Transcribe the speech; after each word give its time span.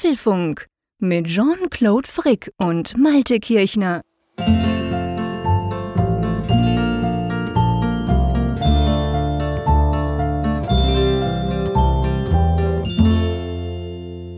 Apfelfunk 0.00 0.66
mit 0.98 1.26
Jean-Claude 1.26 2.08
Frick 2.08 2.50
und 2.56 2.96
Malte 2.96 3.38
Kirchner. 3.38 4.00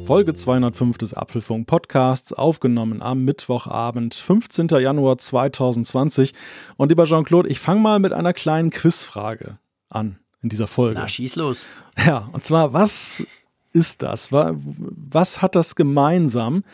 Folge 0.04 0.34
205 0.34 0.98
des 0.98 1.14
Apfelfunk 1.14 1.68
Podcasts, 1.68 2.32
aufgenommen 2.32 3.00
am 3.00 3.24
Mittwochabend, 3.24 4.14
15. 4.14 4.66
Januar 4.66 5.18
2020. 5.18 6.34
Und 6.76 6.88
lieber 6.88 7.04
Jean-Claude, 7.04 7.48
ich 7.48 7.60
fange 7.60 7.80
mal 7.80 8.00
mit 8.00 8.12
einer 8.12 8.32
kleinen 8.32 8.70
Quizfrage 8.70 9.58
an 9.88 10.18
in 10.42 10.48
dieser 10.48 10.66
Folge. 10.66 10.98
Na, 10.98 11.06
schieß 11.06 11.36
los. 11.36 11.68
Ja, 12.04 12.28
und 12.32 12.42
zwar, 12.42 12.72
was 12.72 13.24
ist 13.72 14.02
das? 14.02 14.32
Was 14.32 15.42
hat 15.42 15.54
das 15.54 15.74
gemeinsam? 15.74 16.64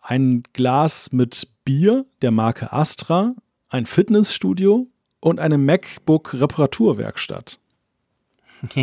Ein 0.00 0.44
Glas 0.52 1.12
mit 1.12 1.48
Bier 1.64 2.04
der 2.22 2.32
Marke 2.32 2.72
Astra, 2.72 3.34
ein 3.68 3.86
Fitnessstudio 3.86 4.88
und 5.20 5.40
eine 5.40 5.58
MacBook-Reparaturwerkstatt. 5.58 7.58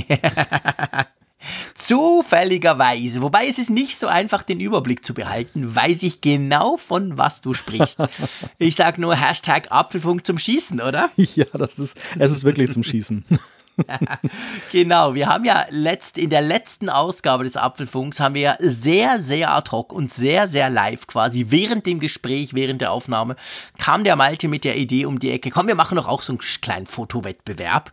Zufälligerweise, 1.76 3.22
wobei 3.22 3.48
es 3.48 3.58
ist 3.58 3.70
nicht 3.70 3.98
so 3.98 4.08
einfach, 4.08 4.44
den 4.44 4.60
Überblick 4.60 5.06
zu 5.06 5.14
behalten, 5.14 5.74
weiß 5.74 6.04
ich 6.04 6.20
genau, 6.20 6.76
von 6.76 7.18
was 7.18 7.40
du 7.42 7.54
sprichst. 7.54 8.00
Ich 8.58 8.76
sag 8.76 8.98
nur 8.98 9.16
Hashtag 9.16 9.72
Apfelfunk 9.72 10.26
zum 10.26 10.38
Schießen, 10.38 10.82
oder? 10.82 11.10
Ja, 11.16 11.46
das 11.54 11.80
ist, 11.80 11.98
es 12.18 12.32
ist 12.32 12.44
wirklich 12.44 12.72
zum 12.72 12.84
Schießen. 12.84 13.24
genau, 14.72 15.16
wir 15.16 15.28
haben 15.28 15.46
ja 15.46 15.66
letzt, 15.70 16.18
in 16.18 16.30
der 16.30 16.42
letzten 16.42 16.90
Ausgabe 16.90 17.44
des 17.44 17.58
Apfelfunks 17.58 18.20
haben 18.20 18.36
wir 18.36 18.42
ja 18.42 18.56
sehr, 18.60 19.20
sehr 19.20 19.54
ad 19.54 19.72
hoc 19.72 19.94
und 19.94 20.14
sehr, 20.14 20.48
sehr 20.48 20.70
live 20.70 21.08
quasi 21.08 21.48
während 21.50 21.86
dem 21.86 22.00
Gespräch, 22.00 22.54
während 22.54 22.82
der 22.82 22.92
Aufnahme, 22.92 23.36
kam 23.78 24.04
der 24.04 24.16
Malte 24.16 24.48
mit 24.48 24.64
der 24.64 24.78
Idee 24.78 25.06
um 25.06 25.20
die 25.20 25.32
Ecke, 25.32 25.50
komm, 25.50 25.68
wir 25.68 25.76
machen 25.76 25.96
doch 25.96 26.08
auch 26.08 26.22
so 26.22 26.34
einen 26.34 26.40
kleinen 26.62 26.88
Fotowettbewerb. 26.88 27.92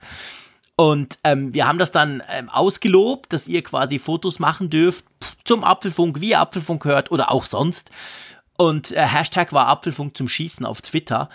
Und 0.79 1.19
ähm, 1.25 1.55
wir 1.55 1.67
haben 1.67 1.79
das 1.79 1.91
dann 1.91 2.23
ähm, 2.29 2.51
ausgelobt, 2.51 3.33
dass 3.33 3.49
ihr 3.49 3.63
quasi 3.63 3.99
Fotos 3.99 4.39
machen 4.39 4.69
dürft 4.69 5.07
zum 5.45 5.65
Apfelfunk, 5.65 6.21
wie 6.21 6.31
ihr 6.31 6.41
Apfelfunk 6.41 6.85
hört 6.85 7.11
oder 7.11 7.33
auch 7.33 7.47
sonst. 7.47 7.91
Und 8.59 8.93
äh, 8.93 9.01
Hashtag 9.01 9.55
war 9.55 9.69
Apfelfunk 9.69 10.17
zum 10.17 10.29
Schießen 10.29 10.67
auf 10.67 10.83
Twitter. 10.83 11.31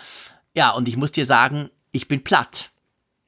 Ja, 0.56 0.72
und 0.72 0.88
ich 0.88 0.96
muss 0.96 1.12
dir 1.12 1.26
sagen, 1.26 1.70
ich 1.92 2.08
bin 2.08 2.24
platt. 2.24 2.71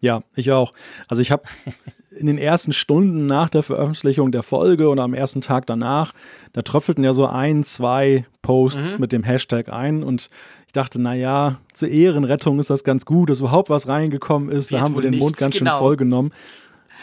Ja, 0.03 0.21
ich 0.35 0.51
auch. 0.51 0.73
Also 1.07 1.21
ich 1.21 1.31
habe 1.31 1.43
in 2.19 2.27
den 2.27 2.37
ersten 2.37 2.73
Stunden 2.73 3.25
nach 3.25 3.49
der 3.49 3.63
Veröffentlichung 3.63 4.33
der 4.33 4.43
Folge 4.43 4.89
und 4.89 4.99
am 4.99 5.13
ersten 5.13 5.39
Tag 5.39 5.65
danach, 5.65 6.11
da 6.51 6.61
tröpfelten 6.61 7.05
ja 7.05 7.13
so 7.13 7.25
ein, 7.25 7.63
zwei 7.63 8.25
Posts 8.41 8.95
mhm. 8.95 8.99
mit 8.99 9.13
dem 9.13 9.23
Hashtag 9.23 9.71
ein 9.71 10.03
und 10.03 10.27
ich 10.67 10.73
dachte, 10.73 11.01
naja, 11.01 11.55
zur 11.71 11.87
Ehrenrettung 11.87 12.59
ist 12.59 12.69
das 12.69 12.83
ganz 12.83 13.05
gut, 13.05 13.29
dass 13.29 13.39
überhaupt 13.39 13.69
was 13.69 13.87
reingekommen 13.87 14.49
ist. 14.49 14.71
Wird 14.71 14.81
da 14.81 14.85
haben 14.85 14.95
wir 14.95 15.03
den 15.03 15.17
Mund 15.17 15.37
ganz 15.37 15.57
genau. 15.57 15.71
schön 15.71 15.79
voll 15.79 15.95
genommen. 15.95 16.31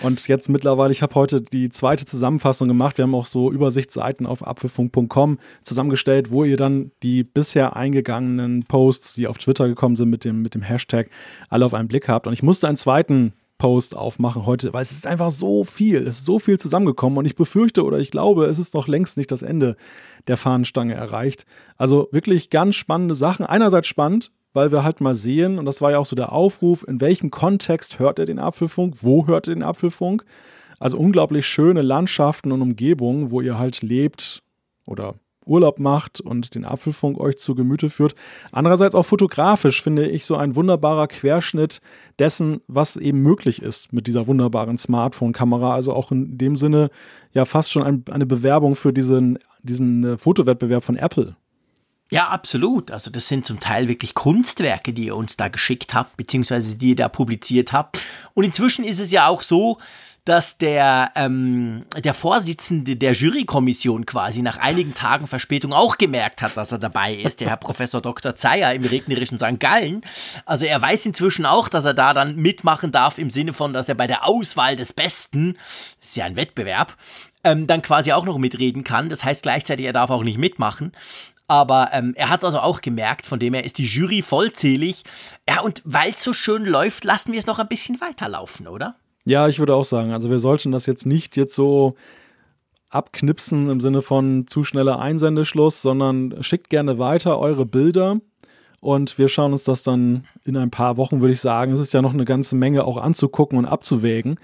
Und 0.03 0.29
jetzt 0.29 0.49
mittlerweile, 0.49 0.93
ich 0.93 1.03
habe 1.03 1.15
heute 1.15 1.43
die 1.43 1.69
zweite 1.69 2.07
Zusammenfassung 2.07 2.69
gemacht. 2.69 2.97
Wir 2.97 3.03
haben 3.03 3.15
auch 3.15 3.27
so 3.27 3.53
Übersichtsseiten 3.53 4.27
auf 4.27 4.47
apfelfunk.com 4.47 5.39
zusammengestellt, 5.63 6.31
wo 6.31 6.45
ihr 6.45 6.57
dann 6.57 6.91
die 7.03 7.23
bisher 7.23 7.77
eingegangenen 7.77 8.65
Posts, 8.65 9.15
die 9.15 9.27
auf 9.27 9.39
Twitter 9.39 9.69
gekommen 9.69 9.97
sind 9.97 10.09
mit 10.09 10.25
dem, 10.25 10.41
mit 10.41 10.55
dem 10.55 10.63
Hashtag, 10.63 11.11
alle 11.51 11.67
auf 11.67 11.75
einen 11.75 11.89
Blick 11.89 12.09
habt. 12.09 12.27
Und 12.27 12.33
ich 12.33 12.43
musste 12.43 12.67
einen 12.67 12.79
zweiten 12.79 13.35
Post 13.59 13.95
aufmachen 13.95 14.47
heute, 14.47 14.73
weil 14.73 14.81
es 14.81 14.91
ist 14.91 15.07
einfach 15.07 15.31
so 15.31 15.65
viel, 15.65 15.99
es 15.99 16.21
ist 16.21 16.25
so 16.25 16.39
viel 16.39 16.59
zusammengekommen 16.59 17.19
und 17.19 17.27
ich 17.27 17.37
befürchte 17.37 17.85
oder 17.85 17.99
ich 17.99 18.11
glaube, 18.11 18.47
es 18.47 18.59
ist 18.59 18.73
noch 18.73 18.89
längst 18.89 19.19
nicht 19.19 19.31
das 19.31 19.43
Ende 19.43 19.77
der 20.29 20.39
Fahnenstange 20.39 20.95
erreicht. 20.95 21.45
Also 21.77 22.09
wirklich 22.11 22.49
ganz 22.49 22.75
spannende 22.75 23.15
Sachen. 23.15 23.45
Einerseits 23.45 23.87
spannend, 23.87 24.33
weil 24.53 24.73
wir 24.73 24.83
halt 24.83 25.01
mal 25.01 25.15
sehen, 25.15 25.59
und 25.59 25.65
das 25.65 25.81
war 25.81 25.91
ja 25.93 25.99
auch 25.99 26.07
so 26.07 26.17
der 26.17 26.33
Aufruf, 26.33 26.85
in 26.87 27.01
welchem 27.01 27.31
Kontext 27.31 27.99
hört 27.99 28.19
ihr 28.19 28.27
den 28.27 28.39
Apfelfunk, 28.39 28.97
wo 29.01 29.27
hört 29.27 29.49
ihr 29.49 29.55
den 29.55 29.63
Apfelfunk. 29.63 30.25
Also 30.79 30.97
unglaublich 30.97 31.47
schöne 31.47 31.83
Landschaften 31.83 32.53
und 32.53 32.63
Umgebungen, 32.63 33.31
wo 33.31 33.41
ihr 33.41 33.59
halt 33.59 33.83
lebt 33.83 34.43
oder 34.87 35.15
Urlaub 35.47 35.79
macht 35.79 36.21
und 36.21 36.55
den 36.55 36.65
Apfelfunk 36.65 37.19
euch 37.19 37.39
zu 37.39 37.55
Gemüte 37.55 37.91
führt. 37.91 38.15
Andererseits 38.53 38.95
auch 38.95 39.05
fotografisch 39.05 39.83
finde 39.83 40.07
ich 40.07 40.25
so 40.25 40.37
ein 40.37 40.55
wunderbarer 40.55 41.09
Querschnitt 41.09 41.81
dessen, 42.19 42.61
was 42.69 42.97
eben 42.97 43.21
möglich 43.23 43.61
ist 43.61 43.93
mit 43.93 44.07
dieser 44.07 44.27
wunderbaren 44.27 44.79
Smartphone-Kamera. 44.79 45.75
Also 45.75 45.93
auch 45.93 46.13
in 46.13 46.39
dem 46.39 46.57
Sinne 46.57 46.91
ja 47.33 47.45
fast 47.45 47.71
schon 47.71 47.83
ein, 47.83 48.05
eine 48.11 48.27
Bewerbung 48.27 48.77
für 48.77 48.93
diesen, 48.93 49.39
diesen 49.63 50.05
äh, 50.05 50.17
Fotowettbewerb 50.17 50.85
von 50.85 50.97
Apple. 50.97 51.37
Ja, 52.11 52.29
absolut. 52.29 52.91
Also 52.91 53.11
das 53.11 53.29
sind 53.29 53.47
zum 53.47 53.61
Teil 53.61 53.87
wirklich 53.87 54.15
Kunstwerke, 54.15 54.93
die 54.93 55.07
ihr 55.07 55.17
uns 55.17 55.37
da 55.37 55.49
geschickt 55.49 55.95
habt, 55.95 56.17
beziehungsweise 56.17 56.77
die 56.77 56.91
ihr 56.91 56.97
da 56.97 57.09
publiziert 57.09 57.73
habt. 57.73 58.01
Und 58.35 58.45
inzwischen 58.45 58.85
ist 58.85 58.99
es 58.99 59.13
ja 59.13 59.29
auch 59.29 59.43
so, 59.43 59.79
dass 60.25 60.59
der, 60.59 61.13
ähm, 61.15 61.85
der 61.97 62.13
Vorsitzende 62.13 62.97
der 62.97 63.13
Jurykommission 63.13 64.07
quasi 64.07 64.43
nach 64.43 64.59
einigen 64.59 64.93
Tagen 64.95 65.27
Verspätung 65.27 65.73
auch 65.73 65.99
gemerkt 65.99 66.43
hat, 66.43 66.57
dass 66.57 66.73
er 66.73 66.79
dabei 66.79 67.15
ist, 67.15 67.41
der 67.41 67.49
Herr 67.49 67.57
Professor 67.71 68.03
Dr. 68.03 68.35
Zeyer 68.37 68.75
im 68.75 68.85
regnerischen 68.85 69.39
St. 69.39 69.59
Gallen. 69.59 70.03
Also 70.45 70.67
er 70.67 70.81
weiß 70.83 71.07
inzwischen 71.07 71.47
auch, 71.47 71.69
dass 71.69 71.85
er 71.85 71.95
da 71.95 72.13
dann 72.13 72.37
mitmachen 72.37 72.93
darf 72.93 73.19
im 73.19 73.31
Sinne 73.31 73.53
von, 73.53 73.73
dass 73.73 73.89
er 73.89 73.95
bei 73.95 74.07
der 74.07 74.27
Auswahl 74.27 74.77
des 74.77 74.93
Besten, 74.93 75.55
das 75.55 76.11
ist 76.11 76.17
ja 76.17 76.27
ein 76.27 76.37
Wettbewerb, 76.37 76.97
ähm, 77.43 77.67
dann 77.67 77.81
quasi 77.81 78.13
auch 78.13 78.27
noch 78.27 78.37
mitreden 78.37 78.85
kann. 78.85 79.09
Das 79.09 79.25
heißt 79.25 79.43
gleichzeitig, 79.43 79.87
er 79.87 79.93
darf 79.95 80.11
auch 80.11 80.23
nicht 80.23 80.39
mitmachen. 80.39 80.93
Aber 81.51 81.89
ähm, 81.91 82.13
er 82.15 82.31
hat 82.31 82.45
also 82.45 82.61
auch 82.61 82.81
gemerkt, 82.81 83.27
von 83.27 83.41
dem 83.41 83.55
her 83.55 83.65
ist 83.65 83.79
die 83.79 83.85
Jury 83.85 84.23
vollzählig. 84.23 85.03
Ja, 85.49 85.63
und 85.63 85.83
weil 85.85 86.11
es 86.11 86.23
so 86.23 86.33
schön 86.33 86.65
läuft, 86.65 87.03
lassen 87.03 87.33
wir 87.33 87.41
es 87.41 87.47
noch 87.47 87.59
ein 87.59 87.67
bisschen 87.67 88.01
weiterlaufen, 88.01 88.69
oder? 88.69 88.95
Ja, 89.25 89.49
ich 89.49 89.59
würde 89.59 89.75
auch 89.75 89.85
sagen, 89.85 90.13
also 90.13 90.31
wir 90.31 90.39
sollten 90.39 90.71
das 90.71 90.87
jetzt 90.87 91.07
nicht 91.07 91.37
jetzt 91.37 91.57
so 91.57 91.97
abknipsen 92.89 93.69
im 93.69 93.81
Sinne 93.81 94.01
von 94.01 94.47
zu 94.47 94.63
schneller 94.63 95.01
Einsendeschluss, 95.01 95.83
sondern 95.83 96.41
schickt 96.41 96.71
gerne 96.71 97.01
weiter 97.01 97.41
eure 97.41 97.67
Bilder 97.67 98.21
und 98.81 99.19
wir 99.19 99.27
schauen 99.27 99.51
uns 99.51 99.65
das 99.65 99.83
dann 99.83 100.29
in 100.45 100.57
ein 100.57 100.71
paar 100.71 100.99
Wochen, 100.99 101.21
würde 101.21 101.33
ich 101.33 101.41
sagen. 101.41 101.73
Es 101.73 101.81
ist 101.81 101.93
ja 101.93 102.01
noch 102.01 102.15
eine 102.15 102.27
ganze 102.27 102.55
Menge 102.55 102.85
auch 102.85 102.97
anzugucken 102.97 103.59
und 103.59 103.67
abzuwägen. 103.67 104.39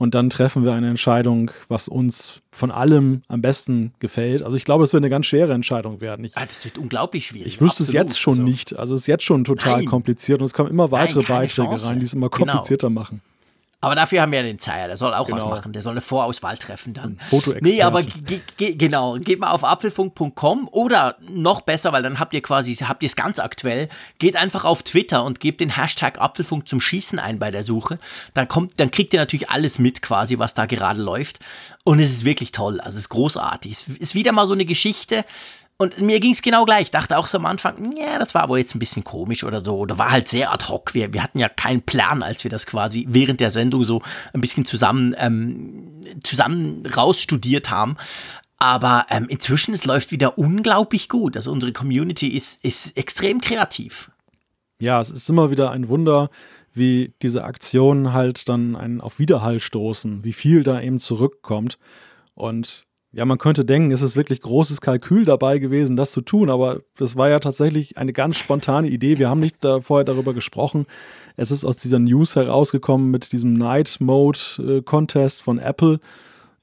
Und 0.00 0.14
dann 0.14 0.30
treffen 0.30 0.64
wir 0.64 0.72
eine 0.72 0.88
Entscheidung, 0.88 1.50
was 1.68 1.86
uns 1.86 2.40
von 2.50 2.70
allem 2.70 3.20
am 3.28 3.42
besten 3.42 3.92
gefällt. 3.98 4.42
Also 4.42 4.56
ich 4.56 4.64
glaube, 4.64 4.82
es 4.82 4.94
wird 4.94 5.02
eine 5.02 5.10
ganz 5.10 5.26
schwere 5.26 5.52
Entscheidung 5.52 6.00
werden. 6.00 6.24
Ich, 6.24 6.38
ah, 6.38 6.46
das 6.46 6.64
wird 6.64 6.78
unglaublich 6.78 7.26
schwierig. 7.26 7.48
Ich 7.48 7.60
wüsste 7.60 7.82
Absolut. 7.82 7.88
es 7.88 7.92
jetzt 7.92 8.18
schon 8.18 8.32
also. 8.32 8.42
nicht. 8.44 8.78
Also 8.78 8.94
es 8.94 9.02
ist 9.02 9.08
jetzt 9.08 9.24
schon 9.24 9.44
total 9.44 9.80
Nein. 9.80 9.84
kompliziert 9.84 10.40
und 10.40 10.46
es 10.46 10.54
kommen 10.54 10.70
immer 10.70 10.90
weitere 10.90 11.18
Nein, 11.18 11.28
Beiträge 11.28 11.68
Chance. 11.68 11.86
rein, 11.86 11.98
die 11.98 12.06
es 12.06 12.14
immer 12.14 12.30
genau. 12.30 12.50
komplizierter 12.50 12.88
genau. 12.88 12.98
machen. 12.98 13.20
Aber 13.82 13.94
dafür 13.94 14.20
haben 14.20 14.32
wir 14.32 14.40
ja 14.40 14.44
den 14.44 14.58
Zeier, 14.58 14.88
der 14.88 14.98
soll 14.98 15.14
auch 15.14 15.26
genau. 15.26 15.50
was 15.50 15.58
machen, 15.58 15.72
der 15.72 15.80
soll 15.80 15.92
eine 15.92 16.02
Vorauswahl 16.02 16.58
treffen 16.58 16.92
dann. 16.92 17.18
Fotoexperte. 17.30 17.64
Nee, 17.64 17.82
aber 17.82 18.02
genau, 18.58 19.14
geht 19.14 19.40
mal 19.40 19.52
auf 19.52 19.64
apfelfunk.com 19.64 20.68
oder 20.70 21.16
noch 21.20 21.62
besser, 21.62 21.92
weil 21.92 22.02
dann 22.02 22.18
habt 22.20 22.34
ihr 22.34 22.42
quasi, 22.42 22.74
habt 22.76 23.02
ihr 23.02 23.08
es 23.08 23.16
ganz 23.16 23.38
aktuell, 23.38 23.88
geht 24.18 24.36
einfach 24.36 24.66
auf 24.66 24.82
Twitter 24.82 25.24
und 25.24 25.40
gebt 25.40 25.62
den 25.62 25.76
Hashtag 25.76 26.20
Apfelfunk 26.20 26.68
zum 26.68 26.80
Schießen 26.80 27.18
ein 27.18 27.38
bei 27.38 27.50
der 27.50 27.62
Suche. 27.62 27.98
Dann 28.34 28.48
kommt, 28.48 28.78
dann 28.78 28.90
kriegt 28.90 29.14
ihr 29.14 29.18
natürlich 29.18 29.48
alles 29.48 29.78
mit 29.78 30.02
quasi, 30.02 30.38
was 30.38 30.52
da 30.52 30.66
gerade 30.66 31.00
läuft. 31.00 31.38
Und 31.82 32.00
es 32.00 32.10
ist 32.10 32.24
wirklich 32.26 32.52
toll, 32.52 32.80
also 32.80 32.90
es 32.96 33.04
ist 33.04 33.08
großartig. 33.08 33.72
Es 33.72 33.88
ist 33.88 34.14
wieder 34.14 34.32
mal 34.32 34.46
so 34.46 34.52
eine 34.52 34.66
Geschichte, 34.66 35.24
und 35.80 35.98
mir 35.98 36.20
ging 36.20 36.32
es 36.32 36.42
genau 36.42 36.66
gleich. 36.66 36.82
Ich 36.82 36.90
dachte 36.90 37.16
auch 37.16 37.26
so 37.26 37.38
am 37.38 37.46
Anfang, 37.46 37.96
ja, 37.96 38.18
das 38.18 38.34
war 38.34 38.50
wohl 38.50 38.58
jetzt 38.58 38.74
ein 38.74 38.78
bisschen 38.78 39.02
komisch 39.02 39.44
oder 39.44 39.64
so. 39.64 39.78
Oder 39.78 39.96
war 39.96 40.10
halt 40.10 40.28
sehr 40.28 40.52
ad 40.52 40.66
hoc. 40.68 40.92
Wir, 40.92 41.14
wir 41.14 41.22
hatten 41.22 41.38
ja 41.38 41.48
keinen 41.48 41.80
Plan, 41.80 42.22
als 42.22 42.44
wir 42.44 42.50
das 42.50 42.66
quasi 42.66 43.06
während 43.08 43.40
der 43.40 43.48
Sendung 43.48 43.82
so 43.84 44.02
ein 44.34 44.42
bisschen 44.42 44.66
zusammen, 44.66 45.14
ähm, 45.16 46.02
zusammen 46.22 46.82
rausstudiert 46.84 47.70
haben. 47.70 47.96
Aber 48.58 49.06
ähm, 49.08 49.24
inzwischen, 49.30 49.72
es 49.72 49.86
läuft 49.86 50.12
wieder 50.12 50.36
unglaublich 50.36 51.08
gut. 51.08 51.34
Also 51.34 51.50
unsere 51.50 51.72
Community 51.72 52.28
ist, 52.28 52.62
ist 52.62 52.98
extrem 52.98 53.40
kreativ. 53.40 54.10
Ja, 54.82 55.00
es 55.00 55.08
ist 55.08 55.30
immer 55.30 55.50
wieder 55.50 55.70
ein 55.70 55.88
Wunder, 55.88 56.28
wie 56.74 57.14
diese 57.22 57.44
Aktionen 57.44 58.12
halt 58.12 58.50
dann 58.50 58.76
einen 58.76 59.00
auf 59.00 59.18
Widerhall 59.18 59.60
stoßen, 59.60 60.24
wie 60.24 60.34
viel 60.34 60.62
da 60.62 60.78
eben 60.78 60.98
zurückkommt. 60.98 61.78
Und 62.34 62.84
ja, 63.12 63.24
man 63.24 63.38
könnte 63.38 63.64
denken, 63.64 63.90
es 63.90 64.02
ist 64.02 64.14
wirklich 64.14 64.40
großes 64.40 64.80
Kalkül 64.80 65.24
dabei 65.24 65.58
gewesen, 65.58 65.96
das 65.96 66.12
zu 66.12 66.20
tun, 66.20 66.48
aber 66.48 66.80
das 66.96 67.16
war 67.16 67.28
ja 67.28 67.40
tatsächlich 67.40 67.98
eine 67.98 68.12
ganz 68.12 68.36
spontane 68.36 68.88
Idee. 68.88 69.18
Wir 69.18 69.28
haben 69.28 69.40
nicht 69.40 69.56
da 69.60 69.80
vorher 69.80 70.04
darüber 70.04 70.32
gesprochen. 70.32 70.86
Es 71.36 71.50
ist 71.50 71.64
aus 71.64 71.76
dieser 71.76 71.98
News 71.98 72.36
herausgekommen 72.36 73.10
mit 73.10 73.32
diesem 73.32 73.54
Night 73.54 73.96
Mode 73.98 74.38
äh, 74.58 74.82
Contest 74.82 75.42
von 75.42 75.58
Apple. 75.58 75.98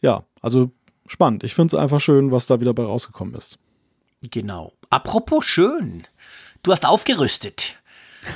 Ja, 0.01 0.23
also 0.41 0.71
spannend. 1.05 1.43
Ich 1.43 1.53
finde 1.53 1.75
es 1.75 1.81
einfach 1.81 1.99
schön, 1.99 2.31
was 2.31 2.45
da 2.45 2.61
wieder 2.61 2.73
bei 2.73 2.83
rausgekommen 2.83 3.35
ist. 3.35 3.59
Genau. 4.21 4.71
Apropos 4.89 5.45
schön. 5.45 6.03
Du 6.63 6.71
hast 6.71 6.85
aufgerüstet. 6.85 7.75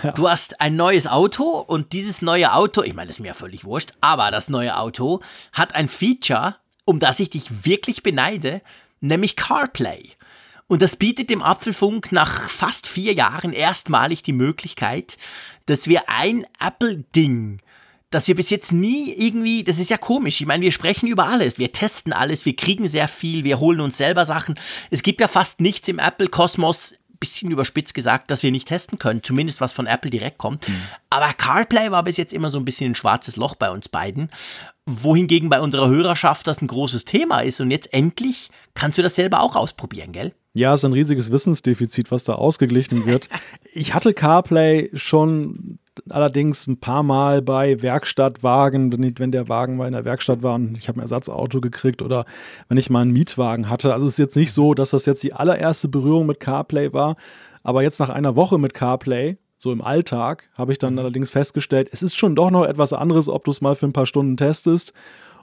Ja. 0.03 0.11
Du 0.11 0.29
hast 0.29 0.59
ein 0.61 0.75
neues 0.75 1.07
Auto 1.07 1.43
und 1.43 1.93
dieses 1.93 2.21
neue 2.21 2.53
Auto, 2.53 2.81
ich 2.81 2.93
meine, 2.93 3.07
das 3.07 3.17
ist 3.17 3.21
mir 3.21 3.29
ja 3.29 3.33
völlig 3.33 3.65
wurscht, 3.65 3.91
aber 3.99 4.31
das 4.31 4.47
neue 4.47 4.77
Auto 4.77 5.21
hat 5.51 5.75
ein 5.75 5.89
Feature, 5.89 6.55
um 6.91 6.99
das 6.99 7.21
ich 7.21 7.29
dich 7.29 7.65
wirklich 7.65 8.03
beneide, 8.03 8.61
nämlich 8.99 9.37
CarPlay. 9.37 10.09
Und 10.67 10.81
das 10.81 10.97
bietet 10.97 11.29
dem 11.29 11.41
Apfelfunk 11.41 12.11
nach 12.11 12.49
fast 12.49 12.85
vier 12.85 13.13
Jahren 13.13 13.53
erstmalig 13.53 14.23
die 14.23 14.33
Möglichkeit, 14.33 15.17
dass 15.65 15.87
wir 15.87 16.09
ein 16.09 16.45
Apple-Ding 16.59 17.61
dass 18.11 18.27
wir 18.27 18.35
bis 18.35 18.49
jetzt 18.49 18.73
nie 18.73 19.13
irgendwie, 19.13 19.63
das 19.63 19.79
ist 19.79 19.89
ja 19.89 19.97
komisch, 19.97 20.41
ich 20.41 20.45
meine, 20.45 20.63
wir 20.63 20.73
sprechen 20.73 21.07
über 21.07 21.27
alles, 21.27 21.57
wir 21.57 21.71
testen 21.71 22.11
alles, 22.11 22.45
wir 22.45 22.57
kriegen 22.57 22.85
sehr 22.85 23.07
viel, 23.07 23.45
wir 23.45 23.61
holen 23.61 23.79
uns 23.79 23.97
selber 23.97 24.25
Sachen. 24.25 24.59
Es 24.89 25.01
gibt 25.01 25.21
ja 25.21 25.29
fast 25.29 25.61
nichts 25.61 25.87
im 25.87 25.97
Apple-Kosmos, 25.97 26.93
bisschen 27.21 27.51
überspitzt 27.51 27.93
gesagt, 27.93 28.29
dass 28.29 28.43
wir 28.43 28.51
nicht 28.51 28.67
testen 28.67 28.99
können, 28.99 29.23
zumindest 29.23 29.61
was 29.61 29.71
von 29.71 29.87
Apple 29.87 30.11
direkt 30.11 30.37
kommt. 30.37 30.67
Mhm. 30.67 30.81
Aber 31.09 31.31
CarPlay 31.31 31.89
war 31.91 32.03
bis 32.03 32.17
jetzt 32.17 32.33
immer 32.33 32.49
so 32.49 32.57
ein 32.57 32.65
bisschen 32.65 32.91
ein 32.91 32.95
schwarzes 32.95 33.37
Loch 33.37 33.55
bei 33.55 33.71
uns 33.71 33.87
beiden, 33.87 34.29
wohingegen 34.85 35.47
bei 35.47 35.61
unserer 35.61 35.87
Hörerschaft 35.87 36.45
das 36.47 36.61
ein 36.61 36.67
großes 36.67 37.05
Thema 37.05 37.39
ist. 37.39 37.61
Und 37.61 37.71
jetzt 37.71 37.93
endlich 37.93 38.49
kannst 38.73 38.97
du 38.97 39.01
das 39.01 39.15
selber 39.15 39.39
auch 39.39 39.55
ausprobieren, 39.55 40.11
gell? 40.11 40.33
Ja, 40.53 40.73
es 40.73 40.81
ist 40.81 40.85
ein 40.85 40.93
riesiges 40.93 41.31
Wissensdefizit, 41.31 42.11
was 42.11 42.23
da 42.23 42.33
ausgeglichen 42.33 43.05
wird. 43.05 43.29
Ich 43.73 43.93
hatte 43.93 44.13
CarPlay 44.13 44.89
schon 44.95 45.79
allerdings 46.09 46.67
ein 46.67 46.77
paar 46.77 47.03
Mal 47.03 47.41
bei 47.41 47.81
Werkstattwagen, 47.81 48.91
wenn, 49.17 49.31
der 49.31 49.47
Wagen 49.47 49.77
mal 49.77 49.87
in 49.87 49.93
der 49.93 50.03
Werkstatt 50.03 50.43
war 50.43 50.55
und 50.55 50.77
ich 50.77 50.89
habe 50.89 50.99
ein 50.99 51.03
Ersatzauto 51.03 51.61
gekriegt 51.61 52.01
oder 52.01 52.25
wenn 52.67 52.77
ich 52.77 52.89
mal 52.89 53.01
einen 53.01 53.13
Mietwagen 53.13 53.69
hatte. 53.69 53.93
Also 53.93 54.05
es 54.05 54.13
ist 54.13 54.17
jetzt 54.17 54.35
nicht 54.35 54.51
so, 54.51 54.73
dass 54.73 54.89
das 54.89 55.05
jetzt 55.05 55.23
die 55.23 55.31
allererste 55.31 55.87
Berührung 55.87 56.25
mit 56.25 56.41
CarPlay 56.41 56.91
war, 56.91 57.15
aber 57.63 57.81
jetzt 57.81 58.01
nach 58.01 58.09
einer 58.09 58.35
Woche 58.35 58.57
mit 58.57 58.73
CarPlay, 58.73 59.37
so 59.55 59.71
im 59.71 59.81
Alltag, 59.81 60.49
habe 60.55 60.73
ich 60.73 60.79
dann 60.79 60.99
allerdings 60.99 61.29
festgestellt, 61.29 61.87
es 61.93 62.03
ist 62.03 62.17
schon 62.17 62.35
doch 62.35 62.51
noch 62.51 62.65
etwas 62.65 62.91
anderes, 62.91 63.29
ob 63.29 63.45
du 63.45 63.51
es 63.51 63.61
mal 63.61 63.75
für 63.75 63.85
ein 63.85 63.93
paar 63.93 64.05
Stunden 64.07 64.35
testest 64.35 64.91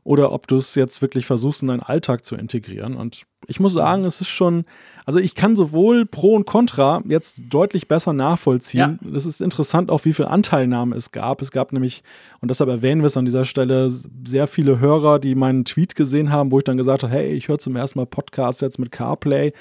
oder 0.04 0.32
ob 0.32 0.46
du 0.46 0.56
es 0.56 0.74
jetzt 0.74 1.02
wirklich 1.02 1.26
versuchst, 1.26 1.62
in 1.62 1.68
deinen 1.68 1.82
Alltag 1.82 2.24
zu 2.24 2.34
integrieren. 2.36 2.94
Und 2.94 3.22
ich 3.46 3.60
muss 3.60 3.72
sagen, 3.72 4.04
es 4.04 4.20
ist 4.20 4.28
schon, 4.28 4.64
also 5.06 5.18
ich 5.18 5.34
kann 5.34 5.56
sowohl 5.56 6.04
Pro 6.06 6.34
und 6.34 6.46
Contra 6.46 7.02
jetzt 7.06 7.40
deutlich 7.48 7.88
besser 7.88 8.12
nachvollziehen. 8.12 8.98
Es 9.14 9.24
ja. 9.24 9.28
ist 9.30 9.40
interessant 9.40 9.90
auch, 9.90 10.04
wie 10.04 10.12
viel 10.12 10.26
Anteilnahme 10.26 10.96
es 10.96 11.12
gab. 11.12 11.40
Es 11.40 11.50
gab 11.50 11.72
nämlich, 11.72 12.02
und 12.40 12.50
deshalb 12.50 12.68
erwähnen 12.68 13.02
wir 13.02 13.06
es 13.06 13.16
an 13.16 13.24
dieser 13.24 13.44
Stelle, 13.44 13.90
sehr 13.90 14.46
viele 14.46 14.80
Hörer, 14.80 15.18
die 15.18 15.34
meinen 15.34 15.64
Tweet 15.64 15.94
gesehen 15.94 16.30
haben, 16.30 16.52
wo 16.52 16.58
ich 16.58 16.64
dann 16.64 16.76
gesagt 16.76 17.02
habe, 17.02 17.12
hey, 17.12 17.32
ich 17.32 17.48
höre 17.48 17.58
zum 17.58 17.76
ersten 17.76 17.98
Mal 17.98 18.06
Podcast 18.06 18.60
jetzt 18.60 18.78
mit 18.78 18.92
CarPlay. 18.92 19.52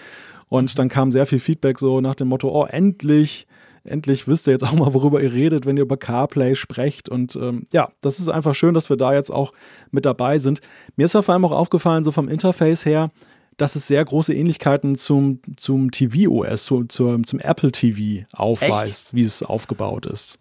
Und 0.50 0.80
dann 0.80 0.90
kam 0.90 1.12
sehr 1.12 1.26
viel 1.26 1.40
Feedback 1.40 1.80
so 1.80 2.02
nach 2.02 2.16
dem 2.16 2.30
Motto, 2.30 2.50
oh, 2.50 2.66
endlich 2.66 3.48
endlich 3.88 4.28
wisst 4.28 4.48
ihr 4.48 4.54
jetzt 4.54 4.64
auch 4.64 4.74
mal, 4.74 4.94
worüber 4.94 5.22
ihr 5.22 5.32
redet, 5.32 5.66
wenn 5.66 5.78
ihr 5.78 5.84
über 5.84 5.98
CarPlay 5.98 6.56
sprecht. 6.56 7.10
Und 7.10 7.36
ähm, 7.36 7.68
ja, 7.72 7.90
das 8.02 8.20
ist 8.20 8.30
einfach 8.30 8.56
schön, 8.56 8.74
dass 8.74 8.90
wir 8.90 8.98
da 8.98 9.14
jetzt 9.14 9.32
auch 9.32 9.54
mit 9.92 10.06
dabei 10.06 10.40
sind. 10.40 10.62
Mir 10.96 11.06
ist 11.06 11.14
ja 11.14 11.22
vor 11.22 11.34
allem 11.34 11.46
auch 11.46 11.52
aufgefallen, 11.52 12.04
so 12.04 12.12
vom 12.12 12.28
Interface 12.28 12.86
her, 12.86 13.10
dass 13.58 13.76
es 13.76 13.88
sehr 13.88 14.06
große 14.06 14.34
Ähnlichkeiten 14.34 14.96
zum, 14.96 15.42
zum 15.56 15.92
TV-OS, 15.92 16.66
zu, 16.66 16.84
zum, 16.86 17.26
zum 17.26 17.40
Apple 17.40 17.72
TV 17.72 18.26
aufweist, 18.32 19.08
Echt? 19.08 19.14
wie 19.16 19.22
es 19.22 19.44
aufgebaut 19.44 20.06
ist. 20.06 20.40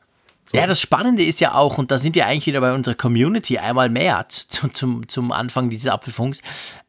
So. 0.53 0.59
Ja, 0.59 0.67
das 0.69 0.81
Spannende 0.81 1.25
ist 1.25 1.41
ja 1.41 1.55
auch, 1.55 1.77
und 1.77 1.91
da 1.91 1.99
sind 1.99 2.15
wir 2.15 2.27
eigentlich 2.27 2.47
wieder 2.47 2.61
bei 2.61 2.73
unserer 2.73 2.95
Community 2.95 3.59
einmal 3.59 3.89
mehr 3.89 4.27
zu, 4.29 4.69
zum, 4.69 5.09
zum 5.09 5.33
Anfang 5.33 5.71
dieses 5.71 5.89
Apfelfunks. 5.89 6.41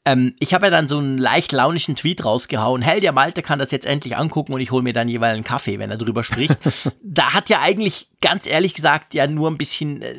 Ähm, 0.07 0.33
ich 0.39 0.53
habe 0.53 0.67
ja 0.67 0.69
dann 0.69 0.87
so 0.87 0.99
einen 0.99 1.17
leicht 1.17 1.51
launischen 1.51 1.97
Tweet 1.97 2.23
rausgehauen. 2.23 2.81
Hey, 2.81 3.01
der 3.01 3.11
Malte 3.11 3.41
kann 3.41 3.59
das 3.59 3.71
jetzt 3.71 3.85
endlich 3.85 4.15
angucken 4.15 4.53
und 4.53 4.61
ich 4.61 4.71
hole 4.71 4.81
mir 4.81 4.93
dann 4.93 5.09
jeweils 5.09 5.35
einen 5.35 5.43
Kaffee, 5.43 5.79
wenn 5.79 5.91
er 5.91 5.97
drüber 5.97 6.23
spricht. 6.23 6.57
da 7.03 7.33
hat 7.33 7.49
ja 7.49 7.59
eigentlich 7.59 8.07
ganz 8.21 8.47
ehrlich 8.47 8.73
gesagt 8.73 9.13
ja 9.13 9.27
nur 9.27 9.51
ein 9.51 9.57
bisschen 9.57 10.01
äh, 10.01 10.15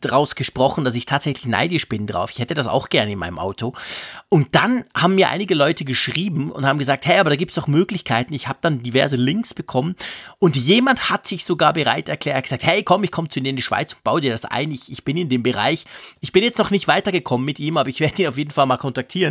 daraus 0.00 0.36
gesprochen, 0.36 0.86
dass 0.86 0.94
ich 0.94 1.04
tatsächlich 1.04 1.44
neidisch 1.44 1.86
bin 1.86 2.06
drauf. 2.06 2.30
Ich 2.30 2.38
hätte 2.38 2.54
das 2.54 2.66
auch 2.66 2.88
gerne 2.88 3.12
in 3.12 3.18
meinem 3.18 3.38
Auto. 3.38 3.74
Und 4.30 4.54
dann 4.54 4.84
haben 4.96 5.16
mir 5.16 5.28
einige 5.28 5.54
Leute 5.54 5.84
geschrieben 5.84 6.50
und 6.50 6.64
haben 6.64 6.78
gesagt, 6.78 7.04
hey, 7.04 7.18
aber 7.18 7.28
da 7.28 7.36
gibt 7.36 7.50
es 7.50 7.56
doch 7.56 7.66
Möglichkeiten. 7.66 8.32
Ich 8.32 8.48
habe 8.48 8.58
dann 8.62 8.82
diverse 8.82 9.16
Links 9.16 9.52
bekommen 9.52 9.96
und 10.38 10.56
jemand 10.56 11.10
hat 11.10 11.26
sich 11.26 11.44
sogar 11.44 11.74
bereit 11.74 12.08
erklärt, 12.08 12.42
gesagt, 12.42 12.64
hey, 12.64 12.82
komm, 12.82 13.04
ich 13.04 13.12
komme 13.12 13.28
zu 13.28 13.40
dir 13.40 13.50
in 13.50 13.56
die 13.56 13.62
Schweiz 13.62 13.92
und 13.92 14.02
baue 14.02 14.22
dir 14.22 14.30
das 14.30 14.46
ein. 14.46 14.70
Ich, 14.70 14.90
ich 14.90 15.04
bin 15.04 15.18
in 15.18 15.28
dem 15.28 15.42
Bereich. 15.42 15.84
Ich 16.20 16.32
bin 16.32 16.42
jetzt 16.42 16.58
noch 16.58 16.70
nicht 16.70 16.88
weitergekommen 16.88 17.44
mit 17.44 17.60
ihm, 17.60 17.76
aber 17.76 17.90
ich 17.90 18.00
werde 18.00 18.22
ihn 18.22 18.28
auf 18.28 18.38
jeden 18.38 18.50
Fall 18.50 18.64
mal 18.64 18.78
kontaktieren. 18.78 19.25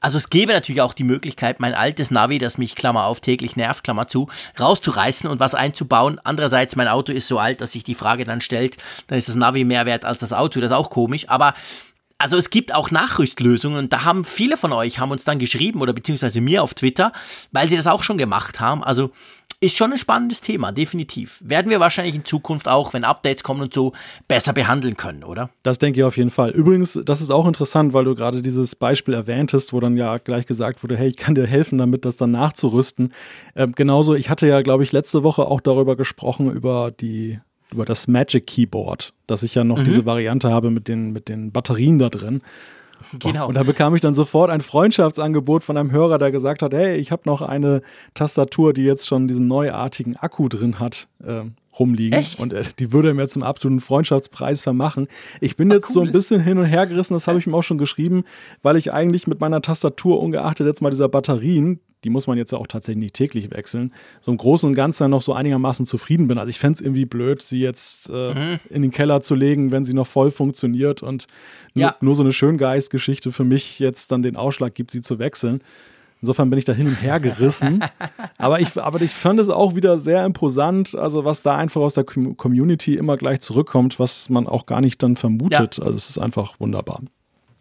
Also 0.00 0.18
es 0.18 0.30
gäbe 0.30 0.52
natürlich 0.52 0.82
auch 0.82 0.92
die 0.92 1.04
Möglichkeit, 1.04 1.60
mein 1.60 1.74
altes 1.74 2.10
Navi, 2.10 2.38
das 2.38 2.58
mich, 2.58 2.74
Klammer 2.74 3.04
auf, 3.04 3.20
täglich 3.20 3.56
nervt, 3.56 3.84
Klammer 3.84 4.08
zu, 4.08 4.28
rauszureißen 4.58 5.30
und 5.30 5.40
was 5.40 5.54
einzubauen. 5.54 6.20
Andererseits, 6.24 6.76
mein 6.76 6.88
Auto 6.88 7.12
ist 7.12 7.28
so 7.28 7.38
alt, 7.38 7.60
dass 7.60 7.72
sich 7.72 7.84
die 7.84 7.94
Frage 7.94 8.24
dann 8.24 8.40
stellt, 8.40 8.76
dann 9.06 9.18
ist 9.18 9.28
das 9.28 9.36
Navi 9.36 9.64
mehr 9.64 9.86
wert 9.86 10.04
als 10.04 10.20
das 10.20 10.32
Auto, 10.32 10.60
das 10.60 10.72
ist 10.72 10.76
auch 10.76 10.90
komisch, 10.90 11.28
aber 11.28 11.54
also 12.18 12.36
es 12.36 12.50
gibt 12.50 12.74
auch 12.74 12.90
Nachrüstlösungen 12.90 13.78
und 13.78 13.92
da 13.92 14.02
haben 14.02 14.24
viele 14.24 14.56
von 14.56 14.72
euch 14.72 14.98
haben 14.98 15.12
uns 15.12 15.24
dann 15.24 15.38
geschrieben 15.38 15.80
oder 15.80 15.92
beziehungsweise 15.92 16.40
mir 16.40 16.64
auf 16.64 16.74
Twitter, 16.74 17.12
weil 17.52 17.68
sie 17.68 17.76
das 17.76 17.86
auch 17.86 18.02
schon 18.02 18.18
gemacht 18.18 18.58
haben. 18.58 18.82
Also 18.82 19.12
ist 19.60 19.76
schon 19.76 19.92
ein 19.92 19.98
spannendes 19.98 20.40
Thema, 20.40 20.72
definitiv. 20.72 21.40
Werden 21.44 21.70
wir 21.70 21.80
wahrscheinlich 21.80 22.14
in 22.14 22.24
Zukunft 22.24 22.68
auch, 22.68 22.92
wenn 22.92 23.04
Updates 23.04 23.42
kommen 23.42 23.60
und 23.60 23.74
so, 23.74 23.92
besser 24.28 24.52
behandeln 24.52 24.96
können, 24.96 25.24
oder? 25.24 25.50
Das 25.62 25.78
denke 25.78 26.00
ich 26.00 26.04
auf 26.04 26.16
jeden 26.16 26.30
Fall. 26.30 26.50
Übrigens, 26.50 26.98
das 27.04 27.20
ist 27.20 27.30
auch 27.30 27.46
interessant, 27.46 27.92
weil 27.92 28.04
du 28.04 28.14
gerade 28.14 28.42
dieses 28.42 28.76
Beispiel 28.76 29.14
erwähntest, 29.14 29.72
wo 29.72 29.80
dann 29.80 29.96
ja 29.96 30.18
gleich 30.18 30.46
gesagt 30.46 30.82
wurde, 30.82 30.96
hey, 30.96 31.08
ich 31.08 31.16
kann 31.16 31.34
dir 31.34 31.46
helfen, 31.46 31.78
damit 31.78 32.04
das 32.04 32.16
dann 32.16 32.30
nachzurüsten. 32.30 33.12
Ähm, 33.56 33.72
genauso, 33.74 34.14
ich 34.14 34.30
hatte 34.30 34.46
ja, 34.46 34.62
glaube 34.62 34.84
ich, 34.84 34.92
letzte 34.92 35.22
Woche 35.22 35.46
auch 35.46 35.60
darüber 35.60 35.96
gesprochen, 35.96 36.50
über 36.50 36.90
die 36.90 37.40
über 37.70 37.84
das 37.84 38.08
Magic 38.08 38.46
Keyboard, 38.46 39.12
dass 39.26 39.42
ich 39.42 39.54
ja 39.54 39.62
noch 39.62 39.78
mhm. 39.78 39.84
diese 39.84 40.06
Variante 40.06 40.50
habe 40.50 40.70
mit 40.70 40.88
den, 40.88 41.12
mit 41.12 41.28
den 41.28 41.52
Batterien 41.52 41.98
da 41.98 42.08
drin. 42.08 42.40
Genau. 43.18 43.48
Und 43.48 43.54
da 43.54 43.62
bekam 43.62 43.94
ich 43.94 44.00
dann 44.00 44.14
sofort 44.14 44.50
ein 44.50 44.60
Freundschaftsangebot 44.60 45.62
von 45.62 45.76
einem 45.76 45.90
Hörer, 45.90 46.18
der 46.18 46.30
gesagt 46.30 46.62
hat, 46.62 46.72
hey, 46.74 46.96
ich 46.96 47.10
habe 47.12 47.22
noch 47.26 47.42
eine 47.42 47.82
Tastatur, 48.14 48.72
die 48.72 48.82
jetzt 48.82 49.06
schon 49.06 49.28
diesen 49.28 49.46
neuartigen 49.46 50.16
Akku 50.16 50.48
drin 50.48 50.78
hat, 50.78 51.08
äh, 51.24 51.42
rumliegen. 51.78 52.18
Echt? 52.18 52.40
Und 52.40 52.52
äh, 52.52 52.64
die 52.78 52.92
würde 52.92 53.08
er 53.08 53.14
mir 53.14 53.28
zum 53.28 53.42
absoluten 53.42 53.80
Freundschaftspreis 53.80 54.62
vermachen. 54.62 55.08
Ich 55.40 55.56
bin 55.56 55.70
Ach, 55.70 55.76
jetzt 55.76 55.90
cool. 55.90 55.94
so 55.94 56.00
ein 56.02 56.12
bisschen 56.12 56.40
hin 56.42 56.58
und 56.58 56.66
her 56.66 56.86
gerissen, 56.86 57.14
das 57.14 57.28
habe 57.28 57.38
ich 57.38 57.46
ihm 57.46 57.54
auch 57.54 57.62
schon 57.62 57.78
geschrieben, 57.78 58.24
weil 58.62 58.76
ich 58.76 58.92
eigentlich 58.92 59.26
mit 59.26 59.40
meiner 59.40 59.62
Tastatur, 59.62 60.20
ungeachtet 60.20 60.66
jetzt 60.66 60.82
mal 60.82 60.90
dieser 60.90 61.08
Batterien, 61.08 61.80
die 62.04 62.10
muss 62.10 62.26
man 62.26 62.38
jetzt 62.38 62.54
auch 62.54 62.66
tatsächlich 62.66 63.04
nicht 63.04 63.14
täglich 63.14 63.50
wechseln, 63.50 63.92
so 64.20 64.30
im 64.30 64.36
Großen 64.36 64.68
und 64.68 64.74
Ganzen 64.74 65.10
noch 65.10 65.22
so 65.22 65.32
einigermaßen 65.32 65.86
zufrieden 65.86 66.28
bin. 66.28 66.38
Also 66.38 66.50
ich 66.50 66.58
fände 66.58 66.76
es 66.76 66.80
irgendwie 66.80 67.04
blöd, 67.04 67.42
sie 67.42 67.60
jetzt 67.60 68.08
äh, 68.12 68.34
mhm. 68.34 68.60
in 68.70 68.82
den 68.82 68.90
Keller 68.90 69.20
zu 69.20 69.34
legen, 69.34 69.72
wenn 69.72 69.84
sie 69.84 69.94
noch 69.94 70.06
voll 70.06 70.30
funktioniert 70.30 71.02
und 71.02 71.26
nur, 71.74 71.86
ja. 71.86 71.96
nur 72.00 72.14
so 72.14 72.22
eine 72.22 72.32
Schöngeistgeschichte 72.32 73.32
für 73.32 73.44
mich 73.44 73.78
jetzt 73.78 74.12
dann 74.12 74.22
den 74.22 74.36
Ausschlag 74.36 74.74
gibt, 74.74 74.90
sie 74.90 75.00
zu 75.00 75.18
wechseln. 75.18 75.60
Insofern 76.20 76.50
bin 76.50 76.58
ich 76.58 76.64
da 76.64 76.72
hin 76.72 76.88
und 76.88 77.00
her 77.00 77.20
gerissen. 77.20 77.84
aber, 78.38 78.60
ich, 78.60 78.76
aber 78.76 79.00
ich 79.00 79.12
fand 79.12 79.38
es 79.38 79.48
auch 79.48 79.76
wieder 79.76 79.98
sehr 79.98 80.24
imposant, 80.24 80.96
also 80.96 81.24
was 81.24 81.42
da 81.42 81.56
einfach 81.56 81.80
aus 81.80 81.94
der 81.94 82.04
Community 82.04 82.94
immer 82.94 83.16
gleich 83.16 83.40
zurückkommt, 83.40 84.00
was 84.00 84.28
man 84.28 84.46
auch 84.46 84.66
gar 84.66 84.80
nicht 84.80 85.02
dann 85.02 85.14
vermutet. 85.14 85.78
Ja. 85.78 85.84
Also 85.84 85.96
es 85.96 86.10
ist 86.10 86.18
einfach 86.18 86.58
wunderbar. 86.58 87.02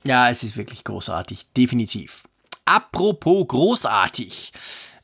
Ja, 0.06 0.30
es 0.30 0.44
ist 0.44 0.58
wirklich 0.58 0.84
großartig, 0.84 1.44
definitiv. 1.56 2.24
Apropos 2.68 3.48
großartig. 3.48 4.52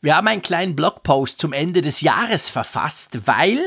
Wir 0.01 0.17
haben 0.17 0.27
einen 0.27 0.41
kleinen 0.41 0.75
Blogpost 0.75 1.39
zum 1.39 1.53
Ende 1.53 1.81
des 1.81 2.01
Jahres 2.01 2.49
verfasst, 2.49 3.25
weil 3.25 3.57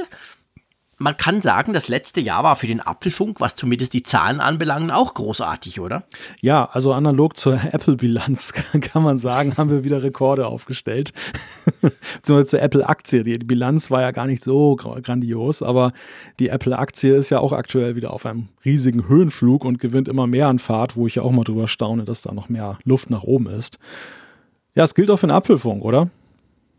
man 0.98 1.16
kann 1.16 1.42
sagen, 1.42 1.74
das 1.74 1.88
letzte 1.88 2.20
Jahr 2.20 2.42
war 2.42 2.56
für 2.56 2.66
den 2.66 2.80
Apfelfunk, 2.80 3.40
was 3.40 3.54
zumindest 3.54 3.92
die 3.92 4.02
Zahlen 4.02 4.40
anbelangt, 4.40 4.90
auch 4.90 5.12
großartig, 5.12 5.80
oder? 5.80 6.04
Ja, 6.40 6.64
also 6.72 6.92
analog 6.94 7.36
zur 7.36 7.60
Apple-Bilanz 7.72 8.52
kann 8.80 9.02
man 9.02 9.18
sagen, 9.18 9.56
haben 9.56 9.70
wir 9.70 9.84
wieder 9.84 10.02
Rekorde 10.02 10.46
aufgestellt. 10.46 11.12
Beziehungsweise 11.82 12.46
zur 12.46 12.62
Apple-Aktie. 12.62 13.24
Die 13.24 13.38
Bilanz 13.38 13.90
war 13.90 14.00
ja 14.00 14.10
gar 14.10 14.26
nicht 14.26 14.42
so 14.42 14.76
grandios, 14.76 15.62
aber 15.62 15.92
die 16.38 16.48
Apple-Aktie 16.48 17.14
ist 17.14 17.30
ja 17.30 17.40
auch 17.40 17.52
aktuell 17.52 17.94
wieder 17.96 18.12
auf 18.12 18.24
einem 18.24 18.48
riesigen 18.64 19.06
Höhenflug 19.06 19.64
und 19.64 19.78
gewinnt 19.78 20.08
immer 20.08 20.26
mehr 20.26 20.48
an 20.48 20.58
Fahrt, 20.58 20.96
wo 20.96 21.06
ich 21.06 21.16
ja 21.16 21.22
auch 21.22 21.32
mal 21.32 21.44
drüber 21.44 21.68
staune, 21.68 22.04
dass 22.04 22.22
da 22.22 22.32
noch 22.32 22.48
mehr 22.48 22.78
Luft 22.84 23.10
nach 23.10 23.22
oben 23.22 23.48
ist. 23.48 23.78
Ja, 24.74 24.84
es 24.84 24.94
gilt 24.94 25.10
auch 25.10 25.18
für 25.18 25.26
den 25.26 25.34
Apfelfunk, 25.34 25.84
oder? 25.84 26.10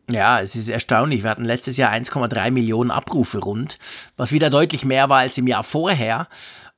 Ja, 0.09 0.39
es 0.39 0.55
ist 0.55 0.69
erstaunlich. 0.69 1.23
Wir 1.23 1.29
hatten 1.29 1.43
letztes 1.43 1.75
Jahr 1.75 1.91
1,3 1.91 2.49
Millionen 2.51 2.91
Abrufe 2.91 3.39
rund, 3.39 3.77
was 4.15 4.31
wieder 4.31 4.49
deutlich 4.49 4.85
mehr 4.85 5.09
war 5.09 5.19
als 5.19 5.37
im 5.37 5.47
Jahr 5.47 5.65
vorher. 5.65 6.29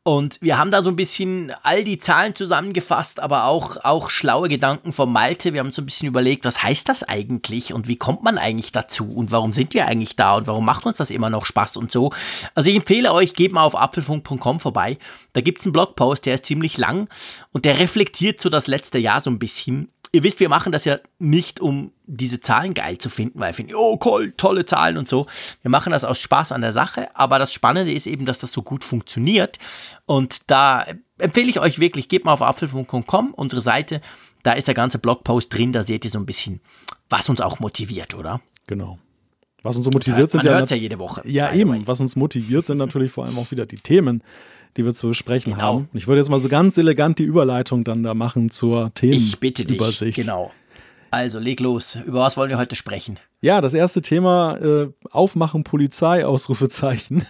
Und 0.02 0.42
wir 0.42 0.58
haben 0.58 0.72
da 0.72 0.82
so 0.82 0.90
ein 0.90 0.96
bisschen 0.96 1.54
all 1.62 1.84
die 1.84 2.00
Zahlen 2.00 2.34
zusammengefasst, 2.34 3.20
aber 3.20 3.44
auch, 3.44 3.78
auch 3.84 4.10
schlaue 4.10 4.50
Gedanken 4.50 4.92
von 4.92 5.12
Malte. 5.12 5.54
Wir 5.54 5.60
haben 5.60 5.72
so 5.72 5.84
ein 5.84 5.86
bisschen 5.86 6.08
überlegt, 6.08 6.46
was 6.46 6.64
heißt 6.64 6.90
das 6.90 7.04
eigentlich 7.04 7.72
und 7.72 7.88
wie 7.88 7.98
kommt 7.98 8.24
man 8.24 8.40
eigentlich 8.40 8.72
dazu 8.72 9.14
und 9.14 9.32
warum 9.32 9.54
sind 9.54 9.76
wir 9.76 9.86
eigentlich 9.86 10.16
da 10.16 10.38
und 10.38 10.48
warum 10.48 10.66
macht 10.66 10.88
uns 10.88 10.98
das 10.98 11.12
immer 11.12 11.30
noch 11.30 11.46
Spaß 11.46 11.78
und 11.78 11.92
so. 11.92 12.12
Also 12.56 12.72
ich 12.72 12.78
empfehle 12.78 13.14
euch, 13.14 13.36
geht 13.36 13.52
mal 13.52 13.64
auf 13.64 13.76
apfelfunk.com 13.76 14.60
vorbei. 14.60 14.98
Da 15.34 15.42
gibt 15.42 15.60
es 15.60 15.66
einen 15.68 15.74
Blogpost, 15.74 16.26
der 16.26 16.34
ist 16.34 16.46
ziemlich 16.46 16.80
lang 16.80 17.08
und 17.52 17.66
der 17.66 17.78
reflektiert 17.78 18.40
so 18.40 18.50
das 18.50 18.66
letzte 18.66 18.98
Jahr 18.98 19.22
so 19.22 19.30
ein 19.30 19.38
bisschen 19.38 19.92
ihr 20.12 20.24
wisst, 20.24 20.40
wir 20.40 20.50
machen 20.50 20.72
das 20.72 20.86
ja 20.86 21.00
nicht, 21.20 21.60
um 21.60 21.92
diese 22.06 22.40
Zahlen 22.40 22.74
geil 22.74 22.98
zu 22.98 23.10
finden, 23.10 23.40
weil 23.40 23.50
wir 23.50 23.54
finden, 23.54 23.76
oh 23.76 24.00
cool, 24.06 24.34
tolle 24.36 24.66
Zahlen 24.66 24.98
und 24.98 25.08
so. 25.08 25.28
Wir 25.62 25.70
machen 25.70 25.92
das 25.92 26.04
aus 26.04 26.20
Spaß 26.20 26.52
an 26.52 26.62
der 26.62 26.72
Sache, 26.72 27.16
aber 27.16 27.40
das 27.40 27.54
Spannende 27.54 27.94
ist 27.94 28.08
eben, 28.08 28.26
dass 28.26 28.40
das 28.40 28.52
so 28.52 28.62
gut 28.62 28.84
funktioniert. 28.84 29.60
Und 30.06 30.50
da 30.50 30.86
empfehle 31.18 31.50
ich 31.50 31.60
euch 31.60 31.80
wirklich, 31.80 32.10
geht 32.10 32.26
mal 32.26 32.34
auf 32.34 32.42
apfelfunk.com, 32.42 33.34
unsere 33.34 33.62
Seite. 33.62 34.02
Da 34.44 34.54
ist 34.54 34.68
der 34.68 34.76
ganze 34.76 35.00
Blogpost 35.00 35.54
drin, 35.54 35.74
da 35.74 35.84
seht 35.84 36.06
ihr 36.06 36.12
so 36.12 36.20
ein 36.20 36.26
bisschen, 36.26 36.62
was 37.10 37.30
uns 37.30 37.42
auch 37.42 37.60
motiviert, 37.60 38.16
oder? 38.16 38.42
Genau. 38.68 38.98
Was 39.62 39.76
uns 39.76 39.86
so 39.86 39.92
motiviert 39.92 40.32
sind 40.32 40.44
Man 40.44 40.54
ja, 40.54 40.58
hört's 40.58 40.72
ja 40.72 40.78
jede 40.78 41.00
Woche. 41.00 41.22
ja 41.26 41.54
eben, 41.54 41.86
was 41.86 42.00
uns 42.00 42.16
motiviert 42.16 42.66
sind 42.66 42.78
natürlich 42.78 43.12
vor 43.12 43.26
allem 43.26 43.38
auch 43.38 43.52
wieder 43.52 43.66
die 43.66 43.76
Themen, 43.76 44.24
die 44.78 44.86
wir 44.86 44.94
zu 44.94 45.08
besprechen 45.08 45.54
Genau. 45.54 45.64
haben. 45.64 45.90
Ich 45.94 46.08
würde 46.08 46.20
jetzt 46.22 46.30
mal 46.30 46.40
so 46.40 46.50
ganz 46.50 46.78
elegant 46.78 47.20
die 47.20 47.24
Überleitung 47.24 47.84
dann 47.84 48.04
da 48.04 48.14
machen 48.14 48.50
zur 48.50 48.92
Ich 49.02 49.40
bitte 49.40 49.64
dich. 49.66 49.78
Themenübersicht. 49.78 50.18
Genau. 50.18 50.52
Also 51.12 51.40
leg 51.40 51.60
los. 51.60 51.98
Über 52.06 52.20
was 52.20 52.38
wollen 52.38 52.50
wir 52.52 52.60
heute 52.60 52.76
sprechen? 52.76 53.20
Ja, 53.42 53.62
das 53.62 53.74
erste 53.74 54.02
Thema, 54.04 54.58
äh, 54.58 54.90
Aufmachen 55.12 55.64
Polizei, 55.64 56.24
Ausrufezeichen. 56.26 57.26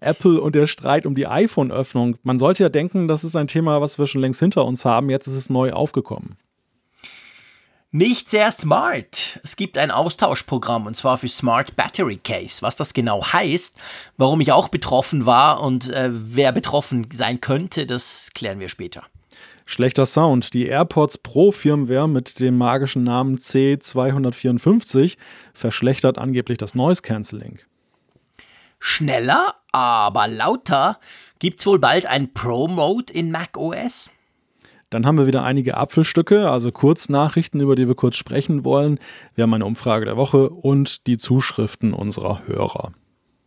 Apple 0.00 0.40
und 0.40 0.54
der 0.54 0.66
Streit 0.66 1.06
um 1.06 1.14
die 1.14 1.26
iPhone-Öffnung. 1.26 2.16
Man 2.24 2.38
sollte 2.38 2.64
ja 2.64 2.68
denken, 2.68 3.06
das 3.08 3.22
ist 3.24 3.36
ein 3.36 3.46
Thema, 3.46 3.80
was 3.80 3.98
wir 3.98 4.06
schon 4.06 4.20
längst 4.20 4.40
hinter 4.40 4.64
uns 4.64 4.84
haben. 4.84 5.08
Jetzt 5.08 5.26
ist 5.28 5.36
es 5.36 5.50
neu 5.50 5.72
aufgekommen. 5.72 6.36
Nicht 7.96 8.28
sehr 8.28 8.52
smart. 8.52 9.40
Es 9.42 9.56
gibt 9.56 9.78
ein 9.78 9.90
Austauschprogramm 9.90 10.84
und 10.84 10.94
zwar 10.98 11.16
für 11.16 11.28
Smart 11.28 11.76
Battery 11.76 12.18
Case. 12.18 12.60
Was 12.60 12.76
das 12.76 12.92
genau 12.92 13.24
heißt, 13.24 13.74
warum 14.18 14.42
ich 14.42 14.52
auch 14.52 14.68
betroffen 14.68 15.24
war 15.24 15.62
und 15.62 15.88
äh, 15.88 16.10
wer 16.12 16.52
betroffen 16.52 17.08
sein 17.10 17.40
könnte, 17.40 17.86
das 17.86 18.32
klären 18.34 18.60
wir 18.60 18.68
später. 18.68 19.04
Schlechter 19.64 20.04
Sound. 20.04 20.52
Die 20.52 20.66
AirPods 20.66 21.16
Pro 21.16 21.52
Firmware 21.52 22.06
mit 22.06 22.38
dem 22.38 22.58
magischen 22.58 23.02
Namen 23.02 23.38
C254 23.38 25.16
verschlechtert 25.54 26.18
angeblich 26.18 26.58
das 26.58 26.74
Noise 26.74 27.00
Cancelling. 27.00 27.60
Schneller, 28.78 29.54
aber 29.72 30.28
lauter 30.28 31.00
gibt's 31.38 31.64
wohl 31.64 31.78
bald 31.78 32.04
ein 32.04 32.34
Pro-Mode 32.34 33.10
in 33.14 33.30
macOS. 33.30 34.10
Dann 34.90 35.04
haben 35.04 35.18
wir 35.18 35.26
wieder 35.26 35.42
einige 35.42 35.76
Apfelstücke, 35.76 36.48
also 36.50 36.70
Kurznachrichten, 36.70 37.60
über 37.60 37.74
die 37.74 37.88
wir 37.88 37.96
kurz 37.96 38.16
sprechen 38.16 38.64
wollen. 38.64 39.00
Wir 39.34 39.42
haben 39.42 39.54
eine 39.54 39.66
Umfrage 39.66 40.04
der 40.04 40.16
Woche 40.16 40.50
und 40.50 41.06
die 41.08 41.18
Zuschriften 41.18 41.92
unserer 41.92 42.46
Hörer. 42.46 42.92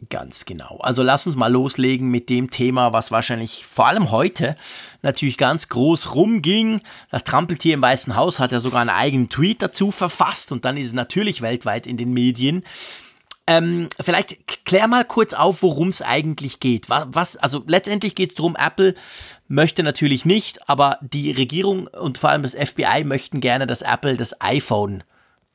Ganz 0.09 0.45
genau. 0.45 0.77
Also 0.81 1.03
lass 1.03 1.27
uns 1.27 1.35
mal 1.35 1.51
loslegen 1.51 2.09
mit 2.09 2.29
dem 2.29 2.49
Thema, 2.49 2.93
was 2.93 3.11
wahrscheinlich 3.11 3.65
vor 3.65 3.87
allem 3.87 4.11
heute 4.11 4.55
natürlich 5.01 5.37
ganz 5.37 5.67
groß 5.67 6.15
rumging. 6.15 6.79
Das 7.09 7.25
Trampeltier 7.25 7.73
im 7.73 7.81
Weißen 7.81 8.15
Haus 8.15 8.39
hat 8.39 8.53
ja 8.53 8.61
sogar 8.61 8.79
einen 8.79 8.91
eigenen 8.91 9.29
Tweet 9.29 9.61
dazu 9.61 9.91
verfasst 9.91 10.53
und 10.53 10.63
dann 10.63 10.77
ist 10.77 10.87
es 10.87 10.93
natürlich 10.93 11.41
weltweit 11.41 11.85
in 11.85 11.97
den 11.97 12.13
Medien. 12.13 12.63
Ähm, 13.49 13.89
vielleicht 13.99 14.63
klär 14.63 14.87
mal 14.87 15.03
kurz 15.03 15.33
auf, 15.33 15.63
worum 15.63 15.87
es 15.87 16.03
eigentlich 16.03 16.59
geht. 16.59 16.87
Was, 16.87 17.07
was, 17.09 17.37
also 17.37 17.63
letztendlich 17.65 18.13
geht 18.13 18.29
es 18.29 18.35
darum, 18.35 18.55
Apple 18.55 18.93
möchte 19.47 19.81
natürlich 19.81 20.23
nicht, 20.23 20.69
aber 20.69 20.99
die 21.01 21.31
Regierung 21.31 21.87
und 21.87 22.19
vor 22.19 22.29
allem 22.29 22.43
das 22.43 22.53
FBI 22.53 23.05
möchten 23.05 23.39
gerne, 23.39 23.65
dass 23.65 23.81
Apple 23.81 24.17
das 24.17 24.39
iPhone 24.39 25.03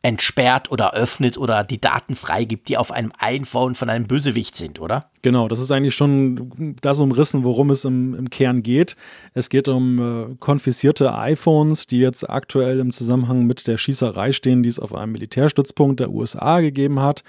entsperrt 0.02 0.72
oder 0.72 0.92
öffnet 0.92 1.38
oder 1.38 1.62
die 1.62 1.80
Daten 1.80 2.16
freigibt, 2.16 2.68
die 2.68 2.76
auf 2.76 2.90
einem 2.90 3.12
iPhone 3.20 3.76
von 3.76 3.88
einem 3.88 4.08
Bösewicht 4.08 4.56
sind, 4.56 4.80
oder? 4.80 5.08
Genau, 5.22 5.46
das 5.46 5.60
ist 5.60 5.70
eigentlich 5.70 5.94
schon 5.94 6.76
das 6.82 6.98
umrissen, 6.98 7.44
worum 7.44 7.70
es 7.70 7.84
im, 7.84 8.16
im 8.16 8.28
Kern 8.28 8.64
geht. 8.64 8.96
Es 9.34 9.48
geht 9.48 9.68
um 9.68 10.32
äh, 10.32 10.34
konfiszierte 10.40 11.14
iPhones, 11.14 11.86
die 11.86 11.98
jetzt 11.98 12.28
aktuell 12.28 12.80
im 12.80 12.90
Zusammenhang 12.90 13.46
mit 13.46 13.68
der 13.68 13.78
Schießerei 13.78 14.32
stehen, 14.32 14.64
die 14.64 14.68
es 14.68 14.80
auf 14.80 14.94
einem 14.96 15.12
Militärstützpunkt 15.12 16.00
der 16.00 16.10
USA 16.10 16.58
gegeben 16.60 16.98
hat. 16.98 17.22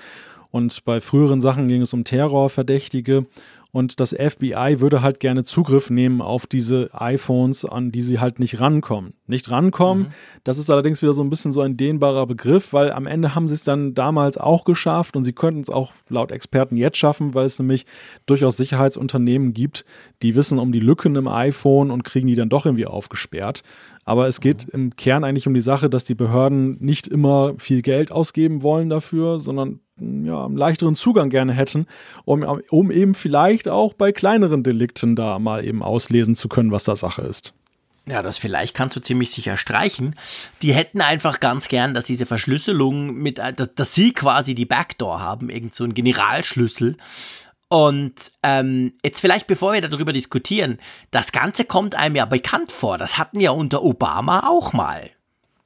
Und 0.55 0.85
bei 0.85 1.01
früheren 1.01 1.41
Sachen 1.41 1.67
ging 1.67 1.81
es 1.81 1.93
um 1.93 2.05
Terrorverdächtige. 2.05 3.25
Und 3.73 3.99
das 3.99 4.15
FBI 4.17 4.77
würde 4.79 5.01
halt 5.01 5.19
gerne 5.19 5.43
Zugriff 5.43 5.89
nehmen 5.89 6.21
auf 6.21 6.47
diese 6.47 6.91
iPhones, 6.93 7.65
an 7.65 7.91
die 7.91 8.01
sie 8.01 8.21
halt 8.21 8.39
nicht 8.39 8.61
rankommen. 8.61 9.15
Nicht 9.27 9.51
rankommen, 9.51 10.13
das 10.45 10.57
ist 10.57 10.69
allerdings 10.69 11.01
wieder 11.01 11.13
so 11.13 11.21
ein 11.21 11.29
bisschen 11.29 11.51
so 11.51 11.59
ein 11.59 11.75
dehnbarer 11.75 12.25
Begriff, 12.25 12.71
weil 12.71 12.93
am 12.93 13.05
Ende 13.05 13.35
haben 13.35 13.49
sie 13.49 13.55
es 13.55 13.65
dann 13.65 13.95
damals 13.95 14.37
auch 14.37 14.63
geschafft 14.63 15.17
und 15.17 15.25
sie 15.25 15.33
könnten 15.33 15.59
es 15.59 15.69
auch 15.69 15.91
laut 16.07 16.31
Experten 16.31 16.77
jetzt 16.77 16.95
schaffen, 16.99 17.33
weil 17.33 17.45
es 17.45 17.59
nämlich 17.59 17.85
durchaus 18.25 18.55
Sicherheitsunternehmen 18.55 19.53
gibt, 19.53 19.83
die 20.21 20.35
wissen 20.35 20.57
um 20.57 20.71
die 20.71 20.79
Lücken 20.79 21.17
im 21.17 21.27
iPhone 21.27 21.91
und 21.91 22.05
kriegen 22.05 22.27
die 22.27 22.35
dann 22.35 22.47
doch 22.47 22.65
irgendwie 22.65 22.85
aufgesperrt. 22.85 23.61
Aber 24.05 24.27
es 24.27 24.39
geht 24.39 24.65
im 24.69 24.95
Kern 24.95 25.23
eigentlich 25.23 25.47
um 25.47 25.53
die 25.55 25.61
Sache, 25.61 25.89
dass 25.89 26.05
die 26.05 26.15
Behörden 26.15 26.77
nicht 26.79 27.07
immer 27.07 27.55
viel 27.57 27.81
Geld 27.81 28.11
ausgeben 28.11 28.61
wollen 28.61 28.89
dafür, 28.89 29.39
sondern 29.39 29.79
ja, 29.99 30.45
einen 30.45 30.57
leichteren 30.57 30.95
Zugang 30.95 31.29
gerne 31.29 31.53
hätten, 31.53 31.87
um, 32.23 32.43
um 32.69 32.91
eben 32.91 33.15
vielleicht 33.15 33.67
auch 33.67 33.93
bei 33.93 34.11
kleineren 34.11 34.61
Delikten 34.61 35.15
da 35.15 35.39
mal 35.39 35.65
eben 35.65 35.81
auslesen 35.81 36.35
zu 36.35 36.49
können, 36.49 36.71
was 36.71 36.83
da 36.83 36.95
Sache 36.95 37.23
ist. 37.23 37.53
Ja, 38.07 38.21
das 38.21 38.37
vielleicht 38.37 38.75
kannst 38.75 38.95
du 38.95 38.99
ziemlich 38.99 39.31
sicher 39.31 39.57
streichen. 39.57 40.15
Die 40.61 40.75
hätten 40.75 41.01
einfach 41.01 41.39
ganz 41.39 41.67
gern, 41.67 41.95
dass 41.95 42.05
diese 42.05 42.27
Verschlüsselung 42.27 43.15
mit, 43.15 43.39
dass, 43.39 43.73
dass 43.73 43.95
sie 43.95 44.13
quasi 44.13 44.53
die 44.53 44.65
Backdoor 44.65 45.19
haben, 45.19 45.49
irgend 45.49 45.73
so 45.73 45.83
einen 45.83 45.95
Generalschlüssel. 45.95 46.97
Und 47.67 48.31
ähm, 48.43 48.93
jetzt 49.03 49.19
vielleicht, 49.19 49.47
bevor 49.47 49.73
wir 49.73 49.81
darüber 49.81 50.13
diskutieren, 50.13 50.77
das 51.11 51.31
Ganze 51.31 51.65
kommt 51.65 51.95
einem 51.95 52.15
ja 52.15 52.25
bekannt 52.25 52.71
vor. 52.71 52.97
Das 52.97 53.17
hatten 53.17 53.39
wir 53.39 53.53
unter 53.53 53.83
Obama 53.83 54.47
auch 54.47 54.73
mal. 54.73 55.09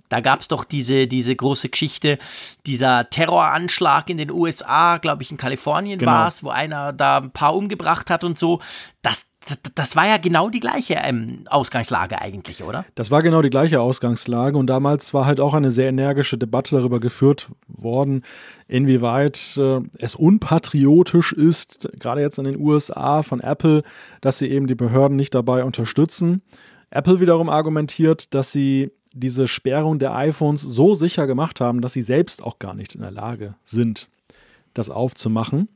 Da 0.08 0.22
gab 0.22 0.40
es 0.40 0.48
doch 0.48 0.64
diese, 0.64 1.06
diese 1.08 1.36
große 1.36 1.70
Geschichte, 1.70 2.18
dieser 2.66 3.10
Terroranschlag 3.12 4.10
in 4.10 4.18
den 4.18 4.32
USA, 4.32 4.98
glaube 4.98 5.22
ich, 5.22 5.30
in 5.30 5.38
Kalifornien 5.38 6.00
Genau. 6.00 6.12
war 6.12 6.28
es, 6.28 6.44
wo 6.44 6.50
einer 6.50 6.94
da 6.94 7.18
ein 7.18 7.32
paar 7.32 7.56
umgebracht 7.56 8.10
hat 8.10 8.24
und 8.24 8.40
so. 8.40 8.60
Das, 9.04 9.28
das, 9.76 9.96
war 9.96 10.08
ja 10.08 10.18
genau 10.18 10.50
die 10.50 10.60
gleiche 10.60 10.96
ähm, 11.04 11.44
Ausgangslage 11.50 12.22
eigentlich, 12.22 12.64
oder? 12.64 12.86
Das 12.96 13.12
war 13.12 13.22
genau 13.22 13.42
die 13.42 13.50
gleiche 13.50 13.82
Ausgangslage 13.82 14.58
und 14.58 14.68
damals 14.68 15.14
war 15.14 15.26
halt 15.26 15.40
auch 15.40 15.54
eine 15.54 15.72
sehr 15.72 15.90
energische 15.90 16.38
Debatte 16.38 16.76
darüber 16.76 17.00
geführt 17.00 17.50
worden, 17.68 18.24
inwieweit 18.68 19.58
äh, 19.58 19.82
es 19.98 20.16
unpatriotisch 20.16 21.34
ist, 21.34 21.90
gerade 22.00 22.22
jetzt 22.22 22.40
in 22.40 22.46
den 22.46 22.60
USA 22.60 23.24
von 23.24 23.40
Apple, 23.40 23.84
dass 24.22 24.40
sie 24.40 24.48
eben 24.48 24.68
die 24.68 24.76
Behörden 24.76 25.16
nicht 25.16 25.36
dabei 25.36 25.64
unterstützen. 25.64 26.42
Apple 26.92 27.20
wiederum 27.20 27.50
argumentiert, 27.50 28.34
dass 28.34 28.52
sie 28.52 28.92
diese 29.14 29.48
Sperrung 29.48 30.00
der 30.00 30.16
iPhones 30.16 30.62
so 30.62 30.96
sicher 30.96 31.28
gemacht 31.28 31.62
haben, 31.62 31.82
dass 31.82 31.94
sie 31.94 32.02
selbst 32.02 32.44
auch 32.44 32.60
gar 32.60 32.74
nicht 32.74 32.96
in 32.96 33.02
der 33.02 33.12
Lage 33.12 33.56
sind, 33.64 34.10
das 34.74 34.90
aufzumachen. 34.90 35.68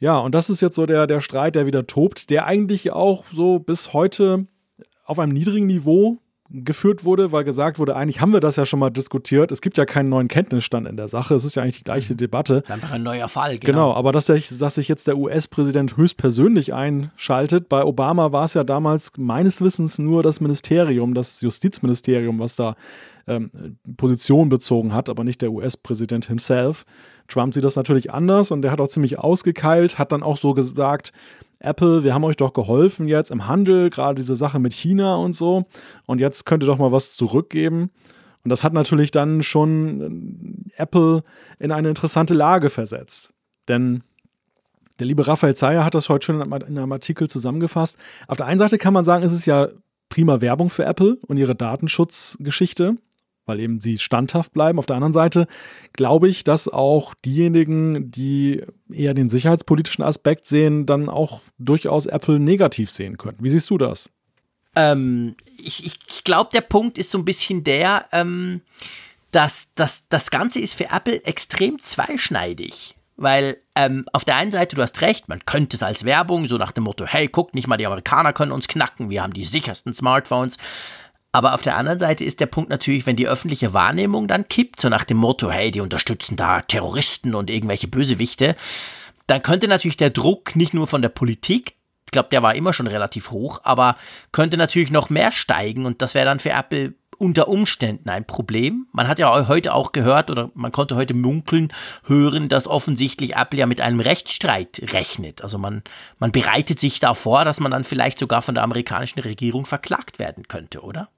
Ja, 0.00 0.18
und 0.18 0.34
das 0.34 0.48
ist 0.50 0.60
jetzt 0.60 0.76
so 0.76 0.86
der, 0.86 1.06
der 1.06 1.20
Streit, 1.20 1.54
der 1.54 1.66
wieder 1.66 1.86
tobt, 1.86 2.30
der 2.30 2.46
eigentlich 2.46 2.92
auch 2.92 3.24
so 3.32 3.58
bis 3.58 3.92
heute 3.92 4.46
auf 5.04 5.18
einem 5.18 5.32
niedrigen 5.32 5.66
Niveau 5.66 6.18
geführt 6.50 7.04
wurde, 7.04 7.30
weil 7.30 7.44
gesagt 7.44 7.78
wurde, 7.78 7.94
eigentlich 7.94 8.22
haben 8.22 8.32
wir 8.32 8.40
das 8.40 8.56
ja 8.56 8.64
schon 8.64 8.78
mal 8.80 8.88
diskutiert. 8.88 9.52
Es 9.52 9.60
gibt 9.60 9.76
ja 9.76 9.84
keinen 9.84 10.08
neuen 10.08 10.28
Kenntnisstand 10.28 10.86
in 10.88 10.96
der 10.96 11.08
Sache. 11.08 11.34
Es 11.34 11.44
ist 11.44 11.56
ja 11.56 11.62
eigentlich 11.62 11.78
die 11.78 11.84
gleiche 11.84 12.16
Debatte. 12.16 12.62
Einfach 12.68 12.92
ein 12.92 13.02
neuer 13.02 13.28
Fall, 13.28 13.58
Genau, 13.58 13.92
aber 13.92 14.12
dass, 14.12 14.26
sich- 14.26 14.56
dass 14.56 14.76
sich 14.76 14.88
jetzt 14.88 15.08
der 15.08 15.18
US-Präsident 15.18 15.98
höchstpersönlich 15.98 16.72
einschaltet. 16.72 17.68
Bei 17.68 17.84
Obama 17.84 18.32
war 18.32 18.44
es 18.44 18.54
ja 18.54 18.64
damals 18.64 19.12
meines 19.18 19.60
Wissens 19.60 19.98
nur 19.98 20.22
das 20.22 20.40
Ministerium, 20.40 21.12
das 21.12 21.42
Justizministerium, 21.42 22.38
was 22.38 22.56
da 22.56 22.76
ähm, 23.28 23.50
Position 23.96 24.48
bezogen 24.48 24.92
hat, 24.94 25.08
aber 25.08 25.24
nicht 25.24 25.42
der 25.42 25.52
US-Präsident 25.52 26.26
himself. 26.26 26.84
Trump 27.28 27.54
sieht 27.54 27.64
das 27.64 27.76
natürlich 27.76 28.12
anders 28.12 28.50
und 28.50 28.62
der 28.62 28.70
hat 28.70 28.80
auch 28.80 28.88
ziemlich 28.88 29.18
ausgekeilt, 29.18 29.98
hat 29.98 30.12
dann 30.12 30.22
auch 30.22 30.38
so 30.38 30.54
gesagt, 30.54 31.12
Apple, 31.60 32.04
wir 32.04 32.14
haben 32.14 32.24
euch 32.24 32.36
doch 32.36 32.52
geholfen 32.52 33.08
jetzt 33.08 33.30
im 33.30 33.48
Handel, 33.48 33.90
gerade 33.90 34.14
diese 34.14 34.36
Sache 34.36 34.58
mit 34.58 34.72
China 34.72 35.16
und 35.16 35.34
so. 35.34 35.66
Und 36.06 36.20
jetzt 36.20 36.46
könnt 36.46 36.62
ihr 36.62 36.66
doch 36.66 36.78
mal 36.78 36.92
was 36.92 37.16
zurückgeben. 37.16 37.90
Und 38.44 38.50
das 38.50 38.62
hat 38.64 38.72
natürlich 38.72 39.10
dann 39.10 39.42
schon 39.42 40.70
äh, 40.76 40.82
Apple 40.82 41.22
in 41.58 41.72
eine 41.72 41.88
interessante 41.88 42.34
Lage 42.34 42.70
versetzt. 42.70 43.34
Denn 43.66 44.04
der 44.98 45.06
liebe 45.06 45.26
Raphael 45.26 45.54
Zeyer 45.54 45.84
hat 45.84 45.94
das 45.94 46.08
heute 46.08 46.26
schon 46.26 46.40
in 46.40 46.78
einem 46.78 46.92
Artikel 46.92 47.28
zusammengefasst. 47.28 47.98
Auf 48.26 48.36
der 48.36 48.46
einen 48.46 48.58
Seite 48.58 48.78
kann 48.78 48.94
man 48.94 49.04
sagen, 49.04 49.24
es 49.24 49.32
ist 49.32 49.46
ja 49.46 49.68
prima 50.08 50.40
Werbung 50.40 50.70
für 50.70 50.84
Apple 50.84 51.18
und 51.26 51.36
ihre 51.36 51.54
Datenschutzgeschichte, 51.54 52.96
weil 53.48 53.60
eben 53.60 53.80
sie 53.80 53.98
standhaft 53.98 54.52
bleiben. 54.52 54.78
Auf 54.78 54.86
der 54.86 54.96
anderen 54.96 55.12
Seite 55.12 55.46
glaube 55.94 56.28
ich, 56.28 56.44
dass 56.44 56.68
auch 56.68 57.14
diejenigen, 57.14 58.10
die 58.10 58.62
eher 58.92 59.14
den 59.14 59.28
sicherheitspolitischen 59.28 60.04
Aspekt 60.04 60.46
sehen, 60.46 60.86
dann 60.86 61.08
auch 61.08 61.40
durchaus 61.58 62.06
Apple 62.06 62.38
negativ 62.38 62.90
sehen 62.90 63.16
können. 63.16 63.38
Wie 63.40 63.48
siehst 63.48 63.70
du 63.70 63.78
das? 63.78 64.10
Ähm, 64.76 65.34
ich 65.56 65.86
ich, 65.86 66.24
glaube, 66.24 66.50
der 66.52 66.60
Punkt 66.60 66.98
ist 66.98 67.10
so 67.10 67.18
ein 67.18 67.24
bisschen 67.24 67.64
der, 67.64 68.06
ähm, 68.12 68.60
dass, 69.30 69.74
dass 69.74 70.08
das 70.08 70.30
Ganze 70.30 70.60
ist 70.60 70.74
für 70.74 70.90
Apple 70.90 71.24
extrem 71.24 71.78
zweischneidig. 71.78 72.94
Weil 73.20 73.56
ähm, 73.74 74.04
auf 74.12 74.24
der 74.24 74.36
einen 74.36 74.52
Seite, 74.52 74.76
du 74.76 74.82
hast 74.82 75.00
recht, 75.00 75.28
man 75.28 75.44
könnte 75.44 75.76
es 75.76 75.82
als 75.82 76.04
Werbung, 76.04 76.46
so 76.46 76.56
nach 76.56 76.70
dem 76.70 76.84
Motto, 76.84 77.04
hey, 77.04 77.26
guck 77.26 77.52
nicht 77.52 77.66
mal, 77.66 77.76
die 77.76 77.86
Amerikaner 77.86 78.32
können 78.32 78.52
uns 78.52 78.68
knacken, 78.68 79.10
wir 79.10 79.24
haben 79.24 79.32
die 79.32 79.44
sichersten 79.44 79.92
Smartphones. 79.92 80.56
Aber 81.32 81.54
auf 81.54 81.62
der 81.62 81.76
anderen 81.76 81.98
Seite 81.98 82.24
ist 82.24 82.40
der 82.40 82.46
Punkt 82.46 82.70
natürlich, 82.70 83.06
wenn 83.06 83.16
die 83.16 83.28
öffentliche 83.28 83.74
Wahrnehmung 83.74 84.28
dann 84.28 84.48
kippt, 84.48 84.80
so 84.80 84.88
nach 84.88 85.04
dem 85.04 85.18
Motto, 85.18 85.50
hey, 85.50 85.70
die 85.70 85.80
unterstützen 85.80 86.36
da 86.36 86.62
Terroristen 86.62 87.34
und 87.34 87.50
irgendwelche 87.50 87.88
Bösewichte, 87.88 88.56
dann 89.26 89.42
könnte 89.42 89.68
natürlich 89.68 89.98
der 89.98 90.10
Druck 90.10 90.56
nicht 90.56 90.72
nur 90.72 90.86
von 90.86 91.02
der 91.02 91.10
Politik, 91.10 91.74
ich 92.06 92.12
glaube, 92.12 92.30
der 92.30 92.42
war 92.42 92.54
immer 92.54 92.72
schon 92.72 92.86
relativ 92.86 93.30
hoch, 93.30 93.60
aber 93.64 93.96
könnte 94.32 94.56
natürlich 94.56 94.90
noch 94.90 95.10
mehr 95.10 95.30
steigen 95.30 95.84
und 95.84 96.00
das 96.00 96.14
wäre 96.14 96.24
dann 96.24 96.38
für 96.38 96.50
Apple 96.50 96.94
unter 97.18 97.48
Umständen 97.48 98.08
ein 98.08 98.24
Problem. 98.24 98.86
Man 98.92 99.08
hat 99.08 99.18
ja 99.18 99.48
heute 99.48 99.74
auch 99.74 99.92
gehört 99.92 100.30
oder 100.30 100.50
man 100.54 100.72
konnte 100.72 100.96
heute 100.96 101.12
munkeln 101.12 101.70
hören, 102.04 102.48
dass 102.48 102.66
offensichtlich 102.66 103.36
Apple 103.36 103.58
ja 103.58 103.66
mit 103.66 103.82
einem 103.82 104.00
Rechtsstreit 104.00 104.80
rechnet. 104.94 105.42
Also 105.42 105.58
man, 105.58 105.82
man 106.18 106.32
bereitet 106.32 106.78
sich 106.78 107.00
da 107.00 107.12
vor, 107.12 107.44
dass 107.44 107.60
man 107.60 107.72
dann 107.72 107.84
vielleicht 107.84 108.18
sogar 108.18 108.40
von 108.40 108.54
der 108.54 108.64
amerikanischen 108.64 109.18
Regierung 109.18 109.66
verklagt 109.66 110.18
werden 110.18 110.48
könnte, 110.48 110.80
oder? 110.80 111.10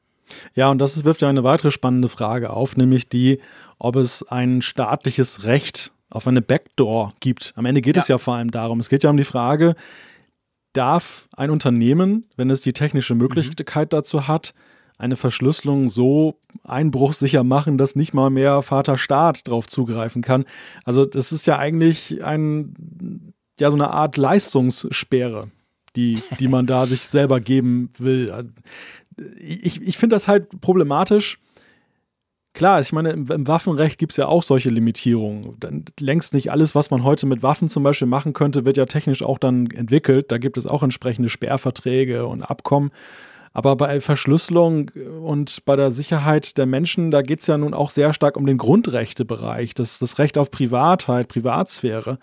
Ja, 0.54 0.70
und 0.70 0.78
das 0.78 1.04
wirft 1.04 1.22
ja 1.22 1.28
eine 1.28 1.44
weitere 1.44 1.70
spannende 1.70 2.08
Frage 2.08 2.50
auf, 2.50 2.76
nämlich 2.76 3.08
die, 3.08 3.40
ob 3.78 3.96
es 3.96 4.26
ein 4.28 4.62
staatliches 4.62 5.44
Recht 5.44 5.92
auf 6.10 6.26
eine 6.26 6.42
Backdoor 6.42 7.14
gibt. 7.20 7.52
Am 7.56 7.66
Ende 7.66 7.82
geht 7.82 7.96
ja. 7.96 8.02
es 8.02 8.08
ja 8.08 8.18
vor 8.18 8.34
allem 8.34 8.50
darum. 8.50 8.80
Es 8.80 8.88
geht 8.88 9.04
ja 9.04 9.10
um 9.10 9.16
die 9.16 9.24
Frage, 9.24 9.74
darf 10.72 11.28
ein 11.36 11.50
Unternehmen, 11.50 12.26
wenn 12.36 12.50
es 12.50 12.60
die 12.60 12.72
technische 12.72 13.14
Möglichkeit 13.14 13.86
mhm. 13.86 13.96
dazu 13.96 14.28
hat, 14.28 14.54
eine 14.98 15.16
Verschlüsselung 15.16 15.88
so 15.88 16.38
einbruchsicher 16.62 17.42
machen, 17.42 17.78
dass 17.78 17.96
nicht 17.96 18.12
mal 18.12 18.28
mehr 18.28 18.60
Vater 18.62 18.98
Staat 18.98 19.48
drauf 19.48 19.66
zugreifen 19.66 20.20
kann. 20.20 20.44
Also 20.84 21.06
das 21.06 21.32
ist 21.32 21.46
ja 21.46 21.58
eigentlich 21.58 22.22
ein, 22.22 23.32
ja, 23.58 23.70
so 23.70 23.76
eine 23.76 23.90
Art 23.90 24.18
Leistungssperre, 24.18 25.50
die, 25.96 26.18
die 26.38 26.48
man 26.48 26.66
da 26.66 26.84
sich 26.84 27.08
selber 27.08 27.40
geben 27.40 27.90
will. 27.98 28.52
Ich, 29.38 29.80
ich 29.82 29.98
finde 29.98 30.16
das 30.16 30.28
halt 30.28 30.60
problematisch, 30.60 31.38
Klar, 32.52 32.80
ich 32.80 32.92
meine, 32.92 33.10
im, 33.10 33.46
Waffenrecht 33.46 33.98
gibt 33.98 34.12
es 34.12 34.16
ja 34.16 34.26
auch 34.26 34.42
solche 34.42 34.70
Limitierungen. 34.70 35.54
Dann, 35.60 35.84
längst 36.00 36.34
nicht 36.34 36.50
alles, 36.50 36.74
was 36.74 36.90
man 36.90 37.04
heute 37.04 37.26
mit 37.26 37.42
Waffen 37.42 37.68
zum 37.68 37.84
Beispiel 37.84 38.08
machen 38.08 38.32
könnte, 38.32 38.64
wird 38.64 38.76
ja 38.76 38.86
technisch 38.86 39.22
auch 39.22 39.38
dann 39.38 39.70
entwickelt. 39.70 40.32
Da 40.32 40.38
gibt 40.38 40.56
es 40.56 40.66
auch 40.66 40.82
entsprechende 40.82 41.28
Sperrverträge 41.28 42.26
und 42.26 42.42
Abkommen. 42.42 42.90
Aber 43.52 43.76
bei 43.76 44.00
Verschlüsselung 44.00 44.90
und 45.22 45.64
bei 45.64 45.76
der 45.76 45.90
Sicherheit 45.90 46.58
der 46.58 46.66
Menschen, 46.66 47.10
da 47.10 47.22
geht 47.22 47.40
es 47.40 47.46
ja 47.46 47.56
nun 47.56 47.74
auch 47.74 47.90
sehr 47.90 48.12
stark 48.12 48.36
um 48.36 48.46
den 48.46 48.58
Grundrechtebereich, 48.58 49.74
das, 49.74 49.98
das 49.98 50.18
Recht 50.18 50.36
auf 50.36 50.50
Privatheit, 50.50 51.28
Privatsphäre. 51.28 52.18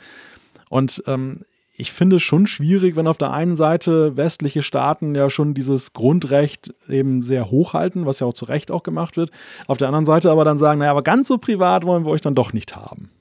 Und 0.69 1.03
ähm, 1.07 1.41
ich 1.79 1.91
finde 1.91 2.15
es 2.15 2.23
schon 2.23 2.47
schwierig, 2.47 2.95
wenn 2.95 3.05
auf 3.05 3.19
der 3.19 3.31
einen 3.31 3.55
Seite 3.55 4.17
westliche 4.17 4.63
Staaten 4.63 5.13
ja 5.13 5.29
schon 5.29 5.53
dieses 5.53 5.93
Grundrecht 5.93 6.73
eben 6.89 7.21
sehr 7.21 7.51
hochhalten, 7.51 8.07
was 8.07 8.19
ja 8.19 8.25
auch 8.25 8.33
zu 8.33 8.45
Recht 8.45 8.71
auch 8.71 8.81
gemacht 8.81 9.15
wird. 9.15 9.29
Auf 9.67 9.77
der 9.77 9.87
anderen 9.87 10.05
Seite 10.05 10.31
aber 10.31 10.43
dann 10.43 10.57
sagen, 10.57 10.79
naja, 10.79 10.89
aber 10.89 11.03
ganz 11.03 11.27
so 11.27 11.37
privat 11.37 11.85
wollen 11.85 12.03
wir 12.03 12.11
euch 12.11 12.21
dann 12.21 12.33
doch 12.33 12.51
nicht 12.51 12.75
haben. 12.75 13.11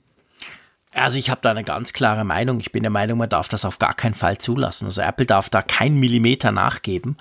Also 0.91 1.19
ich 1.19 1.29
habe 1.29 1.41
da 1.43 1.51
eine 1.51 1.63
ganz 1.63 1.93
klare 1.93 2.23
Meinung. 2.23 2.59
Ich 2.59 2.71
bin 2.71 2.81
der 2.81 2.89
Meinung, 2.89 3.19
man 3.19 3.29
darf 3.29 3.47
das 3.47 3.63
auf 3.63 3.77
gar 3.77 3.93
keinen 3.93 4.15
Fall 4.15 4.39
zulassen. 4.39 4.85
Also 4.85 5.01
Apple 5.01 5.27
darf 5.27 5.51
da 5.51 5.61
keinen 5.61 5.99
Millimeter 5.99 6.51
nachgeben 6.51 7.15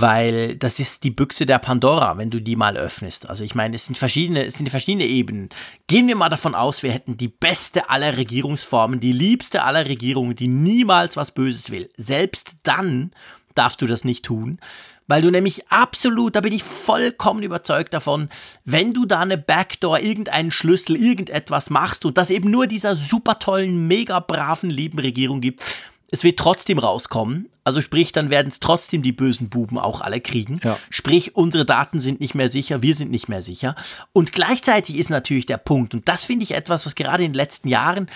weil 0.00 0.56
das 0.56 0.78
ist 0.78 1.04
die 1.04 1.10
Büchse 1.10 1.46
der 1.46 1.58
Pandora, 1.58 2.18
wenn 2.18 2.28
du 2.28 2.40
die 2.40 2.54
mal 2.54 2.76
öffnest. 2.76 3.30
Also 3.30 3.44
ich 3.44 3.54
meine, 3.54 3.76
es 3.76 3.86
sind 3.86 3.96
verschiedene, 3.96 4.44
es 4.44 4.58
sind 4.58 4.68
verschiedene 4.68 5.06
Ebenen. 5.06 5.48
Gehen 5.86 6.06
wir 6.06 6.16
mal 6.16 6.28
davon 6.28 6.54
aus, 6.54 6.82
wir 6.82 6.92
hätten 6.92 7.16
die 7.16 7.28
beste 7.28 7.88
aller 7.88 8.18
Regierungsformen, 8.18 9.00
die 9.00 9.12
liebste 9.12 9.64
aller 9.64 9.86
Regierungen, 9.86 10.36
die 10.36 10.48
niemals 10.48 11.16
was 11.16 11.30
Böses 11.30 11.70
will. 11.70 11.88
Selbst 11.96 12.56
dann 12.62 13.12
darfst 13.54 13.80
du 13.80 13.86
das 13.86 14.04
nicht 14.04 14.22
tun, 14.22 14.60
weil 15.06 15.22
du 15.22 15.30
nämlich 15.30 15.66
absolut, 15.68 16.36
da 16.36 16.42
bin 16.42 16.52
ich 16.52 16.62
vollkommen 16.62 17.42
überzeugt 17.42 17.94
davon, 17.94 18.28
wenn 18.66 18.92
du 18.92 19.06
da 19.06 19.20
eine 19.20 19.38
Backdoor, 19.38 20.00
irgendeinen 20.00 20.50
Schlüssel, 20.50 20.96
irgendetwas 20.96 21.70
machst 21.70 22.04
und 22.04 22.18
das 22.18 22.28
eben 22.28 22.50
nur 22.50 22.66
dieser 22.66 22.96
super 22.96 23.38
tollen, 23.38 23.88
mega 23.88 24.20
braven, 24.20 24.68
lieben 24.68 24.98
Regierung 24.98 25.40
gibt, 25.40 25.62
es 26.10 26.24
wird 26.24 26.38
trotzdem 26.38 26.78
rauskommen. 26.78 27.48
Also 27.64 27.80
sprich, 27.80 28.12
dann 28.12 28.30
werden 28.30 28.48
es 28.48 28.60
trotzdem 28.60 29.02
die 29.02 29.12
bösen 29.12 29.48
Buben 29.48 29.76
auch 29.76 30.00
alle 30.00 30.20
kriegen. 30.20 30.60
Ja. 30.62 30.78
Sprich, 30.88 31.34
unsere 31.34 31.64
Daten 31.64 31.98
sind 31.98 32.20
nicht 32.20 32.34
mehr 32.34 32.48
sicher, 32.48 32.80
wir 32.80 32.94
sind 32.94 33.10
nicht 33.10 33.28
mehr 33.28 33.42
sicher. 33.42 33.74
Und 34.12 34.32
gleichzeitig 34.32 34.98
ist 34.98 35.10
natürlich 35.10 35.46
der 35.46 35.56
Punkt, 35.56 35.92
und 35.94 36.08
das 36.08 36.24
finde 36.24 36.44
ich 36.44 36.54
etwas, 36.54 36.86
was 36.86 36.94
gerade 36.94 37.24
in 37.24 37.32
den 37.32 37.36
letzten 37.36 37.68
Jahren 37.68 38.08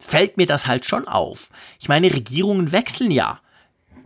fällt 0.00 0.36
mir 0.36 0.46
das 0.46 0.66
halt 0.66 0.84
schon 0.84 1.06
auf. 1.06 1.50
Ich 1.78 1.88
meine, 1.88 2.12
Regierungen 2.12 2.72
wechseln 2.72 3.12
ja. 3.12 3.40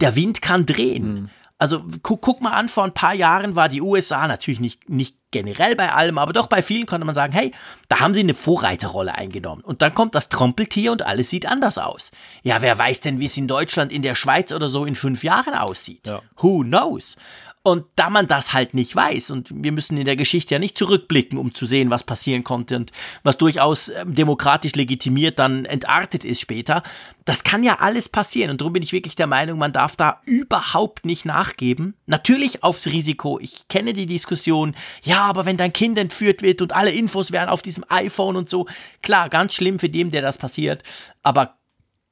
Der 0.00 0.16
Wind 0.16 0.42
kann 0.42 0.66
drehen. 0.66 1.14
Mhm. 1.14 1.30
Also 1.56 1.84
guck, 2.02 2.22
guck, 2.22 2.40
mal 2.40 2.52
an, 2.52 2.68
vor 2.68 2.84
ein 2.84 2.94
paar 2.94 3.14
Jahren 3.14 3.54
war 3.54 3.68
die 3.68 3.82
USA 3.82 4.26
natürlich 4.26 4.60
nicht, 4.60 4.88
nicht 4.88 5.16
generell 5.30 5.76
bei 5.76 5.92
allem, 5.92 6.18
aber 6.18 6.32
doch 6.32 6.46
bei 6.46 6.62
vielen 6.62 6.86
konnte 6.86 7.04
man 7.04 7.14
sagen, 7.14 7.32
hey, 7.32 7.52
da 7.88 8.00
haben 8.00 8.14
sie 8.14 8.20
eine 8.20 8.34
Vorreiterrolle 8.34 9.14
eingenommen. 9.14 9.62
Und 9.62 9.82
dann 9.82 9.94
kommt 9.94 10.14
das 10.14 10.28
Trompeltier 10.28 10.92
und 10.92 11.02
alles 11.02 11.30
sieht 11.30 11.46
anders 11.46 11.78
aus. 11.78 12.12
Ja, 12.42 12.62
wer 12.62 12.76
weiß 12.76 13.00
denn, 13.00 13.20
wie 13.20 13.26
es 13.26 13.36
in 13.36 13.48
Deutschland, 13.48 13.92
in 13.92 14.02
der 14.02 14.14
Schweiz 14.14 14.52
oder 14.52 14.68
so 14.68 14.84
in 14.84 14.94
fünf 14.94 15.22
Jahren 15.22 15.54
aussieht? 15.54 16.06
Ja. 16.06 16.22
Who 16.38 16.62
knows? 16.62 17.16
Und 17.62 17.84
da 17.94 18.08
man 18.08 18.26
das 18.26 18.54
halt 18.54 18.72
nicht 18.72 18.96
weiß, 18.96 19.30
und 19.30 19.50
wir 19.52 19.70
müssen 19.70 19.98
in 19.98 20.06
der 20.06 20.16
Geschichte 20.16 20.54
ja 20.54 20.58
nicht 20.58 20.78
zurückblicken, 20.78 21.36
um 21.36 21.54
zu 21.54 21.66
sehen, 21.66 21.90
was 21.90 22.04
passieren 22.04 22.42
konnte 22.42 22.76
und 22.76 22.90
was 23.22 23.36
durchaus 23.36 23.90
ähm, 23.90 24.14
demokratisch 24.14 24.74
legitimiert 24.76 25.38
dann 25.38 25.66
entartet 25.66 26.24
ist 26.24 26.40
später, 26.40 26.82
das 27.26 27.44
kann 27.44 27.62
ja 27.62 27.80
alles 27.80 28.08
passieren. 28.08 28.50
Und 28.50 28.62
darum 28.62 28.72
bin 28.72 28.82
ich 28.82 28.92
wirklich 28.92 29.14
der 29.14 29.26
Meinung, 29.26 29.58
man 29.58 29.74
darf 29.74 29.94
da 29.94 30.22
überhaupt 30.24 31.04
nicht 31.04 31.26
nachgeben. 31.26 31.94
Natürlich 32.06 32.64
aufs 32.64 32.86
Risiko. 32.86 33.38
Ich 33.38 33.68
kenne 33.68 33.92
die 33.92 34.06
Diskussion, 34.06 34.74
ja, 35.02 35.20
aber 35.20 35.44
wenn 35.44 35.58
dein 35.58 35.74
Kind 35.74 35.98
entführt 35.98 36.40
wird 36.40 36.62
und 36.62 36.72
alle 36.74 36.92
Infos 36.92 37.30
wären 37.30 37.50
auf 37.50 37.60
diesem 37.60 37.84
iPhone 37.90 38.36
und 38.36 38.48
so, 38.48 38.68
klar, 39.02 39.28
ganz 39.28 39.52
schlimm 39.52 39.78
für 39.78 39.90
den, 39.90 40.10
der 40.10 40.22
das 40.22 40.38
passiert. 40.38 40.82
Aber 41.22 41.59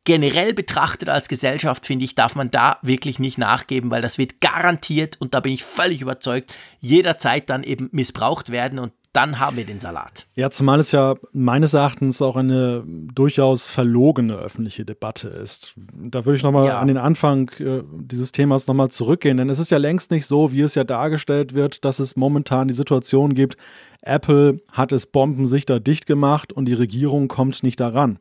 generell 0.04 0.54
betrachtet 0.54 1.08
als 1.08 1.28
Gesellschaft, 1.28 1.86
finde 1.86 2.04
ich, 2.04 2.14
darf 2.14 2.34
man 2.34 2.50
da 2.50 2.78
wirklich 2.82 3.18
nicht 3.18 3.38
nachgeben, 3.38 3.90
weil 3.90 4.02
das 4.02 4.18
wird 4.18 4.40
garantiert, 4.40 5.20
und 5.20 5.34
da 5.34 5.40
bin 5.40 5.52
ich 5.52 5.64
völlig 5.64 6.00
überzeugt, 6.00 6.54
jederzeit 6.80 7.50
dann 7.50 7.62
eben 7.62 7.88
missbraucht 7.92 8.50
werden 8.50 8.78
und 8.78 8.92
dann 9.12 9.40
haben 9.40 9.56
wir 9.56 9.64
den 9.64 9.80
Salat. 9.80 10.26
Ja, 10.34 10.50
zumal 10.50 10.80
es 10.80 10.92
ja 10.92 11.16
meines 11.32 11.74
Erachtens 11.74 12.22
auch 12.22 12.36
eine 12.36 12.84
durchaus 12.86 13.66
verlogene 13.66 14.36
öffentliche 14.36 14.84
Debatte 14.84 15.28
ist. 15.28 15.74
Da 15.92 16.24
würde 16.24 16.36
ich 16.36 16.42
nochmal 16.42 16.66
ja. 16.66 16.78
an 16.78 16.88
den 16.88 16.98
Anfang 16.98 17.50
äh, 17.58 17.82
dieses 18.00 18.32
Themas 18.32 18.66
nochmal 18.66 18.90
zurückgehen, 18.90 19.38
denn 19.38 19.50
es 19.50 19.58
ist 19.58 19.70
ja 19.70 19.78
längst 19.78 20.10
nicht 20.10 20.26
so, 20.26 20.52
wie 20.52 20.60
es 20.60 20.74
ja 20.74 20.84
dargestellt 20.84 21.54
wird, 21.54 21.84
dass 21.84 21.98
es 21.98 22.16
momentan 22.16 22.68
die 22.68 22.74
Situation 22.74 23.34
gibt, 23.34 23.56
Apple 24.02 24.60
hat 24.70 24.92
es 24.92 25.06
bombensicher 25.06 25.80
dicht 25.80 26.06
gemacht 26.06 26.52
und 26.52 26.66
die 26.66 26.74
Regierung 26.74 27.28
kommt 27.28 27.62
nicht 27.62 27.80
daran 27.80 28.18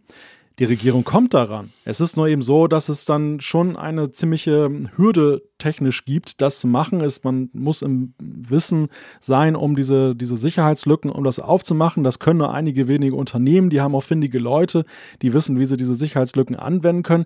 die 0.59 0.65
Regierung 0.65 1.03
kommt 1.03 1.35
daran. 1.35 1.71
Es 1.85 2.01
ist 2.01 2.17
nur 2.17 2.27
eben 2.27 2.41
so, 2.41 2.67
dass 2.67 2.89
es 2.89 3.05
dann 3.05 3.39
schon 3.41 3.75
eine 3.75 4.09
ziemliche 4.09 4.71
Hürde 4.95 5.43
technisch 5.59 6.03
gibt, 6.03 6.41
das 6.41 6.59
zu 6.59 6.67
machen. 6.67 6.99
Ist, 6.99 7.23
man 7.23 7.49
muss 7.53 7.83
im 7.83 8.15
Wissen 8.19 8.87
sein, 9.21 9.55
um 9.55 9.75
diese, 9.75 10.15
diese 10.15 10.35
Sicherheitslücken, 10.35 11.11
um 11.11 11.23
das 11.23 11.39
aufzumachen. 11.39 12.03
Das 12.03 12.17
können 12.17 12.39
nur 12.39 12.53
einige 12.53 12.87
wenige 12.87 13.15
Unternehmen, 13.15 13.69
die 13.69 13.81
haben 13.81 13.93
auch 13.93 14.01
findige 14.01 14.39
Leute, 14.39 14.83
die 15.21 15.33
wissen, 15.33 15.59
wie 15.59 15.65
sie 15.65 15.77
diese 15.77 15.95
Sicherheitslücken 15.95 16.55
anwenden 16.55 17.03
können. 17.03 17.25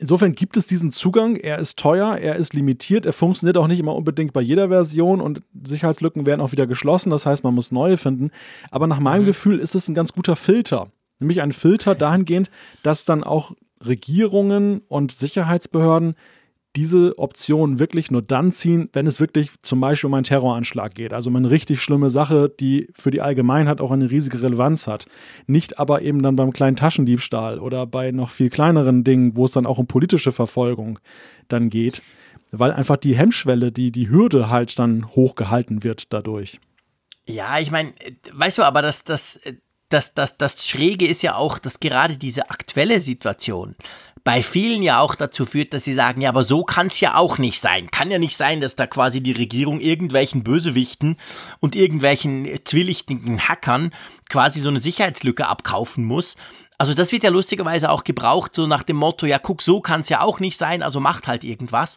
Insofern 0.00 0.34
gibt 0.34 0.56
es 0.56 0.66
diesen 0.66 0.90
Zugang. 0.90 1.34
Er 1.34 1.58
ist 1.58 1.78
teuer, 1.78 2.18
er 2.18 2.36
ist 2.36 2.52
limitiert, 2.52 3.06
er 3.06 3.12
funktioniert 3.14 3.56
auch 3.56 3.66
nicht 3.66 3.80
immer 3.80 3.96
unbedingt 3.96 4.32
bei 4.32 4.42
jeder 4.42 4.68
Version 4.68 5.20
und 5.20 5.40
Sicherheitslücken 5.64 6.26
werden 6.26 6.40
auch 6.42 6.52
wieder 6.52 6.66
geschlossen. 6.66 7.10
Das 7.10 7.26
heißt, 7.26 7.42
man 7.42 7.54
muss 7.54 7.72
neue 7.72 7.96
finden. 7.96 8.30
Aber 8.70 8.86
nach 8.86 9.00
meinem 9.00 9.22
mhm. 9.22 9.26
Gefühl 9.26 9.58
ist 9.58 9.74
es 9.74 9.88
ein 9.88 9.94
ganz 9.94 10.12
guter 10.12 10.36
Filter 10.36 10.92
nämlich 11.18 11.42
ein 11.42 11.52
Filter 11.52 11.94
dahingehend, 11.94 12.50
dass 12.82 13.04
dann 13.04 13.24
auch 13.24 13.52
Regierungen 13.84 14.82
und 14.88 15.12
Sicherheitsbehörden 15.12 16.14
diese 16.76 17.18
Option 17.18 17.78
wirklich 17.78 18.10
nur 18.10 18.22
dann 18.22 18.52
ziehen, 18.52 18.88
wenn 18.92 19.06
es 19.06 19.20
wirklich 19.20 19.50
zum 19.62 19.80
Beispiel 19.80 20.08
um 20.08 20.14
einen 20.14 20.24
Terroranschlag 20.24 20.94
geht. 20.94 21.12
Also 21.12 21.30
um 21.30 21.36
eine 21.36 21.50
richtig 21.50 21.80
schlimme 21.80 22.10
Sache, 22.10 22.48
die 22.60 22.88
für 22.94 23.10
die 23.10 23.20
Allgemeinheit 23.20 23.80
auch 23.80 23.90
eine 23.90 24.10
riesige 24.10 24.42
Relevanz 24.42 24.86
hat. 24.86 25.06
Nicht 25.46 25.78
aber 25.78 26.02
eben 26.02 26.22
dann 26.22 26.36
beim 26.36 26.52
kleinen 26.52 26.76
Taschendiebstahl 26.76 27.58
oder 27.58 27.86
bei 27.86 28.12
noch 28.12 28.30
viel 28.30 28.50
kleineren 28.50 29.02
Dingen, 29.02 29.34
wo 29.34 29.46
es 29.46 29.52
dann 29.52 29.66
auch 29.66 29.78
um 29.78 29.86
politische 29.86 30.30
Verfolgung 30.30 30.98
dann 31.48 31.70
geht, 31.70 32.02
weil 32.52 32.72
einfach 32.72 32.96
die 32.96 33.16
Hemmschwelle, 33.16 33.72
die, 33.72 33.90
die 33.90 34.08
Hürde 34.08 34.50
halt 34.50 34.78
dann 34.78 35.06
hochgehalten 35.08 35.82
wird 35.82 36.12
dadurch. 36.12 36.60
Ja, 37.26 37.58
ich 37.58 37.70
meine, 37.70 37.92
weißt 38.32 38.58
du, 38.58 38.62
aber 38.62 38.82
das, 38.82 39.04
das, 39.04 39.40
das, 39.88 40.14
das, 40.14 40.36
das 40.36 40.66
Schräge 40.66 41.06
ist 41.06 41.22
ja 41.22 41.36
auch, 41.36 41.58
dass 41.58 41.80
gerade 41.80 42.16
diese 42.16 42.50
aktuelle 42.50 43.00
Situation 43.00 43.74
bei 44.28 44.42
vielen 44.42 44.82
ja 44.82 45.00
auch 45.00 45.14
dazu 45.14 45.46
führt, 45.46 45.72
dass 45.72 45.84
sie 45.84 45.94
sagen, 45.94 46.20
ja, 46.20 46.28
aber 46.28 46.44
so 46.44 46.62
kann 46.62 46.88
es 46.88 47.00
ja 47.00 47.16
auch 47.16 47.38
nicht 47.38 47.60
sein. 47.60 47.90
Kann 47.90 48.10
ja 48.10 48.18
nicht 48.18 48.36
sein, 48.36 48.60
dass 48.60 48.76
da 48.76 48.86
quasi 48.86 49.22
die 49.22 49.32
Regierung 49.32 49.80
irgendwelchen 49.80 50.44
Bösewichten 50.44 51.16
und 51.60 51.74
irgendwelchen 51.74 52.46
zwielichtigen 52.64 53.48
Hackern 53.48 53.90
quasi 54.28 54.60
so 54.60 54.68
eine 54.68 54.80
Sicherheitslücke 54.80 55.46
abkaufen 55.46 56.04
muss. 56.04 56.36
Also 56.76 56.92
das 56.92 57.10
wird 57.10 57.22
ja 57.22 57.30
lustigerweise 57.30 57.88
auch 57.88 58.04
gebraucht, 58.04 58.54
so 58.54 58.66
nach 58.66 58.82
dem 58.82 58.96
Motto, 58.96 59.24
ja, 59.24 59.38
guck, 59.38 59.62
so 59.62 59.80
kann 59.80 60.02
es 60.02 60.10
ja 60.10 60.20
auch 60.20 60.40
nicht 60.40 60.58
sein, 60.58 60.82
also 60.82 61.00
macht 61.00 61.26
halt 61.26 61.42
irgendwas. 61.42 61.96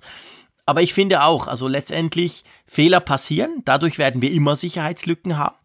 Aber 0.66 0.82
ich 0.82 0.94
finde 0.94 1.24
auch, 1.24 1.50
also 1.50 1.68
letztendlich 1.68 2.46
Fehler 2.66 3.02
passieren, 3.02 3.62
dadurch 3.66 3.98
werden 3.98 4.22
wir 4.22 4.32
immer 4.32 4.56
Sicherheitslücken 4.56 5.38
haben. 5.38 5.56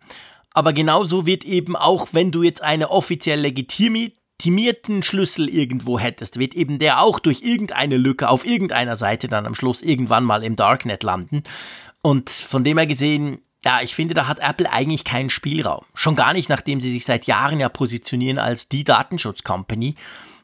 Aber 0.57 0.73
genauso 0.73 1.27
wird 1.27 1.45
eben 1.45 1.77
auch, 1.77 2.09
wenn 2.13 2.31
du 2.31 2.43
jetzt 2.43 2.63
eine 2.63 2.89
offiziell 2.89 3.39
legitimierten 3.41 5.03
Schlüssel 5.03 5.51
irgendwo 5.51 5.99
hättest, 5.99 6.39
wird 6.39 6.55
eben 6.55 6.79
der 6.79 7.03
auch 7.03 7.19
durch 7.19 7.43
irgendeine 7.43 7.99
Lücke 7.99 8.31
auf 8.31 8.47
irgendeiner 8.47 8.97
Seite 8.97 9.29
dann 9.29 9.45
am 9.45 9.55
Schluss 9.55 9.83
irgendwann 9.83 10.25
mal 10.25 10.43
im 10.43 10.57
Darknet 10.57 11.03
landen. 11.03 11.43
Und 12.01 12.31
von 12.31 12.65
dem 12.65 12.79
her 12.79 12.87
gesehen, 12.87 13.43
ja, 13.67 13.81
ich 13.83 13.95
finde, 13.95 14.15
da 14.15 14.29
hat 14.29 14.39
Apple 14.39 14.73
eigentlich 14.73 15.05
keinen 15.05 15.29
Spielraum. 15.29 15.85
Schon 15.93 16.17
gar 16.17 16.33
nicht, 16.33 16.49
nachdem 16.49 16.81
sie 16.81 16.91
sich 16.91 17.05
seit 17.05 17.27
Jahren 17.27 17.61
ja 17.61 17.69
positionieren 17.69 18.39
als 18.39 18.67
die 18.67 18.83
Datenschutz-Company. 18.83 19.95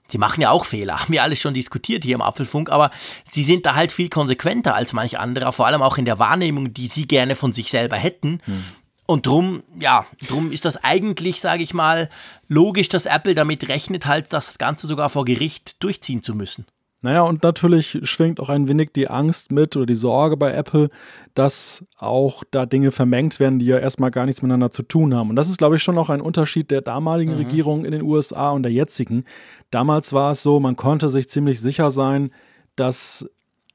Sie 0.09 0.19
machen 0.19 0.43
ja 0.43 0.51
auch 0.51 0.67
Fehler, 0.67 0.99
haben 1.01 1.13
wir 1.15 1.23
alles 1.23 1.41
schon 1.41 1.55
diskutiert 1.55 2.05
hier 2.05 2.17
im 2.17 2.23
Apfelfunk, 2.23 2.69
aber 2.69 2.91
sie 3.25 3.45
sind 3.45 3.65
da 3.65 3.77
halt 3.77 3.93
viel 3.93 4.11
konsequenter 4.11 4.75
als 4.75 4.93
manch 4.93 5.19
anderer, 5.19 5.53
vor 5.53 5.67
allem 5.67 5.81
auch 5.81 5.97
in 5.97 6.05
der 6.05 6.19
Wahrnehmung, 6.19 6.75
die 6.75 6.89
sie 6.89 7.09
gerne 7.09 7.35
von 7.35 7.55
sich 7.55 7.71
selber 7.71 7.97
hätten. 7.97 8.41
Hm. 8.45 8.65
Und 9.07 9.27
drum, 9.27 9.63
ja, 9.79 10.07
drum 10.29 10.53
ist 10.53 10.65
das 10.65 10.83
eigentlich, 10.83 11.41
sage 11.41 11.63
ich 11.63 11.75
mal, 11.75 12.09
logisch, 12.49 12.89
dass 12.89 13.07
Apple 13.07 13.35
damit 13.35 13.69
rechnet, 13.69 14.07
halt 14.07 14.33
das 14.33 14.59
Ganze 14.59 14.87
sogar 14.87 15.09
vor 15.09 15.25
Gericht 15.25 15.83
durchziehen 15.83 16.23
zu 16.23 16.35
müssen. 16.35 16.67
Naja, 17.05 17.23
und 17.23 17.43
natürlich 17.43 17.99
schwingt 18.05 18.39
auch 18.39 18.49
ein 18.49 18.69
wenig 18.69 18.91
die 18.95 19.09
Angst 19.09 19.51
mit 19.51 19.77
oder 19.77 19.87
die 19.87 19.97
Sorge 19.97 20.37
bei 20.37 20.53
Apple, 20.53 20.89
dass 21.35 21.85
auch 21.99 22.45
da 22.53 22.65
Dinge 22.65 22.93
vermengt 22.93 23.41
werden, 23.41 23.59
die 23.59 23.67
ja 23.67 23.79
erstmal 23.79 24.13
gar 24.13 24.25
nichts 24.25 24.41
miteinander 24.41 24.71
zu 24.71 24.85
tun 24.85 25.13
haben. 25.13 25.31
Und 25.31 25.35
das 25.37 25.49
ist, 25.49 25.59
glaube 25.59 25.75
ich, 25.75 25.83
schon 25.83 25.97
noch 25.97 26.11
ein 26.11 26.21
Unterschied 26.21 26.71
der 26.71 26.81
damaligen 26.81 27.33
mhm. 27.33 27.39
Regierung 27.39 27.85
in 27.85 27.91
den 27.91 28.03
USA 28.03 28.51
und 28.51 28.63
der 28.63 28.71
jetzigen. 28.71 29.25
Damals 29.73 30.13
war 30.13 30.31
es 30.31 30.45
so, 30.45 30.61
man 30.61 30.77
konnte 30.77 31.09
sich 31.09 31.29
ziemlich 31.29 31.61
sicher 31.61 31.91
sein, 31.91 32.31
dass 32.77 33.29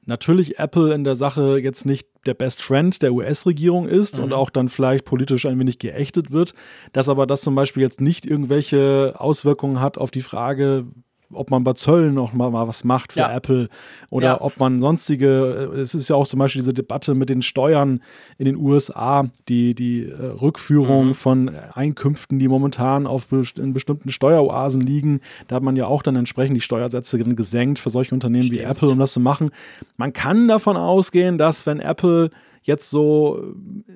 natürlich 0.08 0.58
Apple 0.58 0.92
in 0.92 1.04
der 1.04 1.14
Sache 1.14 1.58
jetzt 1.58 1.86
nicht 1.86 2.08
der 2.26 2.34
Best 2.34 2.62
Friend 2.62 3.00
der 3.00 3.12
US-Regierung 3.12 3.86
ist 3.86 4.18
mhm. 4.18 4.24
und 4.24 4.32
auch 4.32 4.50
dann 4.50 4.68
vielleicht 4.68 5.04
politisch 5.04 5.46
ein 5.46 5.58
wenig 5.58 5.78
geächtet 5.78 6.32
wird, 6.32 6.54
dass 6.92 7.08
aber 7.08 7.26
das 7.26 7.42
zum 7.42 7.54
Beispiel 7.54 7.82
jetzt 7.82 8.00
nicht 8.00 8.26
irgendwelche 8.26 9.14
Auswirkungen 9.18 9.80
hat 9.80 9.98
auf 9.98 10.10
die 10.10 10.22
Frage, 10.22 10.86
ob 11.32 11.50
man 11.50 11.64
bei 11.64 11.74
Zöllen 11.74 12.14
noch 12.14 12.32
mal, 12.32 12.50
mal 12.50 12.66
was 12.66 12.84
macht 12.84 13.12
für 13.12 13.20
ja. 13.20 13.34
Apple 13.34 13.68
oder 14.10 14.26
ja. 14.26 14.40
ob 14.40 14.58
man 14.58 14.78
sonstige, 14.78 15.70
äh, 15.74 15.80
es 15.80 15.94
ist 15.94 16.08
ja 16.08 16.16
auch 16.16 16.26
zum 16.26 16.38
Beispiel 16.38 16.60
diese 16.60 16.72
Debatte 16.72 17.14
mit 17.14 17.28
den 17.28 17.42
Steuern 17.42 18.00
in 18.38 18.46
den 18.46 18.56
USA, 18.56 19.28
die, 19.48 19.74
die 19.74 20.04
äh, 20.04 20.14
Rückführung 20.14 21.08
mhm. 21.08 21.14
von 21.14 21.50
Einkünften, 21.74 22.38
die 22.38 22.48
momentan 22.48 23.06
auf 23.06 23.28
in 23.30 23.72
bestimmten 23.72 24.10
Steueroasen 24.10 24.80
liegen. 24.80 25.20
Da 25.48 25.56
hat 25.56 25.62
man 25.62 25.76
ja 25.76 25.86
auch 25.86 26.02
dann 26.02 26.16
entsprechend 26.16 26.56
die 26.56 26.60
Steuersätze 26.60 27.18
gesenkt 27.18 27.78
für 27.78 27.90
solche 27.90 28.14
Unternehmen 28.14 28.44
Stimmt. 28.44 28.60
wie 28.60 28.64
Apple, 28.64 28.88
um 28.88 28.98
das 28.98 29.12
zu 29.12 29.20
machen. 29.20 29.50
Man 29.96 30.12
kann 30.12 30.48
davon 30.48 30.76
ausgehen, 30.76 31.38
dass 31.38 31.66
wenn 31.66 31.80
Apple 31.80 32.30
jetzt 32.62 32.90
so 32.90 33.54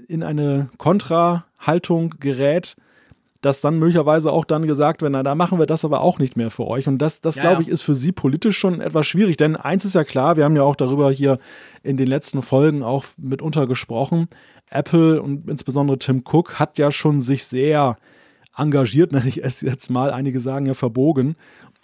in 0.08 0.22
eine 0.22 0.68
Kontrahaltung 0.78 2.14
gerät, 2.20 2.76
dass 3.42 3.60
dann 3.60 3.78
möglicherweise 3.78 4.32
auch 4.32 4.44
dann 4.44 4.66
gesagt 4.66 5.02
wird, 5.02 5.12
na, 5.12 5.22
da 5.22 5.34
machen 5.34 5.58
wir 5.58 5.66
das 5.66 5.84
aber 5.84 6.00
auch 6.00 6.18
nicht 6.18 6.36
mehr 6.36 6.50
für 6.50 6.66
euch. 6.66 6.86
Und 6.86 6.98
das, 6.98 7.20
das 7.20 7.36
ja, 7.36 7.42
glaube 7.42 7.62
ich, 7.62 7.68
ist 7.68 7.82
für 7.82 7.94
sie 7.94 8.12
politisch 8.12 8.56
schon 8.56 8.80
etwas 8.80 9.06
schwierig. 9.06 9.36
Denn 9.36 9.56
eins 9.56 9.84
ist 9.84 9.94
ja 9.94 10.04
klar, 10.04 10.36
wir 10.36 10.44
haben 10.44 10.56
ja 10.56 10.62
auch 10.62 10.76
darüber 10.76 11.10
hier 11.10 11.38
in 11.82 11.96
den 11.96 12.06
letzten 12.06 12.40
Folgen 12.40 12.82
auch 12.84 13.04
mitunter 13.18 13.66
gesprochen. 13.66 14.28
Apple 14.70 15.20
und 15.20 15.50
insbesondere 15.50 15.98
Tim 15.98 16.22
Cook 16.24 16.60
hat 16.60 16.78
ja 16.78 16.92
schon 16.92 17.20
sich 17.20 17.44
sehr 17.44 17.96
engagiert, 18.56 19.12
nenne 19.12 19.28
ich 19.28 19.42
es 19.42 19.60
jetzt 19.60 19.90
mal, 19.90 20.12
einige 20.12 20.38
sagen 20.38 20.66
ja 20.66 20.74
verbogen, 20.74 21.34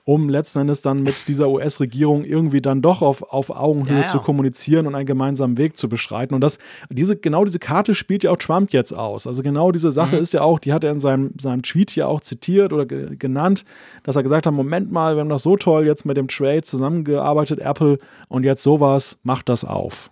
um 0.08 0.30
letzten 0.30 0.60
Endes 0.60 0.80
dann 0.80 1.02
mit 1.02 1.28
dieser 1.28 1.50
US-Regierung 1.50 2.24
irgendwie 2.24 2.62
dann 2.62 2.80
doch 2.80 3.02
auf, 3.02 3.22
auf 3.22 3.50
Augenhöhe 3.50 3.98
ja, 3.98 4.04
ja. 4.04 4.08
zu 4.08 4.20
kommunizieren 4.20 4.86
und 4.86 4.94
einen 4.94 5.04
gemeinsamen 5.04 5.58
Weg 5.58 5.76
zu 5.76 5.86
beschreiten. 5.86 6.34
Und 6.34 6.40
das, 6.40 6.58
diese, 6.88 7.14
genau 7.14 7.44
diese 7.44 7.58
Karte 7.58 7.94
spielt 7.94 8.22
ja 8.22 8.30
auch 8.30 8.38
Trump 8.38 8.72
jetzt 8.72 8.92
aus. 8.92 9.26
Also 9.26 9.42
genau 9.42 9.70
diese 9.70 9.90
Sache 9.90 10.16
mhm. 10.16 10.22
ist 10.22 10.32
ja 10.32 10.40
auch, 10.40 10.60
die 10.60 10.72
hat 10.72 10.82
er 10.82 10.92
in 10.92 10.98
seinem, 10.98 11.34
seinem 11.38 11.60
Tweet 11.60 11.90
hier 11.90 12.08
auch 12.08 12.22
zitiert 12.22 12.72
oder 12.72 12.86
ge 12.86 13.16
genannt, 13.18 13.66
dass 14.02 14.16
er 14.16 14.22
gesagt 14.22 14.46
hat, 14.46 14.54
Moment 14.54 14.90
mal, 14.90 15.14
wir 15.14 15.20
haben 15.20 15.28
das 15.28 15.42
so 15.42 15.58
toll 15.58 15.84
jetzt 15.84 16.06
mit 16.06 16.16
dem 16.16 16.28
Trade 16.28 16.62
zusammengearbeitet, 16.62 17.58
Apple, 17.58 17.98
und 18.28 18.44
jetzt 18.44 18.62
sowas, 18.62 19.18
macht 19.24 19.50
das 19.50 19.66
auf. 19.66 20.10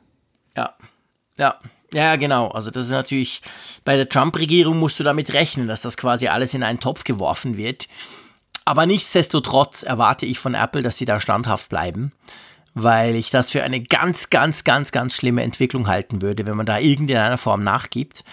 Ja, 0.58 0.74
ja. 1.38 1.54
Ja, 1.94 2.16
genau. 2.16 2.48
Also 2.48 2.70
das 2.70 2.86
ist 2.86 2.90
natürlich, 2.90 3.40
bei 3.84 3.96
der 3.96 4.10
Trump-Regierung 4.10 4.78
musst 4.78 5.00
du 5.00 5.04
damit 5.04 5.32
rechnen, 5.32 5.68
dass 5.68 5.80
das 5.80 5.96
quasi 5.96 6.26
alles 6.28 6.52
in 6.52 6.62
einen 6.62 6.80
Topf 6.80 7.04
geworfen 7.04 7.56
wird. 7.56 7.86
Aber 8.66 8.84
nichtsdestotrotz 8.84 9.84
erwarte 9.84 10.26
ich 10.26 10.40
von 10.40 10.54
Apple, 10.54 10.82
dass 10.82 10.96
sie 10.96 11.04
da 11.04 11.20
standhaft 11.20 11.70
bleiben, 11.70 12.10
weil 12.74 13.14
ich 13.14 13.30
das 13.30 13.52
für 13.52 13.62
eine 13.62 13.80
ganz, 13.80 14.28
ganz, 14.28 14.64
ganz, 14.64 14.90
ganz 14.90 15.14
schlimme 15.14 15.44
Entwicklung 15.44 15.86
halten 15.86 16.20
würde, 16.20 16.46
wenn 16.48 16.56
man 16.56 16.66
da 16.66 16.80
irgendeiner 16.80 17.38
Form 17.38 17.62
nachgibt. 17.62 18.24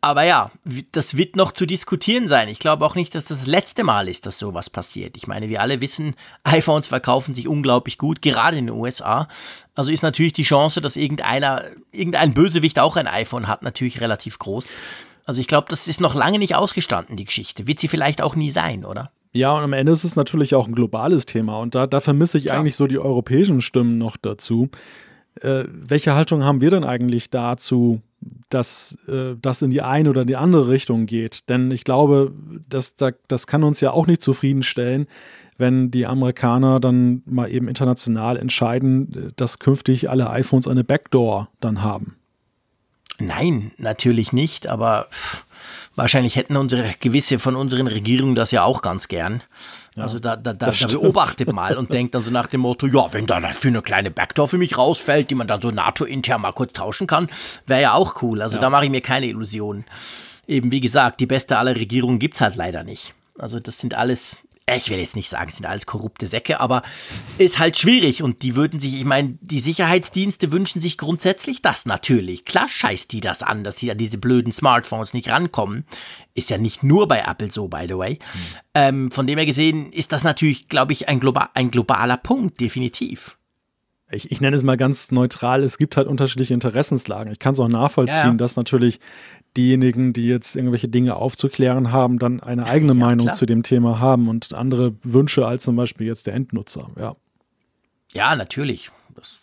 Aber 0.00 0.22
ja, 0.22 0.52
das 0.92 1.16
wird 1.16 1.34
noch 1.34 1.50
zu 1.50 1.66
diskutieren 1.66 2.28
sein. 2.28 2.48
Ich 2.48 2.60
glaube 2.60 2.86
auch 2.86 2.94
nicht, 2.94 3.16
dass 3.16 3.24
das, 3.24 3.40
das 3.40 3.46
letzte 3.48 3.82
Mal 3.82 4.08
ist, 4.08 4.26
dass 4.26 4.38
sowas 4.38 4.70
passiert. 4.70 5.16
Ich 5.16 5.26
meine, 5.26 5.48
wir 5.48 5.60
alle 5.60 5.80
wissen, 5.80 6.14
iPhones 6.44 6.86
verkaufen 6.86 7.34
sich 7.34 7.48
unglaublich 7.48 7.98
gut, 7.98 8.22
gerade 8.22 8.56
in 8.56 8.66
den 8.66 8.76
USA. 8.76 9.26
Also 9.74 9.90
ist 9.90 10.02
natürlich 10.02 10.34
die 10.34 10.44
Chance, 10.44 10.80
dass 10.80 10.94
irgendeiner, 10.94 11.64
irgendein 11.90 12.32
Bösewicht 12.32 12.78
auch 12.78 12.96
ein 12.96 13.08
iPhone 13.08 13.48
hat, 13.48 13.62
natürlich 13.62 14.00
relativ 14.00 14.38
groß. 14.38 14.76
Also 15.24 15.40
ich 15.40 15.48
glaube, 15.48 15.66
das 15.68 15.88
ist 15.88 16.00
noch 16.00 16.14
lange 16.14 16.38
nicht 16.38 16.54
ausgestanden, 16.54 17.16
die 17.16 17.24
Geschichte. 17.24 17.66
Wird 17.66 17.80
sie 17.80 17.88
vielleicht 17.88 18.22
auch 18.22 18.36
nie 18.36 18.52
sein, 18.52 18.84
oder? 18.84 19.10
Ja, 19.32 19.56
und 19.56 19.64
am 19.64 19.72
Ende 19.72 19.92
ist 19.92 20.04
es 20.04 20.16
natürlich 20.16 20.54
auch 20.54 20.68
ein 20.68 20.74
globales 20.74 21.24
Thema. 21.26 21.58
Und 21.58 21.74
da, 21.74 21.86
da 21.86 22.00
vermisse 22.00 22.38
ich 22.38 22.44
Klar. 22.44 22.58
eigentlich 22.58 22.76
so 22.76 22.86
die 22.86 22.98
europäischen 22.98 23.60
Stimmen 23.60 23.98
noch 23.98 24.16
dazu. 24.16 24.68
Äh, 25.40 25.64
welche 25.68 26.14
Haltung 26.14 26.44
haben 26.44 26.60
wir 26.60 26.70
denn 26.70 26.84
eigentlich 26.84 27.30
dazu, 27.30 28.02
dass 28.50 28.98
äh, 29.08 29.34
das 29.40 29.62
in 29.62 29.70
die 29.70 29.80
eine 29.80 30.10
oder 30.10 30.26
die 30.26 30.36
andere 30.36 30.68
Richtung 30.68 31.06
geht? 31.06 31.48
Denn 31.48 31.70
ich 31.70 31.84
glaube, 31.84 32.32
das, 32.68 32.96
das, 32.96 33.14
das 33.28 33.46
kann 33.46 33.64
uns 33.64 33.80
ja 33.80 33.92
auch 33.92 34.06
nicht 34.06 34.20
zufriedenstellen, 34.20 35.06
wenn 35.56 35.90
die 35.90 36.06
Amerikaner 36.06 36.80
dann 36.80 37.22
mal 37.24 37.50
eben 37.50 37.68
international 37.68 38.36
entscheiden, 38.36 39.32
dass 39.36 39.58
künftig 39.58 40.10
alle 40.10 40.28
iPhones 40.28 40.68
eine 40.68 40.84
Backdoor 40.84 41.48
dann 41.60 41.82
haben. 41.82 42.16
Nein, 43.18 43.72
natürlich 43.78 44.32
nicht, 44.32 44.66
aber 44.66 45.06
pff, 45.10 45.44
wahrscheinlich 45.96 46.36
hätten 46.36 46.56
unsere 46.56 46.94
gewisse 47.00 47.38
von 47.38 47.56
unseren 47.56 47.86
Regierungen 47.86 48.34
das 48.34 48.50
ja 48.50 48.64
auch 48.64 48.82
ganz 48.82 49.08
gern. 49.08 49.42
Ja, 49.96 50.04
also 50.04 50.18
da, 50.18 50.36
da, 50.36 50.52
da, 50.52 50.70
da 50.70 50.86
beobachtet 50.86 51.52
mal 51.52 51.76
und 51.76 51.92
denkt 51.92 52.14
dann 52.14 52.22
so 52.22 52.30
nach 52.30 52.46
dem 52.46 52.62
Motto, 52.62 52.86
ja, 52.86 53.12
wenn 53.12 53.26
da 53.26 53.40
für 53.48 53.68
eine 53.68 53.82
kleine 53.82 54.10
Backdoor 54.10 54.48
für 54.48 54.58
mich 54.58 54.78
rausfällt, 54.78 55.30
die 55.30 55.34
man 55.34 55.46
dann 55.46 55.60
so 55.60 55.70
NATO-intern 55.70 56.40
mal 56.40 56.52
kurz 56.52 56.72
tauschen 56.72 57.06
kann, 57.06 57.28
wäre 57.66 57.82
ja 57.82 57.94
auch 57.94 58.22
cool. 58.22 58.40
Also 58.40 58.56
ja. 58.56 58.62
da 58.62 58.70
mache 58.70 58.84
ich 58.84 58.90
mir 58.90 59.02
keine 59.02 59.26
Illusionen. 59.26 59.84
Eben 60.46 60.72
wie 60.72 60.80
gesagt, 60.80 61.20
die 61.20 61.26
beste 61.26 61.58
aller 61.58 61.76
Regierungen 61.76 62.18
gibt 62.18 62.34
es 62.34 62.40
halt 62.40 62.56
leider 62.56 62.84
nicht. 62.84 63.14
Also 63.38 63.60
das 63.60 63.78
sind 63.78 63.94
alles 63.94 64.42
ich 64.70 64.90
will 64.90 64.98
jetzt 64.98 65.16
nicht 65.16 65.28
sagen, 65.28 65.48
es 65.48 65.56
sind 65.56 65.66
alles 65.66 65.86
korrupte 65.86 66.26
Säcke, 66.26 66.60
aber 66.60 66.82
ist 67.38 67.58
halt 67.58 67.76
schwierig 67.76 68.22
und 68.22 68.42
die 68.42 68.54
würden 68.54 68.78
sich, 68.78 68.94
ich 68.94 69.04
meine, 69.04 69.36
die 69.40 69.58
Sicherheitsdienste 69.58 70.52
wünschen 70.52 70.80
sich 70.80 70.98
grundsätzlich 70.98 71.62
das 71.62 71.84
natürlich. 71.84 72.44
Klar 72.44 72.68
scheißt 72.68 73.10
die 73.12 73.20
das 73.20 73.42
an, 73.42 73.64
dass 73.64 73.78
sie 73.78 73.90
an 73.90 73.98
diese 73.98 74.18
blöden 74.18 74.52
Smartphones 74.52 75.14
nicht 75.14 75.30
rankommen. 75.30 75.84
Ist 76.34 76.50
ja 76.50 76.58
nicht 76.58 76.82
nur 76.84 77.08
bei 77.08 77.24
Apple 77.26 77.50
so, 77.50 77.68
by 77.68 77.86
the 77.88 77.98
way. 77.98 78.18
Hm. 78.20 78.40
Ähm, 78.74 79.10
von 79.10 79.26
dem 79.26 79.36
her 79.36 79.46
gesehen 79.46 79.92
ist 79.92 80.12
das 80.12 80.22
natürlich, 80.22 80.68
glaube 80.68 80.92
ich, 80.92 81.08
ein, 81.08 81.18
globa 81.18 81.50
ein 81.54 81.70
globaler 81.70 82.16
Punkt, 82.16 82.60
definitiv 82.60 83.36
ich, 84.12 84.30
ich 84.30 84.40
nenne 84.40 84.54
es 84.56 84.62
mal 84.62 84.76
ganz 84.76 85.10
neutral, 85.10 85.62
es 85.62 85.78
gibt 85.78 85.96
halt 85.96 86.06
unterschiedliche 86.06 86.54
Interessenslagen. 86.54 87.32
Ich 87.32 87.38
kann 87.38 87.54
es 87.54 87.60
auch 87.60 87.68
nachvollziehen, 87.68 88.14
ja, 88.14 88.26
ja. 88.26 88.34
dass 88.34 88.56
natürlich 88.56 89.00
diejenigen, 89.56 90.12
die 90.12 90.26
jetzt 90.26 90.56
irgendwelche 90.56 90.88
Dinge 90.88 91.16
aufzuklären 91.16 91.92
haben, 91.92 92.18
dann 92.18 92.40
eine 92.40 92.66
eigene 92.66 92.92
ja, 92.98 92.98
Meinung 92.98 93.26
klar. 93.26 93.36
zu 93.36 93.46
dem 93.46 93.62
Thema 93.62 94.00
haben 94.00 94.28
und 94.28 94.54
andere 94.54 94.94
Wünsche 95.02 95.46
als 95.46 95.64
zum 95.64 95.76
Beispiel 95.76 96.06
jetzt 96.06 96.26
der 96.26 96.34
Endnutzer. 96.34 96.88
Ja, 96.98 97.16
ja 98.12 98.36
natürlich. 98.36 98.90
Das 99.14 99.40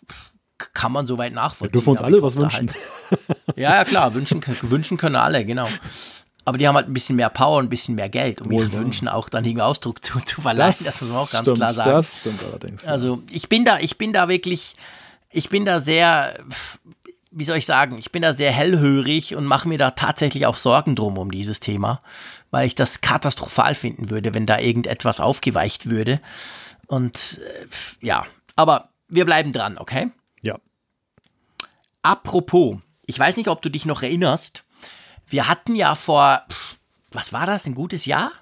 kann 0.74 0.92
man 0.92 1.06
soweit 1.06 1.32
nachvollziehen. 1.32 1.72
Wir 1.72 1.80
dürfen 1.80 1.90
uns 1.90 2.00
alle 2.00 2.22
was 2.22 2.36
wünschen. 2.36 2.70
Halt, 2.70 3.36
ja, 3.56 3.76
ja, 3.76 3.84
klar, 3.84 4.14
wünschen, 4.14 4.42
wünschen 4.62 4.96
können 4.98 5.16
alle, 5.16 5.44
genau. 5.44 5.68
Aber 6.44 6.58
die 6.58 6.66
haben 6.66 6.74
halt 6.74 6.88
ein 6.88 6.92
bisschen 6.92 7.16
mehr 7.16 7.28
Power 7.28 7.58
und 7.58 7.66
ein 7.66 7.70
bisschen 7.70 7.94
mehr 7.94 8.08
Geld, 8.08 8.40
um 8.40 8.50
ihren 8.50 8.72
Wünschen 8.72 9.08
auch 9.08 9.28
dann 9.28 9.44
irgendwie 9.44 9.62
Ausdruck 9.62 10.04
zu, 10.04 10.20
zu 10.20 10.40
verleihen. 10.40 10.70
Das, 10.70 10.82
das 10.82 11.00
muss 11.02 11.10
man 11.10 11.18
auch 11.18 11.30
ganz 11.30 11.46
stimmt, 11.46 11.58
klar 11.58 11.72
sagen. 11.72 11.90
Das 11.90 12.20
stimmt 12.20 12.42
allerdings. 12.44 12.86
Also 12.86 13.22
ich 13.30 13.48
bin 13.48 13.64
da, 13.64 13.78
ich 13.78 13.98
bin 13.98 14.12
da 14.12 14.28
wirklich, 14.28 14.74
ich 15.30 15.48
bin 15.48 15.64
da 15.64 15.78
sehr, 15.78 16.38
wie 17.30 17.44
soll 17.44 17.58
ich 17.58 17.66
sagen, 17.66 17.96
ich 17.98 18.10
bin 18.10 18.22
da 18.22 18.32
sehr 18.32 18.50
hellhörig 18.50 19.36
und 19.36 19.44
mache 19.46 19.68
mir 19.68 19.78
da 19.78 19.92
tatsächlich 19.92 20.46
auch 20.46 20.56
Sorgen 20.56 20.96
drum 20.96 21.16
um 21.16 21.30
dieses 21.30 21.60
Thema, 21.60 22.02
weil 22.50 22.66
ich 22.66 22.74
das 22.74 23.00
katastrophal 23.00 23.74
finden 23.74 24.10
würde, 24.10 24.34
wenn 24.34 24.46
da 24.46 24.58
irgendetwas 24.58 25.20
aufgeweicht 25.20 25.88
würde. 25.88 26.20
Und 26.86 27.40
äh, 27.44 27.66
ja, 28.06 28.26
aber 28.56 28.90
wir 29.08 29.24
bleiben 29.24 29.52
dran, 29.52 29.78
okay? 29.78 30.10
Ja. 30.42 30.58
Apropos, 32.02 32.78
ich 33.06 33.18
weiß 33.18 33.36
nicht, 33.36 33.48
ob 33.48 33.62
du 33.62 33.68
dich 33.68 33.86
noch 33.86 34.02
erinnerst, 34.02 34.64
wir 35.26 35.46
hatten 35.46 35.76
ja 35.76 35.94
vor, 35.94 36.42
was 37.12 37.32
war 37.32 37.46
das, 37.46 37.66
ein 37.66 37.74
gutes 37.74 38.06
Jahr? 38.06 38.32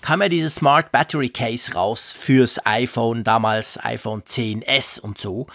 Kam 0.00 0.22
ja 0.22 0.28
dieses 0.28 0.56
Smart 0.56 0.90
Battery 0.92 1.28
Case 1.28 1.74
raus 1.74 2.10
fürs 2.10 2.64
iPhone, 2.66 3.22
damals 3.22 3.78
iPhone 3.84 4.22
10s 4.22 4.98
und 4.98 5.20
so. 5.20 5.46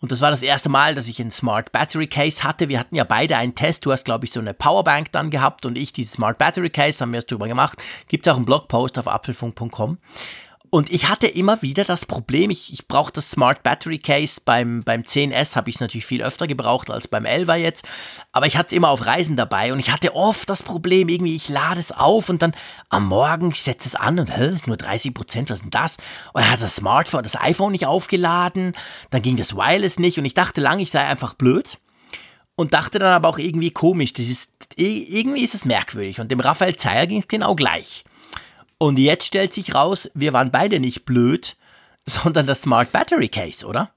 Und 0.00 0.12
das 0.12 0.20
war 0.20 0.30
das 0.30 0.42
erste 0.42 0.68
Mal, 0.68 0.94
dass 0.94 1.08
ich 1.08 1.20
ein 1.20 1.32
Smart 1.32 1.72
Battery 1.72 2.06
Case 2.06 2.44
hatte. 2.44 2.68
Wir 2.68 2.78
hatten 2.78 2.94
ja 2.94 3.04
beide 3.04 3.36
einen 3.36 3.54
Test. 3.54 3.84
Du 3.84 3.90
hast, 3.90 4.04
glaube 4.04 4.26
ich, 4.26 4.32
so 4.32 4.38
eine 4.38 4.54
Powerbank 4.54 5.10
dann 5.10 5.30
gehabt 5.30 5.66
und 5.66 5.76
ich 5.76 5.92
dieses 5.92 6.12
Smart 6.12 6.38
Battery 6.38 6.70
Case, 6.70 7.00
haben 7.00 7.12
wir 7.12 7.18
es 7.18 7.26
drüber 7.26 7.48
gemacht. 7.48 7.82
Gibt 8.06 8.26
es 8.26 8.32
auch 8.32 8.36
einen 8.36 8.46
Blogpost 8.46 8.98
auf 8.98 9.08
apfelfunk.com. 9.08 9.98
Und 10.70 10.90
ich 10.90 11.08
hatte 11.08 11.26
immer 11.26 11.62
wieder 11.62 11.84
das 11.84 12.04
Problem, 12.04 12.50
ich, 12.50 12.72
ich 12.72 12.88
brauche 12.88 13.12
das 13.12 13.30
Smart 13.30 13.62
Battery 13.62 13.98
Case 13.98 14.40
beim, 14.44 14.82
beim 14.82 15.02
10S, 15.02 15.56
habe 15.56 15.70
ich 15.70 15.76
es 15.76 15.80
natürlich 15.80 16.04
viel 16.04 16.22
öfter 16.22 16.46
gebraucht 16.46 16.90
als 16.90 17.08
beim 17.08 17.24
11er 17.24 17.56
jetzt, 17.56 17.84
aber 18.32 18.46
ich 18.46 18.56
hatte 18.56 18.68
es 18.68 18.72
immer 18.72 18.90
auf 18.90 19.06
Reisen 19.06 19.36
dabei 19.36 19.72
und 19.72 19.78
ich 19.78 19.90
hatte 19.90 20.14
oft 20.14 20.48
das 20.50 20.62
Problem, 20.62 21.08
irgendwie 21.08 21.34
ich 21.34 21.48
lade 21.48 21.80
es 21.80 21.92
auf 21.92 22.28
und 22.28 22.42
dann 22.42 22.54
am 22.90 23.06
Morgen, 23.06 23.50
ich 23.50 23.62
setze 23.62 23.88
es 23.88 23.94
an 23.94 24.18
und 24.18 24.36
hä, 24.36 24.56
nur 24.66 24.76
30 24.76 25.14
Prozent, 25.14 25.50
was 25.50 25.58
ist 25.58 25.64
denn 25.64 25.70
das? 25.70 25.96
Und 26.34 26.42
dann 26.42 26.50
hat 26.50 26.62
das 26.62 26.76
Smartphone, 26.76 27.22
das 27.22 27.40
iPhone 27.40 27.72
nicht 27.72 27.86
aufgeladen, 27.86 28.72
dann 29.10 29.22
ging 29.22 29.36
das 29.36 29.54
Wireless 29.54 29.98
nicht 29.98 30.18
und 30.18 30.24
ich 30.26 30.34
dachte 30.34 30.60
lange, 30.60 30.82
ich 30.82 30.90
sei 30.90 31.00
einfach 31.00 31.34
blöd 31.34 31.78
und 32.56 32.74
dachte 32.74 32.98
dann 32.98 33.12
aber 33.12 33.28
auch 33.28 33.38
irgendwie 33.38 33.70
komisch, 33.70 34.12
das 34.12 34.28
ist, 34.28 34.50
irgendwie 34.76 35.44
ist 35.44 35.54
es 35.54 35.64
merkwürdig 35.64 36.20
und 36.20 36.30
dem 36.30 36.40
Raphael 36.40 36.76
Zeyer 36.76 37.06
ging 37.06 37.20
es 37.20 37.28
genau 37.28 37.54
gleich. 37.54 38.04
Und 38.78 38.98
jetzt 38.98 39.26
stellt 39.26 39.52
sich 39.52 39.74
raus, 39.74 40.10
wir 40.14 40.32
waren 40.32 40.50
beide 40.50 40.80
nicht 40.80 41.04
blöd, 41.04 41.56
sondern 42.06 42.46
das 42.46 42.62
Smart 42.62 42.92
Battery 42.92 43.28
Case, 43.28 43.66
oder? 43.66 43.90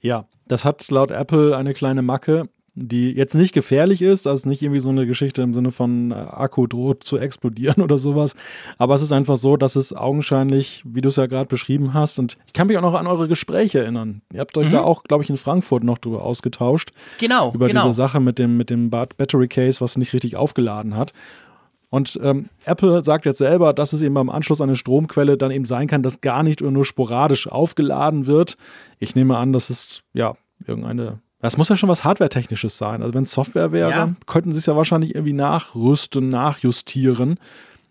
Ja, 0.00 0.26
das 0.46 0.64
hat 0.64 0.88
laut 0.90 1.10
Apple 1.10 1.56
eine 1.56 1.74
kleine 1.74 2.02
Macke, 2.02 2.48
die 2.76 3.12
jetzt 3.12 3.34
nicht 3.34 3.52
gefährlich 3.52 4.02
ist, 4.02 4.26
also 4.26 4.48
nicht 4.48 4.60
irgendwie 4.60 4.80
so 4.80 4.90
eine 4.90 5.06
Geschichte 5.06 5.42
im 5.42 5.54
Sinne 5.54 5.70
von 5.70 6.10
äh, 6.10 6.14
Akku 6.14 6.66
droht 6.66 7.04
zu 7.04 7.18
explodieren 7.18 7.82
oder 7.82 7.98
sowas, 7.98 8.34
aber 8.78 8.94
es 8.94 9.02
ist 9.02 9.12
einfach 9.12 9.36
so, 9.36 9.56
dass 9.56 9.76
es 9.76 9.92
augenscheinlich, 9.92 10.82
wie 10.84 11.00
du 11.00 11.08
es 11.08 11.16
ja 11.16 11.26
gerade 11.26 11.46
beschrieben 11.46 11.94
hast, 11.94 12.18
und 12.18 12.36
ich 12.46 12.52
kann 12.52 12.66
mich 12.66 12.76
auch 12.76 12.82
noch 12.82 12.94
an 12.94 13.06
eure 13.06 13.28
Gespräche 13.28 13.80
erinnern. 13.80 14.22
Ihr 14.32 14.40
habt 14.40 14.56
euch 14.58 14.68
mhm. 14.68 14.72
da 14.72 14.82
auch, 14.82 15.04
glaube 15.04 15.22
ich, 15.22 15.30
in 15.30 15.36
Frankfurt 15.36 15.84
noch 15.84 15.98
drüber 15.98 16.22
ausgetauscht. 16.22 16.90
Genau. 17.18 17.52
Über 17.52 17.68
genau. 17.68 17.82
diese 17.82 17.94
Sache 17.94 18.18
mit 18.20 18.38
dem, 18.38 18.56
mit 18.56 18.70
dem 18.70 18.90
Battery 18.90 19.48
Case, 19.48 19.80
was 19.80 19.96
nicht 19.96 20.12
richtig 20.12 20.36
aufgeladen 20.36 20.96
hat. 20.96 21.12
Und 21.94 22.18
ähm, 22.24 22.48
Apple 22.64 23.04
sagt 23.04 23.24
jetzt 23.24 23.38
selber, 23.38 23.72
dass 23.72 23.92
es 23.92 24.02
eben 24.02 24.14
beim 24.14 24.28
Anschluss 24.28 24.60
an 24.60 24.68
eine 24.68 24.74
Stromquelle 24.74 25.36
dann 25.36 25.52
eben 25.52 25.64
sein 25.64 25.86
kann, 25.86 26.02
dass 26.02 26.20
gar 26.20 26.42
nicht 26.42 26.60
oder 26.60 26.72
nur 26.72 26.84
sporadisch 26.84 27.46
aufgeladen 27.46 28.26
wird. 28.26 28.56
Ich 28.98 29.14
nehme 29.14 29.36
an, 29.36 29.52
dass 29.52 29.70
es 29.70 30.02
ja 30.12 30.32
irgendeine. 30.66 31.20
Das 31.38 31.56
muss 31.56 31.68
ja 31.68 31.76
schon 31.76 31.88
was 31.88 32.02
Hardware-Technisches 32.02 32.78
sein. 32.78 33.00
Also 33.00 33.14
wenn 33.14 33.22
es 33.22 33.30
Software 33.30 33.70
wäre, 33.70 33.90
ja. 33.90 34.12
könnten 34.26 34.50
sie 34.50 34.58
es 34.58 34.66
ja 34.66 34.74
wahrscheinlich 34.74 35.14
irgendwie 35.14 35.34
nachrüsten, 35.34 36.30
nachjustieren. 36.30 37.38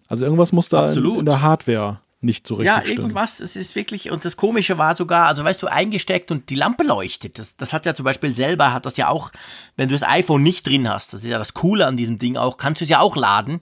Also 0.10 0.26
irgendwas 0.26 0.52
muss 0.52 0.68
da 0.68 0.86
in, 0.86 1.06
in 1.20 1.26
der 1.26 1.42
Hardware 1.42 2.02
nicht 2.24 2.48
so 2.48 2.56
richtig 2.56 2.76
Ja, 2.76 2.84
irgendwas. 2.84 3.40
Es 3.40 3.56
ist 3.56 3.76
wirklich, 3.76 4.12
und 4.12 4.26
das 4.26 4.38
Komische 4.38 4.78
war 4.78 4.96
sogar, 4.96 5.28
also 5.28 5.44
weißt 5.44 5.62
du, 5.62 5.68
eingesteckt 5.68 6.32
und 6.32 6.50
die 6.50 6.56
Lampe 6.56 6.84
leuchtet. 6.84 7.40
Das, 7.40 7.58
das 7.58 7.74
hat 7.74 7.86
ja 7.86 7.94
zum 7.94 8.06
Beispiel 8.06 8.36
selber, 8.36 8.74
hat 8.74 8.86
das 8.86 8.98
ja 8.98 9.10
auch, 9.10 9.32
wenn 9.76 9.90
du 9.90 9.96
das 9.96 10.04
iPhone 10.04 10.44
nicht 10.44 10.68
drin 10.68 10.90
hast, 10.90 11.14
das 11.14 11.24
ist 11.24 11.30
ja 11.30 11.38
das 11.38 11.54
Coole 11.54 11.86
an 11.86 11.98
diesem 11.98 12.18
Ding 12.18 12.38
auch, 12.38 12.58
kannst 12.58 12.82
du 12.82 12.86
es 12.86 12.90
ja 12.90 13.00
auch 13.00 13.16
laden. 13.16 13.60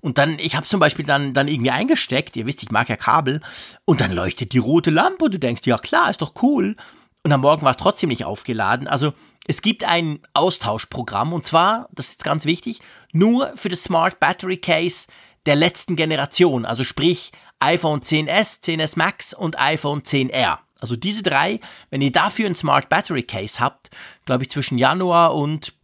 Und 0.00 0.18
dann, 0.18 0.38
ich 0.38 0.56
habe 0.56 0.66
zum 0.66 0.80
Beispiel 0.80 1.04
dann, 1.04 1.32
dann 1.32 1.48
irgendwie 1.48 1.70
eingesteckt, 1.70 2.36
ihr 2.36 2.46
wisst, 2.46 2.62
ich 2.62 2.70
mag 2.70 2.88
ja 2.88 2.96
Kabel, 2.96 3.40
und 3.84 4.00
dann 4.00 4.12
leuchtet 4.12 4.52
die 4.52 4.58
rote 4.58 4.90
Lampe 4.90 5.24
und 5.24 5.34
du 5.34 5.38
denkst, 5.38 5.62
ja 5.64 5.78
klar, 5.78 6.10
ist 6.10 6.22
doch 6.22 6.34
cool. 6.42 6.76
Und 7.22 7.32
am 7.32 7.40
Morgen 7.40 7.62
war 7.62 7.70
es 7.70 7.76
trotzdem 7.76 8.08
nicht 8.08 8.24
aufgeladen. 8.24 8.88
Also 8.88 9.12
es 9.46 9.62
gibt 9.62 9.84
ein 9.84 10.18
Austauschprogramm 10.34 11.32
und 11.32 11.44
zwar, 11.44 11.88
das 11.92 12.08
ist 12.08 12.24
ganz 12.24 12.44
wichtig, 12.44 12.80
nur 13.12 13.52
für 13.56 13.68
das 13.68 13.84
Smart 13.84 14.18
Battery 14.18 14.56
Case 14.56 15.06
der 15.46 15.56
letzten 15.56 15.96
Generation. 15.96 16.64
Also 16.64 16.84
sprich 16.84 17.32
iPhone 17.62 18.00
10s, 18.00 18.62
10s 18.62 18.98
Max 18.98 19.34
und 19.34 19.58
iPhone 19.58 20.02
10R. 20.02 20.58
Also 20.80 20.96
diese 20.96 21.22
drei, 21.22 21.60
wenn 21.90 22.02
ihr 22.02 22.10
dafür 22.10 22.46
ein 22.46 22.56
Smart 22.56 22.88
Battery 22.88 23.22
Case 23.22 23.60
habt, 23.60 23.90
glaube 24.24 24.42
ich 24.42 24.50
zwischen 24.50 24.78
Januar 24.78 25.34
und 25.34 25.74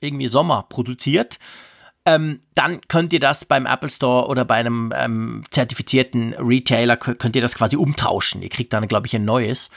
irgendwie 0.00 0.28
Sommer 0.28 0.64
produziert, 0.68 1.38
ähm, 2.04 2.40
dann 2.54 2.80
könnt 2.88 3.12
ihr 3.12 3.20
das 3.20 3.44
beim 3.44 3.66
Apple 3.66 3.88
Store 3.88 4.28
oder 4.28 4.44
bei 4.44 4.56
einem 4.56 4.92
ähm, 4.94 5.42
zertifizierten 5.50 6.34
Retailer, 6.34 6.96
könnt 6.96 7.36
ihr 7.36 7.42
das 7.42 7.54
quasi 7.54 7.76
umtauschen. 7.76 8.42
Ihr 8.42 8.48
kriegt 8.48 8.72
dann, 8.72 8.88
glaube 8.88 9.06
ich, 9.06 9.16
ein 9.16 9.24
neues. 9.24 9.70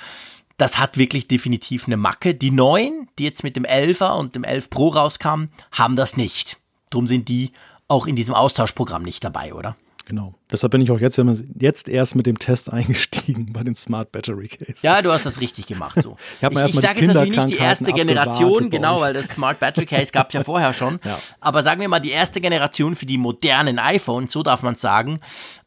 Das 0.57 0.79
hat 0.79 0.97
wirklich 0.97 1.27
definitiv 1.27 1.87
eine 1.87 1.97
Macke. 1.97 2.35
Die 2.35 2.51
neuen, 2.51 3.09
die 3.17 3.23
jetzt 3.23 3.43
mit 3.43 3.55
dem 3.55 3.65
11er 3.65 4.17
und 4.17 4.35
dem 4.35 4.43
11 4.43 4.69
Pro 4.69 4.89
rauskamen, 4.89 5.49
haben 5.71 5.95
das 5.95 6.17
nicht. 6.17 6.59
Drum 6.89 7.07
sind 7.07 7.29
die 7.29 7.51
auch 7.87 8.05
in 8.05 8.15
diesem 8.15 8.35
Austauschprogramm 8.35 9.03
nicht 9.03 9.23
dabei, 9.23 9.53
oder? 9.53 9.75
Genau. 10.11 10.33
Deshalb 10.51 10.71
bin 10.71 10.81
ich 10.81 10.91
auch 10.91 10.99
jetzt, 10.99 11.21
jetzt 11.57 11.87
erst 11.87 12.15
mit 12.15 12.25
dem 12.25 12.37
Test 12.37 12.69
eingestiegen 12.73 13.53
bei 13.53 13.63
den 13.63 13.75
Smart 13.75 14.11
Battery 14.11 14.49
Cases. 14.49 14.81
Ja, 14.81 15.01
du 15.01 15.09
hast 15.09 15.25
das 15.25 15.39
richtig 15.39 15.67
gemacht. 15.67 16.03
So. 16.03 16.17
ich 16.41 16.49
ich, 16.49 16.63
ich 16.65 16.75
sage 16.81 16.99
jetzt 16.99 17.13
natürlich 17.13 17.37
nicht 17.37 17.57
die 17.57 17.63
erste 17.63 17.93
Generation, 17.93 18.69
genau, 18.69 18.99
weil 18.99 19.13
das 19.13 19.29
Smart 19.29 19.61
Battery 19.61 19.85
Case 19.85 20.11
gab 20.11 20.27
es 20.27 20.33
ja 20.33 20.43
vorher 20.43 20.73
schon. 20.73 20.99
Ja. 21.11 21.17
Aber 21.39 21.63
sagen 21.63 21.81
wir 21.81 21.87
mal 21.87 21.99
die 21.99 22.11
erste 22.11 22.41
Generation 22.41 22.95
für 22.95 23.05
die 23.05 23.17
modernen 23.17 23.79
iPhones, 23.79 24.31
so 24.31 24.43
darf 24.43 24.61
man 24.61 24.75
es 24.75 24.81
sagen. 24.81 25.19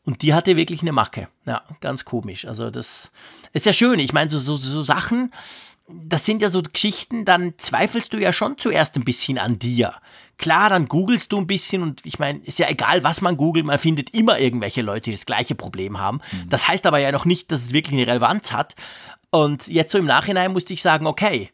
Und 0.04 0.22
die 0.22 0.32
hatte 0.32 0.56
wirklich 0.56 0.82
eine 0.82 0.92
Macke. 0.92 1.28
Ja, 1.46 1.62
ganz 1.80 2.04
komisch. 2.04 2.44
Also 2.44 2.70
das 2.70 3.10
ist 3.52 3.66
ja 3.66 3.72
schön. 3.72 3.98
Ich 3.98 4.12
meine, 4.12 4.30
so, 4.30 4.38
so, 4.38 4.54
so 4.56 4.82
Sachen, 4.82 5.32
das 5.88 6.24
sind 6.24 6.40
ja 6.40 6.48
so 6.48 6.62
Geschichten, 6.62 7.24
dann 7.24 7.54
zweifelst 7.58 8.12
du 8.12 8.18
ja 8.18 8.32
schon 8.32 8.56
zuerst 8.58 8.96
ein 8.96 9.04
bisschen 9.04 9.38
an 9.38 9.58
dir. 9.58 9.94
Klar, 10.38 10.70
dann 10.70 10.86
googelst 10.86 11.30
du 11.30 11.38
ein 11.38 11.46
bisschen 11.46 11.82
und 11.82 12.04
ich 12.04 12.18
meine, 12.18 12.40
ist 12.40 12.58
ja 12.58 12.68
egal, 12.68 13.04
was 13.04 13.20
man 13.20 13.36
googelt, 13.36 13.66
man 13.66 13.78
findet 13.78 14.10
immer 14.10 14.38
irgendwelche 14.38 14.82
Leute, 14.82 15.10
die 15.10 15.12
das 15.12 15.26
gleiche 15.26 15.54
Problem 15.54 15.98
haben. 15.98 16.20
Mhm. 16.32 16.48
Das 16.48 16.66
heißt 16.66 16.86
aber 16.86 16.98
ja 16.98 17.12
noch 17.12 17.24
nicht, 17.24 17.52
dass 17.52 17.62
es 17.62 17.72
wirklich 17.72 17.94
eine 18.00 18.10
Relevanz 18.10 18.50
hat. 18.50 18.74
Und 19.30 19.68
jetzt 19.68 19.92
so 19.92 19.98
im 19.98 20.06
Nachhinein 20.06 20.52
musste 20.52 20.72
ich 20.72 20.82
sagen, 20.82 21.06
okay, 21.06 21.50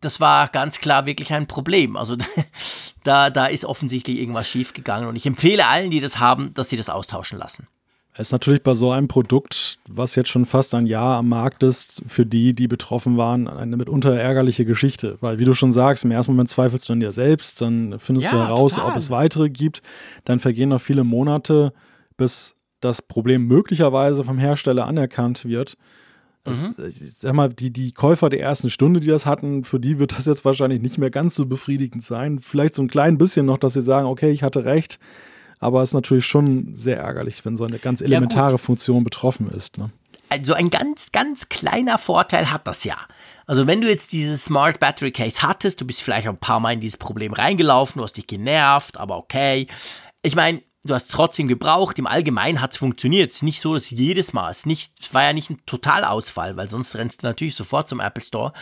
das 0.00 0.20
war 0.20 0.48
ganz 0.48 0.78
klar 0.78 1.06
wirklich 1.06 1.32
ein 1.32 1.46
Problem. 1.46 1.96
Also 1.96 2.16
da, 3.04 3.30
da 3.30 3.46
ist 3.46 3.64
offensichtlich 3.64 4.18
irgendwas 4.18 4.48
schiefgegangen 4.48 5.08
und 5.08 5.16
ich 5.16 5.26
empfehle 5.26 5.66
allen, 5.66 5.90
die 5.90 6.00
das 6.00 6.18
haben, 6.18 6.54
dass 6.54 6.68
sie 6.68 6.76
das 6.76 6.88
austauschen 6.88 7.38
lassen. 7.38 7.68
Es 8.16 8.28
ist 8.28 8.32
natürlich 8.32 8.62
bei 8.62 8.74
so 8.74 8.92
einem 8.92 9.08
Produkt, 9.08 9.80
was 9.88 10.14
jetzt 10.14 10.28
schon 10.28 10.44
fast 10.44 10.72
ein 10.74 10.86
Jahr 10.86 11.18
am 11.18 11.28
Markt 11.28 11.64
ist, 11.64 12.00
für 12.06 12.24
die, 12.24 12.54
die 12.54 12.68
betroffen 12.68 13.16
waren, 13.16 13.48
eine 13.48 13.76
mitunter 13.76 14.14
ärgerliche 14.14 14.64
Geschichte. 14.64 15.16
Weil, 15.20 15.40
wie 15.40 15.44
du 15.44 15.52
schon 15.52 15.72
sagst, 15.72 16.04
im 16.04 16.12
ersten 16.12 16.30
Moment 16.30 16.48
zweifelst 16.48 16.88
du 16.88 16.92
an 16.92 17.00
dir 17.00 17.10
selbst, 17.10 17.60
dann 17.60 17.98
findest 17.98 18.26
ja, 18.26 18.32
du 18.32 18.38
heraus, 18.38 18.74
total. 18.74 18.90
ob 18.90 18.96
es 18.96 19.10
weitere 19.10 19.50
gibt. 19.50 19.82
Dann 20.24 20.38
vergehen 20.38 20.68
noch 20.68 20.80
viele 20.80 21.02
Monate, 21.02 21.72
bis 22.16 22.54
das 22.78 23.02
Problem 23.02 23.48
möglicherweise 23.48 24.22
vom 24.22 24.38
Hersteller 24.38 24.86
anerkannt 24.86 25.44
wird. 25.44 25.76
Das, 26.44 26.76
mhm. 26.76 26.84
Ich 26.86 27.14
sag 27.16 27.34
mal, 27.34 27.48
die, 27.48 27.72
die 27.72 27.90
Käufer 27.90 28.30
der 28.30 28.40
ersten 28.40 28.70
Stunde, 28.70 29.00
die 29.00 29.08
das 29.08 29.26
hatten, 29.26 29.64
für 29.64 29.80
die 29.80 29.98
wird 29.98 30.16
das 30.16 30.26
jetzt 30.26 30.44
wahrscheinlich 30.44 30.82
nicht 30.82 30.98
mehr 30.98 31.10
ganz 31.10 31.34
so 31.34 31.46
befriedigend 31.46 32.04
sein. 32.04 32.38
Vielleicht 32.38 32.76
so 32.76 32.82
ein 32.82 32.88
klein 32.88 33.18
bisschen 33.18 33.46
noch, 33.46 33.58
dass 33.58 33.74
sie 33.74 33.82
sagen, 33.82 34.06
okay, 34.06 34.30
ich 34.30 34.44
hatte 34.44 34.64
recht 34.64 35.00
aber 35.60 35.82
es 35.82 35.90
ist 35.90 35.94
natürlich 35.94 36.26
schon 36.26 36.74
sehr 36.74 36.98
ärgerlich, 36.98 37.44
wenn 37.44 37.56
so 37.56 37.64
eine 37.64 37.78
ganz 37.78 38.00
elementare 38.00 38.52
ja, 38.52 38.58
Funktion 38.58 39.04
betroffen 39.04 39.48
ist. 39.48 39.78
Ne? 39.78 39.90
Also 40.28 40.54
ein 40.54 40.70
ganz, 40.70 41.12
ganz 41.12 41.48
kleiner 41.48 41.98
Vorteil 41.98 42.50
hat 42.50 42.66
das 42.66 42.84
ja. 42.84 42.96
Also 43.46 43.66
wenn 43.66 43.80
du 43.80 43.88
jetzt 43.88 44.12
dieses 44.12 44.44
Smart 44.46 44.80
Battery 44.80 45.12
Case 45.12 45.42
hattest, 45.42 45.80
du 45.80 45.86
bist 45.86 46.02
vielleicht 46.02 46.26
ein 46.26 46.38
paar 46.38 46.60
Mal 46.60 46.72
in 46.72 46.80
dieses 46.80 46.96
Problem 46.96 47.32
reingelaufen, 47.32 47.98
du 47.98 48.04
hast 48.04 48.16
dich 48.16 48.26
genervt, 48.26 48.96
aber 48.96 49.18
okay. 49.18 49.66
Ich 50.22 50.34
meine, 50.34 50.62
du 50.84 50.94
hast 50.94 51.04
es 51.04 51.10
trotzdem 51.10 51.48
gebraucht, 51.48 51.98
im 51.98 52.06
Allgemeinen 52.06 52.60
hat 52.60 52.72
es 52.72 52.78
funktioniert. 52.78 53.30
Es 53.30 53.36
ist 53.36 53.42
nicht 53.42 53.60
so, 53.60 53.74
dass 53.74 53.90
jedes 53.90 54.32
Mal, 54.32 54.50
es, 54.50 54.66
nicht, 54.66 54.92
es 55.00 55.12
war 55.12 55.24
ja 55.24 55.32
nicht 55.32 55.50
ein 55.50 55.60
Totalausfall, 55.66 56.56
weil 56.56 56.70
sonst 56.70 56.94
rennst 56.94 57.22
du 57.22 57.26
natürlich 57.26 57.54
sofort 57.54 57.88
zum 57.88 58.00
Apple 58.00 58.24
Store. 58.24 58.52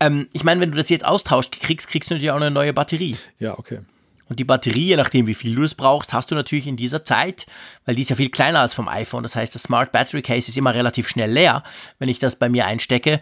Ähm, 0.00 0.28
ich 0.32 0.44
meine, 0.44 0.60
wenn 0.60 0.70
du 0.70 0.76
das 0.76 0.88
jetzt 0.88 1.04
austauscht 1.04 1.60
kriegst, 1.60 1.88
kriegst 1.88 2.10
du 2.10 2.14
natürlich 2.14 2.30
auch 2.30 2.36
eine 2.36 2.50
neue 2.50 2.72
Batterie. 2.72 3.16
Ja, 3.38 3.58
okay. 3.58 3.80
Und 4.28 4.38
die 4.38 4.44
Batterie, 4.44 4.88
je 4.88 4.96
nachdem 4.96 5.26
wie 5.26 5.34
viel 5.34 5.54
du 5.54 5.62
es 5.62 5.74
brauchst, 5.74 6.12
hast 6.12 6.30
du 6.30 6.34
natürlich 6.34 6.66
in 6.66 6.76
dieser 6.76 7.04
Zeit, 7.04 7.46
weil 7.84 7.94
die 7.94 8.02
ist 8.02 8.10
ja 8.10 8.16
viel 8.16 8.30
kleiner 8.30 8.60
als 8.60 8.74
vom 8.74 8.88
iPhone. 8.88 9.22
Das 9.22 9.36
heißt, 9.36 9.54
das 9.54 9.64
Smart 9.64 9.92
Battery 9.92 10.22
Case 10.22 10.48
ist 10.48 10.56
immer 10.56 10.74
relativ 10.74 11.08
schnell 11.08 11.30
leer, 11.30 11.62
wenn 11.98 12.08
ich 12.08 12.18
das 12.18 12.36
bei 12.36 12.48
mir 12.48 12.66
einstecke. 12.66 13.20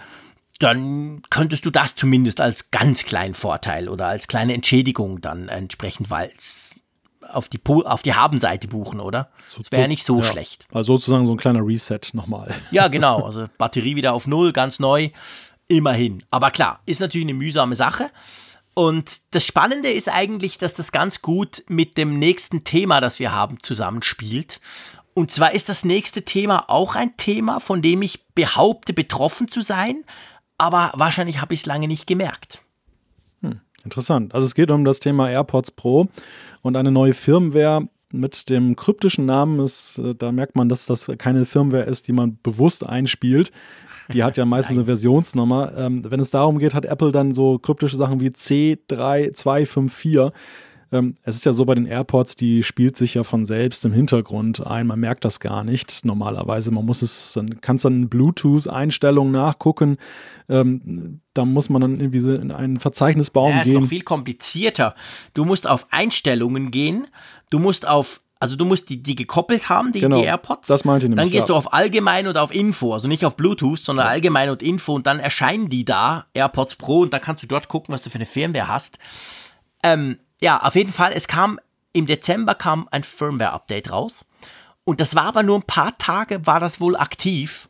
Dann 0.58 1.22
könntest 1.30 1.64
du 1.64 1.70
das 1.70 1.94
zumindest 1.94 2.40
als 2.40 2.70
ganz 2.70 3.04
kleinen 3.04 3.34
Vorteil 3.34 3.88
oder 3.88 4.06
als 4.06 4.28
kleine 4.28 4.52
Entschädigung 4.52 5.20
dann 5.20 5.48
entsprechend 5.48 6.10
auf 7.32 7.48
die, 7.48 7.60
auf 7.66 8.02
die 8.02 8.14
Habenseite 8.14 8.68
buchen, 8.68 9.00
oder? 9.00 9.30
Das 9.56 9.72
wäre 9.72 9.82
ja 9.82 9.88
nicht 9.88 10.04
so 10.04 10.18
ja, 10.18 10.24
schlecht. 10.24 10.66
Also 10.72 10.96
sozusagen 10.96 11.26
so 11.26 11.32
ein 11.32 11.38
kleiner 11.38 11.66
Reset 11.66 12.00
nochmal. 12.12 12.54
Ja, 12.70 12.88
genau. 12.88 13.24
Also 13.24 13.46
Batterie 13.58 13.96
wieder 13.96 14.12
auf 14.12 14.26
Null, 14.26 14.52
ganz 14.52 14.78
neu. 14.78 15.10
Immerhin. 15.66 16.22
Aber 16.30 16.50
klar, 16.50 16.80
ist 16.86 17.00
natürlich 17.00 17.26
eine 17.26 17.34
mühsame 17.34 17.74
Sache. 17.74 18.10
Und 18.80 19.20
das 19.32 19.44
Spannende 19.44 19.90
ist 19.90 20.08
eigentlich, 20.08 20.56
dass 20.56 20.72
das 20.72 20.90
ganz 20.90 21.20
gut 21.20 21.62
mit 21.68 21.98
dem 21.98 22.18
nächsten 22.18 22.64
Thema, 22.64 23.02
das 23.02 23.18
wir 23.18 23.30
haben, 23.30 23.60
zusammenspielt. 23.60 24.58
Und 25.12 25.30
zwar 25.30 25.52
ist 25.52 25.68
das 25.68 25.84
nächste 25.84 26.22
Thema 26.22 26.64
auch 26.70 26.94
ein 26.94 27.14
Thema, 27.18 27.60
von 27.60 27.82
dem 27.82 28.00
ich 28.00 28.24
behaupte, 28.34 28.94
betroffen 28.94 29.48
zu 29.48 29.60
sein, 29.60 30.02
aber 30.56 30.92
wahrscheinlich 30.94 31.42
habe 31.42 31.52
ich 31.52 31.60
es 31.60 31.66
lange 31.66 31.88
nicht 31.88 32.06
gemerkt. 32.06 32.62
Hm, 33.42 33.60
interessant. 33.84 34.34
Also 34.34 34.46
es 34.46 34.54
geht 34.54 34.70
um 34.70 34.86
das 34.86 34.98
Thema 34.98 35.28
AirPods 35.28 35.72
Pro 35.72 36.08
und 36.62 36.74
eine 36.74 36.90
neue 36.90 37.12
Firmware 37.12 37.86
mit 38.12 38.48
dem 38.48 38.76
kryptischen 38.76 39.26
Namen. 39.26 39.60
Ist, 39.60 39.98
äh, 39.98 40.14
da 40.14 40.32
merkt 40.32 40.56
man, 40.56 40.70
dass 40.70 40.86
das 40.86 41.10
keine 41.18 41.44
Firmware 41.44 41.84
ist, 41.84 42.08
die 42.08 42.12
man 42.12 42.38
bewusst 42.42 42.86
einspielt. 42.86 43.52
Die 44.12 44.24
hat 44.24 44.36
ja 44.36 44.44
meistens 44.44 44.76
eine 44.76 44.84
Versionsnummer. 44.84 45.72
Ähm, 45.76 46.10
wenn 46.10 46.20
es 46.20 46.30
darum 46.30 46.58
geht, 46.58 46.74
hat 46.74 46.84
Apple 46.84 47.12
dann 47.12 47.32
so 47.32 47.58
kryptische 47.58 47.96
Sachen 47.96 48.20
wie 48.20 48.28
C3254. 48.28 50.32
Ähm, 50.92 51.14
es 51.22 51.36
ist 51.36 51.44
ja 51.44 51.52
so 51.52 51.64
bei 51.64 51.74
den 51.74 51.86
AirPods, 51.86 52.34
die 52.34 52.62
spielt 52.62 52.96
sich 52.96 53.14
ja 53.14 53.22
von 53.22 53.44
selbst 53.44 53.84
im 53.84 53.92
Hintergrund 53.92 54.66
ein. 54.66 54.88
Man 54.88 54.98
merkt 54.98 55.24
das 55.24 55.38
gar 55.38 55.62
nicht 55.62 56.04
normalerweise. 56.04 56.72
Man 56.72 56.84
muss 56.84 57.02
es, 57.02 57.34
dann 57.34 57.60
kannst 57.60 57.84
dann 57.84 58.08
Bluetooth-Einstellungen 58.08 59.32
nachgucken. 59.32 59.98
Ähm, 60.48 61.20
da 61.32 61.44
muss 61.44 61.70
man 61.70 61.82
dann 61.82 62.00
irgendwie 62.00 62.18
so 62.18 62.34
in 62.34 62.50
einen 62.50 62.80
Verzeichnisbaum 62.80 63.50
ja, 63.50 63.62
gehen. 63.62 63.76
ist 63.76 63.82
noch 63.82 63.88
viel 63.88 64.02
komplizierter. 64.02 64.96
Du 65.32 65.44
musst 65.44 65.68
auf 65.68 65.86
Einstellungen 65.90 66.72
gehen. 66.72 67.06
Du 67.50 67.60
musst 67.60 67.86
auf 67.86 68.20
also 68.40 68.56
du 68.56 68.64
musst 68.64 68.88
die, 68.88 69.02
die 69.02 69.14
gekoppelt 69.14 69.68
haben, 69.68 69.92
die, 69.92 70.00
Genau, 70.00 70.18
die 70.18 70.24
AirPods. 70.24 70.66
das 70.66 70.84
meinte 70.84 71.06
ich 71.06 71.10
Dann 71.10 71.18
nämlich, 71.18 71.32
gehst 71.32 71.48
ja. 71.48 71.54
du 71.54 71.56
auf 71.56 71.72
Allgemein 71.74 72.26
und 72.26 72.38
auf 72.38 72.52
Info, 72.52 72.94
also 72.94 73.06
nicht 73.06 73.24
auf 73.24 73.36
Bluetooth, 73.36 73.78
sondern 73.78 74.06
Allgemein 74.06 74.48
und 74.48 74.62
Info 74.62 74.94
und 74.94 75.06
dann 75.06 75.20
erscheinen 75.20 75.68
die 75.68 75.84
da, 75.84 76.24
AirPods 76.32 76.76
Pro, 76.76 77.00
und 77.00 77.12
dann 77.12 77.20
kannst 77.20 77.42
du 77.42 77.46
dort 77.46 77.68
gucken, 77.68 77.92
was 77.92 78.02
du 78.02 78.08
für 78.08 78.16
eine 78.16 78.26
Firmware 78.26 78.66
hast. 78.66 78.98
Ähm, 79.84 80.18
ja, 80.40 80.62
auf 80.62 80.74
jeden 80.74 80.90
Fall, 80.90 81.12
es 81.14 81.28
kam, 81.28 81.60
im 81.92 82.06
Dezember 82.06 82.54
kam 82.54 82.88
ein 82.90 83.04
Firmware-Update 83.04 83.92
raus. 83.92 84.24
Und 84.84 85.00
das 85.00 85.14
war 85.14 85.24
aber 85.24 85.42
nur 85.42 85.58
ein 85.58 85.62
paar 85.62 85.96
Tage, 85.98 86.46
war 86.46 86.60
das 86.60 86.80
wohl 86.80 86.96
aktiv. 86.96 87.68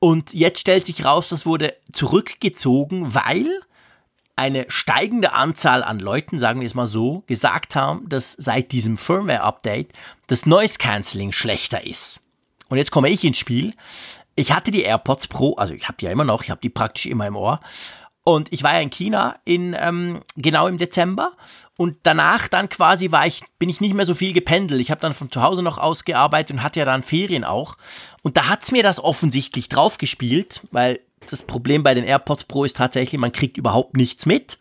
Und 0.00 0.34
jetzt 0.34 0.60
stellt 0.60 0.84
sich 0.84 1.04
raus, 1.04 1.28
das 1.28 1.46
wurde 1.46 1.74
zurückgezogen, 1.92 3.14
weil 3.14 3.60
eine 4.36 4.66
steigende 4.68 5.32
Anzahl 5.32 5.82
an 5.82 6.00
Leuten, 6.00 6.38
sagen 6.38 6.60
wir 6.60 6.66
es 6.66 6.74
mal 6.74 6.86
so, 6.86 7.22
gesagt 7.26 7.76
haben, 7.76 8.08
dass 8.08 8.32
seit 8.32 8.72
diesem 8.72 8.96
Firmware-Update 8.96 9.92
das 10.26 10.46
Noise 10.46 10.78
Cancelling 10.78 11.32
schlechter 11.32 11.86
ist. 11.86 12.20
Und 12.68 12.78
jetzt 12.78 12.90
komme 12.90 13.10
ich 13.10 13.24
ins 13.24 13.38
Spiel. 13.38 13.74
Ich 14.34 14.52
hatte 14.52 14.70
die 14.70 14.82
AirPods 14.82 15.28
Pro, 15.28 15.54
also 15.54 15.74
ich 15.74 15.86
habe 15.86 15.96
die 15.98 16.06
ja 16.06 16.10
immer 16.10 16.24
noch, 16.24 16.42
ich 16.42 16.50
habe 16.50 16.60
die 16.60 16.70
praktisch 16.70 17.06
immer 17.06 17.26
im 17.26 17.36
Ohr. 17.36 17.60
Und 18.24 18.52
ich 18.52 18.62
war 18.62 18.72
ja 18.72 18.80
in 18.80 18.90
China 18.90 19.36
in 19.44 19.76
ähm, 19.78 20.22
genau 20.34 20.66
im 20.66 20.78
Dezember 20.78 21.32
und 21.76 21.98
danach 22.04 22.48
dann 22.48 22.70
quasi 22.70 23.12
war 23.12 23.26
ich 23.26 23.42
bin 23.58 23.68
ich 23.68 23.82
nicht 23.82 23.92
mehr 23.92 24.06
so 24.06 24.14
viel 24.14 24.32
gependelt. 24.32 24.80
Ich 24.80 24.90
habe 24.90 25.02
dann 25.02 25.12
von 25.12 25.30
zu 25.30 25.42
Hause 25.42 25.62
noch 25.62 25.76
ausgearbeitet 25.76 26.56
und 26.56 26.62
hatte 26.62 26.78
ja 26.78 26.86
dann 26.86 27.02
Ferien 27.02 27.44
auch. 27.44 27.76
Und 28.22 28.38
da 28.38 28.48
hat's 28.48 28.72
mir 28.72 28.82
das 28.82 28.98
offensichtlich 28.98 29.68
draufgespielt, 29.68 30.62
weil 30.72 31.00
das 31.30 31.42
Problem 31.42 31.82
bei 31.82 31.94
den 31.94 32.04
AirPods 32.04 32.44
Pro 32.44 32.64
ist 32.64 32.76
tatsächlich, 32.76 33.20
man 33.20 33.32
kriegt 33.32 33.56
überhaupt 33.56 33.96
nichts 33.96 34.26
mit. 34.26 34.58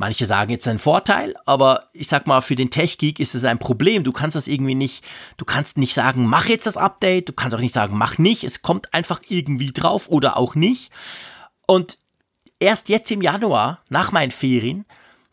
Manche 0.00 0.24
sagen 0.24 0.50
jetzt 0.50 0.66
ein 0.66 0.78
Vorteil, 0.78 1.34
aber 1.44 1.90
ich 1.92 2.08
sag 2.08 2.26
mal, 2.26 2.40
für 2.40 2.54
den 2.54 2.70
Tech-Geek 2.70 3.20
ist 3.20 3.34
es 3.34 3.44
ein 3.44 3.58
Problem. 3.58 4.02
Du 4.02 4.12
kannst 4.12 4.34
das 4.34 4.48
irgendwie 4.48 4.74
nicht, 4.74 5.04
du 5.36 5.44
kannst 5.44 5.76
nicht 5.76 5.92
sagen, 5.92 6.24
mach 6.24 6.46
jetzt 6.46 6.66
das 6.66 6.78
Update, 6.78 7.28
du 7.28 7.34
kannst 7.34 7.54
auch 7.54 7.60
nicht 7.60 7.74
sagen, 7.74 7.98
mach 7.98 8.16
nicht. 8.16 8.42
Es 8.42 8.62
kommt 8.62 8.94
einfach 8.94 9.20
irgendwie 9.28 9.72
drauf 9.72 10.08
oder 10.08 10.38
auch 10.38 10.54
nicht. 10.54 10.90
Und 11.66 11.98
erst 12.60 12.88
jetzt 12.88 13.10
im 13.10 13.20
Januar, 13.20 13.82
nach 13.90 14.10
meinen 14.10 14.30
Ferien, 14.30 14.86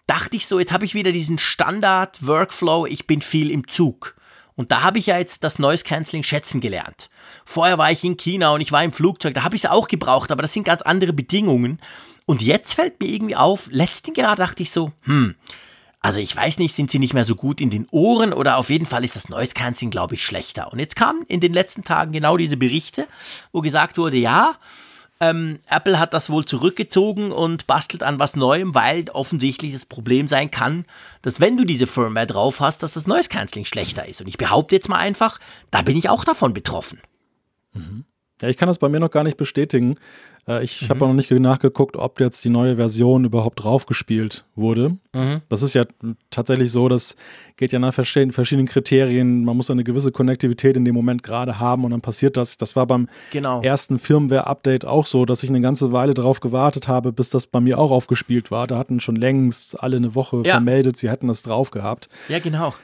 dachte 0.06 0.36
ich 0.36 0.48
so, 0.48 0.60
jetzt 0.60 0.74
habe 0.74 0.84
ich 0.84 0.93
wieder 0.93 1.13
diesen 1.13 1.38
Standard-Workflow, 1.38 2.88
ich 2.88 3.08
bin 3.08 3.22
viel 3.22 3.52
im 3.52 3.70
Zug. 3.70 4.16
Und 4.58 4.72
da 4.72 4.82
habe 4.82 5.00
ich 5.00 5.06
ja 5.06 5.17
jetzt 5.17 5.43
das 5.43 5.60
Noise 5.60 5.84
Cancelling 5.86 6.24
schätzen 6.24 6.60
gelernt. 6.60 7.10
Vorher 7.46 7.78
war 7.78 7.91
ich 7.91 8.04
in 8.04 8.17
China 8.17 8.54
und 8.54 8.62
ich 8.62 8.72
war 8.72 8.84
im 8.84 8.91
Flugzeug, 8.91 9.36
da 9.36 9.43
habe 9.43 9.56
ich 9.56 9.63
es 9.63 9.70
auch 9.70 9.88
gebraucht, 9.88 10.32
aber 10.32 10.41
das 10.41 10.52
sind 10.52 10.65
ganz 10.65 10.82
andere 10.82 11.13
Bedingungen. 11.13 11.80
Und 12.26 12.41
jetzt 12.41 12.74
fällt 12.74 13.00
mir 13.00 13.08
irgendwie 13.08 13.36
auf, 13.36 13.70
letzten 13.72 14.15
Jahr 14.15 14.36
dachte 14.36 14.63
ich 14.63 14.72
so, 14.72 14.91
hm, 15.04 15.36
also 16.00 16.20
ich 16.20 16.36
weiß 16.36 16.58
nicht, 16.58 16.76
sind 16.76 16.89
sie 16.89 17.00
nicht 17.00 17.13
mehr 17.13 17.24
so 17.24 17.36
gut 17.36 17.62
in 17.62 17.70
den 17.70 17.88
Ohren 17.91 18.34
oder 18.34 18.58
auf 18.58 18.70
jeden 18.70 18.86
Fall 18.86 19.04
ist 19.04 19.15
das 19.15 19.30
Noise 19.30 19.54
Cancelling, 19.54 19.91
glaube 19.91 20.15
ich, 20.15 20.26
schlechter. 20.26 20.72
Und 20.72 20.80
jetzt 20.80 20.96
kamen 20.96 21.24
in 21.28 21.39
den 21.39 21.54
letzten 21.54 21.84
Tagen 21.84 22.12
genau 22.12 22.36
diese 22.36 22.58
Berichte, 22.58 23.08
wo 23.52 23.62
gesagt 23.62 23.98
wurde, 23.98 24.17
ja, 24.17 24.56
ähm, 25.19 25.60
Apple 25.69 25.99
hat 25.99 26.13
das 26.13 26.30
wohl 26.30 26.45
zurückgezogen 26.45 27.32
und 27.32 27.67
bastelt 27.67 28.03
an 28.03 28.19
was 28.19 28.36
Neuem, 28.36 28.75
weil 28.75 29.06
offensichtlich 29.13 29.73
das 29.73 29.86
Problem 29.86 30.27
sein 30.27 30.51
kann, 30.51 30.86
dass 31.21 31.39
wenn 31.39 31.58
du 31.58 31.65
diese 31.65 31.88
Firmware 31.88 32.27
drauf 32.27 32.60
hast, 32.60 32.84
dass 32.84 32.93
das 32.93 33.08
Noise 33.08 33.30
Cancelling 33.30 33.65
schlechter 33.65 34.08
ist. 34.08 34.21
Und 34.21 34.27
ich 34.27 34.38
behaupte 34.38 34.75
jetzt 34.75 34.89
mal 34.89 34.97
einfach, 34.97 35.39
da 35.71 35.82
bin 35.82 35.97
ich 35.97 36.10
auch 36.10 36.23
davon 36.23 36.53
betroffen. 36.53 37.01
Ja, 38.41 38.50
ich 38.50 38.58
kann 38.58 38.67
das 38.67 38.80
bei 38.80 38.89
mir 38.89 39.00
noch 39.00 39.10
gar 39.12 39.23
nicht 39.23 39.38
bestätigen. 39.38 39.95
Äh, 40.47 40.63
ich 40.63 40.89
habe 40.89 41.04
auch 41.04 41.08
noch 41.10 41.15
nicht 41.15 41.32
nachgeguckt, 41.32 41.95
ob 41.95 42.19
jetzt 42.19 42.45
die 42.45 42.50
neue 42.50 42.76
Version 42.76 43.26
überhaupt 43.26 43.63
draufgespielt 43.63 44.45
wurde. 44.56 44.97
Das 45.50 45.63
ist 45.63 45.73
ja 45.73 45.84
tatsächlich 46.30 46.71
so, 46.71 46.88
das 46.89 47.15
geht 47.56 47.71
ja 47.71 47.80
nach 47.80 47.93
verschiedenen, 47.93 48.34
verschiedenen 48.34 48.67
Kriterien. 48.67 49.43
Man 49.43 49.58
muss 49.58 49.71
eine 49.71 49.84
gewisse 49.84 50.12
Konnektivität 50.12 50.78
in 50.78 50.86
dem 50.86 50.93
Moment 50.93 51.23
gerade 51.23 51.60
haben 51.60 51.84
und 51.86 51.89
dann 51.91 52.02
passiert 52.02 52.38
das. 52.38 52.58
Das 52.58 52.76
war 52.76 52.86
beim 52.86 53.10
Genau. 53.32 53.62
ersten 53.63 53.97
Firmware-Update 53.97 54.86
auch 54.86 55.08
so, 55.08 55.26
dass 55.26 55.41
ich 55.41 55.50
eine 55.50 55.62
ganze 55.62 55.91
Weile 55.91 56.13
darauf 56.13 56.39
gewartet 56.39 56.88
habe, 56.88 57.12
bis 57.12 57.32
das 57.32 57.47
bei 57.47 57.60
mir 57.60 57.80
auch 57.80 57.89
aufgespielt 57.89 58.52
war. 58.52 58.67
Da 58.67 58.78
hatten 58.78 59.00
schon 59.00 59.15
längst 59.15 59.82
alle 59.82 59.97
eine 59.97 60.13
Woche 60.13 60.43
Ja. 60.45 60.54
vermeldet, 60.54 60.97
sie 60.97 61.10
hätten 61.10 61.28
das 61.28 61.41
drauf 61.41 61.71
gehabt. 61.71 62.10
Ja, 62.30 62.38
genau. 62.38 62.76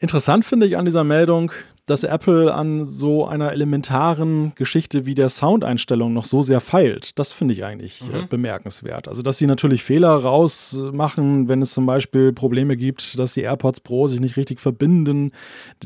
Interessant 0.00 0.44
finde 0.44 0.66
ich 0.66 0.76
an 0.76 0.84
dieser 0.84 1.02
Meldung, 1.02 1.50
dass 1.84 2.04
Apple 2.04 2.54
an 2.54 2.84
so 2.84 3.26
einer 3.26 3.50
elementaren 3.50 4.52
Geschichte 4.54 5.06
wie 5.06 5.16
der 5.16 5.28
Soundeinstellung 5.28 6.12
noch 6.12 6.24
so 6.24 6.40
sehr 6.40 6.60
feilt. 6.60 7.18
Das 7.18 7.32
finde 7.32 7.54
ich 7.54 7.64
eigentlich 7.64 8.02
äh, 8.02 8.26
bemerkenswert. 8.28 9.08
Also, 9.08 9.22
dass 9.22 9.38
sie 9.38 9.46
natürlich 9.46 9.82
Fehler 9.82 10.10
rausmachen, 10.10 11.48
wenn 11.48 11.62
es 11.62 11.72
zum 11.72 11.86
Beispiel 11.86 12.32
Probleme 12.32 12.76
gibt, 12.76 13.18
dass 13.18 13.34
die 13.34 13.40
AirPods 13.40 13.80
Pro 13.80 14.06
sich 14.06 14.20
nicht 14.20 14.36
richtig 14.36 14.60
verbinden. 14.60 15.32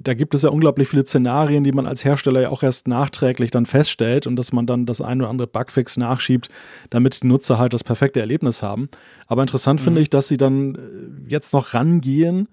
Da 0.02 0.12
gibt 0.12 0.34
es 0.34 0.42
ja 0.42 0.50
unglaublich 0.50 0.88
viele 0.88 1.06
Szenarien, 1.06 1.64
die 1.64 1.72
man 1.72 1.86
als 1.86 2.04
Hersteller 2.04 2.42
ja 2.42 2.48
auch 2.50 2.62
erst 2.62 2.88
nachträglich 2.88 3.50
dann 3.50 3.64
feststellt 3.64 4.26
und 4.26 4.36
dass 4.36 4.52
man 4.52 4.66
dann 4.66 4.84
das 4.84 5.00
ein 5.00 5.22
oder 5.22 5.30
andere 5.30 5.48
Bugfix 5.48 5.96
nachschiebt, 5.96 6.50
damit 6.90 7.22
die 7.22 7.28
Nutzer 7.28 7.56
halt 7.56 7.72
das 7.72 7.82
perfekte 7.84 8.20
Erlebnis 8.20 8.62
haben. 8.62 8.90
Aber 9.26 9.40
interessant 9.40 9.80
finde 9.80 10.02
ich, 10.02 10.10
dass 10.10 10.28
sie 10.28 10.36
dann 10.36 10.74
äh, 10.74 10.78
jetzt 11.30 11.54
noch 11.54 11.72
rangehen 11.72 12.48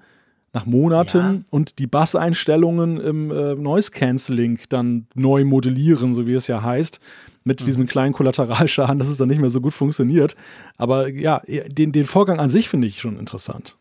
nach 0.53 0.65
Monaten 0.65 1.17
Ja. 1.17 1.41
und 1.51 1.79
die 1.79 1.87
Basseinstellungen 1.87 2.99
im 2.99 3.31
äh, 3.31 3.55
Noise 3.55 3.91
Cancelling 3.91 4.59
dann 4.69 5.07
neu 5.15 5.45
modellieren, 5.45 6.13
so 6.13 6.27
wie 6.27 6.33
es 6.33 6.47
ja 6.47 6.61
heißt, 6.63 6.99
mit 7.43 7.65
diesem 7.65 7.87
kleinen 7.87 8.13
Kollateralschaden, 8.13 8.99
dass 8.99 9.07
es 9.09 9.17
dann 9.17 9.29
nicht 9.29 9.39
mehr 9.41 9.49
so 9.49 9.61
gut 9.61 9.73
funktioniert. 9.73 10.35
Aber 10.77 11.07
ja, 11.07 11.41
den, 11.47 11.91
den 11.91 12.03
Vorgang 12.05 12.39
an 12.39 12.49
sich 12.49 12.69
finde 12.69 12.87
ich 12.87 12.99
schon 12.99 13.17
interessant. 13.17 13.77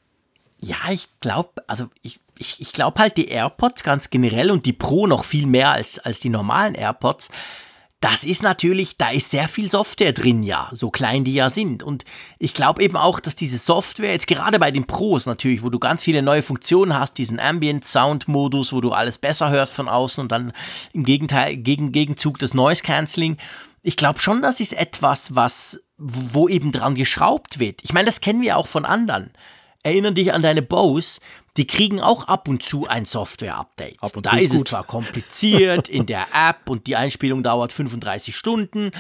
Ja, 0.61 0.77
ich 0.91 1.09
glaube, 1.21 1.51
also 1.69 1.87
ich, 2.03 2.19
ich, 2.37 2.61
ich 2.61 2.73
glaube 2.73 3.01
halt 3.01 3.17
die 3.17 3.29
AirPods 3.29 3.85
ganz 3.85 4.11
generell 4.11 4.51
und 4.51 4.67
die 4.67 4.73
Pro 4.73 5.07
noch 5.07 5.25
viel 5.25 5.47
mehr 5.47 5.73
als, 5.73 5.99
als 5.99 6.21
die 6.21 6.31
normalen 6.31 6.75
AirPods. 6.75 7.29
Das 8.01 8.23
ist 8.23 8.45
natürlich, 8.45 8.97
da 8.97 9.11
ist 9.11 9.31
sehr 9.31 9.49
viel 9.49 9.69
Software 9.69 10.13
drin, 10.13 10.45
ja, 10.45 10.71
so 10.73 10.89
klein 10.89 11.25
die 11.25 11.35
ja 11.35 11.51
sind. 11.51 11.83
Und 11.83 12.05
ich 12.39 12.55
glaube 12.55 12.81
eben 12.83 12.97
auch, 12.97 13.19
dass 13.19 13.35
diese 13.35 13.59
Software, 13.59 14.13
jetzt 14.13 14.29
gerade 14.29 14.61
bei 14.61 14.71
den 14.71 14.87
Pros 14.87 15.27
natürlich, 15.27 15.65
wo 15.65 15.69
du 15.69 15.81
ganz 15.81 16.05
viele 16.05 16.23
neue 16.23 16.43
Funktionen 16.43 16.95
hast, 16.95 17.19
diesen 17.19 17.41
Ambient 17.41 17.85
Sound 17.85 18.29
Modus, 18.29 18.73
wo 18.73 18.81
du 18.81 18.93
alles 18.93 19.19
besser 19.19 19.51
hörst 19.51 19.73
von 19.73 19.89
außen 19.89 20.23
und 20.23 20.31
dann 20.31 20.53
im 20.93 21.05
Gegenteil, 21.05 21.57
gegen, 21.57 21.91
Gegenzug 21.91 22.39
das 22.39 22.55
Noise 22.55 22.85
Cancelling. 22.85 23.37
Ich 23.83 23.97
glaube 23.97 24.21
schon, 24.21 24.43
das 24.43 24.61
ist 24.61 24.75
etwas, 24.75 25.35
was, 25.35 25.81
wo 25.97 26.49
eben 26.49 26.71
dran 26.71 26.95
geschraubt 26.95 27.59
wird. 27.59 27.81
Ich 27.83 27.93
meine, 27.93 28.07
das 28.07 28.21
kennen 28.21 28.43
wir 28.43 28.59
auch 28.59 28.69
von 28.69 28.85
anderen. 28.85 29.33
Erinnern 29.83 30.15
dich 30.15 30.35
an 30.35 30.43
deine 30.43 30.63
Bose, 30.63 31.21
die 31.57 31.67
kriegen 31.67 32.01
auch 32.01 32.25
ab 32.29 32.49
und 32.49 32.63
zu 32.63 32.87
ein 32.87 33.05
Software-Update. 33.05 34.03
Ab 34.03 34.17
und 34.17 34.27
Da 34.27 34.31
zu 34.31 34.37
ist 34.37 34.45
ist 34.47 34.55
es 34.55 34.65
zwar 34.65 34.85
kompliziert 34.85 35.89
in 35.89 36.07
der 36.07 36.27
App 36.33 36.69
und 36.69 36.87
die 36.87 36.97
Einspielung 36.97 37.43
dauert 37.43 37.73
35 37.73 38.37
Stunden, 38.37 38.91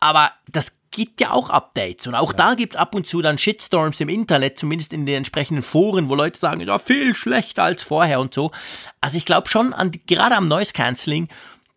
aber 0.00 0.32
das 0.48 0.72
gibt 0.90 1.20
ja 1.20 1.32
auch 1.32 1.50
Updates 1.50 2.06
und 2.06 2.14
auch 2.14 2.32
da 2.32 2.54
gibt 2.54 2.74
es 2.74 2.80
ab 2.80 2.94
und 2.94 3.06
zu 3.06 3.20
dann 3.20 3.36
Shitstorms 3.36 4.00
im 4.00 4.08
Internet, 4.08 4.58
zumindest 4.58 4.92
in 4.92 5.06
den 5.06 5.16
entsprechenden 5.16 5.62
Foren, 5.62 6.08
wo 6.08 6.14
Leute 6.14 6.38
sagen, 6.38 6.60
ja, 6.60 6.78
viel 6.78 7.14
schlechter 7.14 7.64
als 7.64 7.82
vorher 7.82 8.20
und 8.20 8.32
so. 8.32 8.52
Also 9.00 9.18
ich 9.18 9.24
glaube 9.24 9.48
schon, 9.48 9.72
an, 9.72 9.90
gerade 10.06 10.36
am 10.36 10.46
Noise 10.46 10.72
Cancelling, 10.72 11.28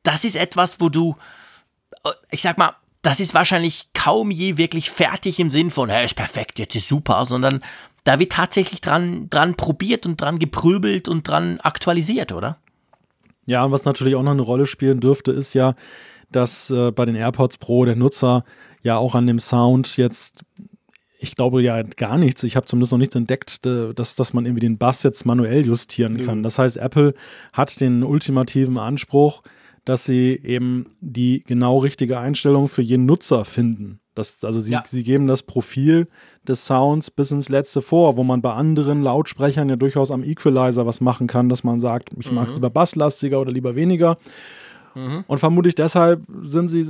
das 0.03 0.23
ist 0.23 0.35
etwas, 0.35 0.79
wo 0.79 0.89
du, 0.89 1.15
äh, 2.03 2.11
ich 2.29 2.43
sag 2.43 2.59
mal, 2.59 2.75
das 3.01 3.19
ist 3.19 3.33
wahrscheinlich 3.33 3.89
kaum 3.93 4.31
je 4.31 4.57
wirklich 4.57 4.91
fertig 4.91 5.39
im 5.39 5.49
Sinn 5.49 5.71
von, 5.71 5.89
hey, 5.89 6.05
ist 6.05 6.15
perfekt, 6.15 6.59
jetzt 6.59 6.75
ist 6.75 6.87
super, 6.87 7.25
sondern 7.25 7.63
da 8.07 8.19
wird 8.19 8.31
tatsächlich 8.31 8.79
dran, 8.79 9.29
dran 9.29 9.55
probiert 9.55 10.05
und 10.05 10.21
dran 10.21 10.39
geprübelt 10.39 11.07
und 11.07 11.27
dran 11.27 11.59
aktualisiert, 11.61 12.31
oder? 12.31 12.57
Ja, 13.45 13.65
und 13.65 13.71
was 13.71 13.85
natürlich 13.85 14.15
auch 14.15 14.23
noch 14.23 14.31
eine 14.31 14.41
Rolle 14.41 14.65
spielen 14.65 14.99
dürfte, 14.99 15.31
ist 15.31 15.53
ja, 15.53 15.75
dass 16.31 16.69
äh, 16.69 16.91
bei 16.91 17.05
den 17.05 17.15
AirPods 17.15 17.57
Pro 17.57 17.85
der 17.85 17.95
Nutzer 17.95 18.43
ja 18.81 18.97
auch 18.97 19.15
an 19.15 19.27
dem 19.27 19.39
Sound 19.39 19.97
jetzt, 19.97 20.41
ich 21.19 21.35
glaube 21.35 21.61
ja 21.61 21.81
gar 21.81 22.17
nichts, 22.17 22.43
ich 22.43 22.55
habe 22.55 22.65
zumindest 22.65 22.91
noch 22.91 22.99
nichts 22.99 23.15
entdeckt, 23.15 23.65
äh, 23.65 23.93
dass, 23.93 24.15
dass 24.15 24.33
man 24.33 24.45
irgendwie 24.45 24.65
den 24.65 24.77
Bass 24.77 25.03
jetzt 25.03 25.25
manuell 25.25 25.65
justieren 25.65 26.17
kann. 26.25 26.43
Das 26.43 26.59
heißt, 26.59 26.77
Apple 26.77 27.13
hat 27.53 27.79
den 27.81 28.03
ultimativen 28.03 28.77
Anspruch, 28.77 29.43
dass 29.85 30.05
sie 30.05 30.39
eben 30.43 30.87
die 30.99 31.43
genau 31.45 31.77
richtige 31.77 32.19
Einstellung 32.19 32.67
für 32.67 32.81
jeden 32.81 33.05
Nutzer 33.05 33.45
finden. 33.45 33.99
Das, 34.15 34.43
also 34.43 34.59
sie, 34.59 34.73
Ja. 34.73 34.83
sie 34.85 35.03
geben 35.03 35.27
das 35.27 35.43
Profil 35.43 36.07
des 36.49 36.65
Sounds 36.65 37.11
bis 37.11 37.31
ins 37.31 37.49
Letzte 37.49 37.81
vor, 37.81 38.17
wo 38.17 38.23
man 38.23 38.41
bei 38.41 38.53
anderen 38.53 39.01
Lautsprechern 39.01 39.69
ja 39.69 39.75
durchaus 39.75 40.11
am 40.11 40.23
Equalizer 40.23 40.85
was 40.85 41.01
machen 41.01 41.27
kann, 41.27 41.49
dass 41.49 41.63
man 41.63 41.79
sagt, 41.79 42.09
ich 42.17 42.31
mag 42.31 42.47
es 42.47 42.53
lieber 42.53 42.69
basslastiger 42.69 43.39
oder 43.39 43.51
lieber 43.51 43.75
weniger. 43.75 44.17
Mhm. 44.97 45.23
Und 45.27 45.37
vermutlich 45.37 45.75
deshalb 45.75 46.23
sind 46.41 46.69
sie 46.69 46.85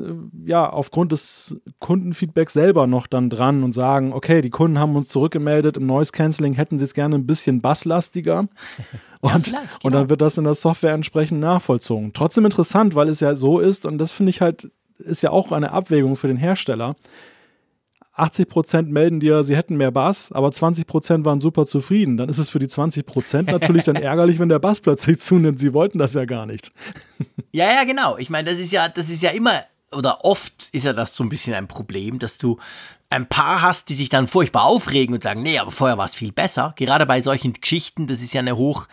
ja 0.45 0.69
aufgrund 0.69 1.11
des 1.11 1.57
Kundenfeedbacks 1.79 2.53
selber 2.53 2.87
noch 2.87 3.05
dann 3.05 3.29
dran 3.29 3.63
und 3.63 3.73
sagen, 3.73 4.13
okay, 4.13 4.41
die 4.41 4.49
Kunden 4.49 4.79
haben 4.79 4.95
uns 4.95 5.09
zurückgemeldet, 5.09 5.75
im 5.75 5.85
Noise 5.85 6.13
Cancelling 6.13 6.53
hätten 6.53 6.79
sie 6.79 6.85
es 6.85 6.93
gerne 6.93 7.15
ein 7.15 7.27
bisschen 7.27 7.61
basslastiger. 7.61 8.47
Und, 9.19 9.47
ja, 9.51 9.59
und 9.83 9.93
dann 9.93 10.09
wird 10.09 10.21
das 10.21 10.37
in 10.37 10.45
der 10.45 10.53
Software 10.53 10.93
entsprechend 10.93 11.41
nachvollzogen. 11.41 12.13
Trotzdem 12.13 12.45
interessant, 12.45 12.95
weil 12.95 13.09
es 13.09 13.19
ja 13.19 13.35
so 13.35 13.59
ist, 13.59 13.85
und 13.85 13.97
das 13.97 14.13
finde 14.13 14.29
ich 14.29 14.39
halt, 14.39 14.71
ist 14.99 15.21
ja 15.21 15.31
auch 15.31 15.51
eine 15.51 15.71
Abwägung 15.71 16.15
für 16.15 16.27
den 16.27 16.37
Hersteller 16.37 16.95
80 18.17 18.49
Prozent 18.49 18.91
melden 18.91 19.19
dir, 19.19 19.43
sie 19.43 19.55
hätten 19.55 19.77
mehr 19.77 19.91
Bass, 19.91 20.31
aber 20.31 20.51
20 20.51 20.87
Prozent 20.87 21.25
waren 21.25 21.39
super 21.39 21.65
zufrieden. 21.65 22.17
Dann 22.17 22.29
ist 22.29 22.37
es 22.37 22.49
für 22.49 22.59
die 22.59 22.67
20 22.67 23.05
Prozent 23.05 23.51
natürlich 23.51 23.83
dann 23.83 23.95
ärgerlich, 23.97 24.39
wenn 24.39 24.49
der 24.49 24.59
Bass 24.59 24.81
plötzlich 24.81 25.19
zunimmt. 25.19 25.59
Sie 25.59 25.73
wollten 25.73 25.97
das 25.97 26.13
ja 26.13 26.25
gar 26.25 26.45
nicht. 26.45 26.71
Ja, 27.51 27.65
ja, 27.65 27.83
genau. 27.83 28.17
Ich 28.17 28.29
meine, 28.29 28.49
das 28.49 28.59
ist 28.59 28.71
ja, 28.71 28.89
das 28.89 29.09
ist 29.09 29.21
ja 29.21 29.29
immer 29.29 29.63
oder 29.91 30.25
oft 30.25 30.69
ist 30.73 30.83
ja 30.83 30.93
das 30.93 31.15
so 31.15 31.23
ein 31.23 31.29
bisschen 31.29 31.53
ein 31.53 31.67
Problem, 31.67 32.19
dass 32.19 32.37
du 32.37 32.59
ein 33.09 33.29
paar 33.29 33.61
hast, 33.61 33.87
die 33.87 33.93
sich 33.93 34.09
dann 34.09 34.27
furchtbar 34.27 34.63
aufregen 34.63 35.15
und 35.15 35.23
sagen, 35.23 35.41
nee, 35.41 35.59
aber 35.59 35.71
vorher 35.71 35.97
war 35.97 36.05
es 36.05 36.15
viel 36.15 36.33
besser. 36.33 36.73
Gerade 36.75 37.05
bei 37.05 37.21
solchen 37.21 37.53
Geschichten, 37.53 38.05
das 38.07 38.21
ist 38.21 38.33
ja 38.33 38.41
eine 38.41 38.57
hoch, 38.57 38.87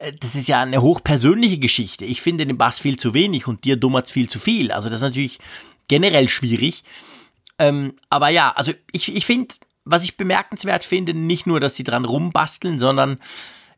äh, 0.00 0.12
das 0.12 0.34
ist 0.34 0.48
ja 0.48 0.60
eine 0.60 0.82
hochpersönliche 0.82 1.58
Geschichte. 1.58 2.04
Ich 2.04 2.20
finde 2.20 2.44
den 2.44 2.58
Bass 2.58 2.78
viel 2.78 2.98
zu 2.98 3.14
wenig 3.14 3.46
und 3.46 3.64
dir 3.64 3.76
dummert 3.76 4.10
viel 4.10 4.28
zu 4.28 4.38
viel. 4.38 4.70
Also 4.70 4.90
das 4.90 4.96
ist 4.96 5.04
natürlich 5.04 5.38
generell 5.88 6.28
schwierig. 6.28 6.84
Ähm, 7.58 7.94
aber 8.10 8.28
ja, 8.28 8.52
also 8.56 8.72
ich, 8.92 9.14
ich 9.14 9.26
finde, 9.26 9.54
was 9.84 10.02
ich 10.02 10.16
bemerkenswert 10.16 10.84
finde, 10.84 11.14
nicht 11.14 11.46
nur, 11.46 11.60
dass 11.60 11.76
sie 11.76 11.84
dran 11.84 12.04
rumbasteln, 12.04 12.78
sondern 12.78 13.18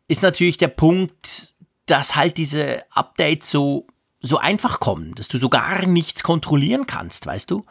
ist 0.09 0.23
natürlich 0.23 0.57
der 0.57 0.69
Punkt, 0.69 1.55
dass 1.87 2.17
halt 2.17 2.37
diese 2.37 2.83
Updates 2.91 3.51
so, 3.51 3.87
so 4.21 4.39
einfach 4.39 4.81
kommen, 4.81 5.15
dass 5.15 5.29
du 5.29 5.39
so 5.39 5.49
gar 5.49 5.87
nichts 5.87 6.23
kontrollieren 6.23 6.87
kannst, 6.87 7.27
weißt 7.27 7.51
du? 7.51 7.65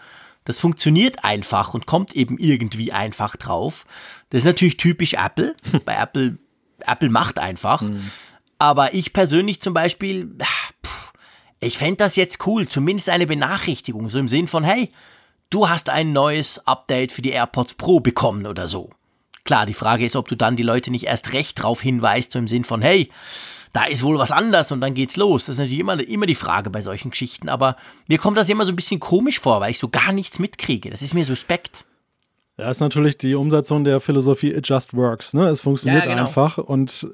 Das 0.43 0.60
funktioniert 0.60 1.24
einfach 1.24 1.74
und 1.74 1.88
kommt 1.88 2.14
eben 2.16 2.38
irgendwie 2.38 2.91
einfach 2.91 3.36
drauf. 3.36 3.86
Das 4.30 4.39
ist 4.39 4.45
natürlich 4.45 4.78
typisch 4.78 5.14
Apple. 5.14 5.56
Bei 5.86 5.95
Apple, 5.95 6.38
Apple 6.86 7.10
macht 7.10 7.39
einfach. 7.39 7.82
Mhm. 7.82 7.99
Aber 8.60 8.93
ich 8.93 9.12
persönlich 9.12 9.60
zum 9.60 9.74
Beispiel, 9.74 10.38
pff, 10.86 11.14
ich 11.60 11.78
fände 11.78 11.97
das 11.97 12.16
jetzt 12.16 12.45
cool, 12.45 12.68
zumindest 12.68 13.10
eine 13.10 13.26
Benachrichtigung, 13.26 14.08
so 14.08 14.20
im 14.20 14.28
Sinn 14.28 14.47
von, 14.47 14.64
hey, 14.64 14.91
du 15.56 15.70
hast 15.70 15.89
ein 15.89 16.12
neues 16.12 16.68
Update 16.68 17.14
für 17.14 17.22
die 17.22 17.30
AirPods 17.30 17.76
Pro 17.76 18.01
bekommen 18.01 18.45
oder 18.45 18.68
so. 18.68 18.89
Klar, 19.45 19.66
die 19.66 19.74
Frage 19.74 20.06
ist, 20.06 20.18
ob 20.18 20.28
du 20.28 20.36
dann 20.36 20.58
die 20.58 20.64
Leute 20.64 20.91
nicht 20.91 21.06
erst 21.06 21.32
recht 21.32 21.62
drauf 21.64 21.82
hinweist, 21.82 22.34
so 22.34 22.39
im 22.39 22.49
Sinn 22.49 22.66
von, 22.66 22.82
hey, 22.82 23.10
da 23.72 23.86
ist 23.86 24.03
wohl 24.03 24.20
was 24.20 24.32
anders 24.32 24.74
und 24.74 24.82
dann 24.82 24.93
geht's 24.93 25.16
los. 25.16 25.45
Das 25.45 25.56
ist 25.56 25.60
natürlich 25.60 25.80
immer, 25.80 25.97
immer 26.06 26.26
die 26.26 26.36
Frage 26.36 26.70
bei 26.70 26.82
solchen 26.82 27.12
Geschichten, 27.12 27.47
aber 27.47 27.78
mir 28.08 28.18
kommt 28.18 28.38
das 28.38 28.49
immer 28.49 28.66
so 28.66 28.74
ein 28.74 28.76
bisschen 28.76 28.99
komisch 28.99 29.39
vor, 29.39 29.62
weil 29.62 29.72
ich 29.72 29.80
so 29.80 29.88
gar 29.88 30.12
nichts 30.12 30.39
mitkriege. 30.39 30.89
Das 30.89 31.01
ist 31.01 31.14
mir 31.14 31.24
suspekt. 31.24 31.86
Ja, 32.58 32.70
ist 32.70 32.82
natürlich 32.82 33.18
die 33.18 33.36
Umsetzung 33.36 33.86
der 33.86 34.01
Philosophie 34.01 34.51
It 34.51 34.68
Just 34.68 34.93
Works. 34.93 35.34
Ne? 35.34 35.47
Es 35.47 35.62
funktioniert 35.62 36.06
ja, 36.06 36.12
genau. 36.12 36.24
einfach 36.26 36.58
und 36.58 37.08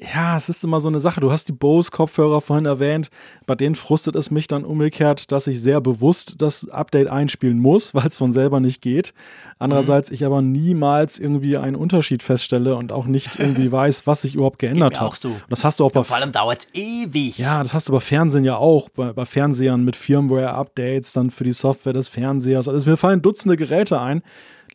ja, 0.00 0.36
es 0.36 0.48
ist 0.48 0.64
immer 0.64 0.80
so 0.80 0.88
eine 0.88 0.98
Sache. 0.98 1.20
Du 1.20 1.30
hast 1.30 1.46
die 1.46 1.52
Bose-Kopfhörer 1.52 2.40
vorhin 2.40 2.66
erwähnt. 2.66 3.10
Bei 3.46 3.54
denen 3.54 3.76
frustet 3.76 4.16
es 4.16 4.32
mich 4.32 4.48
dann 4.48 4.64
umgekehrt, 4.64 5.30
dass 5.30 5.46
ich 5.46 5.60
sehr 5.60 5.80
bewusst 5.80 6.34
das 6.38 6.68
Update 6.68 7.08
einspielen 7.08 7.60
muss, 7.60 7.94
weil 7.94 8.06
es 8.06 8.16
von 8.16 8.32
selber 8.32 8.58
nicht 8.58 8.82
geht. 8.82 9.14
Andererseits 9.60 10.10
mhm. 10.10 10.14
ich 10.14 10.24
aber 10.24 10.42
niemals 10.42 11.20
irgendwie 11.20 11.56
einen 11.56 11.76
Unterschied 11.76 12.24
feststelle 12.24 12.74
und 12.74 12.92
auch 12.92 13.06
nicht 13.06 13.38
irgendwie 13.38 13.70
weiß, 13.72 14.06
was 14.08 14.22
sich 14.22 14.34
überhaupt 14.34 14.58
geändert 14.58 15.00
hat. 15.00 15.14
So. 15.14 15.36
Das 15.48 15.64
hast 15.64 15.78
du 15.78 15.84
auch 15.84 15.92
bei. 15.92 16.02
vor 16.02 16.16
allem 16.16 16.32
dauert 16.32 16.66
es 16.66 16.68
ewig. 16.74 17.38
Ja, 17.38 17.62
das 17.62 17.72
hast 17.72 17.88
du 17.88 17.92
bei 17.92 18.00
Fernsehen 18.00 18.44
ja 18.44 18.56
auch. 18.56 18.88
Bei, 18.88 19.12
bei 19.12 19.24
Fernsehern 19.24 19.84
mit 19.84 19.94
Firmware-Updates 19.94 21.12
dann 21.12 21.30
für 21.30 21.44
die 21.44 21.52
Software 21.52 21.92
des 21.92 22.08
Fernsehers. 22.08 22.68
Also 22.68 22.90
mir 22.90 22.96
fallen 22.96 23.22
Dutzende 23.22 23.56
Geräte 23.56 24.00
ein 24.00 24.22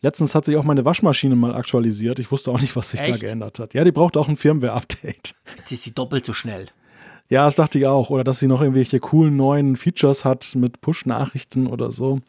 Letztens 0.02 0.34
hat 0.34 0.44
sich 0.46 0.56
auch 0.56 0.64
meine 0.64 0.84
Waschmaschine 0.84 1.36
mal 1.36 1.54
aktualisiert. 1.54 2.18
Ich 2.18 2.30
wusste 2.32 2.50
auch 2.50 2.60
nicht, 2.60 2.74
was 2.74 2.90
sich 2.90 3.00
Echt? 3.00 3.12
da 3.12 3.16
geändert 3.16 3.58
hat. 3.58 3.74
Ja, 3.74 3.84
die 3.84 3.92
braucht 3.92 4.16
auch 4.16 4.28
ein 4.28 4.36
Firmware-Update. 4.36 5.34
Jetzt 5.58 5.72
ist 5.72 5.82
sie 5.82 5.92
doppelt 5.92 6.24
so 6.24 6.32
schnell. 6.32 6.66
Ja, 7.28 7.44
das 7.44 7.54
dachte 7.54 7.78
ich 7.78 7.86
auch. 7.86 8.10
Oder 8.10 8.24
dass 8.24 8.38
sie 8.40 8.48
noch 8.48 8.60
irgendwelche 8.60 8.98
coolen 8.98 9.36
neuen 9.36 9.76
Features 9.76 10.24
hat 10.24 10.54
mit 10.56 10.80
Push-Nachrichten 10.80 11.66
oder 11.66 11.92
so. 11.92 12.20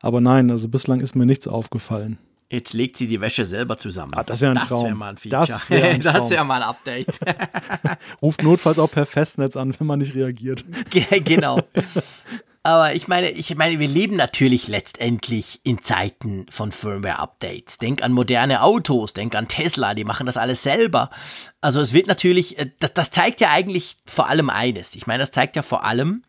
Aber 0.00 0.20
nein, 0.20 0.50
also 0.50 0.68
bislang 0.68 1.00
ist 1.00 1.14
mir 1.14 1.26
nichts 1.26 1.46
aufgefallen. 1.46 2.18
Jetzt 2.52 2.74
legt 2.74 2.98
sie 2.98 3.06
die 3.06 3.18
Wäsche 3.18 3.46
selber 3.46 3.78
zusammen. 3.78 4.12
Ah, 4.14 4.24
das 4.24 4.42
wäre 4.42 4.52
ein 4.52 4.58
das 4.58 4.68
Traum. 4.68 4.84
Wär 4.84 4.94
mal 4.94 5.08
ein 5.08 5.16
Feature. 5.16 5.42
Das 5.48 5.70
wäre 5.70 5.88
ein, 5.88 6.04
wär 6.04 6.44
mal 6.44 6.56
ein 6.56 6.68
Update. 6.68 7.18
Ruft 8.20 8.42
notfalls 8.42 8.78
auch 8.78 8.90
per 8.90 9.06
Festnetz 9.06 9.56
an, 9.56 9.74
wenn 9.78 9.86
man 9.86 10.00
nicht 10.00 10.14
reagiert. 10.14 10.62
genau. 11.24 11.60
Aber 12.64 12.94
ich 12.94 13.08
meine, 13.08 13.30
ich 13.30 13.54
meine, 13.56 13.80
wir 13.80 13.88
leben 13.88 14.14
natürlich 14.14 14.68
letztendlich 14.68 15.60
in 15.64 15.82
Zeiten 15.82 16.46
von 16.48 16.70
Firmware-Updates. 16.70 17.78
Denk 17.78 18.04
an 18.04 18.12
moderne 18.12 18.62
Autos, 18.62 19.14
denk 19.14 19.34
an 19.34 19.48
Tesla, 19.48 19.94
die 19.94 20.04
machen 20.04 20.26
das 20.26 20.36
alles 20.36 20.62
selber. 20.62 21.10
Also 21.60 21.80
es 21.80 21.92
wird 21.92 22.06
natürlich, 22.06 22.58
äh, 22.58 22.70
das, 22.78 22.94
das 22.94 23.10
zeigt 23.10 23.40
ja 23.40 23.50
eigentlich 23.50 23.96
vor 24.06 24.28
allem 24.28 24.48
eines. 24.48 24.94
Ich 24.94 25.08
meine, 25.08 25.22
das 25.22 25.32
zeigt 25.32 25.56
ja 25.56 25.62
vor 25.64 25.84
allem, 25.84 26.22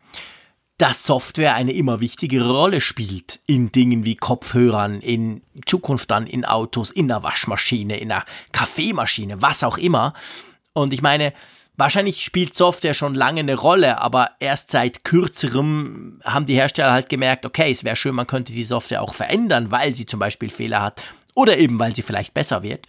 dass 0.76 1.04
Software 1.04 1.54
eine 1.54 1.72
immer 1.72 2.00
wichtigere 2.00 2.50
Rolle 2.50 2.80
spielt 2.80 3.38
in 3.46 3.70
Dingen 3.70 4.04
wie 4.04 4.16
Kopfhörern, 4.16 5.00
in 5.00 5.42
Zukunft 5.66 6.10
dann 6.10 6.26
in 6.26 6.44
Autos, 6.44 6.90
in 6.90 7.06
der 7.06 7.22
Waschmaschine, 7.22 7.98
in 7.98 8.08
der 8.08 8.24
Kaffeemaschine, 8.50 9.40
was 9.40 9.62
auch 9.62 9.78
immer. 9.78 10.14
Und 10.72 10.92
ich 10.92 11.00
meine, 11.00 11.32
Wahrscheinlich 11.76 12.24
spielt 12.24 12.54
Software 12.54 12.94
schon 12.94 13.14
lange 13.14 13.40
eine 13.40 13.56
Rolle, 13.56 14.00
aber 14.00 14.30
erst 14.38 14.70
seit 14.70 15.04
kürzerem 15.04 16.20
haben 16.24 16.46
die 16.46 16.54
Hersteller 16.54 16.92
halt 16.92 17.08
gemerkt, 17.08 17.44
okay, 17.44 17.72
es 17.72 17.82
wäre 17.82 17.96
schön, 17.96 18.14
man 18.14 18.28
könnte 18.28 18.52
die 18.52 18.64
Software 18.64 19.02
auch 19.02 19.14
verändern, 19.14 19.72
weil 19.72 19.94
sie 19.94 20.06
zum 20.06 20.20
Beispiel 20.20 20.50
Fehler 20.50 20.82
hat 20.82 21.02
oder 21.34 21.58
eben 21.58 21.78
weil 21.78 21.94
sie 21.94 22.02
vielleicht 22.02 22.32
besser 22.32 22.62
wird. 22.62 22.86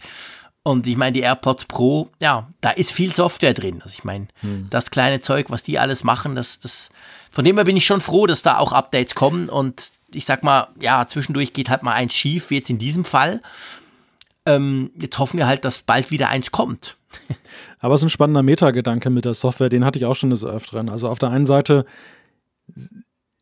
Und 0.62 0.88
ich 0.88 0.96
meine, 0.96 1.12
die 1.12 1.20
AirPods 1.20 1.66
Pro, 1.66 2.10
ja, 2.20 2.48
da 2.60 2.70
ist 2.70 2.90
viel 2.90 3.14
Software 3.14 3.54
drin. 3.54 3.82
Also 3.82 3.94
ich 3.94 4.02
meine, 4.02 4.26
hm. 4.40 4.66
das 4.68 4.90
kleine 4.90 5.20
Zeug, 5.20 5.46
was 5.48 5.62
die 5.62 5.78
alles 5.78 6.02
machen, 6.02 6.34
das, 6.34 6.58
das, 6.58 6.90
von 7.30 7.44
dem 7.44 7.56
her 7.56 7.64
bin 7.64 7.76
ich 7.76 7.86
schon 7.86 8.00
froh, 8.00 8.26
dass 8.26 8.42
da 8.42 8.58
auch 8.58 8.72
Updates 8.72 9.14
kommen. 9.14 9.48
Und 9.48 9.92
ich 10.12 10.26
sag 10.26 10.42
mal, 10.42 10.68
ja, 10.80 11.06
zwischendurch 11.06 11.52
geht 11.52 11.70
halt 11.70 11.84
mal 11.84 11.92
eins 11.92 12.16
schief, 12.16 12.50
wie 12.50 12.56
jetzt 12.56 12.70
in 12.70 12.78
diesem 12.78 13.04
Fall. 13.04 13.42
Ähm, 14.44 14.90
jetzt 14.98 15.20
hoffen 15.20 15.38
wir 15.38 15.46
halt, 15.46 15.64
dass 15.64 15.82
bald 15.82 16.10
wieder 16.10 16.30
eins 16.30 16.50
kommt. 16.50 16.95
Aber 17.78 17.94
es 17.94 18.00
ist 18.00 18.06
ein 18.06 18.10
spannender 18.10 18.42
Metagedanke 18.42 19.10
mit 19.10 19.24
der 19.24 19.34
Software, 19.34 19.68
den 19.68 19.84
hatte 19.84 19.98
ich 19.98 20.06
auch 20.06 20.16
schon 20.16 20.30
des 20.30 20.44
Öfteren. 20.44 20.88
Also 20.88 21.08
auf 21.08 21.18
der 21.18 21.30
einen 21.30 21.46
Seite 21.46 21.84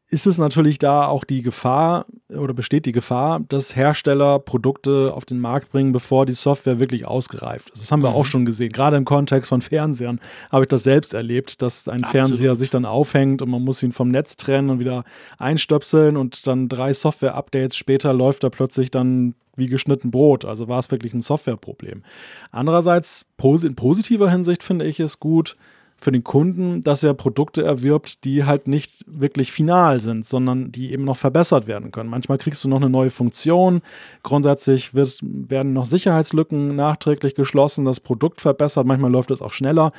ist 0.09 0.27
es 0.27 0.37
natürlich 0.37 0.79
da 0.79 1.07
auch 1.07 1.25
die 1.25 1.41
Gefahr 1.41 2.05
oder 2.29 2.53
besteht 2.53 2.85
die 2.85 2.93
Gefahr, 2.93 3.41
dass 3.49 3.75
Hersteller 3.75 4.39
Produkte 4.39 5.13
auf 5.15 5.25
den 5.25 5.41
Markt 5.41 5.71
bringen, 5.71 5.93
bevor 5.93 6.27
die 6.27 6.35
Software 6.35 6.79
wirklich 6.79 7.07
ausgereift 7.07 7.71
ist. 7.71 7.83
Das 7.83 7.91
haben 7.91 8.03
wir 8.03 8.11
mhm. 8.11 8.17
auch 8.17 8.27
schon 8.27 8.45
gesehen. 8.45 8.71
Gerade 8.71 8.99
im 8.99 9.07
Kontext 9.07 9.49
von 9.49 9.63
Fernsehern 9.63 10.21
habe 10.53 10.65
ich 10.65 10.69
das 10.69 10.83
selbst 10.83 11.15
erlebt, 11.15 11.63
dass 11.63 11.89
ein 11.89 12.05
Absolut. 12.05 12.11
Fernseher 12.11 12.55
sich 12.55 12.69
dann 12.69 12.85
aufhängt 12.85 13.41
und 13.41 13.51
man 13.51 13.63
muss 13.63 13.83
ihn 13.83 13.93
vom 13.93 14.09
Netz 14.09 14.37
trennen 14.37 14.69
und 14.69 14.79
wieder 14.79 15.05
einstöpseln 15.39 16.19
und 16.19 16.47
dann 16.47 16.69
drei 16.69 16.93
Software-Updates 16.93 17.77
später 17.77 18.13
läuft 18.13 18.45
er 18.45 18.51
plötzlich 18.51 18.91
dann 18.91 19.35
wie 19.57 19.67
geschnitten 19.67 20.11
Brot. 20.11 20.45
Also 20.45 20.69
war 20.69 20.81
es 20.81 20.91
wirklich 20.91 21.15
ein 21.15 21.23
Softwareproblem. 21.23 22.03
Andererseits, 22.51 23.27
in 23.63 23.75
positiver 23.75 24.31
Hinsicht 24.31 24.63
finde 24.63 24.85
ich 24.85 25.01
es 25.01 25.19
gut 25.19 25.57
für 26.05 26.13
den 26.13 26.23
Kunden, 26.23 26.83
dass 26.83 27.03
er 27.03 27.15
Produkte 27.15 27.65
erwirbt, 27.65 28.25
die 28.25 28.45
halt 28.45 28.69
nicht 28.69 29.05
wirklich 29.07 29.51
final 29.51 30.01
sind, 30.01 30.27
sondern 30.27 30.71
die 30.71 30.93
eben 30.93 31.05
noch 31.05 31.17
verbessert 31.17 31.67
werden 31.67 31.91
können. 31.91 32.11
Manchmal 32.11 32.39
kriegst 32.39 32.63
du 32.63 32.69
noch 32.69 32.77
eine 32.77 32.91
neue 32.91 33.11
Funktion. 33.11 33.81
Grundsätzlich 34.23 34.93
wird, 34.95 35.19
werden 35.23 35.73
noch 35.73 35.87
Sicherheitslücken 35.87 36.77
nachträglich 36.77 37.35
geschlossen, 37.35 37.87
das 37.87 38.01
Produkt 38.01 38.43
verbessert. 38.43 38.87
Manchmal 38.87 39.11
läuft 39.11 39.31
es 39.31 39.41
auch 39.41 39.53
schneller. 39.53 39.93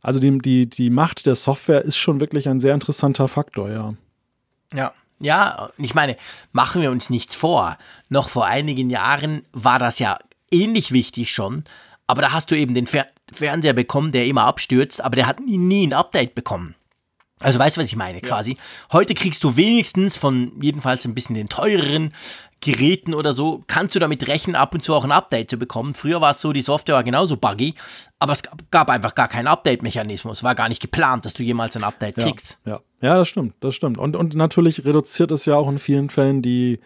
Also 0.00 0.20
die, 0.20 0.38
die, 0.38 0.68
die 0.68 0.90
Macht 0.90 1.26
der 1.26 1.34
Software 1.34 1.82
ist 1.82 1.98
schon 1.98 2.20
wirklich 2.20 2.48
ein 2.48 2.60
sehr 2.60 2.74
interessanter 2.74 3.28
Faktor, 3.28 3.70
ja. 3.70 3.94
Ja, 4.74 4.92
ja, 5.20 5.70
ich 5.78 5.94
meine, 5.94 6.16
machen 6.52 6.80
wir 6.80 6.90
uns 6.90 7.10
nichts 7.10 7.34
vor. 7.34 7.76
Noch 8.08 8.28
vor 8.28 8.46
einigen 8.46 8.88
Jahren 8.90 9.42
war 9.52 9.78
das 9.78 9.98
ja 9.98 10.18
ähnlich 10.50 10.92
wichtig 10.92 11.32
schon, 11.32 11.64
aber 12.06 12.22
da 12.22 12.32
hast 12.32 12.50
du 12.50 12.56
eben 12.56 12.74
den 12.74 12.86
Fernseher 13.32 13.72
bekommen, 13.72 14.12
der 14.12 14.26
immer 14.26 14.44
abstürzt, 14.44 15.00
aber 15.00 15.16
der 15.16 15.26
hat 15.26 15.40
nie, 15.40 15.58
nie 15.58 15.86
ein 15.86 15.92
Update 15.92 16.34
bekommen. 16.34 16.74
Also 17.40 17.58
weißt 17.58 17.76
du, 17.76 17.82
was 17.82 17.86
ich 17.88 17.96
meine, 17.96 18.22
quasi. 18.22 18.52
Ja. 18.52 18.58
Heute 18.92 19.12
kriegst 19.12 19.44
du 19.44 19.56
wenigstens 19.56 20.16
von 20.16 20.52
jedenfalls 20.60 21.04
ein 21.04 21.14
bisschen 21.14 21.34
den 21.34 21.50
teureren 21.50 22.12
Geräten 22.60 23.12
oder 23.12 23.34
so, 23.34 23.62
kannst 23.66 23.94
du 23.94 23.98
damit 23.98 24.26
rechnen, 24.26 24.56
ab 24.56 24.72
und 24.72 24.80
zu 24.80 24.94
auch 24.94 25.04
ein 25.04 25.12
Update 25.12 25.50
zu 25.50 25.58
bekommen. 25.58 25.94
Früher 25.94 26.22
war 26.22 26.30
es 26.30 26.40
so, 26.40 26.54
die 26.54 26.62
Software 26.62 26.94
war 26.94 27.04
genauso 27.04 27.36
buggy, 27.36 27.74
aber 28.18 28.32
es 28.32 28.42
gab 28.70 28.88
einfach 28.88 29.14
gar 29.14 29.28
keinen 29.28 29.48
Update-Mechanismus. 29.48 30.42
War 30.42 30.54
gar 30.54 30.70
nicht 30.70 30.80
geplant, 30.80 31.26
dass 31.26 31.34
du 31.34 31.42
jemals 31.42 31.76
ein 31.76 31.84
Update 31.84 32.16
ja, 32.16 32.24
kriegst. 32.24 32.58
Ja. 32.64 32.80
ja, 33.02 33.16
das 33.16 33.28
stimmt, 33.28 33.54
das 33.60 33.74
stimmt. 33.74 33.98
Und, 33.98 34.16
und 34.16 34.34
natürlich 34.34 34.86
reduziert 34.86 35.30
es 35.30 35.44
ja 35.44 35.56
auch 35.56 35.68
in 35.68 35.76
vielen 35.76 36.08
Fällen 36.08 36.40
die, 36.40 36.80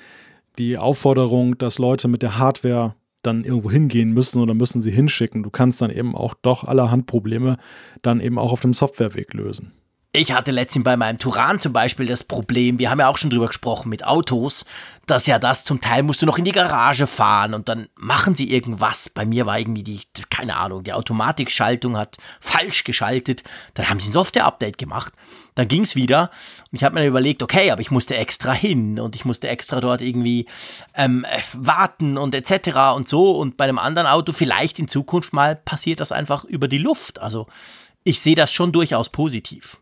die 0.59 0.77
Aufforderung, 0.77 1.57
dass 1.59 1.79
Leute 1.79 2.09
mit 2.09 2.23
der 2.23 2.39
Hardware 2.39 2.97
dann 3.23 3.45
irgendwo 3.45 3.71
hingehen 3.71 4.13
müssen 4.13 4.41
oder 4.41 4.55
müssen 4.55 4.81
sie 4.81 4.91
hinschicken. 4.91 5.43
Du 5.43 5.51
kannst 5.51 5.83
dann 5.83 5.91
eben 5.91 6.15
auch 6.15 6.35
doch 6.35 6.65
allerhand 6.65 7.07
Probleme 7.07 7.57
dann 8.03 8.21
eben 8.21 8.39
auch 8.39 8.53
auf 8.53 8.61
dem 8.61 8.75
Softwareweg 8.75 9.35
lösen. 9.35 9.73
Ich 10.13 10.33
hatte 10.33 10.51
letztens 10.51 10.83
bei 10.83 10.97
meinem 10.97 11.19
Turan 11.19 11.61
zum 11.61 11.73
Beispiel 11.73 12.07
das 12.07 12.25
Problem, 12.25 12.81
wir 12.81 12.91
haben 12.91 12.99
ja 12.99 13.07
auch 13.07 13.17
schon 13.17 13.31
drüber 13.31 13.47
gesprochen 13.47 13.91
mit 13.91 14.05
Autos, 14.05 14.65
dass 15.07 15.29
ja 15.29 15.39
das 15.39 15.65
zum 15.65 15.81
Teil 15.81 16.03
musst 16.03 16.21
du 16.21 16.27
noch 16.27 16.37
in 16.37 16.45
die 16.45 16.51
Garage 16.51 17.07
fahren 17.07 17.55
und 17.55 17.69
dann 17.69 17.87
machen 17.95 18.35
sie 18.35 18.51
irgendwas. 18.51 19.09
Bei 19.09 19.25
mir 19.25 19.47
war 19.47 19.61
irgendwie 19.61 19.85
die, 19.85 20.01
keine 20.29 20.57
Ahnung, 20.57 20.83
die 20.83 20.95
Automatikschaltung 20.95 21.97
hat 21.97 22.17
falsch 22.41 22.83
geschaltet. 22.83 23.45
Dann 23.75 23.89
haben 23.89 24.01
sie 24.01 24.09
ein 24.09 24.13
Software-Update 24.13 24.79
gemacht. 24.79 25.13
Dann 25.55 25.69
ging 25.69 25.83
es 25.83 25.95
wieder 25.95 26.33
und 26.73 26.77
ich 26.77 26.83
habe 26.83 26.95
mir 26.95 27.03
dann 27.03 27.09
überlegt, 27.09 27.41
okay, 27.41 27.71
aber 27.71 27.81
ich 27.81 27.93
musste 27.93 28.17
extra 28.17 28.53
hin 28.53 28.99
und 28.99 29.15
ich 29.15 29.25
musste 29.25 29.47
extra 29.47 29.81
dort 29.81 30.03
irgendwie 30.03 30.47
ähm, 30.97 31.25
warten 31.53 32.19
und 32.19 32.35
etc. 32.35 32.97
und 32.97 33.09
so. 33.09 33.37
Und 33.37 33.57
bei 33.57 33.63
einem 33.63 33.79
anderen 33.79 34.09
Auto 34.09 34.33
vielleicht 34.33 34.81
in 34.81 34.89
Zukunft 34.89 35.33
mal 35.33 35.55
passiert 35.55 36.01
das 36.01 36.11
einfach 36.11 36.43
über 36.43 36.67
die 36.67 36.79
Luft. 36.79 37.21
Also 37.21 37.47
ich 38.03 38.19
sehe 38.19 38.35
das 38.35 38.53
schon 38.53 38.73
durchaus 38.73 39.09
positiv. 39.09 39.79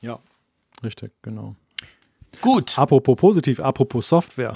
Ja, 0.00 0.18
richtig, 0.82 1.12
genau. 1.22 1.56
Gut. 2.40 2.78
Apropos 2.78 3.16
positiv, 3.16 3.60
apropos 3.60 4.08
Software. 4.08 4.54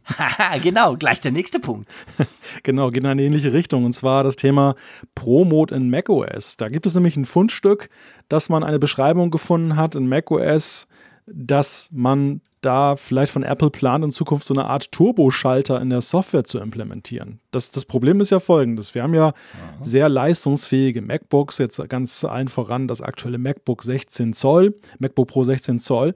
genau, 0.62 0.96
gleich 0.96 1.20
der 1.20 1.32
nächste 1.32 1.60
Punkt. 1.60 1.94
genau, 2.62 2.90
geht 2.90 3.04
in 3.04 3.08
eine 3.08 3.22
ähnliche 3.22 3.52
Richtung 3.52 3.84
und 3.84 3.92
zwar 3.92 4.24
das 4.24 4.36
Thema 4.36 4.74
Pro-Mode 5.14 5.74
in 5.74 5.90
macOS. 5.90 6.56
Da 6.56 6.68
gibt 6.68 6.86
es 6.86 6.94
nämlich 6.94 7.16
ein 7.16 7.24
Fundstück, 7.24 7.90
dass 8.28 8.48
man 8.48 8.64
eine 8.64 8.78
Beschreibung 8.78 9.30
gefunden 9.30 9.76
hat 9.76 9.94
in 9.94 10.08
macOS, 10.08 10.88
dass 11.26 11.88
man 11.92 12.40
da 12.62 12.96
vielleicht 12.96 13.32
von 13.32 13.42
Apple 13.42 13.70
plant, 13.70 14.04
in 14.04 14.10
Zukunft 14.10 14.46
so 14.46 14.54
eine 14.54 14.66
Art 14.66 14.92
Turboschalter 14.92 15.80
in 15.80 15.90
der 15.90 16.00
Software 16.00 16.44
zu 16.44 16.58
implementieren. 16.58 17.40
Das, 17.50 17.70
das 17.70 17.84
Problem 17.84 18.20
ist 18.20 18.30
ja 18.30 18.40
folgendes. 18.40 18.94
Wir 18.94 19.02
haben 19.02 19.14
ja 19.14 19.28
Aha. 19.28 19.34
sehr 19.80 20.08
leistungsfähige 20.08 21.02
MacBooks, 21.02 21.58
jetzt 21.58 21.80
ganz 21.88 22.24
allen 22.24 22.48
voran 22.48 22.86
das 22.86 23.02
aktuelle 23.02 23.38
MacBook 23.38 23.82
16 23.82 24.32
Zoll, 24.32 24.74
MacBook 24.98 25.28
Pro 25.28 25.44
16 25.44 25.80
Zoll. 25.80 26.14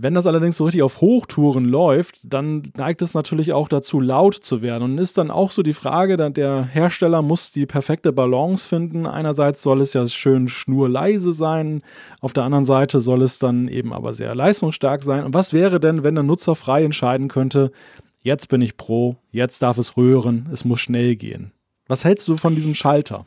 Wenn 0.00 0.14
das 0.14 0.28
allerdings 0.28 0.56
so 0.56 0.64
richtig 0.64 0.84
auf 0.84 1.00
Hochtouren 1.00 1.64
läuft, 1.64 2.20
dann 2.22 2.62
neigt 2.76 3.02
es 3.02 3.14
natürlich 3.14 3.52
auch 3.52 3.68
dazu, 3.68 3.98
laut 3.98 4.36
zu 4.36 4.62
werden. 4.62 4.84
Und 4.84 4.98
ist 4.98 5.18
dann 5.18 5.32
auch 5.32 5.50
so 5.50 5.64
die 5.64 5.72
Frage, 5.72 6.16
der 6.16 6.62
Hersteller 6.62 7.20
muss 7.20 7.50
die 7.50 7.66
perfekte 7.66 8.12
Balance 8.12 8.68
finden. 8.68 9.06
Einerseits 9.06 9.60
soll 9.60 9.80
es 9.80 9.94
ja 9.94 10.06
schön 10.06 10.46
schnurleise 10.46 11.32
sein, 11.32 11.82
auf 12.20 12.32
der 12.32 12.44
anderen 12.44 12.64
Seite 12.64 13.00
soll 13.00 13.22
es 13.22 13.40
dann 13.40 13.66
eben 13.66 13.92
aber 13.92 14.14
sehr 14.14 14.36
leistungsstark 14.36 15.02
sein. 15.02 15.24
Und 15.24 15.34
was 15.34 15.52
wäre 15.52 15.80
denn, 15.80 16.04
wenn 16.04 16.14
der 16.14 16.22
Nutzer 16.22 16.54
frei 16.54 16.84
entscheiden 16.84 17.26
könnte, 17.26 17.72
jetzt 18.20 18.48
bin 18.48 18.62
ich 18.62 18.76
Pro, 18.76 19.16
jetzt 19.32 19.62
darf 19.62 19.78
es 19.78 19.96
rühren, 19.96 20.48
es 20.52 20.64
muss 20.64 20.78
schnell 20.78 21.16
gehen? 21.16 21.50
Was 21.88 22.04
hältst 22.04 22.28
du 22.28 22.36
von 22.36 22.54
diesem 22.54 22.76
Schalter? 22.76 23.26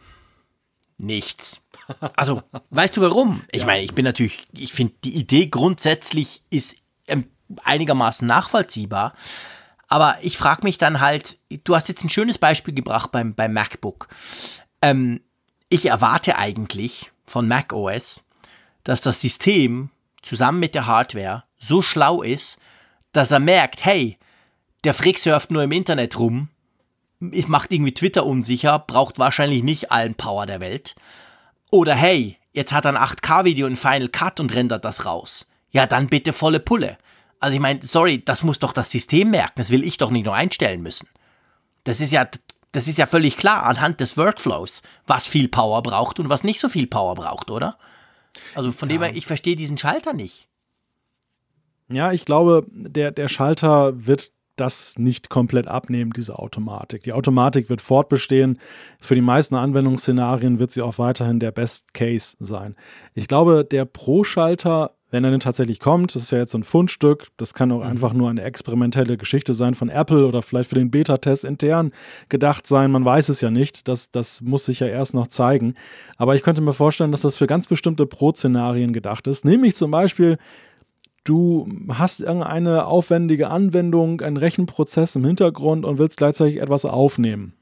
Nichts. 0.98 1.61
Also, 2.16 2.44
weißt 2.70 2.98
du 2.98 3.02
warum? 3.02 3.44
Ich 3.52 3.62
ja. 3.62 3.68
meine, 3.68 3.84
ich 3.84 3.94
bin 3.94 4.06
natürlich, 4.06 4.48
ich 4.54 4.74
finde, 4.74 4.94
die 5.04 5.16
Idee 5.16 5.48
grundsätzlich 5.48 6.44
ist 6.50 6.76
ähm, 7.08 7.26
einigermaßen 7.64 8.28
nachvollziehbar. 8.28 9.14
Aber 9.88 10.16
ich 10.22 10.38
frage 10.38 10.64
mich 10.64 10.78
dann 10.78 11.02
halt, 11.02 11.38
du 11.66 11.76
hast 11.76 11.90
jetzt 11.90 12.04
ein 12.04 12.10
schönes 12.10 12.38
Beispiel 12.38 12.74
gebracht 12.74 13.12
beim, 13.12 13.34
beim 13.34 13.54
MacBook. 13.54 14.08
Ähm, 14.82 15.22
ich 15.70 15.86
erwarte 15.88 16.38
eigentlich 16.38 17.12
von 17.26 17.48
macOS, 17.48 18.24
dass 18.84 19.02
das 19.02 19.22
System 19.22 19.90
zusammen 20.22 20.60
mit 20.60 20.76
der 20.76 20.86
Hardware 20.86 21.44
so 21.58 21.82
schlau 21.82 22.22
ist, 22.22 22.60
dass 23.12 23.32
er 23.32 23.40
merkt, 23.40 23.84
hey, 23.86 24.18
der 24.84 24.94
Frick 24.94 25.20
surft 25.20 25.52
nur 25.52 25.64
im 25.64 25.72
Internet 25.72 26.18
rum, 26.18 26.50
macht 27.20 27.72
irgendwie 27.72 27.94
Twitter 27.94 28.26
unsicher, 28.26 28.80
braucht 28.80 29.20
wahrscheinlich 29.20 29.64
nicht 29.64 29.92
allen 29.92 30.16
Power 30.16 30.46
der 30.46 30.60
Welt. 30.60 30.96
Oder 31.72 31.96
hey, 31.96 32.38
jetzt 32.54 32.74
hat 32.74 32.86
er 32.86 32.96
ein 32.96 33.10
8K-Video 33.10 33.66
in 33.66 33.78
Final 33.78 34.10
Cut 34.10 34.40
und 34.40 34.54
rendert 34.54 34.86
das 34.86 35.06
raus. 35.06 35.48
Ja, 35.72 35.88
dann 35.88 36.08
bitte 36.08 36.34
volle 36.34 36.60
Pulle. 36.60 36.98
Also 37.40 37.56
ich 37.56 37.62
meine, 37.62 37.82
sorry, 37.82 38.24
das 38.24 38.44
muss 38.44 38.60
doch 38.60 38.74
das 38.74 38.92
System 38.92 39.32
merken. 39.32 39.54
Das 39.56 39.72
will 39.72 39.84
ich 39.84 39.98
doch 39.98 40.12
nicht 40.12 40.26
nur 40.26 40.36
einstellen 40.36 40.82
müssen. 40.82 41.08
Das 41.86 42.02
ist 42.02 42.12
ja, 42.12 42.28
das 42.74 42.88
ist 42.88 42.98
ja 42.98 43.08
völlig 43.08 43.38
klar 43.38 43.64
anhand 43.64 44.00
des 44.00 44.18
Workflows, 44.18 44.84
was 45.08 45.26
viel 45.26 45.48
Power 45.48 45.82
braucht 45.82 46.20
und 46.20 46.30
was 46.30 46.44
nicht 46.44 46.60
so 46.60 46.70
viel 46.70 46.88
Power 46.88 47.16
braucht, 47.16 47.50
oder? 47.50 47.78
Also 48.54 48.72
von 48.72 48.90
ja. 48.90 48.96
dem 48.96 49.04
her, 49.04 49.16
ich 49.16 49.26
verstehe 49.26 49.56
diesen 49.56 49.78
Schalter 49.78 50.14
nicht. 50.14 50.48
Ja, 51.90 52.12
ich 52.12 52.26
glaube, 52.26 52.66
der, 52.70 53.12
der 53.12 53.28
Schalter 53.28 54.06
wird 54.06 54.32
das 54.56 54.96
nicht 54.98 55.30
komplett 55.30 55.68
abnehmen, 55.68 56.12
diese 56.12 56.38
Automatik. 56.38 57.04
Die 57.04 57.14
Automatik 57.14 57.70
wird 57.70 57.82
fortbestehen. 57.82 58.60
Für 59.02 59.16
die 59.16 59.22
meisten 59.22 59.56
Anwendungsszenarien 59.56 60.60
wird 60.60 60.72
sie 60.72 60.82
auch 60.82 61.00
weiterhin 61.00 61.40
der 61.40 61.52
Best 61.52 61.94
Case 61.94 62.36
sein. 62.40 62.76
Ich 63.14 63.28
glaube, 63.28 63.66
der 63.66 63.86
Pro-Schalter, 63.86 64.96
wenn 65.10 65.24
er 65.24 65.32
denn 65.32 65.40
tatsächlich 65.40 65.80
kommt, 65.80 66.16
das 66.16 66.24
ist 66.24 66.32
ja 66.32 66.38
jetzt 66.38 66.52
so 66.52 66.58
ein 66.58 66.64
Fundstück, 66.64 67.28
das 67.38 67.54
kann 67.54 67.72
auch 67.72 67.80
mhm. 67.80 67.90
einfach 67.90 68.14
nur 68.14 68.30
eine 68.30 68.44
experimentelle 68.44 69.18
Geschichte 69.18 69.54
sein 69.54 69.74
von 69.74 69.90
Apple 69.90 70.26
oder 70.26 70.42
vielleicht 70.42 70.70
für 70.70 70.76
den 70.76 70.92
Beta-Test 70.92 71.44
intern 71.44 71.92
gedacht 72.30 72.68
sein. 72.68 72.92
Man 72.92 73.04
weiß 73.04 73.30
es 73.30 73.42
ja 73.42 73.52
nicht. 73.52 73.88
Das, 73.88 74.12
das 74.12 74.42
muss 74.42 74.66
sich 74.66 74.80
ja 74.80 74.88
erst 74.88 75.14
noch 75.14 75.28
zeigen. 75.28 75.76
Aber 76.18 76.36
ich 76.36 76.44
könnte 76.44 76.62
mir 76.62 76.74
vorstellen, 76.74 77.12
dass 77.12 77.22
das 77.22 77.36
für 77.36 77.48
ganz 77.48 77.68
bestimmte 77.68 78.06
Pro-Szenarien 78.06 78.94
gedacht 78.94 79.28
ist. 79.28 79.44
Nämlich 79.44 79.76
zum 79.76 79.92
Beispiel, 79.92 80.38
du 81.24 81.68
hast 81.90 82.20
irgendeine 82.20 82.86
aufwendige 82.86 83.50
Anwendung, 83.50 84.22
einen 84.22 84.38
Rechenprozess 84.38 85.16
im 85.16 85.26
Hintergrund 85.26 85.86
und 85.86 85.98
willst 85.98 86.18
gleichzeitig 86.18 86.58
etwas 86.58 86.86
aufnehmen. 86.86 87.54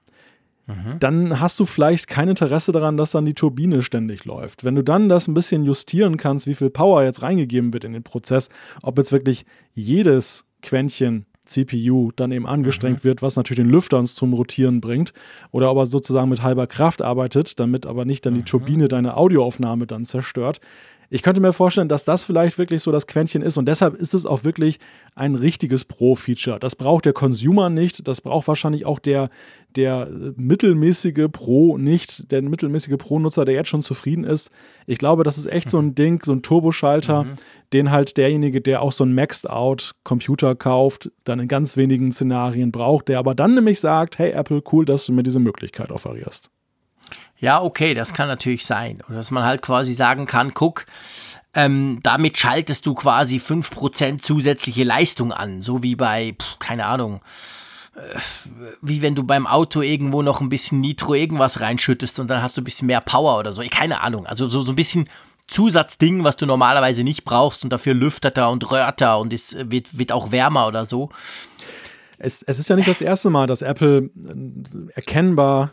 Mhm. 0.69 0.99
Dann 0.99 1.39
hast 1.39 1.59
du 1.59 1.65
vielleicht 1.65 2.07
kein 2.07 2.29
Interesse 2.29 2.71
daran, 2.71 2.95
dass 2.95 3.11
dann 3.11 3.25
die 3.25 3.33
Turbine 3.33 3.81
ständig 3.81 4.25
läuft. 4.25 4.63
Wenn 4.63 4.75
du 4.75 4.83
dann 4.83 5.09
das 5.09 5.27
ein 5.27 5.33
bisschen 5.33 5.63
justieren 5.63 6.17
kannst, 6.17 6.45
wie 6.45 6.55
viel 6.55 6.69
Power 6.69 7.03
jetzt 7.03 7.23
reingegeben 7.23 7.73
wird 7.73 7.83
in 7.83 7.93
den 7.93 8.03
Prozess, 8.03 8.49
ob 8.83 8.97
jetzt 8.97 9.11
wirklich 9.11 9.45
jedes 9.73 10.45
Quäntchen 10.61 11.25
CPU 11.45 12.11
dann 12.15 12.31
eben 12.31 12.45
angestrengt 12.45 12.99
mhm. 12.99 13.03
wird, 13.03 13.21
was 13.23 13.35
natürlich 13.35 13.63
den 13.63 13.71
Lüfter 13.71 13.97
uns 13.97 14.13
zum 14.13 14.33
Rotieren 14.33 14.81
bringt, 14.81 15.13
oder 15.51 15.71
ob 15.71 15.77
er 15.77 15.85
sozusagen 15.87 16.29
mit 16.29 16.43
halber 16.43 16.67
Kraft 16.67 17.01
arbeitet, 17.01 17.59
damit 17.59 17.87
aber 17.87 18.05
nicht 18.05 18.25
dann 18.25 18.35
die 18.35 18.41
mhm. 18.41 18.45
Turbine 18.45 18.87
deine 18.87 19.17
Audioaufnahme 19.17 19.87
dann 19.87 20.05
zerstört. 20.05 20.61
Ich 21.11 21.23
könnte 21.23 21.41
mir 21.41 21.53
vorstellen, 21.53 21.89
dass 21.89 22.05
das 22.05 22.23
vielleicht 22.23 22.59
wirklich 22.59 22.83
so 22.83 22.91
das 22.91 23.07
Quäntchen 23.07 23.41
ist 23.41 23.57
und 23.57 23.65
deshalb 23.65 23.95
ist 23.95 24.13
es 24.13 24.27
auch 24.27 24.43
wirklich 24.43 24.79
ein 25.15 25.33
richtiges 25.33 25.85
Pro-Feature. 25.85 26.59
Das 26.59 26.75
braucht 26.75 27.05
der 27.05 27.13
Consumer 27.13 27.69
nicht, 27.69 28.07
das 28.07 28.21
braucht 28.21 28.47
wahrscheinlich 28.47 28.85
auch 28.85 28.99
der, 28.99 29.29
der 29.75 30.07
mittelmäßige 30.35 31.27
Pro 31.31 31.77
nicht, 31.77 32.31
der 32.31 32.43
mittelmäßige 32.43 32.97
Pro-Nutzer, 32.97 33.43
der 33.43 33.55
jetzt 33.55 33.69
schon 33.69 33.81
zufrieden 33.81 34.23
ist. 34.23 34.51
Ich 34.85 34.99
glaube, 34.99 35.23
das 35.23 35.39
ist 35.39 35.47
echt 35.47 35.69
so 35.71 35.79
ein 35.79 35.95
Ding, 35.99 36.23
so 36.23 36.31
ein 36.31 36.43
Turboschalter, 36.43 37.23
mhm. 37.23 37.33
den 37.73 37.91
halt 37.91 38.17
derjenige, 38.17 38.61
der 38.61 38.83
auch 38.83 38.91
so 38.91 39.03
einen 39.03 39.15
Maxed-Out-Computer 39.15 40.55
kauft, 40.55 41.11
dann 41.23 41.39
in 41.39 41.47
ganz 41.47 41.75
wenigen 41.75 42.11
Szenarien 42.11 42.71
braucht, 42.71 43.07
der 43.07 43.17
aber 43.17 43.33
dann 43.33 43.55
nämlich 43.55 43.79
sagt, 43.79 44.19
hey 44.19 44.31
Apple, 44.31 44.61
cool, 44.71 44.85
dass 44.85 45.05
du 45.05 45.13
mir 45.13 45.23
diese 45.23 45.39
Möglichkeit 45.39 45.91
offerierst. 45.91 46.51
Ja, 47.39 47.61
okay, 47.61 47.93
das 47.93 48.13
kann 48.13 48.27
natürlich 48.27 48.65
sein. 48.65 49.01
Oder 49.07 49.17
dass 49.17 49.31
man 49.31 49.43
halt 49.43 49.61
quasi 49.61 49.93
sagen 49.93 50.25
kann, 50.25 50.53
guck, 50.53 50.85
ähm, 51.53 51.99
damit 52.03 52.37
schaltest 52.37 52.85
du 52.85 52.93
quasi 52.93 53.37
5% 53.37 54.21
zusätzliche 54.21 54.83
Leistung 54.83 55.31
an. 55.31 55.61
So 55.61 55.81
wie 55.81 55.95
bei, 55.95 56.35
pff, 56.39 56.59
keine 56.59 56.85
Ahnung, 56.85 57.21
äh, 57.95 58.19
wie 58.81 59.01
wenn 59.01 59.15
du 59.15 59.23
beim 59.23 59.47
Auto 59.47 59.81
irgendwo 59.81 60.21
noch 60.21 60.41
ein 60.41 60.49
bisschen 60.49 60.81
Nitro 60.81 61.15
irgendwas 61.15 61.61
reinschüttest 61.61 62.19
und 62.19 62.27
dann 62.27 62.43
hast 62.43 62.57
du 62.57 62.61
ein 62.61 62.65
bisschen 62.65 62.87
mehr 62.87 63.01
Power 63.01 63.39
oder 63.39 63.53
so. 63.53 63.63
Keine 63.69 64.01
Ahnung. 64.01 64.25
Also 64.25 64.47
so, 64.49 64.61
so 64.61 64.73
ein 64.73 64.75
bisschen 64.75 65.09
Zusatzding, 65.47 66.23
was 66.23 66.37
du 66.37 66.45
normalerweise 66.45 67.03
nicht 67.03 67.23
brauchst 67.23 67.63
und 67.63 67.71
dafür 67.71 67.95
lüftet 67.95 68.37
er 68.37 68.51
und 68.51 68.69
röhrt 68.69 69.01
er 69.01 69.17
und 69.17 69.33
es 69.33 69.55
wird, 69.59 69.97
wird 69.97 70.11
auch 70.11 70.31
wärmer 70.31 70.67
oder 70.67 70.85
so. 70.85 71.09
Es, 72.19 72.43
es 72.43 72.59
ist 72.59 72.69
ja 72.69 72.75
nicht 72.75 72.87
das 72.87 73.01
erste 73.01 73.29
Mal, 73.29 73.47
dass 73.47 73.61
Apple 73.61 74.09
äh, 74.15 74.91
erkennbar 74.93 75.71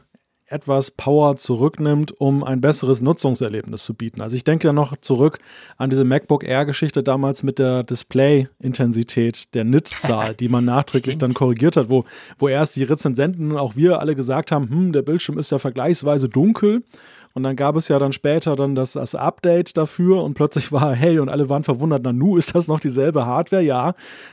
etwas 0.48 0.92
Power 0.92 1.36
zurücknimmt, 1.36 2.20
um 2.20 2.44
ein 2.44 2.60
besseres 2.60 3.02
Nutzungserlebnis 3.02 3.84
zu 3.84 3.94
bieten. 3.94 4.20
Also 4.20 4.36
ich 4.36 4.44
denke 4.44 4.72
noch 4.72 4.96
zurück 4.98 5.38
an 5.76 5.90
diese 5.90 6.04
MacBook 6.04 6.44
Air-Geschichte 6.44 7.02
damals 7.02 7.42
mit 7.42 7.58
der 7.58 7.82
Display-Intensität, 7.82 9.54
der 9.54 9.64
Nit-Zahl, 9.64 10.34
die 10.38 10.48
man 10.48 10.64
nachträglich 10.64 11.18
dann 11.18 11.34
korrigiert 11.34 11.76
hat, 11.76 11.88
wo, 11.88 12.04
wo 12.38 12.48
erst 12.48 12.76
die 12.76 12.84
Rezensenten 12.84 13.52
und 13.52 13.58
auch 13.58 13.74
wir 13.74 14.00
alle 14.00 14.14
gesagt 14.14 14.52
haben, 14.52 14.68
hm, 14.70 14.92
der 14.92 15.02
Bildschirm 15.02 15.38
ist 15.38 15.50
ja 15.50 15.58
vergleichsweise 15.58 16.28
dunkel. 16.28 16.82
Und 17.36 17.42
dann 17.42 17.54
gab 17.54 17.76
es 17.76 17.88
ja 17.88 17.98
dann 17.98 18.12
später 18.12 18.56
dann 18.56 18.74
das, 18.74 18.92
das 18.92 19.14
Update 19.14 19.76
dafür 19.76 20.24
und 20.24 20.32
plötzlich 20.32 20.72
war 20.72 20.94
hey 20.94 21.18
und 21.18 21.28
alle 21.28 21.50
waren 21.50 21.64
verwundert, 21.64 22.00
na 22.02 22.10
nu, 22.10 22.38
ist 22.38 22.54
das 22.54 22.66
noch 22.66 22.80
dieselbe 22.80 23.26
Hardware? 23.26 23.60
Ja, 23.60 23.92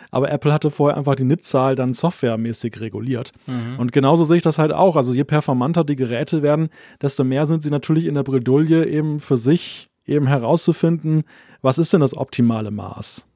aber 0.10 0.32
Apple 0.32 0.54
hatte 0.54 0.72
vorher 0.72 0.95
einfach 0.95 1.16
die 1.16 1.26
NIT-Zahl 1.26 1.76
dann 1.76 1.93
softwaremäßig 1.93 2.80
reguliert. 2.80 3.34
Mhm. 3.45 3.78
Und 3.78 3.91
genauso 3.91 4.24
sehe 4.24 4.38
ich 4.38 4.41
das 4.41 4.58
halt 4.58 4.72
auch. 4.72 4.95
Also 4.95 5.14
je 5.14 5.26
performanter 5.26 5.84
die 5.84 5.97
Geräte 5.97 6.43
werden, 6.43 6.70
desto 7.01 7.26
mehr 7.26 7.45
sind 7.45 7.62
sie 7.62 7.72
natürlich 7.72 8.06
in 8.06 8.14
der 8.14 8.24
Bredouille 8.24 8.86
eben 8.86 9.20
für 9.20 9.36
sich 9.36 9.89
eben 10.06 10.28
herauszufinden, 10.28 11.24
was 11.62 11.80
ist 11.80 11.91
denn 11.91 11.99
das 11.99 12.16
optimale 12.16 12.72
Maß? 12.72 13.28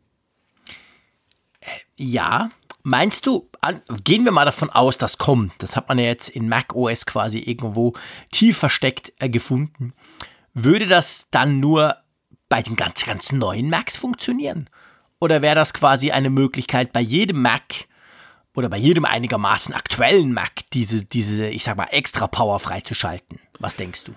Ja, 1.99 2.51
Meinst 2.89 3.27
du, 3.27 3.49
gehen 4.05 4.23
wir 4.23 4.31
mal 4.31 4.45
davon 4.45 4.69
aus, 4.69 4.97
das 4.97 5.17
kommt. 5.17 5.51
Das 5.57 5.75
hat 5.75 5.89
man 5.89 5.99
ja 5.99 6.05
jetzt 6.05 6.29
in 6.29 6.47
Mac 6.47 6.73
OS 6.73 7.05
quasi 7.05 7.39
irgendwo 7.39 7.91
tief 8.31 8.57
versteckt 8.57 9.11
äh, 9.19 9.27
gefunden. 9.27 9.91
Würde 10.53 10.87
das 10.87 11.27
dann 11.29 11.59
nur 11.59 11.97
bei 12.47 12.61
den 12.61 12.77
ganz, 12.77 13.03
ganz 13.03 13.33
neuen 13.33 13.69
Macs 13.69 13.97
funktionieren? 13.97 14.69
Oder 15.19 15.41
wäre 15.41 15.53
das 15.53 15.73
quasi 15.73 16.11
eine 16.11 16.29
Möglichkeit 16.29 16.93
bei 16.93 17.01
jedem 17.01 17.41
Mac 17.41 17.89
oder 18.55 18.69
bei 18.69 18.77
jedem 18.77 19.03
einigermaßen 19.03 19.75
aktuellen 19.75 20.31
Mac 20.31 20.61
diese, 20.71 21.03
diese 21.03 21.47
ich 21.47 21.65
sag 21.65 21.75
mal, 21.75 21.89
extra 21.91 22.27
Power 22.27 22.57
freizuschalten? 22.57 23.41
Was 23.59 23.75
denkst 23.75 24.05
du? 24.05 24.13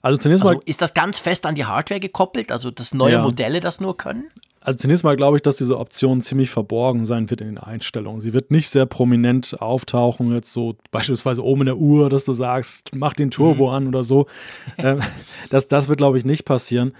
Also 0.00 0.16
zunächst 0.16 0.44
Also 0.46 0.54
mal, 0.54 0.62
ist 0.64 0.80
das 0.80 0.94
ganz 0.94 1.18
fest 1.18 1.44
an 1.44 1.56
die 1.56 1.66
Hardware 1.66 2.00
gekoppelt, 2.00 2.50
also 2.50 2.70
dass 2.70 2.94
neue 2.94 3.12
Ja. 3.12 3.22
Modelle 3.22 3.60
das 3.60 3.80
nur 3.80 3.98
können? 3.98 4.30
Also 4.64 4.78
zunächst 4.78 5.04
mal 5.04 5.14
glaube 5.14 5.36
ich, 5.36 5.42
dass 5.42 5.56
diese 5.56 5.78
Option 5.78 6.22
ziemlich 6.22 6.50
verborgen 6.50 7.04
sein 7.04 7.30
wird 7.30 7.42
in 7.42 7.48
den 7.48 7.58
Einstellungen. 7.58 8.20
Sie 8.20 8.32
wird 8.32 8.50
nicht 8.50 8.70
sehr 8.70 8.86
prominent 8.86 9.60
auftauchen, 9.60 10.32
jetzt 10.32 10.52
so 10.52 10.76
beispielsweise 10.90 11.44
oben 11.44 11.62
in 11.62 11.66
der 11.66 11.76
Uhr, 11.76 12.08
dass 12.08 12.24
du 12.24 12.32
sagst, 12.32 12.96
mach 12.96 13.12
den 13.12 13.30
Turbo 13.30 13.70
an 13.70 13.86
oder 13.86 14.02
so. 14.02 14.26
ähm, 14.78 15.00
das, 15.50 15.68
das 15.68 15.88
wird, 15.88 15.98
glaube 15.98 16.18
ich, 16.18 16.24
nicht 16.24 16.44
passieren. 16.46 16.92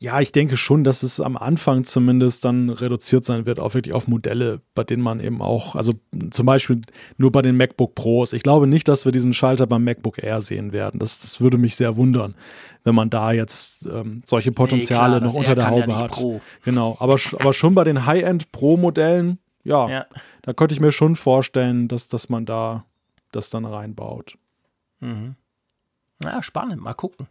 Ja, 0.00 0.20
ich 0.20 0.32
denke 0.32 0.56
schon, 0.56 0.82
dass 0.82 1.04
es 1.04 1.20
am 1.20 1.36
Anfang 1.36 1.84
zumindest 1.84 2.44
dann 2.44 2.70
reduziert 2.70 3.24
sein 3.24 3.46
wird, 3.46 3.60
auf 3.60 3.74
wirklich 3.74 3.94
auf 3.94 4.08
Modelle, 4.08 4.60
bei 4.74 4.82
denen 4.82 5.02
man 5.02 5.20
eben 5.20 5.40
auch, 5.40 5.76
also 5.76 5.92
zum 6.30 6.46
Beispiel 6.46 6.80
nur 7.18 7.30
bei 7.30 7.40
den 7.40 7.56
MacBook 7.56 7.94
Pros. 7.94 8.32
Ich 8.32 8.42
glaube 8.42 8.66
nicht, 8.66 8.88
dass 8.88 9.04
wir 9.04 9.12
diesen 9.12 9.32
Schalter 9.32 9.68
beim 9.68 9.84
MacBook 9.84 10.20
Air 10.20 10.40
sehen 10.40 10.72
werden. 10.72 10.98
Das, 10.98 11.20
das 11.20 11.40
würde 11.40 11.56
mich 11.56 11.76
sehr 11.76 11.96
wundern, 11.96 12.34
wenn 12.82 12.96
man 12.96 13.10
da 13.10 13.30
jetzt 13.30 13.86
ähm, 13.86 14.22
solche 14.26 14.50
Potenziale 14.50 15.20
das 15.20 15.32
noch 15.32 15.38
unter 15.38 15.54
der 15.54 15.64
ja 15.64 15.70
Haube 15.70 15.86
nicht 15.86 15.98
hat. 15.98 16.10
Pro. 16.10 16.40
Genau, 16.64 16.96
aber, 16.98 17.16
aber 17.38 17.52
schon 17.52 17.76
bei 17.76 17.84
den 17.84 18.06
High-End 18.06 18.50
Pro-Modellen, 18.50 19.38
ja, 19.62 19.88
Ja. 19.88 20.06
da 20.42 20.52
könnte 20.52 20.74
ich 20.74 20.80
mir 20.80 20.90
schon 20.90 21.14
vorstellen, 21.14 21.86
dass, 21.86 22.08
dass 22.08 22.28
man 22.28 22.44
da 22.44 22.84
das 23.30 23.50
dann 23.50 23.64
reinbaut. 23.64 24.36
Ja, 26.22 26.42
spannend, 26.42 26.82
mal 26.82 26.94
gucken. 26.94 27.28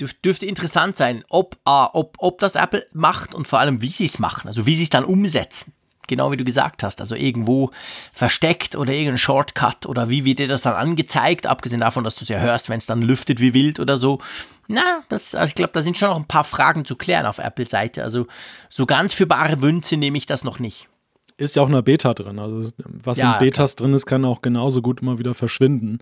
Dürf, 0.00 0.14
dürfte 0.14 0.46
interessant 0.46 0.96
sein, 0.96 1.24
ob, 1.28 1.56
ah, 1.64 1.90
ob, 1.92 2.16
ob 2.18 2.38
das 2.38 2.54
Apple 2.54 2.86
macht 2.92 3.34
und 3.34 3.46
vor 3.46 3.58
allem, 3.58 3.82
wie 3.82 3.90
sie 3.90 4.06
es 4.06 4.18
machen, 4.18 4.48
also 4.48 4.66
wie 4.66 4.74
sie 4.74 4.84
es 4.84 4.90
dann 4.90 5.04
umsetzen. 5.04 5.72
Genau 6.06 6.32
wie 6.32 6.36
du 6.36 6.44
gesagt 6.44 6.82
hast, 6.82 7.00
also 7.00 7.14
irgendwo 7.14 7.70
versteckt 8.12 8.74
oder 8.74 8.92
irgendein 8.92 9.18
Shortcut 9.18 9.86
oder 9.86 10.08
wie 10.08 10.24
wird 10.24 10.40
dir 10.40 10.48
das 10.48 10.62
dann 10.62 10.74
angezeigt, 10.74 11.46
abgesehen 11.46 11.80
davon, 11.80 12.02
dass 12.02 12.16
du 12.16 12.24
es 12.24 12.28
ja 12.28 12.38
hörst, 12.38 12.68
wenn 12.68 12.78
es 12.78 12.86
dann 12.86 13.00
lüftet 13.00 13.38
wie 13.38 13.54
wild 13.54 13.78
oder 13.78 13.96
so. 13.96 14.18
Na, 14.66 15.02
das, 15.08 15.36
also 15.36 15.48
ich 15.50 15.54
glaube, 15.54 15.70
da 15.72 15.82
sind 15.82 15.96
schon 15.96 16.08
noch 16.08 16.16
ein 16.16 16.26
paar 16.26 16.42
Fragen 16.42 16.84
zu 16.84 16.96
klären 16.96 17.26
auf 17.26 17.38
Apple-Seite. 17.38 18.02
Also 18.02 18.26
so 18.68 18.86
ganz 18.86 19.14
für 19.14 19.26
bare 19.26 19.56
Münze 19.56 19.96
nehme 19.96 20.18
ich 20.18 20.26
das 20.26 20.42
noch 20.42 20.58
nicht. 20.58 20.88
Ist 21.36 21.54
ja 21.54 21.62
auch 21.62 21.68
in 21.68 21.74
der 21.74 21.82
Beta 21.82 22.12
drin. 22.12 22.40
Also 22.40 22.72
was 22.84 23.18
Ja, 23.18 23.34
in 23.34 23.38
Betas 23.38 23.76
drin 23.76 23.94
ist, 23.94 24.06
kann 24.06 24.24
auch 24.24 24.42
genauso 24.42 24.82
gut 24.82 25.02
immer 25.02 25.18
wieder 25.18 25.34
verschwinden 25.34 26.00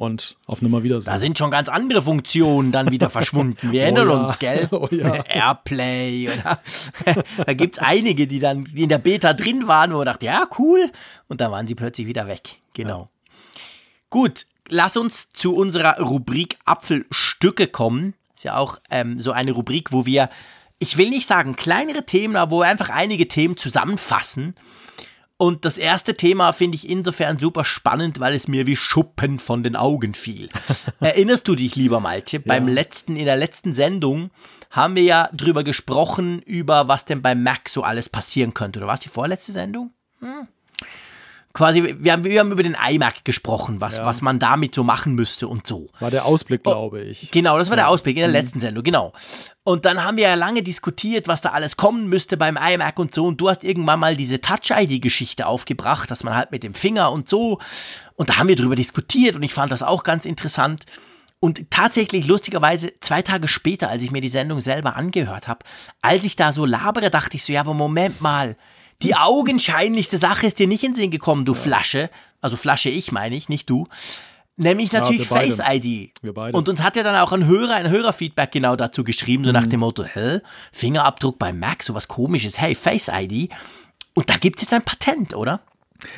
und 0.00 0.38
auf 0.46 0.62
Nummer 0.62 0.82
wieder 0.82 0.98
Da 0.98 1.18
sind 1.18 1.36
schon 1.36 1.50
ganz 1.50 1.68
andere 1.68 2.00
Funktionen 2.00 2.72
dann 2.72 2.90
wieder 2.90 3.10
verschwunden. 3.18 3.70
Wir 3.70 3.82
erinnern 3.82 4.08
Oh 4.08 4.12
ja. 4.12 4.22
uns, 4.22 4.38
gell? 4.38 4.68
Oh 4.72 4.88
ja. 4.90 5.12
Airplay 5.24 6.30
oder 6.30 6.58
da 7.44 7.52
gibt 7.52 7.76
es 7.76 7.82
einige, 7.82 8.26
die 8.26 8.40
dann 8.40 8.64
in 8.74 8.88
der 8.88 8.96
Beta 8.96 9.34
drin 9.34 9.68
waren, 9.68 9.92
wo 9.92 9.98
man 9.98 10.06
dachte, 10.06 10.24
ja, 10.24 10.48
cool. 10.58 10.90
Und 11.28 11.42
dann 11.42 11.50
waren 11.50 11.66
sie 11.66 11.74
plötzlich 11.74 12.06
wieder 12.06 12.26
weg. 12.26 12.60
Genau. 12.72 13.10
Gut, 14.08 14.46
lass 14.68 14.96
uns 14.96 15.32
zu 15.34 15.54
unserer 15.54 16.00
Rubrik 16.00 16.56
Apfelstücke 16.64 17.66
kommen. 17.66 18.14
Ist 18.34 18.44
ja 18.44 18.56
auch 18.56 18.78
ähm, 18.90 19.18
so 19.20 19.32
eine 19.32 19.52
Rubrik, 19.52 19.92
wo 19.92 20.06
wir, 20.06 20.30
ich 20.78 20.96
will 20.96 21.10
nicht 21.10 21.26
sagen 21.26 21.56
kleinere 21.56 22.06
Themen, 22.06 22.36
aber 22.36 22.52
wo 22.52 22.60
wir 22.60 22.68
einfach 22.68 22.88
einige 22.88 23.28
Themen 23.28 23.58
zusammenfassen. 23.58 24.54
Und 25.40 25.64
das 25.64 25.78
erste 25.78 26.18
Thema 26.18 26.52
finde 26.52 26.76
ich 26.76 26.86
insofern 26.86 27.38
super 27.38 27.64
spannend, 27.64 28.20
weil 28.20 28.34
es 28.34 28.46
mir 28.46 28.66
wie 28.66 28.76
Schuppen 28.76 29.38
von 29.38 29.62
den 29.62 29.74
Augen 29.74 30.12
fiel. 30.12 30.50
Erinnerst 31.00 31.48
du 31.48 31.54
dich, 31.54 31.76
lieber 31.76 31.98
Malte, 31.98 32.40
beim 32.40 32.68
letzten, 32.68 33.16
in 33.16 33.24
der 33.24 33.38
letzten 33.38 33.72
Sendung 33.72 34.30
haben 34.68 34.96
wir 34.96 35.02
ja 35.02 35.30
drüber 35.32 35.64
gesprochen, 35.64 36.42
über 36.42 36.88
was 36.88 37.06
denn 37.06 37.22
beim 37.22 37.42
Mac 37.42 37.70
so 37.70 37.82
alles 37.82 38.10
passieren 38.10 38.52
könnte. 38.52 38.80
Oder 38.80 38.88
war 38.88 38.94
es 38.96 39.00
die 39.00 39.08
vorletzte 39.08 39.52
Sendung? 39.52 39.94
Hm. 40.18 40.46
Quasi, 41.52 41.96
wir 41.98 42.12
haben, 42.12 42.22
wir 42.22 42.38
haben 42.38 42.52
über 42.52 42.62
den 42.62 42.76
iMac 42.76 43.24
gesprochen, 43.24 43.80
was, 43.80 43.98
was 44.04 44.22
man 44.22 44.38
damit 44.38 44.72
so 44.72 44.84
machen 44.84 45.14
müsste 45.14 45.48
und 45.48 45.66
so. 45.66 45.88
War 45.98 46.10
der 46.10 46.24
Ausblick, 46.24 46.62
glaube 46.62 47.02
ich. 47.02 47.32
Genau, 47.32 47.58
das 47.58 47.68
war 47.70 47.76
der 47.76 47.88
Ausblick 47.88 48.16
in 48.16 48.22
der 48.22 48.30
letzten 48.30 48.60
Sendung, 48.60 48.84
genau. 48.84 49.12
Und 49.64 49.84
dann 49.84 50.04
haben 50.04 50.16
wir 50.16 50.28
ja 50.28 50.34
lange 50.34 50.62
diskutiert, 50.62 51.26
was 51.26 51.40
da 51.40 51.50
alles 51.50 51.76
kommen 51.76 52.08
müsste 52.08 52.36
beim 52.36 52.56
iMac 52.56 53.00
und 53.00 53.12
so. 53.12 53.26
Und 53.26 53.40
du 53.40 53.48
hast 53.48 53.64
irgendwann 53.64 53.98
mal 53.98 54.14
diese 54.14 54.40
Touch-ID-Geschichte 54.40 55.46
aufgebracht, 55.46 56.08
dass 56.08 56.22
man 56.22 56.36
halt 56.36 56.52
mit 56.52 56.62
dem 56.62 56.72
Finger 56.72 57.10
und 57.10 57.28
so. 57.28 57.58
Und 58.14 58.30
da 58.30 58.36
haben 58.38 58.46
wir 58.48 58.56
drüber 58.56 58.76
diskutiert 58.76 59.34
und 59.34 59.42
ich 59.42 59.52
fand 59.52 59.72
das 59.72 59.82
auch 59.82 60.04
ganz 60.04 60.26
interessant. 60.26 60.84
Und 61.40 61.70
tatsächlich, 61.70 62.26
lustigerweise, 62.26 62.92
zwei 63.00 63.22
Tage 63.22 63.48
später, 63.48 63.88
als 63.88 64.02
ich 64.02 64.12
mir 64.12 64.20
die 64.20 64.28
Sendung 64.28 64.60
selber 64.60 64.94
angehört 64.94 65.48
habe, 65.48 65.64
als 66.00 66.24
ich 66.24 66.36
da 66.36 66.52
so 66.52 66.64
labere, 66.64 67.10
dachte 67.10 67.36
ich 67.36 67.44
so, 67.44 67.52
ja, 67.52 67.60
aber 67.60 67.74
Moment 67.74 68.20
mal, 68.20 68.56
die 69.02 69.14
augenscheinlichste 69.14 70.18
Sache 70.18 70.46
ist 70.46 70.58
dir 70.58 70.66
nicht 70.66 70.84
in 70.84 70.92
den 70.92 70.96
Sinn 70.96 71.10
gekommen, 71.10 71.44
du 71.44 71.54
Flasche. 71.54 72.10
Also 72.40 72.56
Flasche 72.56 72.90
ich, 72.90 73.12
meine 73.12 73.36
ich, 73.36 73.48
nicht 73.48 73.68
du. 73.70 73.86
Nämlich 74.56 74.92
natürlich 74.92 75.28
beide. 75.28 75.50
Face 75.50 75.62
ID. 75.74 76.12
Wir 76.20 76.34
beide. 76.34 76.56
Und 76.56 76.68
uns 76.68 76.82
hat 76.82 76.96
ja 76.96 77.02
dann 77.02 77.16
auch 77.16 77.32
ein 77.32 77.46
Hörer, 77.46 77.76
ein 77.76 77.88
Hörerfeedback 77.88 78.52
genau 78.52 78.76
dazu 78.76 79.04
geschrieben, 79.04 79.44
so 79.44 79.52
nach 79.52 79.66
dem 79.66 79.80
Motto, 79.80 80.04
hä? 80.04 80.40
Fingerabdruck 80.70 81.38
beim 81.38 81.58
Mac, 81.58 81.82
sowas 81.82 82.08
komisches, 82.08 82.60
hey, 82.60 82.74
Face 82.74 83.08
ID. 83.08 83.50
Und 84.12 84.28
da 84.28 84.36
gibt 84.36 84.56
es 84.56 84.62
jetzt 84.62 84.74
ein 84.74 84.82
Patent, 84.82 85.34
oder? 85.34 85.60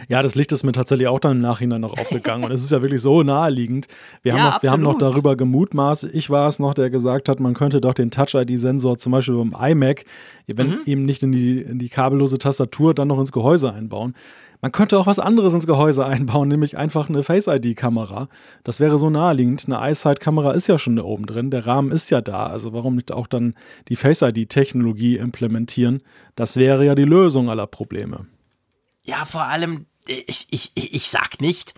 Ja, 0.08 0.22
das 0.22 0.34
Licht 0.34 0.52
ist 0.52 0.64
mir 0.64 0.72
tatsächlich 0.72 1.08
auch 1.08 1.20
dann 1.20 1.36
im 1.38 1.40
Nachhinein 1.42 1.80
noch 1.80 1.98
aufgegangen. 1.98 2.44
Und 2.44 2.52
es 2.52 2.62
ist 2.62 2.70
ja 2.70 2.82
wirklich 2.82 3.00
so 3.02 3.22
naheliegend. 3.22 3.86
Wir, 4.22 4.32
Ja, 4.36 4.38
haben, 4.38 4.50
noch, 4.54 4.62
wir 4.62 4.70
haben 4.70 4.82
noch 4.82 4.98
darüber 4.98 5.36
gemutmaßt. 5.36 6.04
Ich 6.12 6.30
war 6.30 6.48
es 6.48 6.58
noch, 6.58 6.74
der 6.74 6.90
gesagt 6.90 7.28
hat, 7.28 7.40
man 7.40 7.54
könnte 7.54 7.80
doch 7.80 7.94
den 7.94 8.10
Touch-ID-Sensor 8.10 8.98
zum 8.98 9.12
Beispiel 9.12 9.36
beim 9.36 9.54
iMac, 9.72 10.04
wenn 10.46 10.68
Mhm. 10.68 10.78
eben 10.86 11.04
nicht 11.04 11.22
in 11.22 11.32
die, 11.32 11.60
in 11.60 11.78
die 11.78 11.88
kabellose 11.88 12.38
Tastatur, 12.38 12.94
dann 12.94 13.08
noch 13.08 13.18
ins 13.20 13.32
Gehäuse 13.32 13.72
einbauen. 13.72 14.14
Man 14.64 14.70
könnte 14.70 14.96
auch 14.96 15.08
was 15.08 15.18
anderes 15.18 15.54
ins 15.54 15.66
Gehäuse 15.66 16.06
einbauen, 16.06 16.46
nämlich 16.46 16.78
einfach 16.78 17.08
eine 17.08 17.24
Face-ID-Kamera. 17.24 18.28
Das 18.62 18.78
wäre 18.78 18.96
so 18.96 19.10
naheliegend. 19.10 19.64
Eine 19.66 19.90
iSight-Kamera 19.90 20.52
ist 20.52 20.68
ja 20.68 20.78
schon 20.78 20.94
da 20.94 21.02
oben 21.02 21.26
drin. 21.26 21.50
Der 21.50 21.66
Rahmen 21.66 21.90
ist 21.90 22.10
ja 22.12 22.20
da. 22.20 22.46
Also 22.46 22.72
warum 22.72 22.94
nicht 22.94 23.10
auch 23.10 23.26
dann 23.26 23.54
die 23.88 23.96
Face-ID-Technologie 23.96 25.16
implementieren? 25.16 26.00
Das 26.36 26.56
wäre 26.56 26.84
ja 26.86 26.94
die 26.94 27.04
Lösung 27.04 27.48
aller 27.50 27.66
Probleme. 27.66 28.26
Ja, 29.02 29.24
vor 29.24 29.44
allem, 29.44 29.86
ich, 30.06 30.46
ich, 30.50 30.72
ich 30.74 30.94
ich 30.94 31.10
sag 31.10 31.40
nicht, 31.40 31.74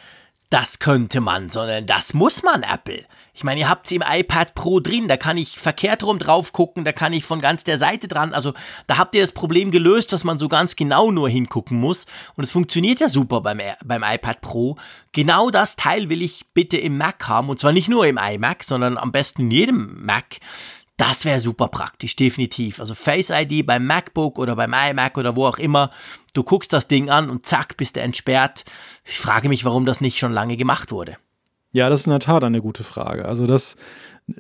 das 0.51 0.79
könnte 0.79 1.21
man, 1.21 1.51
sondern 1.51 1.87
das 1.87 2.15
muss 2.15 2.43
man, 2.43 2.63
Apple. 2.63 3.05
Ich 3.33 3.43
meine, 3.43 3.59
ihr 3.59 3.69
habt 3.69 3.89
sie 3.89 3.97
im 3.97 4.05
iPad 4.07 4.55
Pro 4.55 4.79
drin, 4.79 5.09
da 5.09 5.17
kann 5.17 5.37
ich 5.37 5.59
verkehrt 5.59 6.05
rum 6.05 6.21
drauf 6.21 6.53
gucken, 6.53 6.85
da 6.85 6.93
kann 6.93 7.13
ich 7.13 7.25
von 7.25 7.41
ganz 7.41 7.65
der 7.65 7.77
Seite 7.77 8.07
dran. 8.07 8.33
Also 8.33 8.53
da 8.87 8.97
habt 8.97 9.17
ihr 9.17 9.21
das 9.21 9.33
Problem 9.33 9.73
gelöst, 9.73 10.13
dass 10.13 10.23
man 10.23 10.39
so 10.39 10.49
ganz 10.49 10.77
genau 10.77 11.11
nur 11.11 11.29
hingucken 11.29 11.81
muss. 11.81 12.07
Und 12.37 12.45
es 12.45 12.53
funktioniert 12.53 13.01
ja 13.01 13.09
super 13.09 13.41
beim, 13.41 13.61
beim 13.85 14.05
iPad 14.05 14.41
Pro. 14.41 14.77
Genau 15.11 15.51
das 15.51 15.75
Teil 15.75 16.09
will 16.09 16.23
ich 16.23 16.47
bitte 16.55 16.77
im 16.77 16.97
Mac 16.97 17.27
haben. 17.27 17.49
Und 17.49 17.59
zwar 17.59 17.73
nicht 17.73 17.89
nur 17.89 18.07
im 18.07 18.19
iMac, 18.19 18.63
sondern 18.63 18.97
am 18.97 19.11
besten 19.11 19.43
in 19.43 19.51
jedem 19.51 20.05
Mac. 20.05 20.39
Das 20.97 21.25
wäre 21.25 21.41
super 21.41 21.69
praktisch, 21.69 22.15
definitiv. 22.15 22.79
Also 22.79 22.95
Face 22.95 23.31
ID 23.31 23.67
beim 23.67 23.85
MacBook 23.85 24.39
oder 24.39 24.55
beim 24.55 24.73
iMac 24.73 25.19
oder 25.19 25.35
wo 25.35 25.47
auch 25.47 25.59
immer. 25.59 25.91
Du 26.35 26.45
guckst 26.45 26.73
das 26.73 26.87
Ding 26.87 27.11
an 27.11 27.31
und 27.31 27.47
zack, 27.47 27.77
bist 27.77 27.97
du 27.97 28.01
entsperrt. 28.01 28.65
Ich 29.05 29.19
frage 29.19 29.49
mich, 29.49 29.65
warum 29.65 29.87
das 29.87 30.01
nicht 30.01 30.19
schon 30.19 30.33
lange 30.33 30.57
gemacht 30.57 30.93
wurde. 30.93 31.17
Ja, 31.73 31.91
das 31.91 32.01
ist 32.01 32.07
in 32.07 32.13
der 32.13 32.21
Tat 32.21 32.45
eine 32.45 32.61
gute 32.61 32.85
Frage. 32.85 33.25
Also 33.25 33.49
das, 33.49 33.75
äh, 34.29 34.35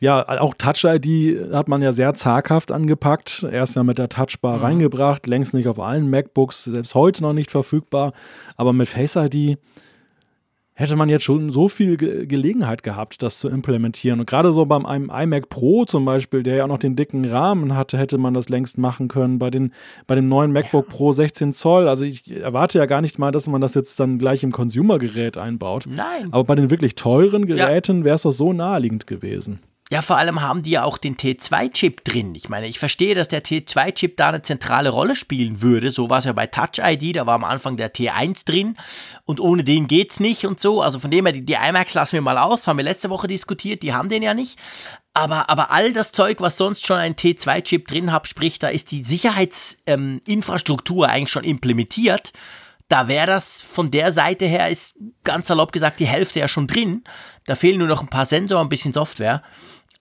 ja, 0.00 0.26
auch 0.40 0.54
Touch-ID 0.54 1.52
hat 1.52 1.68
man 1.68 1.82
ja 1.82 1.92
sehr 1.92 2.14
zaghaft 2.14 2.72
angepackt. 2.72 3.46
Erst 3.50 3.76
ja 3.76 3.82
mit 3.82 3.98
der 3.98 4.08
Touchbar 4.08 4.62
reingebracht, 4.62 5.26
längst 5.26 5.52
nicht 5.52 5.68
auf 5.68 5.78
allen 5.78 6.08
MacBooks, 6.08 6.64
selbst 6.64 6.94
heute 6.94 7.22
noch 7.22 7.34
nicht 7.34 7.50
verfügbar. 7.50 8.14
Aber 8.56 8.72
mit 8.72 8.88
Face-ID 8.88 9.58
hätte 10.74 10.96
man 10.96 11.08
jetzt 11.08 11.22
schon 11.22 11.50
so 11.50 11.68
viel 11.68 11.96
Ge 11.96 12.26
Gelegenheit 12.26 12.82
gehabt, 12.82 13.22
das 13.22 13.38
zu 13.38 13.48
implementieren. 13.48 14.20
Und 14.20 14.26
gerade 14.26 14.52
so 14.52 14.66
beim 14.66 14.86
einem 14.86 15.10
iMac 15.10 15.48
Pro 15.48 15.84
zum 15.84 16.04
Beispiel, 16.04 16.42
der 16.42 16.56
ja 16.56 16.64
auch 16.64 16.68
noch 16.68 16.78
den 16.78 16.96
dicken 16.96 17.24
Rahmen 17.24 17.76
hatte, 17.76 17.96
hätte 17.96 18.18
man 18.18 18.34
das 18.34 18.48
längst 18.48 18.76
machen 18.76 19.08
können. 19.08 19.38
Bei, 19.38 19.50
den, 19.50 19.72
bei 20.06 20.16
dem 20.16 20.28
neuen 20.28 20.52
MacBook 20.52 20.88
Pro 20.88 21.12
16 21.12 21.52
Zoll. 21.52 21.88
Also 21.88 22.04
ich 22.04 22.30
erwarte 22.30 22.78
ja 22.78 22.86
gar 22.86 23.00
nicht 23.00 23.18
mal, 23.18 23.30
dass 23.30 23.46
man 23.46 23.60
das 23.60 23.74
jetzt 23.74 23.98
dann 24.00 24.18
gleich 24.18 24.42
im 24.42 24.50
Consumer-Gerät 24.50 25.38
einbaut. 25.38 25.84
Nein. 25.88 26.28
Aber 26.32 26.44
bei 26.44 26.56
den 26.56 26.70
wirklich 26.70 26.96
teuren 26.96 27.46
Geräten 27.46 28.04
wäre 28.04 28.16
es 28.16 28.22
doch 28.22 28.32
so 28.32 28.52
naheliegend 28.52 29.06
gewesen. 29.06 29.60
Ja, 29.94 30.02
vor 30.02 30.18
allem 30.18 30.40
haben 30.40 30.62
die 30.62 30.70
ja 30.70 30.82
auch 30.82 30.98
den 30.98 31.16
T2-Chip 31.16 32.02
drin. 32.02 32.34
Ich 32.34 32.48
meine, 32.48 32.66
ich 32.66 32.80
verstehe, 32.80 33.14
dass 33.14 33.28
der 33.28 33.44
T2-Chip 33.44 34.16
da 34.16 34.30
eine 34.30 34.42
zentrale 34.42 34.88
Rolle 34.88 35.14
spielen 35.14 35.62
würde. 35.62 35.92
So 35.92 36.10
war 36.10 36.18
es 36.18 36.24
ja 36.24 36.32
bei 36.32 36.48
Touch 36.48 36.82
ID, 36.82 37.14
da 37.14 37.26
war 37.26 37.36
am 37.36 37.44
Anfang 37.44 37.76
der 37.76 37.94
T1 37.94 38.44
drin 38.44 38.76
und 39.24 39.38
ohne 39.38 39.62
den 39.62 39.86
geht's 39.86 40.18
nicht 40.18 40.46
und 40.46 40.60
so. 40.60 40.82
Also 40.82 40.98
von 40.98 41.12
dem 41.12 41.26
her, 41.26 41.32
die, 41.32 41.44
die 41.44 41.52
iMacs 41.52 41.94
lassen 41.94 42.14
wir 42.14 42.22
mal 42.22 42.38
aus, 42.38 42.66
haben 42.66 42.78
wir 42.78 42.82
letzte 42.82 43.08
Woche 43.08 43.28
diskutiert, 43.28 43.84
die 43.84 43.94
haben 43.94 44.08
den 44.08 44.24
ja 44.24 44.34
nicht. 44.34 44.58
Aber, 45.12 45.48
aber 45.48 45.70
all 45.70 45.92
das 45.92 46.10
Zeug, 46.10 46.40
was 46.40 46.56
sonst 46.56 46.84
schon 46.84 46.98
ein 46.98 47.14
T2-Chip 47.14 47.86
drin 47.86 48.10
hat, 48.10 48.26
sprich, 48.26 48.58
da 48.58 48.66
ist 48.66 48.90
die 48.90 49.04
Sicherheitsinfrastruktur 49.04 51.08
eigentlich 51.08 51.30
schon 51.30 51.44
implementiert. 51.44 52.32
Da 52.88 53.06
wäre 53.06 53.28
das 53.28 53.62
von 53.62 53.92
der 53.92 54.10
Seite 54.10 54.44
her, 54.44 54.70
ist 54.70 54.96
ganz 55.22 55.46
salopp 55.46 55.70
gesagt, 55.70 56.00
die 56.00 56.08
Hälfte 56.08 56.40
ja 56.40 56.48
schon 56.48 56.66
drin. 56.66 57.04
Da 57.46 57.54
fehlen 57.54 57.78
nur 57.78 57.86
noch 57.86 58.02
ein 58.02 58.08
paar 58.08 58.26
Sensoren, 58.26 58.66
ein 58.66 58.68
bisschen 58.68 58.92
Software. 58.92 59.44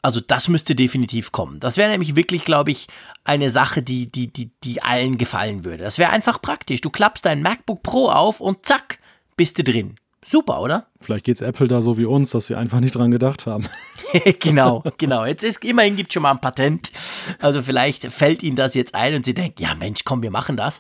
Also 0.04 0.20
das 0.20 0.50
müsste 0.50 0.76
definitiv 0.76 1.32
kommen. 1.32 1.62
Das 1.62 1.78
wäre 1.78 1.90
nämlich 1.90 2.18
wirklich, 2.18 2.44
glaube 2.44 2.72
ich, 2.72 2.88
eine 3.24 3.50
Sache, 3.50 3.82
die, 3.82 4.12
die, 4.12 4.32
die, 4.32 4.52
die 4.64 4.84
allen 4.84 5.18
gefallen 5.18 5.64
würde. 5.64 5.84
Das 5.84 5.98
wäre 5.98 6.12
einfach 6.12 6.42
praktisch. 6.42 6.82
Du 6.82 6.90
klappst 6.90 7.26
dein 7.26 7.42
MacBook 7.42 7.82
Pro 7.84 8.10
auf 8.10 8.42
und 8.42 8.66
zack, 8.66 9.00
bist 9.38 9.58
du 9.58 9.64
drin. 9.64 9.96
Super, 10.26 10.60
oder? 10.62 10.88
Vielleicht 11.00 11.26
geht 11.26 11.36
es 11.36 11.42
Apple 11.42 11.68
da 11.68 11.82
so 11.82 11.98
wie 11.98 12.06
uns, 12.06 12.32
dass 12.32 12.48
sie 12.48 12.56
einfach 12.56 12.82
nicht 12.82 12.96
dran 12.96 13.12
gedacht 13.12 13.46
haben. 13.46 13.70
genau, 14.40 14.84
genau. 14.98 15.26
Jetzt 15.26 15.44
ist 15.44 15.64
immerhin 15.64 15.96
gibt 15.96 16.12
schon 16.12 16.24
mal 16.24 16.32
ein 16.32 16.42
Patent. 16.42 16.92
Also 17.40 17.62
vielleicht 17.62 18.06
fällt 18.12 18.44
ihnen 18.44 18.56
das 18.56 18.74
jetzt 18.74 18.96
ein 18.96 19.16
und 19.16 19.26
sie 19.26 19.34
denken, 19.34 19.62
ja 19.62 19.74
Mensch, 19.74 20.02
komm, 20.04 20.22
wir 20.22 20.32
machen 20.32 20.58
das. 20.58 20.80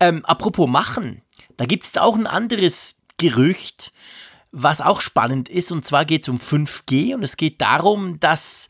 Ähm, 0.00 0.24
apropos 0.24 0.68
machen, 0.68 1.22
da 1.56 1.64
gibt 1.64 1.84
es 1.84 1.96
auch 1.96 2.16
ein 2.16 2.26
anderes 2.26 2.96
Gerücht, 3.18 3.92
was 4.52 4.80
auch 4.80 5.00
spannend 5.00 5.48
ist. 5.48 5.72
Und 5.72 5.84
zwar 5.86 6.04
geht 6.04 6.22
es 6.22 6.28
um 6.28 6.38
5G 6.38 7.14
und 7.14 7.22
es 7.22 7.36
geht 7.36 7.60
darum, 7.60 8.20
dass 8.20 8.68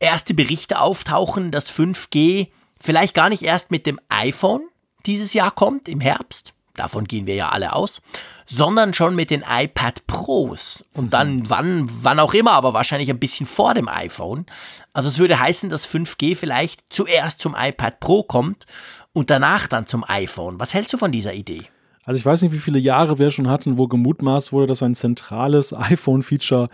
erste 0.00 0.34
Berichte 0.34 0.80
auftauchen, 0.80 1.50
dass 1.50 1.72
5G 1.72 2.48
vielleicht 2.78 3.14
gar 3.14 3.28
nicht 3.28 3.42
erst 3.42 3.70
mit 3.70 3.86
dem 3.86 4.00
iPhone 4.08 4.62
dieses 5.06 5.32
Jahr 5.32 5.50
kommt, 5.50 5.88
im 5.88 6.00
Herbst. 6.00 6.54
Davon 6.74 7.06
gehen 7.06 7.26
wir 7.26 7.34
ja 7.34 7.50
alle 7.50 7.74
aus, 7.74 8.00
sondern 8.46 8.94
schon 8.94 9.14
mit 9.14 9.30
den 9.30 9.44
iPad 9.46 10.06
Pros. 10.06 10.84
Und 10.94 11.06
mhm. 11.06 11.10
dann 11.10 11.50
wann, 11.50 11.88
wann 12.02 12.20
auch 12.20 12.32
immer, 12.32 12.52
aber 12.52 12.74
wahrscheinlich 12.74 13.10
ein 13.10 13.18
bisschen 13.18 13.46
vor 13.46 13.74
dem 13.74 13.88
iPhone. 13.88 14.46
Also 14.92 15.08
es 15.08 15.18
würde 15.18 15.38
heißen, 15.38 15.68
dass 15.68 15.88
5G 15.88 16.36
vielleicht 16.36 16.80
zuerst 16.88 17.40
zum 17.40 17.54
iPad 17.58 18.00
Pro 18.00 18.22
kommt 18.22 18.66
und 19.12 19.30
danach 19.30 19.66
dann 19.66 19.86
zum 19.86 20.04
iPhone. 20.08 20.58
Was 20.58 20.74
hältst 20.74 20.92
du 20.92 20.96
von 20.96 21.12
dieser 21.12 21.34
Idee? 21.34 21.68
Also 22.04 22.18
ich 22.18 22.26
weiß 22.26 22.42
nicht, 22.42 22.54
wie 22.54 22.58
viele 22.58 22.78
Jahre 22.78 23.18
wir 23.18 23.30
schon 23.30 23.48
hatten, 23.48 23.78
wo 23.78 23.86
gemutmaßt 23.86 24.52
wurde, 24.52 24.66
dass 24.66 24.82
ein 24.82 24.94
zentrales 24.94 25.72
iPhone-Feature 25.76 26.68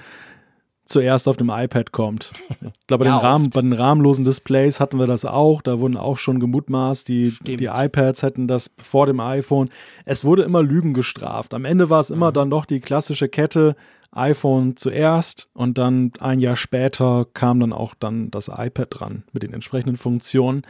zuerst 0.86 1.26
auf 1.28 1.36
dem 1.36 1.50
iPad 1.50 1.92
kommt. 1.92 2.32
Ich 2.60 2.86
glaube, 2.86 3.04
bei, 3.04 3.10
ja, 3.10 3.18
den 3.18 3.26
Rahmen, 3.26 3.50
bei 3.50 3.60
den 3.60 3.72
rahmenlosen 3.72 4.24
Displays 4.24 4.78
hatten 4.78 4.98
wir 4.98 5.08
das 5.08 5.24
auch. 5.24 5.60
Da 5.60 5.80
wurden 5.80 5.96
auch 5.96 6.16
schon 6.16 6.38
gemutmaßt, 6.38 7.08
die, 7.08 7.34
die 7.42 7.64
iPads 7.64 8.22
hätten 8.22 8.46
das 8.46 8.70
vor 8.78 9.06
dem 9.06 9.18
iPhone. 9.18 9.68
Es 10.04 10.24
wurde 10.24 10.44
immer 10.44 10.62
Lügen 10.62 10.94
gestraft. 10.94 11.54
Am 11.54 11.64
Ende 11.64 11.90
war 11.90 11.98
es 11.98 12.10
immer 12.10 12.30
mhm. 12.30 12.34
dann 12.34 12.50
doch 12.50 12.64
die 12.64 12.80
klassische 12.80 13.28
Kette 13.28 13.74
iPhone 14.12 14.76
zuerst 14.76 15.48
und 15.52 15.76
dann 15.78 16.12
ein 16.20 16.40
Jahr 16.40 16.56
später 16.56 17.26
kam 17.34 17.60
dann 17.60 17.72
auch 17.72 17.94
dann 17.98 18.30
das 18.30 18.48
iPad 18.48 18.86
dran 18.90 19.24
mit 19.32 19.42
den 19.42 19.52
entsprechenden 19.52 19.96
Funktionen. 19.96 20.62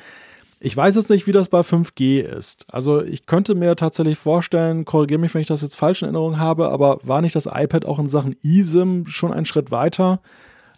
Ich 0.67 0.77
weiß 0.77 0.97
jetzt 0.97 1.11
nicht, 1.11 1.29
wie 1.29 1.33
das 1.33 1.49
bei 1.49 1.61
5G 1.61 2.19
ist. 2.19 2.67
Also 2.69 3.01
ich 3.01 3.27
könnte 3.27 3.55
mir 3.55 3.77
tatsächlich 3.77 4.19
vorstellen, 4.19 4.85
korrigiere 4.85 5.21
mich, 5.21 5.33
wenn 5.33 5.41
ich 5.41 5.47
das 5.47 5.63
jetzt 5.63 5.77
falsch 5.77 6.03
in 6.03 6.07
Erinnerung 6.07 6.41
habe, 6.41 6.71
aber 6.71 6.99
war 7.05 7.23
nicht 7.23 7.37
das 7.37 7.47
iPad 7.47 7.85
auch 7.85 8.01
in 8.01 8.09
Sachen 8.09 8.35
eSIM 8.43 9.07
schon 9.07 9.33
einen 9.33 9.45
Schritt 9.45 9.71
weiter 9.71 10.19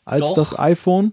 als 0.05 0.20
doch. 0.20 0.34
das 0.34 0.59
iPhone? 0.59 1.12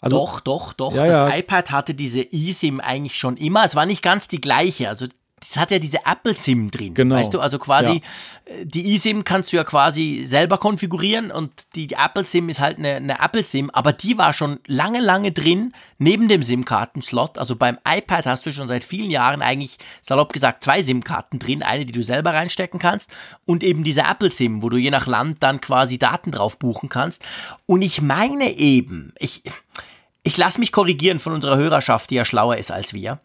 Also, 0.00 0.16
doch, 0.16 0.40
doch, 0.40 0.72
doch. 0.72 0.94
Ja, 0.94 1.04
das 1.04 1.30
ja. 1.30 1.36
iPad 1.36 1.70
hatte 1.70 1.92
diese 1.92 2.22
eSIM 2.32 2.80
eigentlich 2.80 3.18
schon 3.18 3.36
immer. 3.36 3.66
Es 3.66 3.76
war 3.76 3.84
nicht 3.84 4.02
ganz 4.02 4.28
die 4.28 4.40
gleiche. 4.40 4.88
Also 4.88 5.04
das 5.40 5.58
hat 5.58 5.70
ja 5.70 5.78
diese 5.78 5.98
Apple 6.06 6.34
SIM 6.34 6.70
drin. 6.70 6.94
Genau. 6.94 7.14
Weißt 7.14 7.32
du, 7.34 7.40
also 7.40 7.58
quasi 7.58 8.02
ja. 8.46 8.52
Äh, 8.54 8.64
die 8.64 8.94
eSIM 8.94 9.22
kannst 9.22 9.52
du 9.52 9.56
ja 9.56 9.64
quasi 9.64 10.24
selber 10.26 10.56
konfigurieren 10.56 11.30
und 11.30 11.52
die 11.74 11.92
Apple 11.92 12.24
SIM 12.24 12.48
ist 12.48 12.58
halt 12.58 12.78
eine, 12.78 12.96
eine 12.96 13.20
Apple 13.20 13.44
SIM, 13.44 13.68
aber 13.70 13.92
die 13.92 14.16
war 14.16 14.32
schon 14.32 14.60
lange, 14.66 15.00
lange 15.00 15.32
drin 15.32 15.74
neben 15.98 16.28
dem 16.28 16.42
SIM-Kartenslot. 16.42 17.36
Also 17.36 17.56
beim 17.56 17.78
iPad 17.86 18.26
hast 18.26 18.46
du 18.46 18.52
schon 18.52 18.66
seit 18.66 18.82
vielen 18.82 19.10
Jahren 19.10 19.42
eigentlich 19.42 19.76
salopp 20.00 20.32
gesagt 20.32 20.64
zwei 20.64 20.80
SIM-Karten 20.80 21.38
drin, 21.38 21.62
eine, 21.62 21.84
die 21.84 21.92
du 21.92 22.02
selber 22.02 22.32
reinstecken 22.32 22.80
kannst 22.80 23.10
und 23.44 23.62
eben 23.62 23.84
diese 23.84 24.02
Apple 24.02 24.30
SIM, 24.30 24.62
wo 24.62 24.70
du 24.70 24.78
je 24.78 24.90
nach 24.90 25.06
Land 25.06 25.42
dann 25.42 25.60
quasi 25.60 25.98
Daten 25.98 26.30
drauf 26.30 26.58
buchen 26.58 26.88
kannst. 26.88 27.22
Und 27.66 27.82
ich 27.82 28.00
meine 28.00 28.56
eben, 28.56 29.12
ich 29.18 29.42
ich 30.22 30.36
lasse 30.36 30.58
mich 30.58 30.72
korrigieren 30.72 31.20
von 31.20 31.34
unserer 31.34 31.56
Hörerschaft, 31.56 32.10
die 32.10 32.16
ja 32.16 32.24
schlauer 32.24 32.56
ist 32.56 32.72
als 32.72 32.92
wir. 32.92 33.20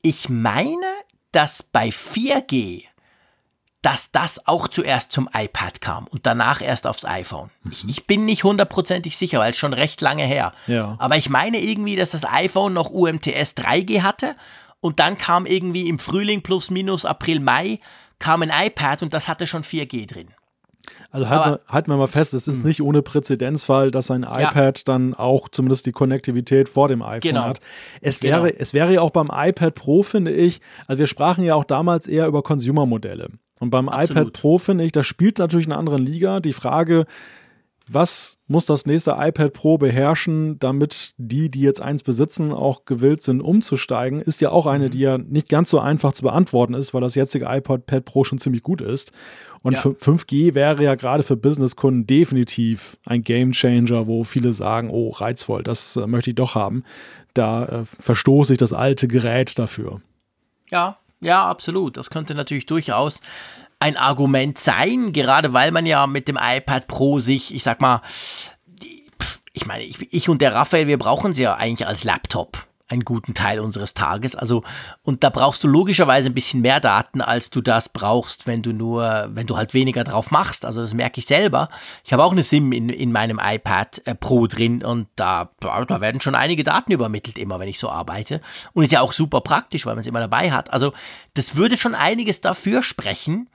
Ich 0.00 0.28
meine, 0.28 0.86
dass 1.32 1.62
bei 1.62 1.88
4G, 1.88 2.84
dass 3.82 4.12
das 4.12 4.46
auch 4.46 4.68
zuerst 4.68 5.12
zum 5.12 5.28
iPad 5.32 5.80
kam 5.80 6.06
und 6.06 6.26
danach 6.26 6.60
erst 6.60 6.86
aufs 6.86 7.04
iPhone. 7.04 7.50
Mhm. 7.62 7.70
Ich, 7.72 7.88
ich, 7.88 8.06
bin 8.06 8.24
nicht 8.24 8.44
hundertprozentig 8.44 9.16
sicher, 9.16 9.38
weil 9.38 9.50
es 9.50 9.58
schon 9.58 9.72
recht 9.72 10.00
lange 10.00 10.24
her. 10.24 10.52
Ja. 10.66 10.96
Aber 10.98 11.16
ich 11.16 11.30
meine 11.30 11.60
irgendwie, 11.60 11.96
dass 11.96 12.10
das 12.10 12.24
iPhone 12.24 12.74
noch 12.74 12.90
UMTS 12.90 13.56
3G 13.56 14.02
hatte 14.02 14.36
und 14.80 15.00
dann 15.00 15.16
kam 15.16 15.46
irgendwie 15.46 15.88
im 15.88 15.98
Frühling 15.98 16.42
plus 16.42 16.70
minus 16.70 17.04
April, 17.04 17.40
Mai 17.40 17.80
kam 18.18 18.42
ein 18.42 18.50
iPad 18.50 19.02
und 19.02 19.14
das 19.14 19.28
hatte 19.28 19.46
schon 19.46 19.64
4G 19.64 20.06
drin. 20.06 20.28
Also 21.12 21.28
halten 21.28 21.60
wir, 21.90 21.94
wir 21.94 21.96
mal 21.96 22.06
fest, 22.06 22.34
es 22.34 22.46
ist 22.46 22.60
hm. 22.60 22.68
nicht 22.68 22.82
ohne 22.82 23.02
Präzedenzfall, 23.02 23.90
dass 23.90 24.10
ein 24.10 24.22
iPad 24.22 24.78
ja. 24.78 24.84
dann 24.84 25.14
auch 25.14 25.48
zumindest 25.48 25.86
die 25.86 25.92
Konnektivität 25.92 26.68
vor 26.68 26.88
dem 26.88 27.02
iPhone 27.02 27.20
genau. 27.20 27.44
hat. 27.44 27.60
Es 28.00 28.20
genau. 28.20 28.44
wäre, 28.44 28.58
es 28.58 28.74
wäre 28.74 28.94
ja 28.94 29.00
auch 29.00 29.10
beim 29.10 29.30
iPad 29.32 29.74
Pro, 29.74 30.02
finde 30.02 30.32
ich, 30.32 30.60
also 30.86 31.00
wir 31.00 31.06
sprachen 31.06 31.44
ja 31.44 31.54
auch 31.56 31.64
damals 31.64 32.06
eher 32.06 32.26
über 32.26 32.42
Consumer-Modelle. 32.42 33.28
Und 33.58 33.70
beim 33.70 33.88
Absolut. 33.88 34.22
iPad 34.22 34.32
Pro, 34.32 34.58
finde 34.58 34.84
ich, 34.84 34.92
das 34.92 35.06
spielt 35.06 35.38
natürlich 35.38 35.66
in 35.66 35.72
einer 35.72 35.78
anderen 35.78 36.02
Liga. 36.02 36.40
Die 36.40 36.54
Frage, 36.54 37.04
was 37.92 38.38
muss 38.46 38.66
das 38.66 38.86
nächste 38.86 39.16
iPad 39.18 39.52
Pro 39.52 39.76
beherrschen, 39.76 40.58
damit 40.60 41.14
die, 41.16 41.50
die 41.50 41.60
jetzt 41.60 41.80
eins 41.80 42.02
besitzen, 42.02 42.52
auch 42.52 42.84
gewillt 42.84 43.22
sind, 43.22 43.40
umzusteigen, 43.40 44.20
ist 44.20 44.40
ja 44.40 44.52
auch 44.52 44.66
eine, 44.66 44.86
mhm. 44.86 44.90
die 44.90 45.00
ja 45.00 45.18
nicht 45.18 45.48
ganz 45.48 45.70
so 45.70 45.80
einfach 45.80 46.12
zu 46.12 46.22
beantworten 46.22 46.74
ist, 46.74 46.94
weil 46.94 47.00
das 47.00 47.16
jetzige 47.16 47.46
iPad 47.48 48.04
Pro 48.04 48.24
schon 48.24 48.38
ziemlich 48.38 48.62
gut 48.62 48.80
ist. 48.80 49.12
Und 49.62 49.74
ja. 49.74 49.80
5G 49.82 50.54
wäre 50.54 50.82
ja 50.82 50.94
gerade 50.94 51.22
für 51.22 51.36
Businesskunden 51.36 52.06
definitiv 52.06 52.96
ein 53.04 53.22
Game 53.22 53.52
Changer, 53.52 54.06
wo 54.06 54.24
viele 54.24 54.52
sagen, 54.52 54.88
oh, 54.90 55.10
reizvoll, 55.10 55.62
das 55.62 55.96
äh, 55.96 56.06
möchte 56.06 56.30
ich 56.30 56.36
doch 56.36 56.54
haben. 56.54 56.84
Da 57.34 57.64
äh, 57.66 57.84
verstoße 57.84 58.54
ich 58.54 58.58
das 58.58 58.72
alte 58.72 59.08
Gerät 59.08 59.58
dafür. 59.58 60.00
Ja, 60.70 60.98
ja, 61.20 61.44
absolut. 61.46 61.96
Das 61.96 62.08
könnte 62.10 62.34
natürlich 62.34 62.66
durchaus 62.66 63.20
ein 63.80 63.96
Argument 63.96 64.58
sein, 64.58 65.12
gerade 65.12 65.52
weil 65.52 65.72
man 65.72 65.86
ja 65.86 66.06
mit 66.06 66.28
dem 66.28 66.38
iPad 66.40 66.86
Pro 66.86 67.18
sich, 67.18 67.54
ich 67.54 67.64
sag 67.64 67.80
mal, 67.80 68.02
ich 69.52 69.66
meine, 69.66 69.82
ich, 69.82 70.12
ich 70.12 70.28
und 70.28 70.40
der 70.40 70.54
Raphael, 70.54 70.86
wir 70.86 70.98
brauchen 70.98 71.34
sie 71.34 71.42
ja 71.42 71.54
eigentlich 71.54 71.88
als 71.88 72.04
Laptop 72.04 72.66
einen 72.90 73.04
guten 73.04 73.34
Teil 73.34 73.60
unseres 73.60 73.94
Tages. 73.94 74.34
Also, 74.34 74.64
und 75.02 75.22
da 75.22 75.30
brauchst 75.30 75.62
du 75.62 75.68
logischerweise 75.68 76.28
ein 76.28 76.34
bisschen 76.34 76.60
mehr 76.60 76.80
Daten, 76.80 77.20
als 77.20 77.50
du 77.50 77.60
das 77.60 77.88
brauchst, 77.88 78.46
wenn 78.46 78.62
du 78.62 78.72
nur, 78.72 79.28
wenn 79.32 79.46
du 79.46 79.56
halt 79.56 79.74
weniger 79.74 80.04
drauf 80.04 80.30
machst. 80.30 80.64
Also, 80.64 80.80
das 80.80 80.92
merke 80.92 81.20
ich 81.20 81.26
selber. 81.26 81.68
Ich 82.04 82.12
habe 82.12 82.24
auch 82.24 82.32
eine 82.32 82.42
SIM 82.42 82.72
in, 82.72 82.88
in 82.88 83.12
meinem 83.12 83.40
iPad 83.42 84.02
äh, 84.06 84.14
Pro 84.14 84.46
drin 84.46 84.84
und 84.84 85.08
da, 85.16 85.50
da 85.60 86.00
werden 86.00 86.20
schon 86.20 86.34
einige 86.34 86.64
Daten 86.64 86.92
übermittelt, 86.92 87.38
immer 87.38 87.60
wenn 87.60 87.68
ich 87.68 87.78
so 87.78 87.88
arbeite. 87.88 88.40
Und 88.72 88.84
ist 88.84 88.92
ja 88.92 89.00
auch 89.00 89.12
super 89.12 89.40
praktisch, 89.40 89.86
weil 89.86 89.94
man 89.94 90.00
es 90.00 90.08
immer 90.08 90.20
dabei 90.20 90.50
hat. 90.50 90.72
Also, 90.72 90.92
das 91.34 91.56
würde 91.56 91.76
schon 91.76 91.94
einiges 91.94 92.40
dafür 92.40 92.82
sprechen, 92.82 93.48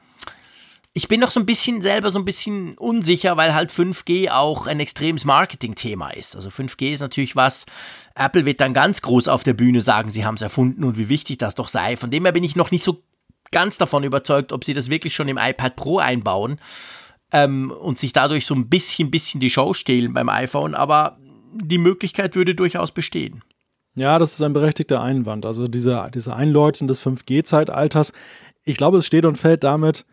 ich 0.98 1.10
bin 1.10 1.20
noch 1.20 1.30
so 1.30 1.42
ein 1.42 1.46
bisschen 1.46 1.82
selber 1.82 2.10
so 2.10 2.18
ein 2.18 2.24
bisschen 2.24 2.78
unsicher, 2.78 3.36
weil 3.36 3.54
halt 3.54 3.70
5G 3.70 4.30
auch 4.32 4.66
ein 4.66 4.80
extremes 4.80 5.26
Marketing-Thema 5.26 6.12
ist. 6.12 6.38
Also 6.38 6.48
5G 6.48 6.94
ist 6.94 7.02
natürlich 7.02 7.36
was, 7.36 7.66
Apple 8.16 8.46
wird 8.46 8.62
dann 8.62 8.74
ganz 8.74 9.02
groß 9.02 9.28
auf 9.28 9.44
der 9.44 9.56
Bühne 9.56 9.82
sagen, 9.82 10.10
sie 10.10 10.24
haben 10.24 10.36
es 10.36 10.42
erfunden 10.42 10.86
und 10.86 10.98
wie 10.98 11.10
wichtig 11.10 11.38
das 11.38 11.54
doch 11.54 11.68
sei. 11.68 11.98
Von 11.98 12.12
dem 12.12 12.24
her 12.24 12.32
bin 12.32 12.46
ich 12.46 12.56
noch 12.56 12.72
nicht 12.72 12.86
so 12.86 13.04
ganz 13.52 13.78
davon 13.78 14.06
überzeugt, 14.06 14.54
ob 14.54 14.64
sie 14.64 14.74
das 14.74 14.90
wirklich 14.90 15.14
schon 15.14 15.28
im 15.28 15.38
iPad 15.38 15.76
Pro 15.76 15.98
einbauen 15.98 16.62
ähm, 17.34 17.72
und 17.72 18.00
sich 18.00 18.14
dadurch 18.14 18.46
so 18.46 18.56
ein 18.56 18.70
bisschen, 18.70 19.12
bisschen 19.12 19.42
die 19.42 19.50
Show 19.50 19.74
stehlen 19.74 20.14
beim 20.14 20.30
iPhone. 20.30 20.76
Aber 20.76 21.18
die 21.52 21.78
Möglichkeit 21.78 22.38
würde 22.38 22.56
durchaus 22.56 22.94
bestehen. 22.94 23.44
Ja, 23.96 24.18
das 24.18 24.34
ist 24.34 24.42
ein 24.42 24.54
berechtigter 24.54 25.02
Einwand. 25.02 25.46
Also 25.46 25.68
diese, 25.68 26.10
diese 26.14 26.34
Einläuten 26.34 26.88
des 26.88 27.06
5G-Zeitalters, 27.06 28.14
ich 28.64 28.78
glaube, 28.78 29.00
es 29.00 29.06
steht 29.06 29.26
und 29.26 29.38
fällt 29.38 29.66
damit, 29.66 30.06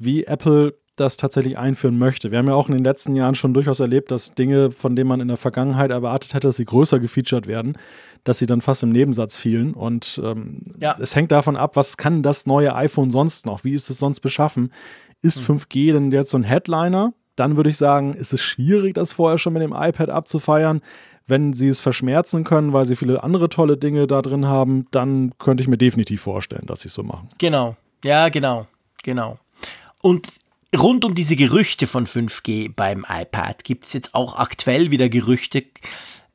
wie 0.00 0.24
Apple 0.24 0.74
das 0.96 1.16
tatsächlich 1.16 1.56
einführen 1.56 1.98
möchte. 1.98 2.30
Wir 2.30 2.38
haben 2.38 2.48
ja 2.48 2.54
auch 2.54 2.68
in 2.68 2.74
den 2.74 2.84
letzten 2.84 3.14
Jahren 3.16 3.34
schon 3.34 3.54
durchaus 3.54 3.80
erlebt, 3.80 4.10
dass 4.10 4.32
Dinge, 4.32 4.70
von 4.70 4.94
denen 4.96 5.08
man 5.08 5.20
in 5.20 5.28
der 5.28 5.36
Vergangenheit 5.36 5.90
erwartet 5.90 6.34
hätte, 6.34 6.48
dass 6.48 6.56
sie 6.56 6.64
größer 6.64 7.00
gefeatured 7.00 7.46
werden, 7.46 7.78
dass 8.24 8.38
sie 8.38 8.46
dann 8.46 8.60
fast 8.60 8.82
im 8.82 8.90
Nebensatz 8.90 9.36
fielen. 9.36 9.72
Und 9.72 10.20
ähm, 10.22 10.62
ja. 10.78 10.96
es 11.00 11.16
hängt 11.16 11.32
davon 11.32 11.56
ab, 11.56 11.76
was 11.76 11.96
kann 11.96 12.22
das 12.22 12.46
neue 12.46 12.74
iPhone 12.74 13.10
sonst 13.10 13.46
noch? 13.46 13.64
Wie 13.64 13.72
ist 13.72 13.88
es 13.88 13.98
sonst 13.98 14.20
beschaffen? 14.20 14.72
Ist 15.22 15.48
mhm. 15.48 15.56
5G 15.56 15.92
denn 15.92 16.12
jetzt 16.12 16.30
so 16.30 16.38
ein 16.38 16.44
Headliner? 16.44 17.14
Dann 17.36 17.56
würde 17.56 17.70
ich 17.70 17.78
sagen, 17.78 18.12
ist 18.12 18.34
es 18.34 18.42
schwierig, 18.42 18.94
das 18.94 19.12
vorher 19.12 19.38
schon 19.38 19.54
mit 19.54 19.62
dem 19.62 19.72
iPad 19.72 20.10
abzufeiern. 20.10 20.82
Wenn 21.26 21.52
sie 21.52 21.68
es 21.68 21.80
verschmerzen 21.80 22.44
können, 22.44 22.72
weil 22.72 22.84
sie 22.84 22.96
viele 22.96 23.22
andere 23.22 23.48
tolle 23.48 23.76
Dinge 23.76 24.06
da 24.06 24.20
drin 24.20 24.46
haben, 24.46 24.86
dann 24.90 25.32
könnte 25.38 25.62
ich 25.62 25.68
mir 25.68 25.78
definitiv 25.78 26.20
vorstellen, 26.20 26.66
dass 26.66 26.80
sie 26.80 26.88
es 26.88 26.94
so 26.94 27.02
machen. 27.02 27.28
Genau. 27.38 27.76
Ja, 28.04 28.28
genau. 28.28 28.66
Genau. 29.02 29.38
Und 30.02 30.32
rund 30.76 31.04
um 31.04 31.14
diese 31.14 31.36
Gerüchte 31.36 31.86
von 31.86 32.06
5G 32.06 32.72
beim 32.74 33.04
iPad 33.08 33.64
gibt 33.64 33.84
es 33.84 33.92
jetzt 33.92 34.14
auch 34.14 34.36
aktuell 34.36 34.90
wieder 34.90 35.08
Gerüchte. 35.08 35.64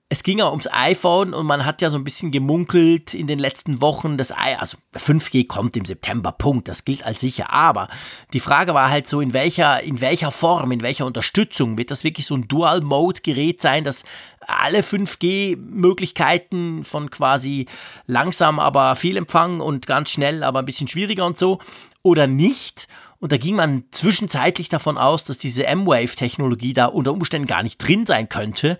es 0.07 0.21
ging 0.21 0.37
ja 0.37 0.49
ums 0.49 0.67
iPhone 0.71 1.33
und 1.33 1.47
man 1.47 1.65
hat 1.65 1.81
ja 1.81 1.89
so 1.89 1.97
ein 1.97 2.03
bisschen 2.03 2.31
gemunkelt 2.31 3.15
in 3.15 3.25
den 3.25 3.39
letzten 3.39 3.81
Wochen, 3.81 4.17
das 4.17 4.29
I 4.29 4.55
also 4.59 4.77
5G 4.95 5.47
kommt 5.47 5.75
im 5.75 5.85
September, 5.85 6.31
Punkt, 6.31 6.67
das 6.67 6.85
gilt 6.85 7.03
als 7.03 7.21
sicher. 7.21 7.51
Aber 7.51 7.87
die 8.31 8.39
Frage 8.39 8.75
war 8.75 8.91
halt 8.91 9.07
so, 9.07 9.19
in 9.19 9.33
welcher, 9.33 9.81
in 9.81 10.01
welcher 10.01 10.29
Form, 10.29 10.71
in 10.71 10.83
welcher 10.83 11.07
Unterstützung 11.07 11.79
wird 11.79 11.89
das 11.89 12.03
wirklich 12.03 12.27
so 12.27 12.35
ein 12.35 12.47
Dual-Mode-Gerät 12.47 13.61
sein, 13.61 13.83
das 13.83 14.03
alle 14.41 14.81
5G-Möglichkeiten 14.81 16.83
von 16.83 17.09
quasi 17.09 17.65
langsam, 18.05 18.59
aber 18.59 18.95
viel 18.95 19.17
Empfang 19.17 19.59
und 19.59 19.87
ganz 19.87 20.11
schnell, 20.11 20.43
aber 20.43 20.59
ein 20.59 20.65
bisschen 20.65 20.87
schwieriger 20.87 21.25
und 21.25 21.39
so, 21.39 21.57
oder 22.03 22.27
nicht? 22.27 22.87
Und 23.25 23.31
da 23.31 23.37
ging 23.37 23.55
man 23.55 23.85
zwischenzeitlich 23.89 24.69
davon 24.69 24.99
aus, 24.99 25.23
dass 25.23 25.39
diese 25.39 25.65
M-Wave-Technologie 25.65 26.73
da 26.73 26.85
unter 26.85 27.11
Umständen 27.11 27.47
gar 27.47 27.63
nicht 27.63 27.79
drin 27.79 28.05
sein 28.05 28.29
könnte, 28.29 28.77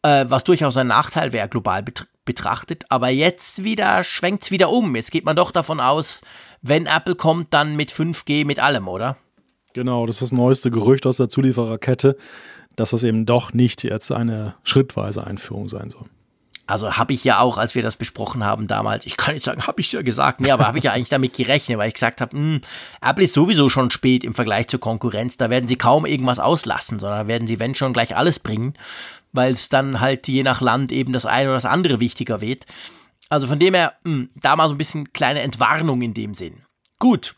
äh, 0.00 0.24
was 0.28 0.44
durchaus 0.44 0.78
ein 0.78 0.86
Nachteil 0.86 1.34
wäre, 1.34 1.46
global 1.46 1.84
betrachtet. 2.24 2.84
Aber 2.88 3.10
jetzt 3.10 3.64
wieder 3.64 4.02
schwenkt 4.02 4.44
es 4.44 4.50
wieder 4.50 4.70
um. 4.70 4.96
Jetzt 4.96 5.10
geht 5.10 5.26
man 5.26 5.36
doch 5.36 5.50
davon 5.50 5.80
aus, 5.80 6.22
wenn 6.62 6.86
Apple 6.86 7.16
kommt, 7.16 7.52
dann 7.52 7.76
mit 7.76 7.92
5G 7.92 8.46
mit 8.46 8.60
allem, 8.60 8.88
oder? 8.88 9.18
Genau, 9.74 10.06
das 10.06 10.22
ist 10.22 10.32
das 10.32 10.38
neueste 10.38 10.70
Gerücht 10.70 11.04
aus 11.04 11.18
der 11.18 11.28
Zuliefererkette, 11.28 12.16
dass 12.76 12.92
das 12.92 13.02
eben 13.02 13.26
doch 13.26 13.52
nicht 13.52 13.84
jetzt 13.84 14.10
eine 14.10 14.54
schrittweise 14.64 15.26
Einführung 15.26 15.68
sein 15.68 15.90
soll. 15.90 16.06
Also 16.66 16.96
habe 16.96 17.12
ich 17.12 17.22
ja 17.22 17.38
auch, 17.38 17.58
als 17.58 17.76
wir 17.76 17.82
das 17.82 17.96
besprochen 17.96 18.42
haben 18.42 18.66
damals, 18.66 19.06
ich 19.06 19.16
kann 19.16 19.34
nicht 19.34 19.44
sagen, 19.44 19.66
habe 19.66 19.80
ich 19.80 19.92
ja 19.92 20.02
gesagt, 20.02 20.40
nee, 20.40 20.50
aber 20.50 20.66
habe 20.66 20.78
ich 20.78 20.84
ja 20.84 20.92
eigentlich 20.92 21.08
damit 21.08 21.34
gerechnet, 21.34 21.78
weil 21.78 21.88
ich 21.88 21.94
gesagt 21.94 22.20
habe, 22.20 22.36
hm, 22.36 22.60
Apple 23.00 23.24
ist 23.24 23.34
sowieso 23.34 23.68
schon 23.68 23.90
spät 23.90 24.24
im 24.24 24.32
Vergleich 24.32 24.66
zur 24.66 24.80
Konkurrenz, 24.80 25.36
da 25.36 25.48
werden 25.48 25.68
sie 25.68 25.76
kaum 25.76 26.06
irgendwas 26.06 26.40
auslassen, 26.40 26.98
sondern 26.98 27.28
werden 27.28 27.46
sie, 27.46 27.60
wenn 27.60 27.76
schon, 27.76 27.92
gleich 27.92 28.16
alles 28.16 28.40
bringen, 28.40 28.74
weil 29.32 29.52
es 29.52 29.68
dann 29.68 30.00
halt 30.00 30.26
je 30.26 30.42
nach 30.42 30.60
Land 30.60 30.90
eben 30.90 31.12
das 31.12 31.24
eine 31.24 31.48
oder 31.48 31.56
das 31.56 31.66
andere 31.66 32.00
wichtiger 32.00 32.40
wird. 32.40 32.66
Also 33.28 33.46
von 33.46 33.60
dem 33.60 33.74
her, 33.74 33.94
hm, 34.04 34.30
da 34.34 34.56
mal 34.56 34.68
so 34.68 34.74
ein 34.74 34.78
bisschen 34.78 35.12
kleine 35.12 35.40
Entwarnung 35.40 36.02
in 36.02 36.14
dem 36.14 36.34
Sinn. 36.34 36.62
Gut, 36.98 37.36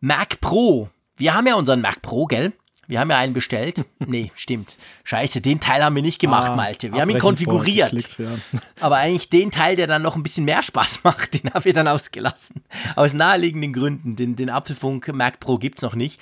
Mac 0.00 0.40
Pro. 0.40 0.88
Wir 1.16 1.34
haben 1.34 1.46
ja 1.46 1.54
unseren 1.54 1.80
Mac 1.80 2.02
Pro, 2.02 2.26
gell? 2.26 2.52
Wir 2.86 3.00
haben 3.00 3.10
ja 3.10 3.18
einen 3.18 3.32
bestellt. 3.32 3.84
Nee, 4.06 4.30
stimmt. 4.34 4.76
Scheiße, 5.04 5.40
den 5.40 5.60
Teil 5.60 5.82
haben 5.82 5.96
wir 5.96 6.02
nicht 6.02 6.20
gemacht, 6.20 6.50
ah, 6.50 6.56
Malte. 6.56 6.92
Wir 6.92 7.00
haben 7.00 7.08
ihn 7.08 7.18
konfiguriert. 7.18 8.18
Ja. 8.18 8.28
Aber 8.80 8.96
eigentlich 8.96 9.30
den 9.30 9.50
Teil, 9.50 9.76
der 9.76 9.86
dann 9.86 10.02
noch 10.02 10.14
ein 10.14 10.22
bisschen 10.22 10.44
mehr 10.44 10.62
Spaß 10.62 11.00
macht, 11.04 11.42
den 11.42 11.50
haben 11.52 11.64
wir 11.64 11.72
dann 11.72 11.88
ausgelassen. 11.88 12.62
Aus 12.94 13.14
naheliegenden 13.14 13.72
Gründen. 13.72 14.16
Den, 14.16 14.36
den 14.36 14.50
Apfelfunk 14.50 15.12
Mac 15.14 15.40
Pro 15.40 15.56
gibt 15.56 15.78
es 15.78 15.82
noch 15.82 15.94
nicht. 15.94 16.20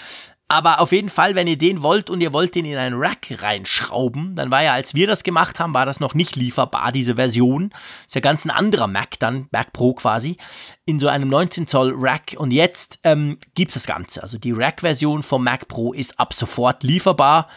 Aber 0.48 0.80
auf 0.80 0.92
jeden 0.92 1.08
Fall, 1.08 1.34
wenn 1.34 1.46
ihr 1.46 1.56
den 1.56 1.80
wollt 1.80 2.10
und 2.10 2.20
ihr 2.20 2.34
wollt 2.34 2.54
den 2.54 2.66
in 2.66 2.76
einen 2.76 2.98
Rack 2.98 3.28
reinschrauben, 3.30 4.34
dann 4.34 4.50
war 4.50 4.62
ja, 4.62 4.74
als 4.74 4.94
wir 4.94 5.06
das 5.06 5.22
gemacht 5.22 5.58
haben, 5.58 5.72
war 5.72 5.86
das 5.86 5.98
noch 5.98 6.12
nicht 6.12 6.36
lieferbar, 6.36 6.92
diese 6.92 7.14
Version. 7.14 7.72
Ist 8.06 8.14
ja 8.14 8.20
ganz 8.20 8.44
ein 8.44 8.50
anderer 8.50 8.86
Mac 8.86 9.18
dann, 9.18 9.48
Mac 9.50 9.72
Pro 9.72 9.94
quasi, 9.94 10.36
in 10.84 11.00
so 11.00 11.08
einem 11.08 11.30
19 11.30 11.66
Zoll 11.66 11.94
Rack. 11.96 12.34
Und 12.36 12.50
jetzt 12.50 12.98
ähm, 13.02 13.38
gibt 13.54 13.70
es 13.70 13.74
das 13.74 13.86
Ganze. 13.86 14.22
Also 14.22 14.36
die 14.36 14.52
Rack-Version 14.52 15.22
vom 15.22 15.42
Mac 15.42 15.68
Pro 15.68 15.94
ist 15.94 16.20
ab 16.20 16.34
sofort 16.34 16.82
lieferbar. 16.82 17.48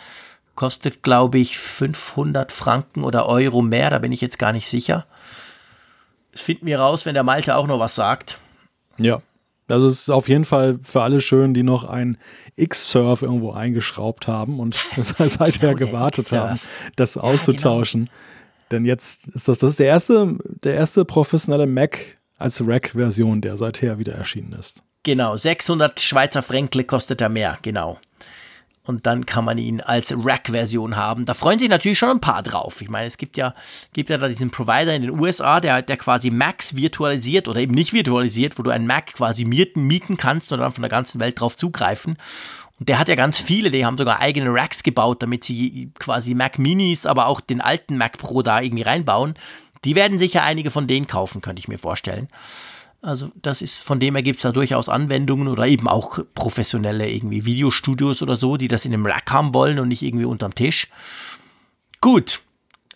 Kostet, 0.55 1.03
glaube 1.03 1.37
ich, 1.37 1.57
500 1.57 2.53
Franken 2.53 3.03
oder 3.03 3.25
Euro 3.25 3.61
mehr, 3.61 3.89
da 3.89 3.99
bin 3.99 4.13
ich 4.13 4.21
jetzt 4.21 4.39
gar 4.39 4.53
nicht 4.53 4.69
sicher. 4.69 5.05
Das 6.31 6.39
finden 6.39 6.65
wir 6.65 6.79
raus, 6.79 7.05
wenn 7.05 7.13
der 7.13 7.23
Malte 7.23 7.57
auch 7.57 7.67
noch 7.67 7.79
was 7.79 7.95
sagt. 7.95 8.37
Ja, 8.97 9.21
also 9.67 9.87
es 9.87 10.01
ist 10.01 10.09
auf 10.09 10.29
jeden 10.29 10.45
Fall 10.45 10.79
für 10.83 11.01
alle 11.01 11.21
schön, 11.21 11.53
die 11.53 11.63
noch 11.63 11.83
ein 11.83 12.17
X-Surf 12.55 13.21
irgendwo 13.21 13.51
eingeschraubt 13.51 14.27
haben 14.27 14.59
und 14.59 14.75
seither 14.97 15.73
genau, 15.73 15.91
gewartet 15.91 16.31
haben, 16.31 16.59
das 16.95 17.17
auszutauschen. 17.17 18.05
genau. 18.05 18.17
Denn 18.71 18.85
jetzt 18.85 19.27
ist 19.27 19.47
das, 19.47 19.59
das 19.59 19.71
ist 19.71 19.79
der 19.79 19.87
erste, 19.87 20.37
der 20.63 20.73
erste 20.73 21.05
professionelle 21.05 21.67
Mac 21.67 22.17
als 22.37 22.65
Rack-Version, 22.65 23.41
der 23.41 23.57
seither 23.57 23.99
wieder 23.99 24.13
erschienen 24.13 24.53
ist. 24.53 24.83
Genau, 25.03 25.37
600 25.37 25.99
Schweizer 25.99 26.41
Fränkle 26.41 26.83
kostet 26.83 27.21
er 27.21 27.29
mehr, 27.29 27.59
genau 27.61 27.99
und 28.85 29.05
dann 29.05 29.25
kann 29.25 29.43
man 29.43 29.57
ihn 29.57 29.81
als 29.81 30.13
Rack-Version 30.15 30.95
haben. 30.95 31.25
Da 31.25 31.33
freuen 31.33 31.59
sich 31.59 31.69
natürlich 31.69 31.97
schon 31.97 32.09
ein 32.09 32.21
paar 32.21 32.43
drauf. 32.43 32.81
Ich 32.81 32.89
meine, 32.89 33.07
es 33.07 33.17
gibt 33.17 33.35
ja, 33.35 33.53
gibt 33.93 34.09
ja 34.09 34.17
da 34.17 34.27
diesen 34.27 34.51
Provider 34.51 34.93
in 34.93 35.01
den 35.01 35.19
USA, 35.19 35.59
der, 35.59 35.81
der 35.81 35.97
quasi 35.97 36.29
Macs 36.29 36.75
virtualisiert 36.75 37.47
oder 37.47 37.59
eben 37.59 37.73
nicht 37.73 37.93
virtualisiert, 37.93 38.57
wo 38.59 38.63
du 38.63 38.69
einen 38.69 38.87
Mac 38.87 39.13
quasi 39.13 39.43
mieten, 39.45 40.17
kannst 40.17 40.51
und 40.51 40.59
dann 40.59 40.71
von 40.71 40.83
der 40.83 40.89
ganzen 40.89 41.19
Welt 41.19 41.39
drauf 41.39 41.57
zugreifen. 41.57 42.17
Und 42.79 42.89
der 42.89 42.99
hat 42.99 43.07
ja 43.07 43.15
ganz 43.15 43.39
viele, 43.39 43.71
die 43.71 43.85
haben 43.85 43.97
sogar 43.97 44.19
eigene 44.19 44.53
Racks 44.53 44.83
gebaut, 44.83 45.23
damit 45.23 45.43
sie 45.43 45.91
quasi 45.97 46.35
Mac 46.35 46.59
Minis, 46.59 47.05
aber 47.05 47.27
auch 47.27 47.41
den 47.41 47.61
alten 47.61 47.97
Mac 47.97 48.17
Pro 48.17 48.41
da 48.41 48.61
irgendwie 48.61 48.83
reinbauen. 48.83 49.33
Die 49.83 49.95
werden 49.95 50.19
sicher 50.19 50.43
einige 50.43 50.71
von 50.71 50.87
denen 50.87 51.07
kaufen, 51.07 51.41
könnte 51.41 51.59
ich 51.59 51.67
mir 51.67 51.77
vorstellen. 51.79 52.27
Also 53.05 53.31
das 53.35 53.61
ist, 53.61 53.77
von 53.77 53.99
dem 53.99 54.15
her 54.15 54.23
gibt 54.23 54.37
es 54.37 54.41
da 54.41 54.51
durchaus 54.51 54.89
Anwendungen 54.89 55.47
oder 55.47 55.67
eben 55.67 55.87
auch 55.87 56.19
professionelle 56.33 57.07
irgendwie 57.07 57.45
Videostudios 57.45 58.23
oder 58.23 58.35
so, 58.35 58.57
die 58.57 58.67
das 58.67 58.83
in 58.83 58.93
einem 58.93 59.05
Rack 59.05 59.31
haben 59.31 59.53
wollen 59.53 59.77
und 59.77 59.89
nicht 59.89 60.01
irgendwie 60.01 60.25
unterm 60.25 60.55
Tisch. 60.55 60.87
Gut, 62.01 62.41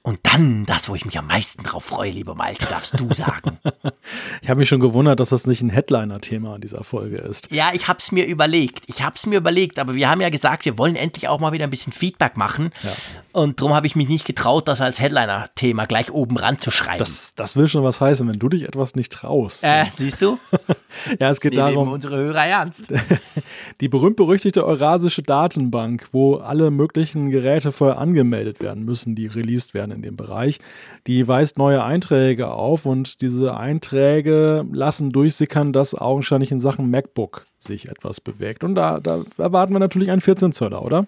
und 0.02 0.20
dann 0.24 0.66
das, 0.66 0.88
wo 0.88 0.95
ich 0.95 1.06
mich 1.06 1.18
am 1.18 1.28
meisten 1.28 1.64
drauf 1.64 1.86
freue, 1.86 2.12
lieber 2.12 2.34
Malte, 2.34 2.66
darfst 2.66 3.00
du 3.00 3.14
sagen. 3.14 3.60
ich 4.41 4.50
habe 4.50 4.60
mich 4.60 4.70
schon 4.70 4.80
gewundert, 4.80 5.20
dass 5.20 5.30
das 5.30 5.45
nicht 5.45 5.62
ein 5.62 5.70
Headliner-Thema 5.70 6.56
in 6.56 6.62
dieser 6.62 6.84
Folge 6.86 7.18
ist. 7.18 7.52
Ja, 7.52 7.72
ich 7.74 7.88
habe 7.89 8.00
es 8.00 8.12
mir 8.12 8.26
überlegt. 8.26 8.86
Ich 8.88 9.02
habe 9.02 9.16
es 9.16 9.26
mir 9.26 9.38
überlegt, 9.38 9.78
aber 9.78 9.95
wir 9.95 10.10
haben 10.10 10.22
ja 10.22 10.30
gesagt, 10.30 10.64
wir 10.64 10.78
wollen 10.78 10.95
endlich 10.95 11.28
auch 11.28 11.39
mal 11.39 11.52
wieder 11.52 11.66
ein 11.66 11.70
bisschen 11.70 11.91
Feedback 11.91 12.38
machen. 12.38 12.70
Ja. 12.82 12.89
Und 13.34 13.60
darum 13.60 13.74
habe 13.74 13.88
ich 13.88 13.95
mich 13.95 14.08
nicht 14.08 14.26
getraut, 14.26 14.68
das 14.70 14.80
als 14.80 15.00
Headliner-Thema 15.00 15.86
gleich 15.86 16.12
oben 16.12 16.38
ranzuschreiben. 16.38 17.00
Das, 17.00 17.36
das 17.36 17.58
will 17.58 17.68
schon 17.68 17.84
was 17.84 18.00
heißen, 18.00 18.28
wenn 18.28 18.39
du 18.39 18.47
dich 18.47 18.64
etwas 18.64 18.95
nicht 18.95 19.12
traust. 19.12 19.64
Äh, 19.66 19.86
siehst 19.91 20.22
du? 20.22 20.39
ja, 21.20 21.30
es 21.30 21.41
geht 21.41 21.54
Nehmen 21.54 21.74
darum. 21.74 21.91
unsere 21.91 22.18
Hörer 22.18 22.45
ernst. 22.45 22.91
Die 23.82 23.89
berühmt-berüchtigte 23.89 24.66
Eurasische 24.66 25.24
Datenbank, 25.24 26.08
wo 26.14 26.38
alle 26.38 26.72
möglichen 26.72 27.30
Geräte 27.30 27.72
vorher 27.72 28.00
angemeldet 28.00 28.62
werden 28.62 28.86
müssen, 28.86 29.14
die 29.14 29.28
released 29.28 29.74
werden 29.74 29.89
in 29.92 30.02
dem 30.02 30.16
Bereich. 30.16 30.60
Die 31.08 31.28
weist 31.28 31.58
neue 31.58 31.84
Einträge 31.84 32.52
auf 32.52 32.86
und 32.86 33.22
diese 33.22 33.58
Einträge 33.58 34.66
lassen 34.72 35.12
durchsickern, 35.12 35.74
dass 35.74 35.96
augenscheinlich 35.96 36.52
in 36.52 36.60
Sachen 36.60 36.90
MacBook 36.90 37.46
sich 37.58 37.90
etwas 37.90 38.22
bewegt. 38.22 38.64
Und 38.64 38.76
da, 38.76 39.00
da 39.00 39.24
erwarten 39.38 39.74
wir 39.74 39.80
natürlich 39.80 40.12
einen 40.12 40.22
14 40.22 40.52
Zöller, 40.52 40.84
oder? 40.84 41.08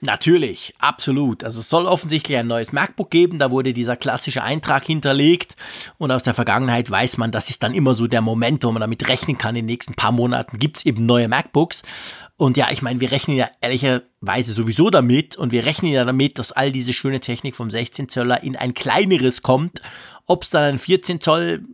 Natürlich, 0.00 0.74
absolut. 0.78 1.42
Also 1.42 1.58
es 1.58 1.68
soll 1.68 1.86
offensichtlich 1.86 2.38
ein 2.38 2.46
neues 2.46 2.72
MacBook 2.72 3.10
geben, 3.10 3.40
da 3.40 3.50
wurde 3.50 3.72
dieser 3.72 3.96
klassische 3.96 4.44
Eintrag 4.44 4.84
hinterlegt 4.84 5.56
und 5.98 6.12
aus 6.12 6.22
der 6.22 6.34
Vergangenheit 6.34 6.88
weiß 6.88 7.16
man, 7.16 7.32
das 7.32 7.50
ist 7.50 7.64
dann 7.64 7.74
immer 7.74 7.94
so 7.94 8.06
der 8.06 8.20
Moment, 8.20 8.62
wo 8.62 8.70
man 8.70 8.80
damit 8.80 9.08
rechnen 9.08 9.38
kann, 9.38 9.56
in 9.56 9.62
den 9.62 9.72
nächsten 9.72 9.94
paar 9.94 10.12
Monaten 10.12 10.58
gibt 10.60 10.76
es 10.76 10.86
eben 10.86 11.04
neue 11.04 11.26
MacBooks. 11.26 11.82
Und 12.38 12.56
ja, 12.56 12.68
ich 12.70 12.82
meine, 12.82 13.00
wir 13.00 13.10
rechnen 13.10 13.36
ja 13.36 13.48
ehrlicherweise 13.60 14.52
sowieso 14.52 14.90
damit 14.90 15.36
und 15.36 15.50
wir 15.50 15.66
rechnen 15.66 15.90
ja 15.90 16.04
damit, 16.04 16.38
dass 16.38 16.52
all 16.52 16.70
diese 16.70 16.92
schöne 16.92 17.18
Technik 17.18 17.56
vom 17.56 17.68
16 17.68 18.08
Zöller 18.08 18.44
in 18.44 18.54
ein 18.54 18.74
kleineres 18.74 19.42
kommt. 19.42 19.82
Ob 20.24 20.44
es 20.44 20.50
dann 20.50 20.62
ein 20.62 20.78
14 20.78 21.20
Zoll 21.20 21.64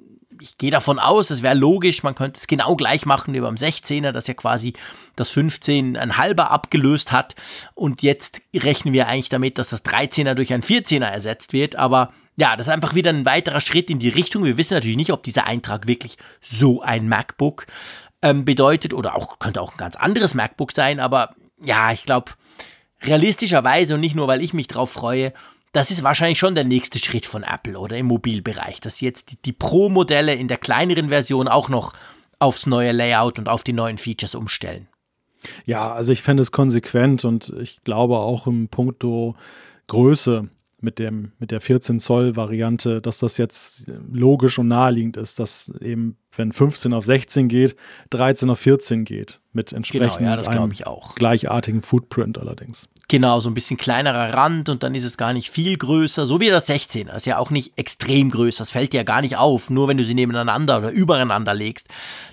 ich 0.41 0.59
gehe 0.59 0.71
davon 0.71 0.99
aus, 0.99 1.29
das 1.29 1.43
wäre 1.43 1.55
logisch, 1.55 2.03
man 2.03 2.15
könnte 2.15 2.39
es 2.39 2.47
genau 2.47 2.77
gleich 2.77 3.07
machen 3.07 3.35
wie 3.35 3.41
beim 3.41 3.55
16er, 3.55 4.13
das 4.13 4.27
ja 4.27 4.35
quasi 4.35 4.75
das 5.17 5.31
15 5.31 5.97
ein 5.97 6.17
halber 6.17 6.51
abgelöst 6.51 7.13
hat. 7.13 7.35
Und 7.75 8.03
jetzt 8.03 8.43
rechnen 8.55 8.93
wir 8.93 9.09
eigentlich 9.09 9.29
damit, 9.29 9.59
dass 9.59 9.71
das 9.71 9.85
13er 9.85 10.35
durch 10.35 10.53
ein 10.53 10.63
14er 10.63 11.07
ersetzt 11.07 11.53
wird. 11.53 11.77
Aber 11.77 12.13
ja, 12.37 12.57
das 12.57 12.67
ist 12.67 12.73
einfach 12.73 12.95
wieder 12.95 13.11
ein 13.11 13.27
weiterer 13.27 13.61
Schritt 13.61 13.91
in 13.91 14.01
die 14.01 14.09
Richtung. 14.09 14.45
Wir 14.45 14.57
wissen 14.57 14.75
natürlich 14.75 14.97
nicht, 14.97 15.13
ob 15.13 15.23
dieser 15.23 15.47
Eintrag 15.47 15.87
wirklich 15.87 16.19
so 16.41 16.83
ein 16.83 17.09
MacBook 17.09 17.67
ähm, 18.25 18.45
bedeutet 18.45 18.95
oder 18.95 19.15
auch 19.15 19.39
könnte 19.39 19.61
auch 19.61 19.73
ein 19.73 19.77
ganz 19.77 19.95
anderes 19.95 20.35
MacBook 20.35 20.73
sein. 20.73 20.99
Aber 20.99 21.35
ja, 21.63 21.93
ich 21.93 22.05
glaube, 22.05 22.33
realistischerweise 23.03 23.95
und 23.95 24.01
nicht 24.01 24.17
nur, 24.17 24.27
weil 24.27 24.41
ich 24.43 24.55
mich 24.55 24.67
drauf 24.67 24.91
freue, 24.91 25.33
das 25.73 25.91
ist 25.91 26.03
wahrscheinlich 26.03 26.39
schon 26.39 26.55
der 26.55 26.65
nächste 26.65 26.99
Schritt 26.99 27.27
von 27.27 27.43
Apple 27.43 27.79
oder 27.79 27.99
im 27.99 28.07
Mobilbereich, 28.07 28.81
dass 28.81 29.01
jetzt 29.01 29.31
die, 29.31 29.37
die 29.37 29.53
Pro-Modelle 29.53 30.35
in 30.35 30.49
der 30.49 30.57
kleineren 30.57 31.11
Version 31.11 31.47
auch 31.47 31.69
noch 31.69 31.93
aufs 32.39 32.67
neue 32.67 32.93
Layout 32.93 33.39
und 33.39 33.49
auf 33.49 33.63
die 33.63 33.73
neuen 33.73 33.99
Features 33.99 34.35
umstellen. 34.35 34.89
Ja, 35.67 35.93
also 35.93 36.13
ich 36.13 36.23
fände 36.23 36.41
es 36.43 36.51
konsequent 36.51 37.27
und 37.27 37.53
ich 37.61 37.83
glaube 37.85 38.17
auch 38.17 38.47
im 38.47 38.69
Punkto 38.69 39.37
Größe 39.87 40.49
mit, 40.85 40.99
dem, 40.99 41.33
mit 41.39 41.51
der 41.51 41.61
14 41.61 41.99
Zoll 41.99 42.37
Variante, 42.37 43.01
dass 43.01 43.19
das 43.19 43.39
jetzt 43.39 43.87
logisch 44.13 44.59
und 44.59 44.69
naheliegend 44.69 45.17
ist, 45.17 45.41
dass 45.41 45.73
eben, 45.81 46.17
wenn 46.37 46.53
15 46.53 46.93
auf 46.93 47.05
16 47.05 47.49
geht, 47.49 47.75
13 48.11 48.51
auf 48.51 48.61
14 48.61 49.05
geht, 49.05 49.41
mit 49.53 49.73
entsprechend 49.73 50.19
genau, 50.19 50.37
ja, 50.37 50.49
einem 50.49 50.73
gleichartigen 51.17 51.83
Footprint 51.83 52.39
allerdings. 52.39 52.89
Genau, 53.09 53.39
so 53.39 53.51
ein 53.51 53.55
bisschen 53.55 53.77
kleinerer 53.77 54.33
Rand 54.33 54.71
und 54.71 54.83
dann 54.83 54.95
ist 54.95 55.05
es 55.05 55.19
gar 55.19 55.35
nicht 55.35 55.51
viel 55.51 55.77
größer, 55.77 56.27
so 56.27 56.41
wie 56.41 56.49
das 56.49 56.71
16er. 56.71 57.07
Das 57.07 57.17
ist 57.19 57.27
ja 57.27 57.37
auch 57.37 57.51
nicht 57.51 57.73
extrem 57.77 58.31
größer, 58.31 58.63
das 58.63 58.71
fällt 58.71 58.95
dir 58.95 58.99
ja 58.99 59.03
gar 59.03 59.21
nicht 59.21 59.37
auf. 59.37 59.69
Nur 59.69 59.89
wenn 59.89 59.99
du 59.99 60.05
sie 60.07 60.15
nebeneinander 60.15 60.79
oder 60.79 60.91
übereinander 60.91 61.53
legst, 61.53 61.89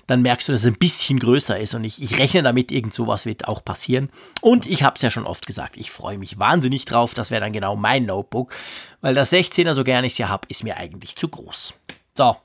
dann 0.06 0.22
merkst 0.22 0.48
du, 0.48 0.52
dass 0.52 0.62
es 0.62 0.66
ein 0.66 0.78
bisschen 0.78 1.18
größer 1.18 1.58
ist 1.58 1.74
und 1.74 1.84
ich, 1.84 2.02
ich 2.02 2.18
rechne 2.18 2.42
damit, 2.42 2.72
irgend 2.72 2.94
sowas 2.94 3.26
wird 3.26 3.48
auch 3.48 3.62
passieren. 3.62 4.08
Und 4.40 4.64
ich 4.64 4.82
habe 4.82 4.96
es 4.96 5.02
ja 5.02 5.10
schon 5.10 5.26
oft 5.26 5.46
gesagt, 5.46 5.76
ich 5.76 5.90
freue 5.90 6.16
mich 6.16 6.38
wahnsinnig 6.38 6.86
drauf, 6.86 7.12
das 7.12 7.30
wäre 7.30 7.42
dann 7.42 7.52
genau 7.52 7.76
mein 7.76 8.06
Notebook, 8.06 8.54
weil 9.02 9.14
das 9.14 9.30
16er, 9.30 9.74
so 9.74 9.84
gerne 9.84 10.06
ich 10.06 10.14
es 10.14 10.18
ja 10.18 10.30
habe, 10.30 10.48
ist 10.48 10.64
mir 10.64 10.78
eigentlich 10.78 11.16
zu 11.16 11.28
groß. 11.28 11.74
So, 12.14 12.36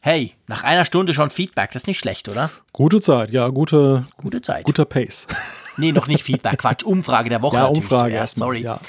Hey, 0.00 0.34
nach 0.46 0.62
einer 0.62 0.84
Stunde 0.84 1.12
schon 1.12 1.30
Feedback, 1.30 1.72
das 1.72 1.82
ist 1.82 1.86
nicht 1.86 1.98
schlecht, 1.98 2.28
oder? 2.28 2.50
Gute 2.72 3.00
Zeit, 3.00 3.30
ja, 3.32 3.48
gute, 3.48 4.06
gute 4.16 4.40
Zeit. 4.42 4.64
Guter 4.64 4.84
Pace. 4.84 5.26
Nee, 5.80 5.92
noch 5.92 6.08
nicht 6.08 6.24
Feedback, 6.24 6.58
Quatsch, 6.58 6.82
Umfrage 6.82 7.30
der 7.30 7.40
Woche. 7.40 7.58
Ja, 7.58 7.66
Umfrage 7.66 8.12
erst, 8.12 8.38
sorry. 8.38 8.62
Ja. 8.62 8.80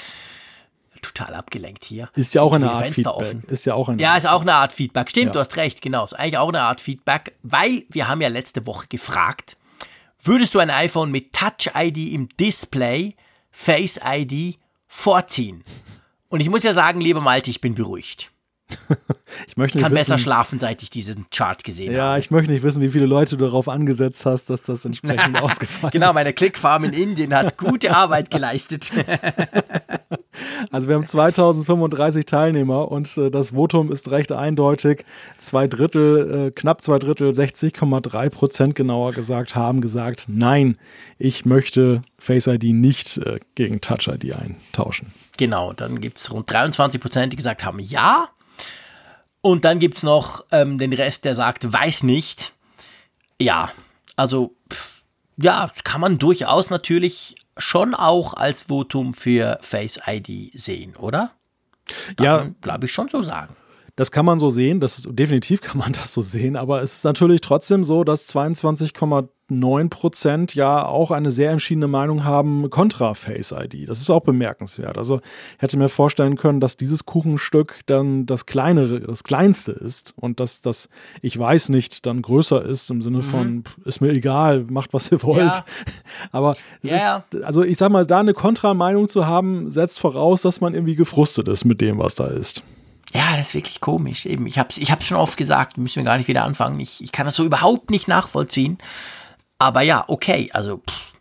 Total 1.02 1.34
abgelenkt 1.34 1.84
hier. 1.84 2.10
Ist 2.14 2.34
ja 2.34 2.42
auch 2.42 2.52
eine 2.52 2.68
Art 2.68 2.82
Fenster 2.88 3.12
Feedback. 3.12 3.14
Offen. 3.14 3.44
Ist 3.46 3.64
ja 3.64 3.74
auch 3.74 3.88
eine 3.88 4.02
Ja, 4.02 4.16
ist 4.16 4.26
auch 4.26 4.42
eine 4.42 4.54
Art 4.54 4.72
Feedback. 4.72 5.08
Stimmt, 5.08 5.26
ja. 5.26 5.32
du 5.34 5.38
hast 5.38 5.56
recht, 5.56 5.82
genau. 5.82 6.04
Ist 6.04 6.14
eigentlich 6.14 6.38
auch 6.38 6.48
eine 6.48 6.62
Art 6.62 6.80
Feedback, 6.80 7.36
weil 7.44 7.84
wir 7.90 8.08
haben 8.08 8.20
ja 8.20 8.26
letzte 8.26 8.66
Woche 8.66 8.88
gefragt, 8.88 9.56
würdest 10.20 10.52
du 10.56 10.58
ein 10.58 10.70
iPhone 10.70 11.12
mit 11.12 11.32
Touch 11.32 11.70
ID 11.76 12.12
im 12.12 12.28
Display, 12.40 13.14
Face 13.52 14.00
ID 14.04 14.58
vorziehen? 14.88 15.62
Und 16.28 16.40
ich 16.40 16.50
muss 16.50 16.64
ja 16.64 16.74
sagen, 16.74 17.00
lieber 17.00 17.20
Malte, 17.20 17.50
ich 17.50 17.60
bin 17.60 17.76
beruhigt. 17.76 18.32
ich 19.46 19.56
möchte 19.56 19.78
kann 19.78 19.92
wissen, 19.92 20.00
besser 20.00 20.18
schlafen, 20.18 20.58
seit 20.60 20.82
ich 20.82 20.90
diesen 20.90 21.26
Chart 21.30 21.62
gesehen 21.64 21.92
ja, 21.92 22.02
habe. 22.02 22.12
Ja, 22.12 22.18
ich 22.18 22.30
möchte 22.30 22.50
nicht 22.50 22.62
wissen, 22.62 22.82
wie 22.82 22.90
viele 22.90 23.06
Leute 23.06 23.36
du 23.36 23.44
darauf 23.44 23.68
angesetzt 23.68 24.26
hast, 24.26 24.50
dass 24.50 24.62
das 24.62 24.84
entsprechend 24.84 25.20
ausgefallen 25.42 25.60
genau, 25.80 25.86
ist. 25.86 25.92
Genau, 25.92 26.12
meine 26.12 26.32
Clickfarm 26.32 26.84
in 26.84 26.92
Indien 26.92 27.34
hat 27.34 27.56
gute 27.56 27.94
Arbeit 27.96 28.30
geleistet. 28.30 28.90
also 30.70 30.88
wir 30.88 30.94
haben 30.94 31.06
2035 31.06 32.24
Teilnehmer 32.24 32.90
und 32.90 33.16
äh, 33.16 33.30
das 33.30 33.50
Votum 33.50 33.90
ist 33.92 34.10
recht 34.10 34.32
eindeutig. 34.32 35.04
Zwei 35.38 35.66
Drittel, 35.66 36.48
äh, 36.48 36.50
knapp 36.50 36.82
zwei 36.82 36.98
Drittel, 36.98 37.30
60,3 37.30 38.30
Prozent 38.30 38.74
genauer 38.74 39.12
gesagt, 39.12 39.54
haben 39.54 39.80
gesagt, 39.80 40.26
nein, 40.28 40.76
ich 41.18 41.44
möchte 41.44 42.02
Face 42.18 42.46
ID 42.46 42.64
nicht 42.74 43.18
äh, 43.18 43.40
gegen 43.54 43.80
Touch 43.80 44.08
ID 44.08 44.34
eintauschen. 44.34 45.12
Genau, 45.40 45.72
dann 45.72 46.00
gibt 46.00 46.18
es 46.18 46.30
rund 46.32 46.50
23 46.50 47.00
Prozent, 47.00 47.32
die 47.32 47.36
gesagt 47.36 47.64
haben, 47.64 47.78
ja. 47.78 48.28
Und 49.42 49.64
dann 49.64 49.78
gibt 49.78 49.96
es 49.96 50.02
noch 50.02 50.44
ähm, 50.50 50.78
den 50.78 50.92
Rest, 50.92 51.24
der 51.24 51.34
sagt, 51.34 51.72
weiß 51.72 52.02
nicht. 52.02 52.52
Ja, 53.40 53.72
also 54.16 54.54
pff, 54.70 55.02
ja, 55.36 55.70
kann 55.84 56.00
man 56.00 56.18
durchaus 56.18 56.70
natürlich 56.70 57.36
schon 57.56 57.94
auch 57.94 58.34
als 58.34 58.62
Votum 58.62 59.14
für 59.14 59.58
Face 59.62 59.98
ID 60.06 60.50
sehen, 60.52 60.96
oder? 60.96 61.32
Darf 62.16 62.24
ja, 62.24 62.50
glaube 62.60 62.86
ich 62.86 62.92
schon 62.92 63.08
so 63.08 63.22
sagen. 63.22 63.56
Das 64.00 64.10
kann 64.10 64.24
man 64.24 64.38
so 64.38 64.48
sehen, 64.48 64.80
das, 64.80 65.02
definitiv 65.06 65.60
kann 65.60 65.76
man 65.76 65.92
das 65.92 66.14
so 66.14 66.22
sehen, 66.22 66.56
aber 66.56 66.80
es 66.80 66.94
ist 66.94 67.04
natürlich 67.04 67.42
trotzdem 67.42 67.84
so, 67.84 68.02
dass 68.02 68.34
22,9 68.34 69.88
Prozent 69.90 70.54
ja 70.54 70.86
auch 70.86 71.10
eine 71.10 71.30
sehr 71.30 71.50
entschiedene 71.50 71.86
Meinung 71.86 72.24
haben 72.24 72.70
kontra 72.70 73.12
Face 73.12 73.52
ID. 73.52 73.90
Das 73.90 74.00
ist 74.00 74.08
auch 74.08 74.22
bemerkenswert. 74.22 74.96
Also 74.96 75.20
ich 75.56 75.62
hätte 75.62 75.76
mir 75.76 75.90
vorstellen 75.90 76.36
können, 76.36 76.60
dass 76.60 76.78
dieses 76.78 77.04
Kuchenstück 77.04 77.80
dann 77.84 78.24
das 78.24 78.46
kleinere, 78.46 79.00
das 79.00 79.22
kleinste 79.22 79.72
ist 79.72 80.14
und 80.16 80.40
dass 80.40 80.62
das 80.62 80.88
ich 81.20 81.38
weiß 81.38 81.68
nicht 81.68 82.06
dann 82.06 82.22
größer 82.22 82.64
ist 82.64 82.90
im 82.90 83.02
Sinne 83.02 83.20
von 83.20 83.48
mhm. 83.48 83.64
ist 83.84 84.00
mir 84.00 84.12
egal, 84.12 84.64
macht 84.70 84.94
was 84.94 85.12
ihr 85.12 85.22
wollt. 85.22 85.40
Ja. 85.40 85.64
Aber 86.32 86.56
ja, 86.80 87.26
ist, 87.34 87.44
also 87.44 87.62
ich 87.62 87.76
sag 87.76 87.90
mal, 87.90 88.06
da 88.06 88.20
eine 88.20 88.32
Kontrameinung 88.32 89.10
zu 89.10 89.26
haben, 89.26 89.68
setzt 89.68 90.00
voraus, 90.00 90.40
dass 90.40 90.62
man 90.62 90.72
irgendwie 90.72 90.96
gefrustet 90.96 91.48
ist 91.48 91.66
mit 91.66 91.82
dem, 91.82 91.98
was 91.98 92.14
da 92.14 92.28
ist. 92.28 92.62
Ja, 93.12 93.36
das 93.36 93.48
ist 93.48 93.54
wirklich 93.54 93.80
komisch. 93.80 94.26
Eben, 94.26 94.46
ich 94.46 94.58
habe 94.58 94.68
es 94.70 94.78
ich 94.78 94.90
hab's 94.90 95.06
schon 95.06 95.16
oft 95.16 95.36
gesagt, 95.36 95.78
müssen 95.78 95.96
wir 95.96 96.04
gar 96.04 96.16
nicht 96.16 96.28
wieder 96.28 96.44
anfangen. 96.44 96.78
Ich, 96.80 97.02
ich 97.02 97.12
kann 97.12 97.26
das 97.26 97.34
so 97.34 97.44
überhaupt 97.44 97.90
nicht 97.90 98.08
nachvollziehen. 98.08 98.78
Aber 99.58 99.82
ja, 99.82 100.04
okay, 100.06 100.48
also 100.52 100.78
pff, 100.78 101.12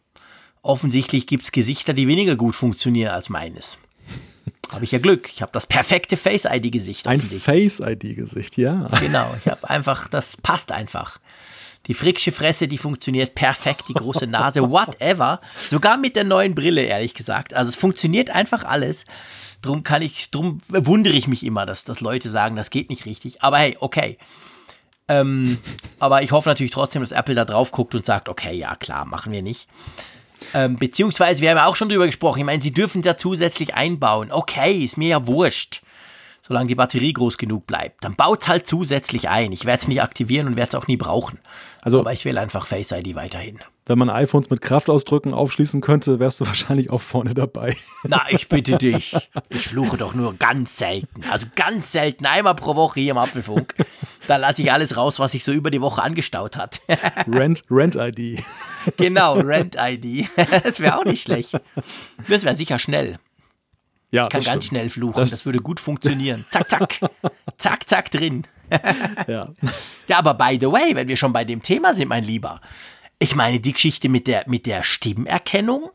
offensichtlich 0.62 1.28
gibt 1.28 1.44
es 1.44 1.52
Gesichter, 1.52 1.94
die 1.94 2.08
weniger 2.08 2.36
gut 2.36 2.56
funktionieren 2.56 3.12
als 3.12 3.30
meines. 3.30 3.78
Habe 4.72 4.86
ich 4.86 4.92
ja 4.92 5.00
Glück. 5.00 5.30
Ich 5.34 5.42
habe 5.42 5.52
das 5.52 5.66
perfekte 5.66 6.16
Face-ID-Gesicht. 6.16 7.08
Ein 7.08 7.20
Face-ID-Gesicht, 7.20 8.56
ja. 8.58 8.86
Genau, 9.00 9.34
ich 9.40 9.48
habe 9.48 9.68
einfach, 9.68 10.08
das 10.08 10.38
passt 10.38 10.72
einfach. 10.72 11.20
Die 11.90 11.96
fricksche 11.96 12.32
Fresse, 12.32 12.68
die 12.68 12.78
funktioniert 12.78 13.34
perfekt, 13.34 13.86
die 13.90 13.96
große 13.96 14.28
Nase, 14.28 14.62
whatever. 14.62 15.42
Sogar 15.72 15.98
mit 15.98 16.16
der 16.16 16.24
neuen 16.24 16.54
Brille, 16.54 16.84
ehrlich 16.84 17.16
gesagt. 17.16 17.56
Also 17.56 17.70
es 17.70 17.76
funktioniert 17.76 18.30
einfach 18.30 18.64
alles. 18.64 19.06
Drum 19.64 19.82
kann 19.82 20.04
ich, 20.04 20.30
drum 20.30 20.60
wundere 20.70 21.16
ich 21.16 21.28
mich 21.28 21.44
immer, 21.44 21.66
dass, 21.66 21.86
dass 21.86 22.00
Leute 22.00 22.30
sagen, 22.30 22.56
das 22.56 22.70
geht 22.70 22.92
nicht 22.92 23.08
richtig. 23.08 23.42
Aber 23.42 23.58
hey, 23.58 23.76
okay. 23.80 24.20
Ähm, 25.08 25.58
aber 25.98 26.22
ich 26.22 26.32
hoffe 26.32 26.48
natürlich 26.48 26.72
trotzdem, 26.72 27.02
dass 27.02 27.12
Apple 27.12 27.34
da 27.34 27.44
drauf 27.44 27.72
guckt 27.72 27.96
und 27.96 28.06
sagt, 28.06 28.30
okay, 28.30 28.56
ja 28.56 28.76
klar, 28.76 29.06
machen 29.06 29.32
wir 29.32 29.42
nicht. 29.42 29.68
Ähm, 30.54 30.78
beziehungsweise, 30.78 31.42
wir 31.42 31.50
haben 31.50 31.58
ja 31.58 31.66
auch 31.66 31.76
schon 31.76 31.90
drüber 31.90 32.06
gesprochen, 32.06 32.38
ich 32.38 32.46
meine, 32.46 32.62
sie 32.62 32.72
dürfen 32.72 33.00
es 33.00 33.08
ja 33.08 33.18
zusätzlich 33.18 33.74
einbauen. 33.74 34.32
Okay, 34.32 34.78
ist 34.78 34.98
mir 34.98 35.10
ja 35.10 35.26
wurscht 35.26 35.82
solange 36.50 36.68
die 36.68 36.76
Batterie 36.76 37.14
groß 37.14 37.38
genug 37.38 37.68
bleibt. 37.68 38.04
Dann 38.04 38.16
baut 38.16 38.42
es 38.42 38.48
halt 38.50 38.66
zusätzlich 38.66 39.30
ein. 39.30 39.52
Ich 39.52 39.66
werde 39.66 39.82
es 39.82 39.88
nicht 39.88 40.02
aktivieren 40.02 40.48
und 40.48 40.58
werde 40.58 40.70
es 40.70 40.76
auch 40.76 40.88
nie 40.88 40.98
brauchen. 40.98 41.40
Also, 41.82 42.00
Aber 42.00 42.12
ich 42.12 42.26
will 42.26 42.40
einfach 42.40 42.66
Face 42.66 42.92
ID 42.92 43.14
weiterhin. 43.14 43.60
Wenn 43.86 44.00
man 44.00 44.10
iPhones 44.10 44.50
mit 44.50 44.60
Kraftausdrücken 44.62 45.34
aufschließen 45.34 45.80
könnte, 45.80 46.20
wärst 46.20 46.42
du 46.42 46.48
wahrscheinlich 46.48 46.90
auch 46.90 47.02
vorne 47.02 47.36
dabei. 47.36 47.78
Na, 48.04 48.24
ich 48.30 48.50
bitte 48.50 48.78
dich. 48.78 49.16
Ich 49.50 49.68
fluche 49.68 49.98
doch 49.98 50.16
nur 50.16 50.36
ganz 50.36 50.78
selten. 50.78 51.24
Also 51.30 51.46
ganz 51.56 51.92
selten, 51.92 52.26
einmal 52.26 52.56
pro 52.56 52.76
Woche 52.76 53.00
hier 53.00 53.12
im 53.12 53.18
Apfelfunk. 53.20 53.76
Da 54.28 54.38
lasse 54.38 54.64
ich 54.64 54.72
alles 54.72 54.98
raus, 54.98 55.20
was 55.20 55.32
sich 55.34 55.44
so 55.44 55.52
über 55.52 55.70
die 55.70 55.82
Woche 55.82 56.02
angestaut 56.02 56.58
hat. 56.58 56.82
Rent, 57.28 57.64
Rent 57.70 57.96
ID. 57.96 58.44
Genau, 58.98 59.34
Rent 59.36 59.76
ID. 59.80 60.28
Das 60.64 60.80
wäre 60.80 60.98
auch 60.98 61.06
nicht 61.06 61.22
schlecht. 61.22 61.52
Das 62.28 62.44
wäre 62.44 62.56
sicher 62.56 62.80
schnell. 62.80 63.20
Ja, 64.12 64.24
ich 64.24 64.30
kann 64.30 64.44
ganz 64.44 64.66
stimmt. 64.66 64.80
schnell 64.80 64.90
fluchen, 64.90 65.16
das, 65.16 65.32
das, 65.32 65.46
würde 65.46 65.60
gut 65.60 65.80
funktionieren. 65.80 66.46
Zack, 66.52 66.70
zack, 66.70 67.00
zack, 67.58 67.88
zack 67.88 68.12
drin. 68.12 68.44
ja. 69.28 69.50
ja, 70.08 70.18
aber 70.18 70.34
by 70.34 70.58
the 70.60 70.68
way, 70.72 70.96
wenn 70.96 71.08
wir 71.08 71.18
schon 71.18 71.34
bei 71.34 71.44
dem 71.44 71.62
Thema 71.62 71.94
sind, 71.94 72.08
mein 72.08 72.24
Lieber, 72.24 72.62
ich 73.20 73.36
meine, 73.36 73.60
die 73.60 73.74
Geschichte 73.74 74.10
mit 74.10 74.28
der, 74.28 74.44
mit 74.48 74.66
der 74.66 74.84
Stimmerkennung, 74.84 75.92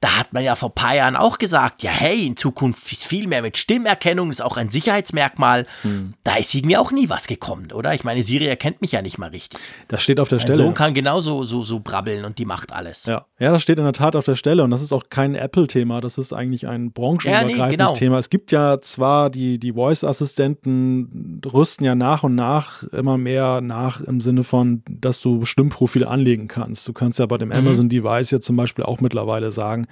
da 0.00 0.18
hat 0.18 0.32
man 0.32 0.42
ja 0.42 0.56
vor 0.56 0.70
ein 0.70 0.74
paar 0.74 0.94
Jahren 0.94 1.14
auch 1.14 1.36
gesagt, 1.36 1.82
ja 1.82 1.90
hey, 1.90 2.26
in 2.26 2.36
Zukunft 2.36 2.80
viel 2.82 3.26
mehr 3.26 3.42
mit 3.42 3.58
Stimmerkennung, 3.58 4.30
ist 4.30 4.42
auch 4.42 4.56
ein 4.56 4.70
Sicherheitsmerkmal. 4.70 5.66
Hm. 5.82 6.14
Da 6.24 6.36
ist 6.36 6.54
irgendwie 6.54 6.78
auch 6.78 6.90
nie 6.90 7.10
was 7.10 7.26
gekommen, 7.26 7.70
oder? 7.72 7.92
Ich 7.92 8.02
meine, 8.02 8.22
Siri 8.22 8.46
erkennt 8.46 8.80
mich 8.80 8.92
ja 8.92 9.02
nicht 9.02 9.18
mal 9.18 9.28
richtig. 9.28 9.60
Das 9.88 10.02
steht 10.02 10.18
auf 10.18 10.28
der 10.28 10.38
mein 10.38 10.46
Stelle. 10.46 10.56
Sohn 10.64 10.72
kann 10.72 10.94
genauso 10.94 11.44
so, 11.44 11.62
so 11.62 11.80
brabbeln 11.80 12.24
und 12.24 12.38
die 12.38 12.46
macht 12.46 12.72
alles. 12.72 13.04
Ja. 13.04 13.26
ja, 13.38 13.52
das 13.52 13.60
steht 13.60 13.78
in 13.78 13.84
der 13.84 13.92
Tat 13.92 14.16
auf 14.16 14.24
der 14.24 14.36
Stelle 14.36 14.64
und 14.64 14.70
das 14.70 14.80
ist 14.80 14.92
auch 14.92 15.04
kein 15.10 15.34
Apple-Thema, 15.34 16.00
das 16.00 16.16
ist 16.16 16.32
eigentlich 16.32 16.66
ein 16.66 16.92
branchenübergreifendes 16.92 17.58
ja, 17.58 17.66
nee, 17.66 17.76
genau. 17.76 17.92
Thema. 17.92 18.18
Es 18.18 18.30
gibt 18.30 18.52
ja 18.52 18.80
zwar 18.80 19.28
die, 19.28 19.58
die 19.58 19.74
Voice-Assistenten 19.74 21.42
rüsten 21.44 21.84
ja 21.84 21.94
nach 21.94 22.22
und 22.22 22.34
nach 22.34 22.84
immer 22.84 23.18
mehr 23.18 23.60
nach 23.60 24.00
im 24.00 24.22
Sinne 24.22 24.44
von, 24.44 24.82
dass 24.88 25.20
du 25.20 25.44
Stimmprofile 25.44 26.08
anlegen 26.08 26.48
kannst. 26.48 26.88
Du 26.88 26.94
kannst 26.94 27.18
ja 27.18 27.26
bei 27.26 27.36
dem 27.36 27.48
mhm. 27.48 27.56
Amazon-Device 27.56 28.30
jetzt 28.30 28.46
zum 28.46 28.56
Beispiel 28.56 28.84
auch 28.84 29.00
mittlerweile 29.02 29.52
sagen, 29.52 29.88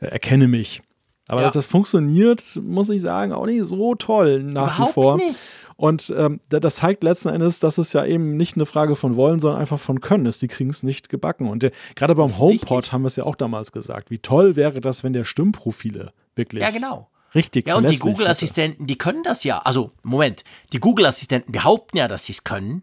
erkenne 0.00 0.48
mich. 0.48 0.82
Aber 1.28 1.42
ja. 1.42 1.50
das 1.50 1.66
funktioniert, 1.66 2.60
muss 2.62 2.90
ich 2.90 3.00
sagen, 3.00 3.32
auch 3.32 3.46
nicht 3.46 3.64
so 3.64 3.94
toll 3.94 4.42
nach 4.42 4.76
Überhaupt 4.76 4.88
wie 4.88 4.92
vor. 4.92 5.16
Nicht. 5.16 5.38
Und 5.76 6.12
ähm, 6.16 6.40
das 6.48 6.76
zeigt 6.76 7.02
letzten 7.02 7.28
Endes, 7.28 7.58
dass 7.58 7.78
es 7.78 7.92
ja 7.92 8.04
eben 8.04 8.36
nicht 8.36 8.56
eine 8.56 8.66
Frage 8.66 8.96
von 8.96 9.16
Wollen, 9.16 9.40
sondern 9.40 9.60
einfach 9.60 9.78
von 9.78 10.00
Können 10.00 10.26
ist. 10.26 10.42
Die 10.42 10.48
kriegen 10.48 10.70
es 10.70 10.82
nicht 10.82 11.08
gebacken. 11.08 11.48
Und 11.48 11.62
der, 11.62 11.72
gerade 11.94 12.14
beim 12.14 12.38
HomePod 12.38 12.92
haben 12.92 13.02
wir 13.02 13.06
es 13.06 13.16
ja 13.16 13.24
auch 13.24 13.36
damals 13.36 13.72
gesagt. 13.72 14.10
Wie 14.10 14.18
toll 14.18 14.56
wäre 14.56 14.80
das, 14.80 15.04
wenn 15.04 15.12
der 15.12 15.24
Stimmprofile 15.24 16.12
wirklich. 16.34 16.62
Ja, 16.62 16.70
genau. 16.70 17.08
Richtig. 17.34 17.66
Ja, 17.66 17.76
und 17.76 17.88
die 17.88 17.98
Google-Assistenten, 17.98 18.86
die 18.86 18.98
können 18.98 19.22
das 19.22 19.42
ja. 19.44 19.58
Also, 19.58 19.92
Moment, 20.02 20.44
die 20.72 20.78
Google-Assistenten 20.78 21.52
behaupten 21.52 21.96
ja, 21.96 22.08
dass 22.08 22.26
sie 22.26 22.32
es 22.32 22.44
können. 22.44 22.82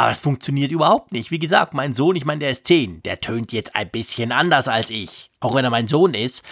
Aber 0.00 0.12
es 0.12 0.18
funktioniert 0.18 0.72
überhaupt 0.72 1.12
nicht. 1.12 1.30
Wie 1.30 1.38
gesagt, 1.38 1.74
mein 1.74 1.92
Sohn, 1.92 2.16
ich 2.16 2.24
meine, 2.24 2.38
der 2.38 2.48
ist 2.48 2.66
10. 2.66 3.02
Der 3.02 3.20
tönt 3.20 3.52
jetzt 3.52 3.76
ein 3.76 3.90
bisschen 3.90 4.32
anders 4.32 4.66
als 4.66 4.88
ich. 4.88 5.30
Auch 5.40 5.54
wenn 5.54 5.62
er 5.62 5.70
mein 5.70 5.88
Sohn 5.88 6.14
ist. 6.14 6.42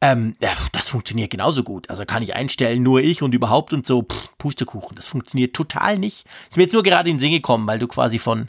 Ähm, 0.00 0.36
das 0.72 0.88
funktioniert 0.88 1.30
genauso 1.30 1.64
gut. 1.64 1.90
Also 1.90 2.06
kann 2.06 2.22
ich 2.22 2.34
einstellen, 2.34 2.82
nur 2.82 3.02
ich 3.02 3.20
und 3.20 3.34
überhaupt 3.34 3.74
und 3.74 3.84
so, 3.84 4.04
pff, 4.04 4.30
Pustekuchen. 4.38 4.96
Das 4.96 5.04
funktioniert 5.04 5.54
total 5.54 5.98
nicht. 5.98 6.24
Ist 6.48 6.56
mir 6.56 6.62
jetzt 6.62 6.72
nur 6.72 6.82
gerade 6.82 7.10
in 7.10 7.16
den 7.16 7.20
Sinn 7.20 7.32
gekommen, 7.32 7.66
weil 7.66 7.78
du 7.78 7.88
quasi 7.88 8.18
von, 8.18 8.48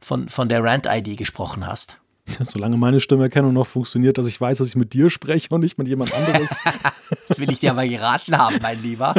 von, 0.00 0.28
von 0.28 0.50
der 0.50 0.62
Rant-ID 0.62 1.16
gesprochen 1.16 1.66
hast. 1.66 1.96
Solange 2.42 2.76
meine 2.76 3.00
Stimmerkennung 3.00 3.52
noch 3.52 3.66
funktioniert, 3.66 4.16
dass 4.16 4.26
ich 4.26 4.40
weiß, 4.40 4.58
dass 4.58 4.68
ich 4.68 4.76
mit 4.76 4.92
dir 4.92 5.10
spreche 5.10 5.48
und 5.50 5.60
nicht 5.60 5.76
mit 5.78 5.88
jemand 5.88 6.12
anderes. 6.14 6.58
das 7.28 7.38
will 7.38 7.50
ich 7.50 7.60
dir 7.60 7.72
aber 7.72 7.86
geraten 7.86 8.36
haben, 8.38 8.56
mein 8.62 8.82
Lieber. 8.82 9.14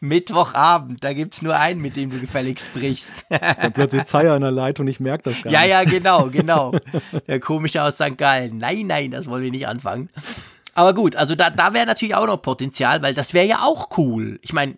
Mittwochabend, 0.00 1.02
da 1.02 1.12
gibt 1.12 1.34
es 1.34 1.42
nur 1.42 1.56
einen, 1.56 1.80
mit 1.80 1.96
dem 1.96 2.10
du 2.10 2.20
gefälligst 2.20 2.68
sprichst. 2.68 3.26
Dann 3.28 3.72
plötzlich 3.72 4.04
Zeier 4.04 4.36
in 4.36 4.42
der 4.42 4.52
Leitung, 4.52 4.86
ich 4.86 5.00
merke 5.00 5.30
das 5.30 5.42
gar 5.42 5.52
ja, 5.52 5.62
nicht. 5.62 5.70
Ja, 5.70 5.82
ja, 5.82 5.90
genau, 5.90 6.26
genau. 6.32 6.72
Der 7.26 7.40
komische 7.40 7.82
aus 7.82 7.94
St. 7.94 8.16
Gallen. 8.16 8.58
Nein, 8.58 8.86
nein, 8.86 9.10
das 9.10 9.26
wollen 9.26 9.42
wir 9.42 9.50
nicht 9.50 9.66
anfangen. 9.66 10.08
Aber 10.74 10.94
gut, 10.94 11.16
also 11.16 11.34
da, 11.34 11.50
da 11.50 11.74
wäre 11.74 11.86
natürlich 11.86 12.14
auch 12.14 12.26
noch 12.26 12.40
Potenzial, 12.40 13.02
weil 13.02 13.14
das 13.14 13.34
wäre 13.34 13.46
ja 13.46 13.62
auch 13.62 13.96
cool. 13.96 14.38
Ich 14.42 14.52
meine, 14.52 14.74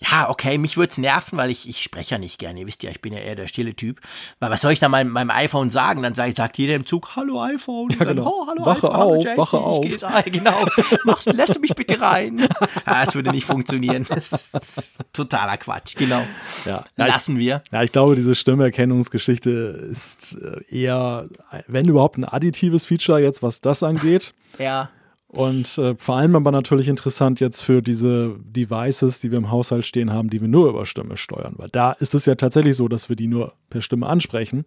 ja, 0.00 0.30
okay, 0.30 0.58
mich 0.58 0.76
würde 0.76 0.92
es 0.92 0.98
nerven, 0.98 1.38
weil 1.38 1.50
ich, 1.50 1.68
ich 1.68 1.82
spreche 1.82 2.14
ja 2.14 2.18
nicht 2.18 2.38
gerne. 2.38 2.60
Ihr 2.60 2.66
wisst 2.68 2.84
ja, 2.84 2.90
ich 2.90 3.00
bin 3.00 3.12
ja 3.12 3.18
eher 3.18 3.34
der 3.34 3.48
stille 3.48 3.74
Typ. 3.74 4.00
Weil 4.38 4.50
was 4.50 4.60
soll 4.60 4.72
ich 4.72 4.78
da 4.78 4.88
meinem, 4.88 5.10
meinem 5.10 5.30
iPhone 5.30 5.70
sagen? 5.70 6.02
Dann 6.02 6.14
sagt, 6.14 6.36
sagt 6.36 6.56
jeder 6.56 6.76
im 6.76 6.86
Zug, 6.86 7.16
hallo 7.16 7.42
iPhone. 7.42 7.90
Ja, 7.90 8.04
genau. 8.04 8.06
Dann, 8.06 8.18
oh, 8.20 8.46
hallo 8.46 8.66
wache 8.66 8.78
iPhone, 8.78 8.90
auf, 8.90 9.00
hallo 9.00 9.22
Jesse, 9.22 9.36
wache 9.36 9.86
ich 9.86 10.04
auf. 10.04 10.14
ein, 10.14 10.32
genau. 10.32 10.66
Machst, 11.04 11.32
lässt 11.32 11.56
du 11.56 11.60
mich 11.60 11.74
bitte 11.74 12.00
rein? 12.00 12.38
Ja, 12.86 13.04
das 13.04 13.14
würde 13.16 13.30
nicht 13.30 13.44
funktionieren. 13.44 14.06
Das 14.08 14.32
ist, 14.32 14.54
das 14.54 14.78
ist 14.78 14.90
totaler 15.12 15.56
Quatsch, 15.56 15.96
genau. 15.96 16.22
Ja. 16.64 16.84
Ich, 16.96 17.06
Lassen 17.06 17.38
wir. 17.38 17.62
ja, 17.72 17.82
ich 17.82 17.90
glaube, 17.90 18.14
diese 18.14 18.36
Stimmerkennungsgeschichte 18.36 19.50
ist 19.50 20.36
äh, 20.40 20.62
eher, 20.74 21.28
wenn 21.66 21.88
überhaupt, 21.88 22.18
ein 22.18 22.24
additives 22.24 22.86
Feature 22.86 23.20
jetzt, 23.20 23.42
was 23.42 23.60
das 23.60 23.82
angeht. 23.82 24.32
Ja. 24.58 24.90
Und 25.28 25.76
äh, 25.76 25.94
vor 25.96 26.16
allem 26.16 26.36
aber 26.36 26.50
natürlich 26.50 26.88
interessant 26.88 27.38
jetzt 27.38 27.60
für 27.60 27.82
diese 27.82 28.36
Devices, 28.40 29.20
die 29.20 29.30
wir 29.30 29.38
im 29.38 29.50
Haushalt 29.50 29.84
stehen 29.84 30.10
haben, 30.10 30.30
die 30.30 30.40
wir 30.40 30.48
nur 30.48 30.70
über 30.70 30.86
Stimme 30.86 31.18
steuern. 31.18 31.54
Weil 31.58 31.68
da 31.68 31.92
ist 31.92 32.14
es 32.14 32.24
ja 32.24 32.34
tatsächlich 32.34 32.76
so, 32.76 32.88
dass 32.88 33.10
wir 33.10 33.16
die 33.16 33.26
nur 33.26 33.52
per 33.68 33.82
Stimme 33.82 34.06
ansprechen. 34.06 34.64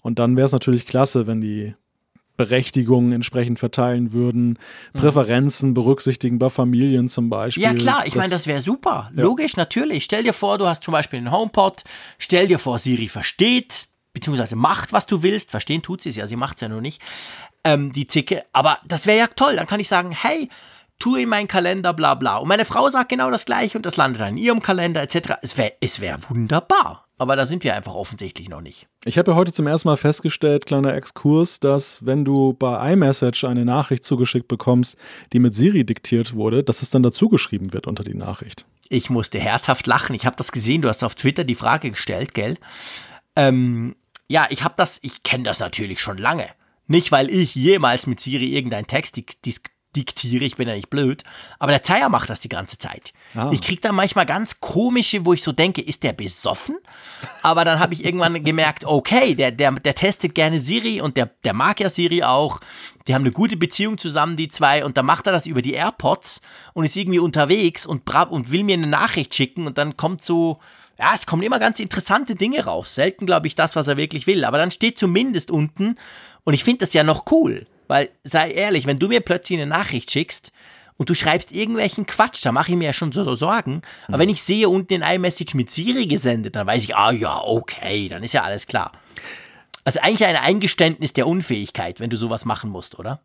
Und 0.00 0.18
dann 0.18 0.36
wäre 0.36 0.46
es 0.46 0.52
natürlich 0.52 0.86
klasse, 0.86 1.28
wenn 1.28 1.40
die 1.40 1.74
Berechtigungen 2.36 3.12
entsprechend 3.12 3.60
verteilen 3.60 4.12
würden, 4.12 4.58
Präferenzen 4.94 5.74
berücksichtigen 5.74 6.38
bei 6.38 6.50
Familien 6.50 7.08
zum 7.08 7.30
Beispiel. 7.30 7.62
Mhm. 7.64 7.76
Ja 7.76 7.80
klar, 7.80 8.06
ich 8.06 8.16
meine, 8.16 8.30
das 8.30 8.48
wäre 8.48 8.58
super. 8.58 9.10
Logisch, 9.14 9.56
natürlich. 9.56 10.04
Stell 10.04 10.24
dir 10.24 10.32
vor, 10.32 10.58
du 10.58 10.66
hast 10.66 10.82
zum 10.82 10.92
Beispiel 10.92 11.18
einen 11.18 11.30
HomePod. 11.30 11.82
Stell 12.18 12.48
dir 12.48 12.58
vor, 12.58 12.80
Siri 12.80 13.06
versteht, 13.06 13.86
beziehungsweise 14.12 14.56
macht, 14.56 14.92
was 14.92 15.06
du 15.06 15.22
willst. 15.22 15.52
Verstehen 15.52 15.82
tut 15.82 16.02
sie 16.02 16.08
es 16.08 16.16
ja, 16.16 16.26
sie 16.26 16.36
macht 16.36 16.56
es 16.56 16.62
ja 16.62 16.68
nur 16.68 16.80
nicht. 16.80 17.00
Ähm, 17.64 17.92
die 17.92 18.06
Zicke. 18.06 18.44
Aber 18.52 18.78
das 18.86 19.06
wäre 19.06 19.18
ja 19.18 19.26
toll. 19.28 19.56
Dann 19.56 19.66
kann 19.66 19.80
ich 19.80 19.88
sagen, 19.88 20.10
hey, 20.10 20.48
tu 21.02 21.16
in 21.16 21.28
meinen 21.28 21.48
Kalender, 21.48 21.92
bla 21.92 22.14
bla. 22.14 22.36
Und 22.36 22.48
meine 22.48 22.64
Frau 22.64 22.88
sagt 22.88 23.08
genau 23.08 23.30
das 23.30 23.44
gleiche 23.44 23.76
und 23.76 23.84
das 23.84 23.96
landet 23.96 24.20
dann 24.20 24.36
in 24.36 24.36
ihrem 24.36 24.62
Kalender, 24.62 25.02
etc. 25.02 25.34
Es 25.42 25.56
wäre 25.56 25.72
es 25.80 26.00
wär 26.00 26.16
wunderbar. 26.28 27.06
Aber 27.18 27.36
da 27.36 27.46
sind 27.46 27.62
wir 27.62 27.74
einfach 27.74 27.94
offensichtlich 27.94 28.48
noch 28.48 28.60
nicht. 28.60 28.88
Ich 29.04 29.18
habe 29.18 29.32
ja 29.32 29.36
heute 29.36 29.52
zum 29.52 29.66
ersten 29.66 29.88
Mal 29.88 29.96
festgestellt, 29.96 30.66
kleiner 30.66 30.94
Exkurs, 30.94 31.60
dass 31.60 32.04
wenn 32.06 32.24
du 32.24 32.52
bei 32.52 32.92
iMessage 32.92 33.44
eine 33.44 33.64
Nachricht 33.64 34.04
zugeschickt 34.04 34.48
bekommst, 34.48 34.96
die 35.32 35.38
mit 35.38 35.54
Siri 35.54 35.84
diktiert 35.84 36.34
wurde, 36.34 36.64
dass 36.64 36.82
es 36.82 36.90
dann 36.90 37.02
dazugeschrieben 37.02 37.72
wird 37.72 37.86
unter 37.86 38.02
die 38.02 38.14
Nachricht. 38.14 38.66
Ich 38.88 39.10
musste 39.10 39.38
herzhaft 39.38 39.86
lachen. 39.86 40.14
Ich 40.14 40.26
habe 40.26 40.36
das 40.36 40.52
gesehen. 40.52 40.82
Du 40.82 40.88
hast 40.88 41.02
auf 41.02 41.14
Twitter 41.14 41.44
die 41.44 41.54
Frage 41.54 41.90
gestellt, 41.90 42.34
gell? 42.34 42.58
Ähm, 43.34 43.96
ja, 44.28 44.46
ich 44.50 44.64
habe 44.64 44.74
das, 44.76 44.98
ich 45.02 45.22
kenne 45.22 45.44
das 45.44 45.60
natürlich 45.60 46.00
schon 46.00 46.18
lange. 46.18 46.48
Nicht, 46.92 47.10
weil 47.10 47.30
ich 47.30 47.54
jemals 47.54 48.06
mit 48.06 48.20
Siri 48.20 48.54
irgendeinen 48.54 48.86
Text 48.86 49.16
dik 49.16 49.36
dis- 49.44 49.62
diktiere, 49.96 50.44
ich 50.44 50.56
bin 50.56 50.68
ja 50.68 50.74
nicht 50.74 50.90
blöd, 50.90 51.22
aber 51.58 51.72
der 51.72 51.82
Zeier 51.82 52.08
macht 52.08 52.30
das 52.30 52.40
die 52.40 52.48
ganze 52.48 52.78
Zeit. 52.78 53.12
Ah. 53.34 53.50
Ich 53.52 53.60
kriege 53.60 53.80
da 53.80 53.92
manchmal 53.92 54.26
ganz 54.26 54.60
komische, 54.60 55.24
wo 55.26 55.32
ich 55.32 55.42
so 55.42 55.52
denke, 55.52 55.82
ist 55.82 56.02
der 56.02 56.12
besoffen? 56.12 56.76
Aber 57.42 57.64
dann 57.64 57.78
habe 57.78 57.94
ich 57.94 58.04
irgendwann 58.04 58.42
gemerkt, 58.44 58.84
okay, 58.84 59.34
der, 59.34 59.52
der, 59.52 59.72
der 59.72 59.94
testet 59.94 60.34
gerne 60.34 60.60
Siri 60.60 61.00
und 61.00 61.16
der, 61.16 61.26
der 61.44 61.52
mag 61.52 61.80
ja 61.80 61.90
Siri 61.90 62.22
auch. 62.22 62.60
Die 63.06 63.14
haben 63.14 63.22
eine 63.22 63.32
gute 63.32 63.56
Beziehung 63.56 63.98
zusammen, 63.98 64.36
die 64.36 64.48
zwei, 64.48 64.84
und 64.84 64.96
dann 64.96 65.06
macht 65.06 65.26
er 65.26 65.32
das 65.32 65.46
über 65.46 65.60
die 65.60 65.74
AirPods 65.74 66.40
und 66.72 66.84
ist 66.84 66.96
irgendwie 66.96 67.18
unterwegs 67.18 67.84
und, 67.84 68.08
und 68.30 68.50
will 68.50 68.64
mir 68.64 68.74
eine 68.74 68.86
Nachricht 68.86 69.34
schicken 69.34 69.66
und 69.66 69.76
dann 69.78 69.96
kommt 69.96 70.22
so, 70.22 70.58
ja, 71.02 71.14
es 71.16 71.26
kommen 71.26 71.42
immer 71.42 71.58
ganz 71.58 71.80
interessante 71.80 72.36
Dinge 72.36 72.64
raus. 72.64 72.94
Selten, 72.94 73.26
glaube 73.26 73.48
ich, 73.48 73.56
das, 73.56 73.74
was 73.74 73.88
er 73.88 73.96
wirklich 73.96 74.28
will. 74.28 74.44
Aber 74.44 74.56
dann 74.56 74.70
steht 74.70 74.98
zumindest 74.98 75.50
unten, 75.50 75.96
und 76.44 76.54
ich 76.54 76.62
finde 76.62 76.78
das 76.78 76.94
ja 76.94 77.02
noch 77.02 77.24
cool, 77.32 77.64
weil, 77.88 78.08
sei 78.22 78.52
ehrlich, 78.52 78.86
wenn 78.86 79.00
du 79.00 79.08
mir 79.08 79.20
plötzlich 79.20 79.58
eine 79.58 79.68
Nachricht 79.68 80.12
schickst 80.12 80.52
und 80.96 81.10
du 81.10 81.14
schreibst 81.14 81.50
irgendwelchen 81.50 82.06
Quatsch, 82.06 82.46
da 82.46 82.52
mache 82.52 82.70
ich 82.70 82.78
mir 82.78 82.84
ja 82.84 82.92
schon 82.92 83.10
so, 83.10 83.24
so 83.24 83.34
Sorgen. 83.34 83.82
Aber 84.06 84.20
wenn 84.20 84.28
ich 84.28 84.42
sehe 84.42 84.68
unten 84.68 84.92
in 84.94 85.02
iMessage 85.02 85.54
mit 85.54 85.70
Siri 85.70 86.06
gesendet, 86.06 86.54
dann 86.54 86.68
weiß 86.68 86.84
ich, 86.84 86.94
ah 86.94 87.10
ja, 87.10 87.40
okay, 87.42 88.06
dann 88.06 88.22
ist 88.22 88.34
ja 88.34 88.44
alles 88.44 88.66
klar. 88.66 88.92
Also 89.82 89.98
eigentlich 90.00 90.24
ein 90.24 90.36
Eingeständnis 90.36 91.14
der 91.14 91.26
Unfähigkeit, 91.26 91.98
wenn 91.98 92.10
du 92.10 92.16
sowas 92.16 92.44
machen 92.44 92.70
musst, 92.70 92.96
oder? 92.96 93.20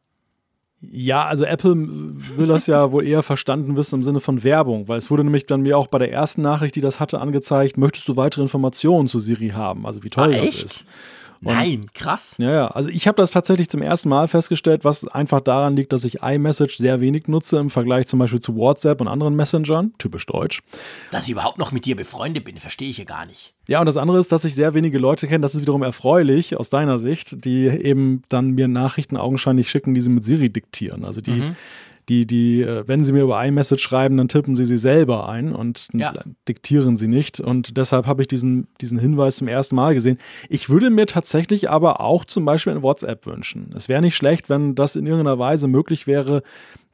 Ja, 0.81 1.25
also 1.25 1.43
Apple 1.43 1.75
will 1.75 2.47
das 2.47 2.67
ja 2.67 2.91
wohl 2.91 3.05
eher 3.05 3.23
verstanden 3.23 3.75
wissen 3.75 3.95
im 3.95 4.03
Sinne 4.03 4.19
von 4.19 4.43
Werbung, 4.43 4.87
weil 4.87 4.97
es 4.97 5.09
wurde 5.09 5.23
nämlich 5.23 5.47
dann 5.47 5.61
mir 5.61 5.75
auch 5.77 5.87
bei 5.87 5.97
der 5.97 6.11
ersten 6.11 6.43
Nachricht, 6.43 6.75
die 6.75 6.81
das 6.81 6.99
hatte, 6.99 7.19
angezeigt, 7.19 7.77
möchtest 7.77 8.07
du 8.07 8.15
weitere 8.15 8.43
Informationen 8.43 9.07
zu 9.07 9.19
Siri 9.19 9.49
haben, 9.49 9.87
also 9.87 10.03
wie 10.03 10.09
toll 10.09 10.35
Ah, 10.35 10.37
das 10.37 10.43
echt? 10.55 10.85
Ist. 11.41 11.47
Nein, 11.47 11.85
krass. 11.93 12.35
Ja, 12.37 12.51
ja, 12.51 12.67
also 12.67 12.89
ich 12.89 13.07
habe 13.07 13.15
das 13.17 13.31
tatsächlich 13.31 13.69
zum 13.69 13.81
ersten 13.81 14.09
Mal 14.09 14.27
festgestellt, 14.27 14.83
was 14.85 15.07
einfach 15.07 15.41
daran 15.41 15.75
liegt, 15.75 15.93
dass 15.93 16.05
ich 16.05 16.21
iMessage 16.21 16.77
sehr 16.77 17.01
wenig 17.01 17.27
nutze 17.27 17.57
im 17.57 17.69
Vergleich 17.69 18.07
zum 18.07 18.19
Beispiel 18.19 18.39
zu 18.39 18.55
WhatsApp 18.55 19.01
und 19.01 19.07
anderen 19.07 19.35
Messengern, 19.35 19.93
typisch 19.97 20.25
deutsch. 20.25 20.61
Dass 21.11 21.25
ich 21.25 21.31
überhaupt 21.31 21.57
noch 21.57 21.71
mit 21.71 21.85
dir 21.85 21.95
befreundet 21.95 22.43
bin, 22.45 22.57
verstehe 22.57 22.89
ich 22.89 22.97
ja 22.97 23.03
gar 23.03 23.25
nicht. 23.25 23.53
Ja, 23.67 23.79
und 23.79 23.85
das 23.85 23.97
andere 23.97 24.19
ist, 24.19 24.31
dass 24.31 24.45
ich 24.45 24.55
sehr 24.55 24.73
wenige 24.73 24.97
Leute 24.97 25.27
kenne, 25.27 25.41
das 25.41 25.55
ist 25.55 25.61
wiederum 25.61 25.83
erfreulich 25.83 26.55
aus 26.57 26.69
deiner 26.69 26.97
Sicht, 26.99 27.43
die 27.45 27.67
eben 27.67 28.23
dann 28.29 28.51
mir 28.51 28.67
Nachrichten 28.67 29.17
augenscheinlich 29.17 29.69
schicken, 29.69 29.93
die 29.93 30.01
sie 30.01 30.09
mit 30.09 30.23
Siri 30.23 30.49
diktieren. 30.49 31.03
Also 31.05 31.21
die, 31.21 31.31
Mhm. 31.31 31.55
Die, 32.09 32.25
die, 32.25 32.61
äh, 32.61 32.83
wenn 32.87 33.03
sie 33.03 33.11
mir 33.11 33.23
über 33.23 33.43
iMessage 33.45 33.81
schreiben, 33.81 34.15
dann 34.17 34.27
tippen 34.27 34.55
sie 34.55 34.65
sie 34.65 34.77
selber 34.77 35.27
ein 35.27 35.51
und 35.53 35.87
Ja. 35.93 36.13
diktieren 36.47 36.95
sie 36.97 37.07
nicht. 37.07 37.39
Und 37.41 37.77
deshalb 37.77 38.05
habe 38.07 38.21
ich 38.21 38.27
diesen, 38.27 38.67
diesen 38.79 38.97
Hinweis 38.97 39.37
zum 39.37 39.47
ersten 39.47 39.75
Mal 39.75 39.93
gesehen. 39.93 40.17
Ich 40.49 40.69
würde 40.69 40.89
mir 40.89 41.05
tatsächlich 41.05 41.69
aber 41.69 41.99
auch 42.01 42.23
zum 42.25 42.45
Beispiel 42.45 42.73
in 42.73 42.81
WhatsApp 42.81 43.25
wünschen. 43.25 43.73
Es 43.75 43.89
wäre 43.89 44.01
nicht 44.01 44.15
schlecht, 44.15 44.49
wenn 44.49 44.75
das 44.75 44.95
in 44.95 45.05
irgendeiner 45.05 45.37
Weise 45.39 45.67
möglich 45.67 46.07
wäre, 46.07 46.43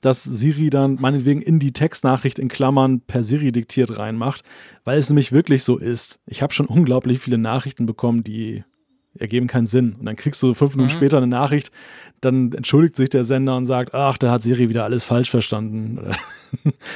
dass 0.01 0.24
Siri 0.24 0.70
dann 0.70 0.95
meinetwegen 0.99 1.41
in 1.41 1.59
die 1.59 1.72
Textnachricht 1.72 2.38
in 2.39 2.49
Klammern 2.49 2.99
per 3.01 3.24
Siri 3.24 3.51
diktiert 3.53 3.97
reinmacht, 3.97 4.43
weil 4.84 4.97
es 4.97 5.09
nämlich 5.09 5.32
wirklich 5.32 5.64
so 5.64 5.78
ist. 5.78 6.20
Ich 6.26 6.41
habe 6.41 6.53
schon 6.53 6.66
unglaublich 6.66 7.20
viele 7.20 7.38
Nachrichten 7.38 7.86
bekommen, 7.86 8.24
die 8.24 8.64
ergeben 9.20 9.47
keinen 9.47 9.66
Sinn. 9.68 9.95
Und 9.99 10.05
dann 10.05 10.16
kriegst 10.16 10.41
du 10.41 10.53
fünf 10.53 10.76
Minuten 10.76 10.93
später 10.93 11.18
eine 11.18 11.28
Nachricht, 11.28 11.72
dann 12.22 12.53
entschuldigt 12.53 12.95
sich 12.95 13.09
der 13.09 13.26
Sender 13.26 13.57
und 13.57 13.66
sagt, 13.66 13.93
ach, 13.93 14.18
da 14.18 14.32
hat 14.32 14.41
Siri 14.43 14.70
wieder 14.70 14.86
alles 14.86 15.03
falsch 15.03 15.30
verstanden. 15.30 15.99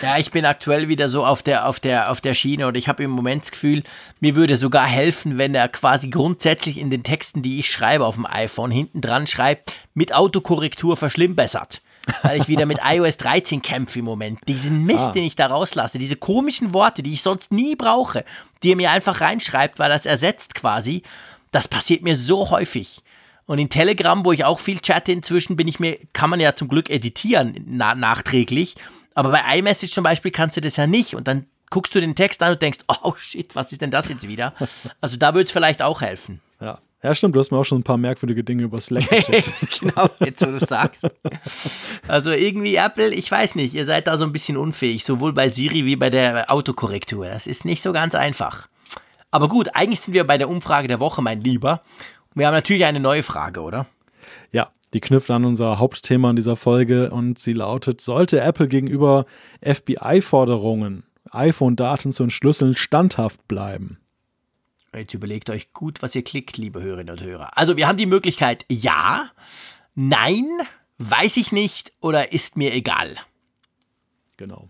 Ja, 0.03 0.19
ich 0.19 0.29
bin 0.29 0.45
aktuell 0.45 0.87
wieder 0.87 1.09
so 1.09 1.25
auf 1.25 1.41
der, 1.41 1.67
auf 1.67 1.79
der, 1.79 2.11
auf 2.11 2.21
der 2.21 2.35
Schiene 2.35 2.67
und 2.67 2.77
ich 2.77 2.87
habe 2.87 3.01
im 3.03 3.09
Moment 3.09 3.41
das 3.41 3.51
Gefühl, 3.51 3.81
mir 4.19 4.35
würde 4.35 4.55
sogar 4.55 4.85
helfen, 4.85 5.39
wenn 5.39 5.55
er 5.55 5.67
quasi 5.67 6.09
grundsätzlich 6.09 6.77
in 6.77 6.91
den 6.91 7.01
Texten, 7.01 7.41
die 7.41 7.57
ich 7.57 7.71
schreibe 7.71 8.05
auf 8.05 8.15
dem 8.15 8.27
iPhone, 8.27 8.69
hinten 8.69 9.01
dran 9.01 9.25
schreibt, 9.25 9.73
mit 9.95 10.13
Autokorrektur 10.13 10.95
verschlimmbessert. 10.95 11.81
Weil 12.21 12.39
ich 12.39 12.47
wieder 12.47 12.67
mit 12.67 12.77
iOS 12.87 13.17
13 13.17 13.63
kämpfe 13.63 13.97
im 13.99 14.05
Moment. 14.05 14.39
Diesen 14.47 14.85
Mist, 14.85 15.09
Ah. 15.09 15.11
den 15.13 15.23
ich 15.23 15.35
da 15.35 15.47
rauslasse, 15.47 15.97
diese 15.97 16.15
komischen 16.17 16.71
Worte, 16.73 17.01
die 17.01 17.13
ich 17.13 17.23
sonst 17.23 17.51
nie 17.51 17.75
brauche, 17.75 18.23
die 18.61 18.71
er 18.73 18.75
mir 18.75 18.91
einfach 18.91 19.21
reinschreibt, 19.21 19.79
weil 19.79 19.91
es 19.91 20.05
ersetzt 20.05 20.53
quasi, 20.53 21.01
das 21.51 21.67
passiert 21.67 22.03
mir 22.03 22.15
so 22.15 22.49
häufig. 22.49 23.01
Und 23.45 23.59
in 23.59 23.69
Telegram, 23.69 24.23
wo 24.25 24.33
ich 24.33 24.43
auch 24.43 24.59
viel 24.59 24.79
chatte 24.79 25.11
inzwischen, 25.13 25.55
bin 25.55 25.67
ich 25.67 25.79
mir, 25.79 25.97
kann 26.11 26.29
man 26.29 26.39
ja 26.39 26.55
zum 26.55 26.67
Glück 26.67 26.89
editieren 26.89 27.55
na 27.65 27.95
nachträglich. 27.95 28.75
Aber 29.15 29.31
bei 29.31 29.57
iMessage 29.57 29.93
zum 29.93 30.03
Beispiel 30.03 30.31
kannst 30.31 30.57
du 30.57 30.61
das 30.61 30.75
ja 30.75 30.85
nicht. 30.85 31.15
Und 31.15 31.27
dann 31.27 31.45
guckst 31.69 31.95
du 31.95 32.01
den 32.01 32.13
Text 32.13 32.43
an 32.43 32.51
und 32.51 32.61
denkst, 32.61 32.79
oh 33.03 33.13
shit, 33.17 33.55
was 33.55 33.71
ist 33.71 33.81
denn 33.81 33.91
das 33.91 34.09
jetzt 34.09 34.27
wieder? 34.27 34.53
Also 35.01 35.17
da 35.17 35.33
würde 35.33 35.45
es 35.45 35.51
vielleicht 35.51 35.81
auch 35.81 36.01
helfen. 36.01 36.41
ja. 36.59 36.79
ja, 37.01 37.15
stimmt, 37.15 37.35
du 37.35 37.39
hast 37.39 37.51
mir 37.51 37.57
auch 37.57 37.63
schon 37.63 37.79
ein 37.79 37.83
paar 37.83 37.97
merkwürdige 37.97 38.43
Dinge 38.43 38.63
über 38.63 38.81
Slack 38.81 39.09
geschickt. 39.09 39.51
genau, 39.79 40.09
jetzt 40.19 40.41
wo 40.41 40.51
du 40.51 40.59
sagst. 40.59 41.07
Also 42.07 42.31
irgendwie 42.31 42.75
Apple, 42.75 43.13
ich 43.13 43.31
weiß 43.31 43.55
nicht, 43.55 43.73
ihr 43.73 43.85
seid 43.85 44.07
da 44.07 44.17
so 44.17 44.25
ein 44.25 44.33
bisschen 44.33 44.57
unfähig, 44.57 45.05
sowohl 45.05 45.31
bei 45.33 45.47
Siri 45.49 45.85
wie 45.85 45.95
bei 45.95 46.09
der 46.09 46.51
Autokorrektur. 46.51 47.27
Das 47.27 47.47
ist 47.47 47.63
nicht 47.63 47.81
so 47.81 47.93
ganz 47.93 48.13
einfach. 48.13 48.67
Aber 49.31 49.47
gut, 49.47 49.69
eigentlich 49.73 49.99
sind 49.99 50.13
wir 50.13 50.25
bei 50.25 50.37
der 50.37 50.49
Umfrage 50.49 50.87
der 50.87 50.99
Woche, 50.99 51.21
mein 51.21 51.41
Lieber. 51.41 51.81
Und 52.29 52.39
wir 52.39 52.47
haben 52.47 52.53
natürlich 52.53 52.85
eine 52.85 52.99
neue 52.99 53.23
Frage, 53.23 53.61
oder? 53.61 53.85
Ja, 54.51 54.71
die 54.93 55.01
knüpft 55.01 55.29
an 55.31 55.45
unser 55.45 55.79
Hauptthema 55.79 56.29
in 56.29 56.35
dieser 56.35 56.55
Folge 56.55 57.11
und 57.11 57.39
sie 57.39 57.53
lautet: 57.53 58.01
Sollte 58.01 58.39
Apple 58.39 58.67
gegenüber 58.67 59.25
FBI-Forderungen, 59.61 61.03
iPhone-Daten 61.31 62.11
zu 62.11 62.23
entschlüsseln, 62.23 62.75
standhaft 62.75 63.47
bleiben? 63.47 63.99
Jetzt 64.95 65.13
überlegt 65.13 65.49
euch 65.49 65.73
gut, 65.73 66.01
was 66.01 66.15
ihr 66.15 66.23
klickt, 66.23 66.57
liebe 66.57 66.81
Hörerinnen 66.81 67.11
und 67.11 67.23
Hörer. 67.23 67.57
Also, 67.57 67.77
wir 67.77 67.87
haben 67.87 67.97
die 67.97 68.05
Möglichkeit 68.05 68.65
ja, 68.69 69.29
nein, 69.95 70.45
weiß 70.97 71.37
ich 71.37 71.51
nicht 71.51 71.91
oder 71.99 72.31
ist 72.31 72.55
mir 72.55 72.73
egal. 72.73 73.15
Genau. 74.37 74.69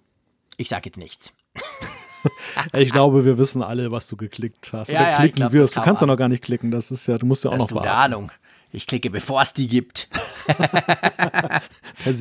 Ich 0.57 0.69
sage 0.69 0.89
jetzt 0.89 0.97
nichts. 0.97 1.33
Ich 2.73 2.91
glaube, 2.91 3.25
wir 3.25 3.37
wissen 3.37 3.61
alle, 3.63 3.91
was 3.91 4.07
du 4.07 4.15
geklickt 4.17 4.71
hast. 4.73 4.89
Ja, 4.89 5.01
Oder 5.01 5.09
ja, 5.11 5.15
klicken 5.17 5.35
glaub, 5.37 5.51
das 5.51 5.59
wirst. 5.61 5.77
Du 5.77 5.81
kannst 5.81 6.01
ja 6.01 6.07
noch 6.07 6.17
gar 6.17 6.27
nicht 6.29 6.43
klicken. 6.43 6.71
Das 6.71 6.91
ist 6.91 7.07
ja, 7.07 7.17
du 7.17 7.25
musst 7.25 7.43
ja 7.43 7.51
auch 7.51 7.59
Hast 7.59 7.71
noch 7.71 7.75
warten. 7.75 7.87
Ahnung? 7.87 8.31
Ich 8.73 8.85
klicke, 8.85 9.09
bevor 9.09 9.41
es 9.41 9.53
die 9.53 9.67
gibt. 9.67 10.09
Per 10.47 11.61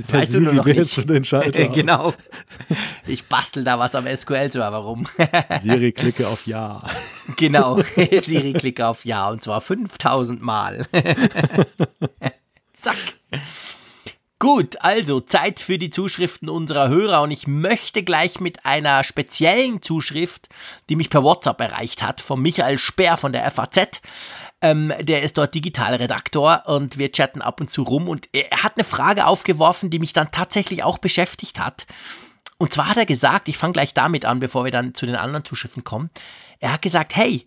Weißt 0.09 0.35
du 0.35 0.41
nur 0.41 0.53
noch 0.53 0.65
wählst 0.65 0.97
du 0.97 1.01
nicht. 1.03 1.11
den 1.11 1.25
Schalter. 1.25 1.69
genau. 1.75 2.15
Ich 3.07 3.25
bastel 3.29 3.65
da 3.65 3.79
was 3.79 3.95
am 3.95 4.07
SQL-Server 4.07 4.77
rum. 4.79 5.07
Siri, 5.61 5.93
klicke 5.93 6.27
auf 6.29 6.47
Ja. 6.47 6.83
genau. 7.37 7.81
Siri, 8.21 8.53
klicke 8.53 8.87
auf 8.87 9.05
Ja 9.05 9.29
und 9.31 9.43
zwar 9.43 9.61
5000 9.61 10.41
Mal. 10.43 10.87
Zack. 12.73 12.97
Gut, 14.39 14.77
also 14.81 15.21
Zeit 15.21 15.61
für 15.61 15.79
die 15.79 15.89
Zuschriften 15.89 16.51
unserer 16.51 16.91
Hörer 16.91 17.23
und 17.23 17.31
ich 17.31 17.47
möchte 17.47 18.03
gleich 18.03 18.39
mit 18.39 18.67
einer 18.67 19.03
speziellen 19.03 19.81
Zuschrift, 19.81 20.49
die 20.91 20.97
mich 20.97 21.09
per 21.09 21.23
WhatsApp 21.23 21.59
erreicht 21.59 22.03
hat, 22.03 22.21
von 22.21 22.43
Michael 22.43 22.79
Speer 22.79 23.17
von 23.17 23.33
der 23.33 23.51
FAZ. 23.51 24.03
Ähm, 24.61 24.93
der 25.01 25.23
ist 25.23 25.39
dort 25.39 25.55
Digitalredaktor 25.55 26.65
und 26.67 26.99
wir 26.99 27.13
chatten 27.13 27.41
ab 27.41 27.63
und 27.63 27.71
zu 27.71 27.83
rum 27.83 28.11
und 28.11 28.29
er 28.33 28.63
hat 28.63 28.75
eine 28.77 28.85
Frage 28.85 29.27
aufgeworfen, 29.27 29.89
die 29.89 29.99
mich 29.99 30.13
dann 30.13 30.31
tatsächlich 30.31 30.83
auch 30.83 30.99
beschäftigt 30.99 31.59
hat. 31.59 31.87
Und 32.59 32.75
zwar 32.75 32.91
hat 32.91 32.99
er 32.99 33.07
gesagt, 33.07 33.49
ich 33.49 33.57
fange 33.57 33.73
gleich 33.73 33.95
damit 33.95 34.27
an, 34.27 34.41
bevor 34.41 34.65
wir 34.65 34.71
dann 34.71 34.93
zu 34.93 35.07
den 35.07 35.17
anderen 35.17 35.47
Zuschriften 35.47 35.83
kommen. 35.83 36.11
Er 36.61 36.75
hat 36.75 36.83
gesagt, 36.83 37.17
hey, 37.17 37.47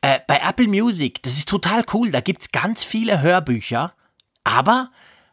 äh, 0.00 0.20
bei 0.26 0.40
Apple 0.42 0.68
Music, 0.68 1.22
das 1.22 1.34
ist 1.34 1.50
total 1.50 1.84
cool, 1.92 2.10
da 2.10 2.20
gibt 2.20 2.40
es 2.40 2.52
ganz 2.52 2.82
viele 2.82 3.20
Hörbücher, 3.20 3.92
aber 4.44 4.90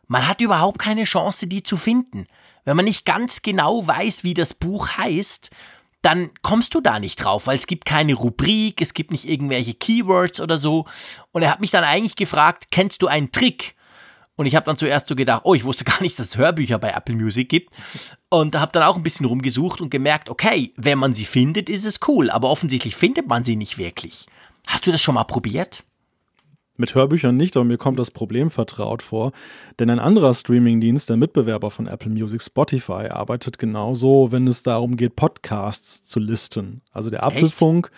man 0.10 0.28
hat 0.28 0.42
überhaupt 0.42 0.80
keine 0.80 1.06
Chance, 1.06 1.48
die 1.48 1.64
zu 1.64 1.78
finden. 1.78 2.26
Wenn 2.66 2.76
man 2.76 2.86
nicht 2.86 3.06
ganz 3.06 3.42
genau 3.42 3.88
weiß, 3.88 4.24
wie 4.24 4.34
das 4.34 4.54
Buch 4.54 4.90
heißt, 4.98 5.50
dann 6.02 6.32
kommst 6.42 6.74
du 6.74 6.82
da 6.82 7.00
nicht 7.00 7.24
drauf, 7.24 7.48
weil 7.48 7.58
es 7.58 7.68
gibt 7.68 7.86
keine 7.86 8.16
Rubrik, 8.16 8.82
es 8.82 8.94
gibt 8.94 9.12
nicht 9.12 9.26
irgendwelche 9.26 9.76
Keywords 9.76 10.42
oder 10.42 10.58
so. 10.58 10.86
Und 11.32 11.44
er 11.44 11.52
hat 11.52 11.62
mich 11.62 11.72
dann 11.72 11.84
eigentlich 11.84 12.16
gefragt, 12.16 12.68
kennst 12.72 13.02
du 13.02 13.08
einen 13.08 13.32
Trick? 13.32 13.76
Und 14.36 14.46
ich 14.46 14.56
habe 14.56 14.66
dann 14.66 14.78
zuerst 14.78 15.08
so 15.08 15.16
gedacht, 15.16 15.42
oh, 15.44 15.54
ich 15.54 15.64
wusste 15.64 15.84
gar 15.86 16.02
nicht, 16.02 16.18
dass 16.18 16.28
es 16.28 16.38
Hörbücher 16.38 16.80
bei 16.80 16.90
Apple 16.90 17.16
Music 17.16 17.48
gibt. 17.48 17.74
Und 18.30 18.56
habe 18.56 18.72
dann 18.72 18.84
auch 18.84 18.96
ein 18.96 19.04
bisschen 19.04 19.28
rumgesucht 19.28 19.80
und 19.80 19.92
gemerkt, 19.92 20.30
okay, 20.30 20.74
wenn 20.76 20.98
man 20.98 21.14
sie 21.14 21.26
findet, 21.26 21.70
ist 21.70 21.86
es 21.86 22.00
cool, 22.08 22.32
aber 22.32 22.50
offensichtlich 22.50 22.96
findet 22.96 23.28
man 23.28 23.44
sie 23.44 23.56
nicht 23.56 23.78
wirklich. 23.78 24.26
Hast 24.68 24.88
du 24.88 24.92
das 24.92 25.02
schon 25.02 25.16
mal 25.16 25.26
probiert? 25.26 25.84
Mit 26.80 26.96
Hörbüchern 26.96 27.36
nicht, 27.36 27.58
aber 27.58 27.66
mir 27.66 27.78
kommt 27.78 28.00
das 28.00 28.10
Problem 28.10 28.50
vertraut 28.50 29.04
vor. 29.04 29.34
Denn 29.80 29.90
ein 29.90 30.00
anderer 30.00 30.34
Streamingdienst, 30.34 31.10
der 31.10 31.18
Mitbewerber 31.18 31.72
von 31.72 31.88
Apple 31.88 32.10
Music, 32.10 32.42
Spotify, 32.42 33.10
arbeitet 33.10 33.60
genauso, 33.60 34.32
wenn 34.32 34.48
es 34.48 34.64
darum 34.64 34.96
geht, 34.96 35.18
Podcasts 35.18 36.06
zu 36.08 36.22
listen. 36.22 36.82
Also 36.94 37.10
der 37.10 37.26
Apfelfunk 37.26 37.90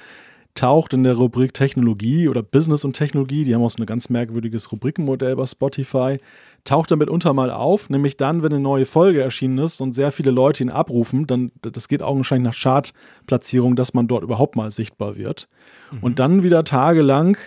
taucht 0.55 0.93
in 0.93 1.03
der 1.03 1.13
Rubrik 1.13 1.53
Technologie 1.53 2.27
oder 2.27 2.41
Business 2.41 2.83
und 2.83 2.93
Technologie, 2.93 3.43
die 3.43 3.53
haben 3.53 3.61
auch 3.61 3.69
so 3.69 3.77
ein 3.77 3.85
ganz 3.85 4.09
merkwürdiges 4.09 4.71
Rubrikenmodell 4.71 5.35
bei 5.35 5.45
Spotify, 5.45 6.17
taucht 6.63 6.89
damit 6.89 7.11
unter 7.11 7.33
mal 7.33 7.51
auf, 7.51 7.87
nämlich 7.91 8.17
dann, 8.17 8.41
wenn 8.41 8.51
eine 8.51 8.63
neue 8.63 8.85
Folge 8.85 9.21
erschienen 9.21 9.59
ist 9.59 9.79
und 9.79 9.93
sehr 9.93 10.11
viele 10.11 10.31
Leute 10.31 10.63
ihn 10.63 10.71
abrufen, 10.71 11.27
dann, 11.27 11.51
das 11.61 11.87
geht 11.87 12.01
augenscheinlich 12.01 12.51
nach 12.51 12.59
Chartplatzierung, 12.59 13.75
dass 13.75 13.93
man 13.93 14.07
dort 14.07 14.23
überhaupt 14.23 14.55
mal 14.55 14.71
sichtbar 14.71 15.17
wird. 15.17 15.47
Mhm. 15.91 15.99
Und 16.01 16.17
dann 16.17 16.41
wieder 16.41 16.63
tagelang 16.63 17.37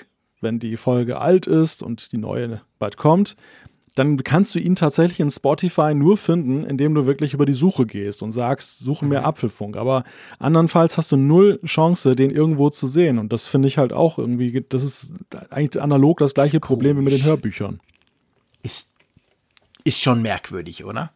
wenn 0.44 0.60
die 0.60 0.76
Folge 0.76 1.20
alt 1.20 1.48
ist 1.48 1.82
und 1.82 2.12
die 2.12 2.18
neue 2.18 2.60
bald 2.78 2.96
kommt, 2.96 3.34
dann 3.94 4.16
kannst 4.24 4.54
du 4.54 4.58
ihn 4.58 4.74
tatsächlich 4.74 5.20
in 5.20 5.30
Spotify 5.30 5.94
nur 5.94 6.16
finden, 6.16 6.64
indem 6.64 6.94
du 6.94 7.06
wirklich 7.06 7.32
über 7.32 7.46
die 7.46 7.54
Suche 7.54 7.86
gehst 7.86 8.22
und 8.22 8.32
sagst, 8.32 8.80
suche 8.80 9.04
mir 9.04 9.20
mhm. 9.20 9.26
Apfelfunk. 9.26 9.76
Aber 9.76 10.02
andernfalls 10.40 10.98
hast 10.98 11.12
du 11.12 11.16
null 11.16 11.60
Chance, 11.64 12.16
den 12.16 12.30
irgendwo 12.30 12.70
zu 12.70 12.88
sehen. 12.88 13.18
Und 13.18 13.32
das 13.32 13.46
finde 13.46 13.68
ich 13.68 13.78
halt 13.78 13.92
auch 13.92 14.18
irgendwie, 14.18 14.64
das 14.68 14.82
ist 14.82 15.12
eigentlich 15.50 15.80
analog 15.80 16.18
das 16.18 16.34
gleiche 16.34 16.58
das 16.58 16.66
Problem 16.66 16.98
wie 16.98 17.02
mit 17.02 17.12
den 17.12 17.22
Hörbüchern. 17.22 17.80
Ist, 18.64 18.90
ist 19.84 20.00
schon 20.00 20.22
merkwürdig, 20.22 20.84
oder? 20.84 21.12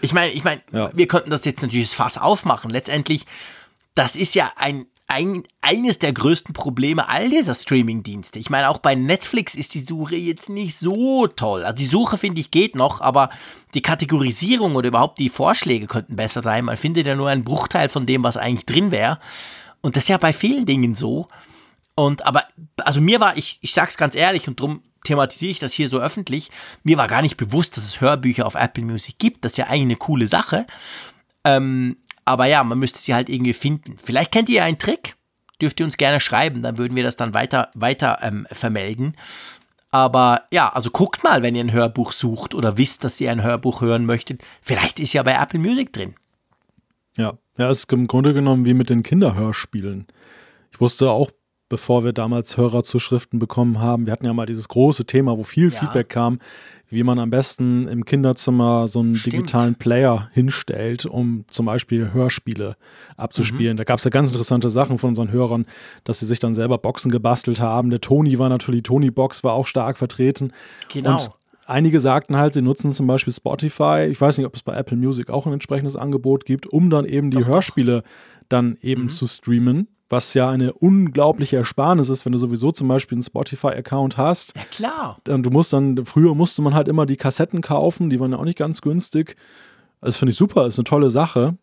Ich 0.00 0.12
meine, 0.12 0.32
ich 0.32 0.44
meine, 0.44 0.60
ja. 0.72 0.90
wir 0.94 1.08
könnten 1.08 1.30
das 1.30 1.44
jetzt 1.44 1.62
natürlich 1.62 1.90
fast 1.90 2.20
aufmachen. 2.20 2.70
Letztendlich, 2.70 3.26
das 3.96 4.14
ist 4.14 4.36
ja 4.36 4.52
ein 4.56 4.86
ein, 5.06 5.42
eines 5.60 5.98
der 5.98 6.12
größten 6.12 6.54
Probleme 6.54 7.08
all 7.08 7.28
dieser 7.28 7.54
Streaming-Dienste. 7.54 8.38
Ich 8.38 8.48
meine, 8.48 8.70
auch 8.70 8.78
bei 8.78 8.94
Netflix 8.94 9.54
ist 9.54 9.74
die 9.74 9.80
Suche 9.80 10.16
jetzt 10.16 10.48
nicht 10.48 10.78
so 10.78 11.26
toll. 11.26 11.64
Also 11.64 11.76
die 11.76 11.86
Suche, 11.86 12.16
finde 12.16 12.40
ich, 12.40 12.50
geht 12.50 12.76
noch, 12.76 13.00
aber 13.00 13.28
die 13.74 13.82
Kategorisierung 13.82 14.74
oder 14.74 14.88
überhaupt 14.88 15.18
die 15.18 15.28
Vorschläge 15.28 15.86
könnten 15.86 16.16
besser 16.16 16.42
sein. 16.42 16.64
Man 16.64 16.76
findet 16.76 17.06
ja 17.06 17.14
nur 17.14 17.28
einen 17.28 17.44
Bruchteil 17.44 17.88
von 17.88 18.06
dem, 18.06 18.24
was 18.24 18.36
eigentlich 18.36 18.66
drin 18.66 18.90
wäre. 18.90 19.18
Und 19.82 19.96
das 19.96 20.04
ist 20.04 20.08
ja 20.08 20.18
bei 20.18 20.32
vielen 20.32 20.64
Dingen 20.64 20.94
so. 20.94 21.28
Und 21.94 22.24
aber, 22.24 22.44
also 22.78 23.00
mir 23.00 23.20
war, 23.20 23.36
ich, 23.36 23.58
ich 23.60 23.74
sag's 23.74 23.98
ganz 23.98 24.14
ehrlich 24.14 24.48
und 24.48 24.58
drum 24.58 24.82
thematisiere 25.04 25.50
ich 25.50 25.58
das 25.58 25.72
hier 25.72 25.88
so 25.88 25.98
öffentlich, 25.98 26.50
mir 26.84 26.96
war 26.96 27.08
gar 27.08 27.22
nicht 27.22 27.36
bewusst, 27.36 27.76
dass 27.76 27.84
es 27.84 28.00
Hörbücher 28.00 28.46
auf 28.46 28.54
Apple 28.54 28.84
Music 28.84 29.18
gibt. 29.18 29.44
Das 29.44 29.52
ist 29.52 29.58
ja 29.58 29.66
eigentlich 29.66 29.82
eine 29.82 29.96
coole 29.96 30.28
Sache. 30.28 30.66
Ähm, 31.44 31.96
aber 32.24 32.46
ja, 32.46 32.62
man 32.64 32.78
müsste 32.78 33.00
sie 33.00 33.14
halt 33.14 33.28
irgendwie 33.28 33.52
finden. 33.52 33.96
Vielleicht 33.98 34.32
kennt 34.32 34.48
ihr 34.48 34.64
einen 34.64 34.78
Trick, 34.78 35.16
dürft 35.60 35.80
ihr 35.80 35.86
uns 35.86 35.96
gerne 35.96 36.20
schreiben, 36.20 36.62
dann 36.62 36.78
würden 36.78 36.96
wir 36.96 37.02
das 37.02 37.16
dann 37.16 37.34
weiter, 37.34 37.70
weiter 37.74 38.18
ähm, 38.22 38.46
vermelden. 38.50 39.16
Aber 39.90 40.44
ja, 40.50 40.70
also 40.70 40.90
guckt 40.90 41.22
mal, 41.22 41.42
wenn 41.42 41.54
ihr 41.54 41.62
ein 41.62 41.72
Hörbuch 41.72 42.12
sucht 42.12 42.54
oder 42.54 42.78
wisst, 42.78 43.04
dass 43.04 43.20
ihr 43.20 43.30
ein 43.30 43.42
Hörbuch 43.42 43.82
hören 43.82 44.06
möchtet. 44.06 44.42
Vielleicht 44.62 44.98
ist 44.98 45.12
ja 45.12 45.22
bei 45.22 45.34
Apple 45.34 45.58
Music 45.58 45.92
drin. 45.92 46.14
Ja, 47.16 47.34
ja, 47.58 47.68
es 47.68 47.80
ist 47.80 47.92
im 47.92 48.06
Grunde 48.06 48.32
genommen 48.32 48.64
wie 48.64 48.72
mit 48.72 48.88
den 48.88 49.02
Kinderhörspielen. 49.02 50.06
Ich 50.70 50.80
wusste 50.80 51.10
auch, 51.10 51.30
bevor 51.72 52.04
wir 52.04 52.12
damals 52.12 52.58
Hörerzuschriften 52.58 53.38
bekommen 53.38 53.80
haben, 53.80 54.04
wir 54.04 54.12
hatten 54.12 54.26
ja 54.26 54.34
mal 54.34 54.44
dieses 54.44 54.68
große 54.68 55.06
Thema, 55.06 55.38
wo 55.38 55.42
viel 55.42 55.72
ja. 55.72 55.80
Feedback 55.80 56.10
kam 56.10 56.38
wie 56.92 57.02
man 57.04 57.18
am 57.18 57.30
besten 57.30 57.88
im 57.88 58.04
Kinderzimmer 58.04 58.86
so 58.86 59.00
einen 59.00 59.16
Stimmt. 59.16 59.32
digitalen 59.32 59.74
Player 59.76 60.28
hinstellt, 60.34 61.06
um 61.06 61.46
zum 61.50 61.64
Beispiel 61.64 62.12
Hörspiele 62.12 62.76
abzuspielen. 63.16 63.76
Mhm. 63.76 63.78
Da 63.78 63.84
gab 63.84 63.96
es 63.96 64.04
ja 64.04 64.10
ganz 64.10 64.28
interessante 64.28 64.68
Sachen 64.68 64.98
von 64.98 65.08
unseren 65.08 65.32
Hörern, 65.32 65.64
dass 66.04 66.18
sie 66.18 66.26
sich 66.26 66.38
dann 66.38 66.54
selber 66.54 66.76
Boxen 66.76 67.10
gebastelt 67.10 67.60
haben. 67.60 67.88
Der 67.88 68.02
Toni 68.02 68.38
war 68.38 68.50
natürlich, 68.50 68.82
Toni 68.82 69.10
Box 69.10 69.42
war 69.42 69.54
auch 69.54 69.66
stark 69.66 69.96
vertreten. 69.96 70.52
Genau. 70.92 71.12
Und 71.12 71.30
einige 71.64 71.98
sagten 71.98 72.36
halt, 72.36 72.52
sie 72.52 72.60
nutzen 72.60 72.92
zum 72.92 73.06
Beispiel 73.06 73.32
Spotify. 73.32 74.08
Ich 74.10 74.20
weiß 74.20 74.36
nicht, 74.36 74.46
ob 74.46 74.54
es 74.54 74.62
bei 74.62 74.76
Apple 74.76 74.98
Music 74.98 75.30
auch 75.30 75.46
ein 75.46 75.54
entsprechendes 75.54 75.96
Angebot 75.96 76.44
gibt, 76.44 76.66
um 76.66 76.90
dann 76.90 77.06
eben 77.06 77.30
die 77.30 77.38
Doch, 77.38 77.48
Hörspiele 77.48 78.02
dann 78.50 78.76
eben 78.82 79.04
mhm. 79.04 79.08
zu 79.08 79.26
streamen 79.26 79.88
was 80.12 80.34
ja 80.34 80.50
eine 80.50 80.74
unglaubliche 80.74 81.56
Ersparnis 81.56 82.10
ist, 82.10 82.24
wenn 82.24 82.32
du 82.32 82.38
sowieso 82.38 82.70
zum 82.70 82.86
Beispiel 82.86 83.16
einen 83.16 83.22
Spotify-Account 83.22 84.18
hast. 84.18 84.54
Ja, 84.54 84.62
klar. 84.70 85.16
Du 85.24 85.50
musst 85.50 85.72
dann, 85.72 86.04
früher 86.04 86.34
musste 86.34 86.60
man 86.62 86.74
halt 86.74 86.86
immer 86.86 87.06
die 87.06 87.16
Kassetten 87.16 87.62
kaufen, 87.62 88.10
die 88.10 88.20
waren 88.20 88.30
ja 88.30 88.38
auch 88.38 88.44
nicht 88.44 88.58
ganz 88.58 88.82
günstig. 88.82 89.36
Das 90.02 90.18
finde 90.18 90.32
ich 90.32 90.38
super, 90.38 90.66
ist 90.66 90.78
eine 90.78 90.84
tolle 90.84 91.10
Sache. 91.10 91.56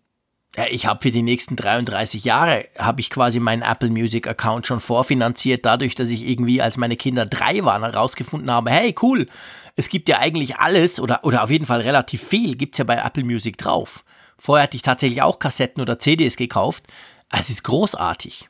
Ja, 0.58 0.66
ich 0.68 0.88
habe 0.88 1.00
für 1.00 1.12
die 1.12 1.22
nächsten 1.22 1.56
33 1.56 2.24
Jahre, 2.24 2.66
habe 2.78 3.02
ich 3.02 3.12
quasi 3.12 3.40
meinen 3.40 3.62
Apple 3.62 3.92
Music 3.92 4.28
Account 4.28 4.66
schon 4.66 4.80
vorfinanziert, 4.80 5.64
dadurch, 5.64 5.94
dass 5.94 6.10
ich 6.10 6.28
irgendwie, 6.28 6.60
als 6.60 6.76
meine 6.76 6.98
Kinder 6.98 7.28
drei 7.28 7.64
waren, 7.64 7.84
herausgefunden 7.84 8.50
habe, 8.50 8.72
hey, 8.72 8.96
cool, 9.04 9.28
es 9.76 9.90
gibt 9.90 10.10
ja 10.10 10.18
eigentlich 10.18 10.56
alles 10.58 11.00
oder, 11.00 11.24
oder 11.24 11.44
auf 11.44 11.52
jeden 11.52 11.68
Fall 11.68 11.82
relativ 11.82 12.24
viel, 12.24 12.56
gibt 12.56 12.74
es 12.74 12.80
ja 12.80 12.84
bei 12.84 12.98
Apple 12.98 13.24
Music 13.24 13.60
drauf. 13.60 14.04
Vorher 14.40 14.64
hatte 14.64 14.76
ich 14.76 14.82
tatsächlich 14.82 15.22
auch 15.22 15.38
Kassetten 15.38 15.82
oder 15.84 16.00
CDs 16.00 16.36
gekauft. 16.36 16.86
Es 17.32 17.50
ist 17.50 17.64
großartig. 17.64 18.50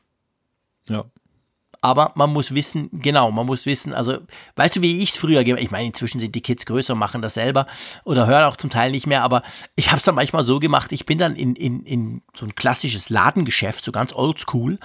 Ja. 0.88 1.04
Aber 1.82 2.12
man 2.14 2.30
muss 2.30 2.54
wissen, 2.54 2.90
genau, 2.92 3.30
man 3.30 3.46
muss 3.46 3.64
wissen, 3.64 3.94
also, 3.94 4.18
weißt 4.56 4.76
du, 4.76 4.82
wie 4.82 4.98
ich 4.98 5.10
es 5.10 5.16
früher 5.16 5.44
gemacht 5.44 5.62
Ich 5.62 5.70
meine, 5.70 5.86
inzwischen 5.86 6.20
sind 6.20 6.34
die 6.34 6.42
Kids 6.42 6.66
größer 6.66 6.92
und 6.92 6.98
machen 6.98 7.22
das 7.22 7.34
selber 7.34 7.66
oder 8.04 8.26
hören 8.26 8.44
auch 8.44 8.56
zum 8.56 8.68
Teil 8.68 8.90
nicht 8.90 9.06
mehr, 9.06 9.22
aber 9.22 9.42
ich 9.76 9.88
habe 9.88 9.96
es 9.96 10.02
dann 10.02 10.14
manchmal 10.14 10.42
so 10.42 10.58
gemacht, 10.58 10.92
ich 10.92 11.06
bin 11.06 11.16
dann 11.16 11.36
in, 11.36 11.56
in, 11.56 11.86
in 11.86 12.22
so 12.34 12.44
ein 12.44 12.54
klassisches 12.54 13.08
Ladengeschäft, 13.08 13.82
so 13.82 13.92
ganz 13.92 14.12
oldschool, 14.12 14.78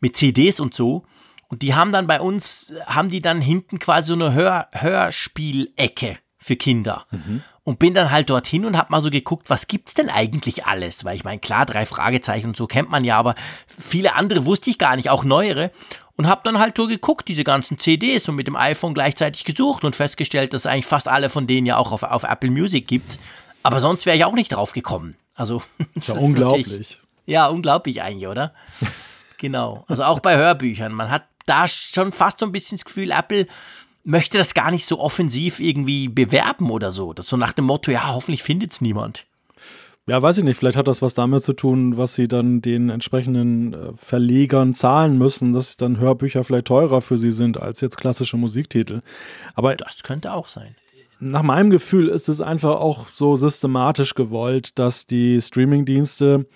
mit 0.00 0.16
CDs 0.16 0.60
und 0.60 0.74
so. 0.74 1.04
Und 1.48 1.62
die 1.62 1.74
haben 1.74 1.90
dann 1.90 2.06
bei 2.06 2.20
uns, 2.20 2.74
haben 2.86 3.08
die 3.08 3.22
dann 3.22 3.40
hinten 3.40 3.80
quasi 3.80 4.08
so 4.08 4.14
eine 4.14 4.32
Hör 4.32 4.68
Hörspielecke 4.72 6.18
für 6.46 6.56
Kinder. 6.56 7.06
Mhm 7.10 7.42
und 7.66 7.80
bin 7.80 7.94
dann 7.94 8.12
halt 8.12 8.30
dorthin 8.30 8.64
und 8.64 8.78
habe 8.78 8.92
mal 8.92 9.02
so 9.02 9.10
geguckt, 9.10 9.50
was 9.50 9.66
gibt's 9.66 9.92
denn 9.92 10.08
eigentlich 10.08 10.66
alles? 10.66 11.04
Weil 11.04 11.16
ich 11.16 11.24
meine, 11.24 11.40
klar, 11.40 11.66
drei 11.66 11.84
Fragezeichen 11.84 12.46
und 12.46 12.56
so 12.56 12.68
kennt 12.68 12.90
man 12.90 13.02
ja, 13.02 13.18
aber 13.18 13.34
viele 13.66 14.14
andere 14.14 14.44
wusste 14.44 14.70
ich 14.70 14.78
gar 14.78 14.94
nicht, 14.94 15.10
auch 15.10 15.24
neuere. 15.24 15.72
Und 16.14 16.28
habe 16.28 16.42
dann 16.44 16.60
halt 16.60 16.76
so 16.76 16.86
geguckt, 16.86 17.26
diese 17.26 17.42
ganzen 17.42 17.80
CDs 17.80 18.28
und 18.28 18.36
mit 18.36 18.46
dem 18.46 18.54
iPhone 18.54 18.94
gleichzeitig 18.94 19.42
gesucht 19.42 19.82
und 19.82 19.96
festgestellt, 19.96 20.54
dass 20.54 20.62
es 20.62 20.66
eigentlich 20.66 20.86
fast 20.86 21.08
alle 21.08 21.28
von 21.28 21.48
denen 21.48 21.66
ja 21.66 21.76
auch 21.76 21.90
auf, 21.90 22.04
auf 22.04 22.22
Apple 22.22 22.52
Music 22.52 22.86
gibt. 22.86 23.18
Aber 23.64 23.80
sonst 23.80 24.06
wäre 24.06 24.16
ich 24.16 24.24
auch 24.24 24.34
nicht 24.34 24.52
drauf 24.52 24.72
gekommen. 24.72 25.16
Also, 25.34 25.60
ist 25.94 26.06
ja 26.06 26.14
unglaublich. 26.14 27.00
Ja, 27.24 27.48
unglaublich 27.48 28.00
eigentlich, 28.00 28.28
oder? 28.28 28.54
genau. 29.38 29.84
Also 29.88 30.04
auch 30.04 30.20
bei 30.20 30.36
Hörbüchern. 30.36 30.92
Man 30.92 31.10
hat 31.10 31.24
da 31.46 31.66
schon 31.66 32.12
fast 32.12 32.38
so 32.38 32.46
ein 32.46 32.52
bisschen 32.52 32.78
das 32.78 32.84
Gefühl, 32.84 33.10
Apple 33.10 33.48
möchte 34.06 34.38
das 34.38 34.54
gar 34.54 34.70
nicht 34.70 34.86
so 34.86 35.00
offensiv 35.00 35.60
irgendwie 35.60 36.08
bewerben 36.08 36.70
oder 36.70 36.92
so. 36.92 37.12
Das 37.12 37.26
so 37.26 37.36
nach 37.36 37.52
dem 37.52 37.66
Motto, 37.66 37.90
ja, 37.90 38.14
hoffentlich 38.14 38.42
findet 38.42 38.72
es 38.72 38.80
niemand. 38.80 39.26
Ja, 40.08 40.22
weiß 40.22 40.38
ich 40.38 40.44
nicht. 40.44 40.56
Vielleicht 40.56 40.76
hat 40.76 40.86
das 40.86 41.02
was 41.02 41.14
damit 41.14 41.42
zu 41.42 41.52
tun, 41.52 41.96
was 41.96 42.14
sie 42.14 42.28
dann 42.28 42.62
den 42.62 42.88
entsprechenden 42.90 43.74
äh, 43.74 43.92
Verlegern 43.96 44.72
zahlen 44.72 45.18
müssen, 45.18 45.52
dass 45.52 45.76
dann 45.76 45.98
Hörbücher 45.98 46.44
vielleicht 46.44 46.68
teurer 46.68 47.00
für 47.00 47.18
sie 47.18 47.32
sind 47.32 47.60
als 47.60 47.80
jetzt 47.80 47.96
klassische 47.96 48.36
Musiktitel. 48.36 49.02
Aber 49.54 49.74
das 49.74 50.04
könnte 50.04 50.32
auch 50.32 50.46
sein. 50.46 50.76
Nach 51.18 51.42
meinem 51.42 51.70
Gefühl 51.70 52.06
ist 52.08 52.28
es 52.28 52.40
einfach 52.40 52.78
auch 52.78 53.08
so 53.08 53.34
systematisch 53.34 54.14
gewollt, 54.14 54.78
dass 54.78 55.06
die 55.06 55.40
Streamingdienste 55.40 56.46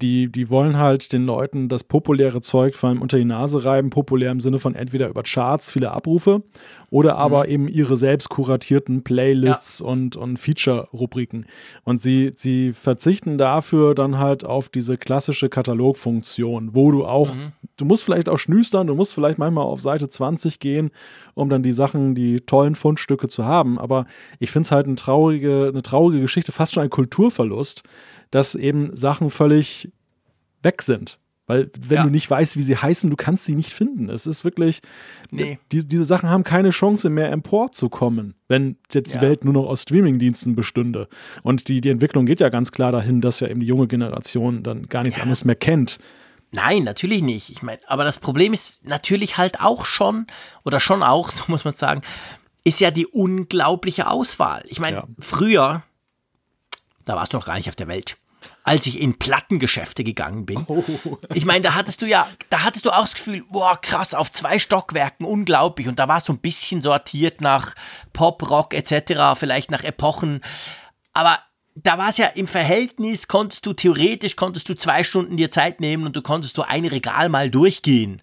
die, 0.00 0.30
die 0.30 0.50
wollen 0.50 0.76
halt 0.76 1.12
den 1.12 1.26
Leuten 1.26 1.68
das 1.68 1.84
populäre 1.84 2.40
Zeug 2.40 2.74
vor 2.74 2.88
allem 2.90 3.02
unter 3.02 3.18
die 3.18 3.24
Nase 3.24 3.64
reiben, 3.64 3.90
populär 3.90 4.30
im 4.30 4.40
Sinne 4.40 4.58
von 4.58 4.74
entweder 4.74 5.08
über 5.08 5.22
Charts, 5.22 5.70
viele 5.70 5.90
Abrufe 5.92 6.42
oder 6.90 7.16
aber 7.16 7.44
mhm. 7.44 7.50
eben 7.50 7.68
ihre 7.68 7.96
selbst 7.96 8.28
kuratierten 8.28 9.02
Playlists 9.04 9.78
ja. 9.78 9.86
und, 9.86 10.16
und 10.16 10.38
Feature-Rubriken. 10.38 11.46
Und 11.84 12.00
sie, 12.00 12.32
sie 12.34 12.72
verzichten 12.72 13.38
dafür 13.38 13.94
dann 13.94 14.18
halt 14.18 14.44
auf 14.44 14.68
diese 14.68 14.98
klassische 14.98 15.48
Katalogfunktion, 15.48 16.74
wo 16.74 16.90
du 16.90 17.06
auch, 17.06 17.34
mhm. 17.34 17.52
du 17.76 17.84
musst 17.84 18.02
vielleicht 18.02 18.28
auch 18.28 18.38
schnüstern, 18.38 18.88
du 18.88 18.96
musst 18.96 19.14
vielleicht 19.14 19.38
manchmal 19.38 19.64
auf 19.64 19.80
Seite 19.80 20.08
20 20.08 20.58
gehen, 20.58 20.90
um 21.34 21.48
dann 21.48 21.62
die 21.62 21.72
Sachen, 21.72 22.14
die 22.16 22.40
tollen 22.40 22.74
Fundstücke 22.74 23.28
zu 23.28 23.44
haben. 23.44 23.78
Aber 23.78 24.06
ich 24.40 24.50
finde 24.50 24.66
es 24.66 24.72
halt 24.72 24.86
eine 24.86 24.96
traurige, 24.96 25.68
eine 25.68 25.82
traurige 25.82 26.20
Geschichte, 26.20 26.50
fast 26.50 26.74
schon 26.74 26.82
ein 26.82 26.90
Kulturverlust, 26.90 27.84
dass 28.32 28.56
eben 28.56 28.94
Sachen 28.96 29.30
völlig 29.30 29.92
weg 30.62 30.82
sind. 30.82 31.20
Weil 31.50 31.68
wenn 31.80 31.96
ja. 31.96 32.02
du 32.04 32.10
nicht 32.10 32.30
weißt, 32.30 32.56
wie 32.56 32.62
sie 32.62 32.76
heißen, 32.76 33.10
du 33.10 33.16
kannst 33.16 33.44
sie 33.44 33.56
nicht 33.56 33.74
finden. 33.74 34.08
Es 34.08 34.24
ist 34.24 34.44
wirklich, 34.44 34.82
nee. 35.32 35.58
die, 35.72 35.84
diese 35.84 36.04
Sachen 36.04 36.30
haben 36.30 36.44
keine 36.44 36.70
Chance 36.70 37.10
mehr 37.10 37.32
emporzukommen, 37.32 38.36
wenn 38.46 38.76
jetzt 38.92 39.14
ja. 39.14 39.18
die 39.18 39.26
Welt 39.26 39.44
nur 39.44 39.52
noch 39.52 39.66
aus 39.66 39.82
Streamingdiensten 39.82 40.54
bestünde. 40.54 41.08
Und 41.42 41.66
die, 41.66 41.80
die 41.80 41.88
Entwicklung 41.88 42.24
geht 42.24 42.38
ja 42.38 42.50
ganz 42.50 42.70
klar 42.70 42.92
dahin, 42.92 43.20
dass 43.20 43.40
ja 43.40 43.48
eben 43.48 43.58
die 43.58 43.66
junge 43.66 43.88
Generation 43.88 44.62
dann 44.62 44.86
gar 44.86 45.02
nichts 45.02 45.16
ja. 45.16 45.24
anderes 45.24 45.44
mehr 45.44 45.56
kennt. 45.56 45.98
Nein, 46.52 46.84
natürlich 46.84 47.20
nicht. 47.20 47.50
Ich 47.50 47.62
meine, 47.64 47.80
aber 47.88 48.04
das 48.04 48.20
Problem 48.20 48.52
ist 48.52 48.86
natürlich 48.86 49.36
halt 49.36 49.60
auch 49.60 49.86
schon, 49.86 50.28
oder 50.64 50.78
schon 50.78 51.02
auch, 51.02 51.30
so 51.30 51.42
muss 51.48 51.64
man 51.64 51.74
sagen, 51.74 52.02
ist 52.62 52.78
ja 52.78 52.92
die 52.92 53.08
unglaubliche 53.08 54.08
Auswahl. 54.08 54.62
Ich 54.68 54.78
meine, 54.78 55.02
früher, 55.18 55.82
da 57.04 57.16
warst 57.16 57.32
du 57.32 57.38
noch 57.38 57.46
gar 57.46 57.56
nicht 57.56 57.68
auf 57.68 57.74
der 57.74 57.88
Welt 57.88 58.18
als 58.64 58.86
ich 58.86 59.00
in 59.00 59.18
Plattengeschäfte 59.18 60.04
gegangen 60.04 60.46
bin. 60.46 60.64
Oh. 60.66 60.84
Ich 61.34 61.44
meine, 61.44 61.62
da 61.62 61.74
hattest 61.74 62.02
du 62.02 62.06
ja, 62.06 62.28
da 62.50 62.64
hattest 62.64 62.86
du 62.86 62.90
auch 62.90 63.02
das 63.02 63.14
Gefühl, 63.14 63.44
boah, 63.50 63.80
krass, 63.80 64.14
auf 64.14 64.30
zwei 64.32 64.58
Stockwerken, 64.58 65.26
unglaublich. 65.26 65.88
Und 65.88 65.98
da 65.98 66.08
war 66.08 66.18
es 66.18 66.24
so 66.24 66.32
ein 66.32 66.38
bisschen 66.38 66.82
sortiert 66.82 67.40
nach 67.40 67.74
Pop, 68.12 68.48
Rock 68.48 68.74
etc., 68.74 69.38
vielleicht 69.38 69.70
nach 69.70 69.84
Epochen. 69.84 70.40
Aber 71.12 71.38
da 71.74 71.98
war 71.98 72.08
es 72.08 72.18
ja 72.18 72.26
im 72.26 72.46
Verhältnis, 72.46 73.28
konntest 73.28 73.66
du 73.66 73.72
theoretisch, 73.72 74.36
konntest 74.36 74.68
du 74.68 74.74
zwei 74.74 75.04
Stunden 75.04 75.36
dir 75.36 75.50
Zeit 75.50 75.80
nehmen 75.80 76.06
und 76.06 76.16
du 76.16 76.22
konntest 76.22 76.54
so 76.54 76.62
ein 76.62 76.84
Regal 76.84 77.28
mal 77.28 77.50
durchgehen. 77.50 78.22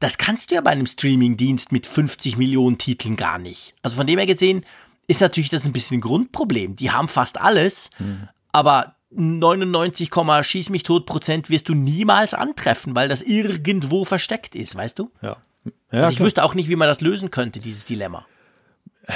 Das 0.00 0.18
kannst 0.18 0.50
du 0.50 0.56
ja 0.56 0.60
bei 0.60 0.70
einem 0.70 0.86
Streamingdienst 0.86 1.72
mit 1.72 1.86
50 1.86 2.36
Millionen 2.36 2.78
Titeln 2.78 3.16
gar 3.16 3.38
nicht. 3.38 3.74
Also 3.82 3.96
von 3.96 4.06
dem 4.06 4.18
her 4.18 4.26
gesehen 4.26 4.64
ist 5.06 5.20
natürlich 5.20 5.50
das 5.50 5.64
ein 5.64 5.72
bisschen 5.72 5.98
ein 5.98 6.02
Grundproblem. 6.02 6.76
Die 6.76 6.90
haben 6.90 7.08
fast 7.08 7.40
alles, 7.40 7.90
mhm. 7.98 8.28
aber 8.52 8.93
99, 9.16 10.10
schieß 10.42 10.70
mich 10.70 10.82
tot 10.82 11.06
Prozent 11.06 11.50
wirst 11.50 11.68
du 11.68 11.74
niemals 11.74 12.34
antreffen, 12.34 12.94
weil 12.94 13.08
das 13.08 13.22
irgendwo 13.22 14.04
versteckt 14.04 14.54
ist, 14.54 14.76
weißt 14.76 14.98
du? 14.98 15.10
Ja. 15.22 15.36
ja 15.64 15.72
also 15.90 16.10
ich 16.10 16.16
klar. 16.16 16.26
wüsste 16.26 16.44
auch 16.44 16.54
nicht, 16.54 16.68
wie 16.68 16.76
man 16.76 16.88
das 16.88 17.00
lösen 17.00 17.30
könnte, 17.30 17.60
dieses 17.60 17.84
Dilemma. 17.84 18.26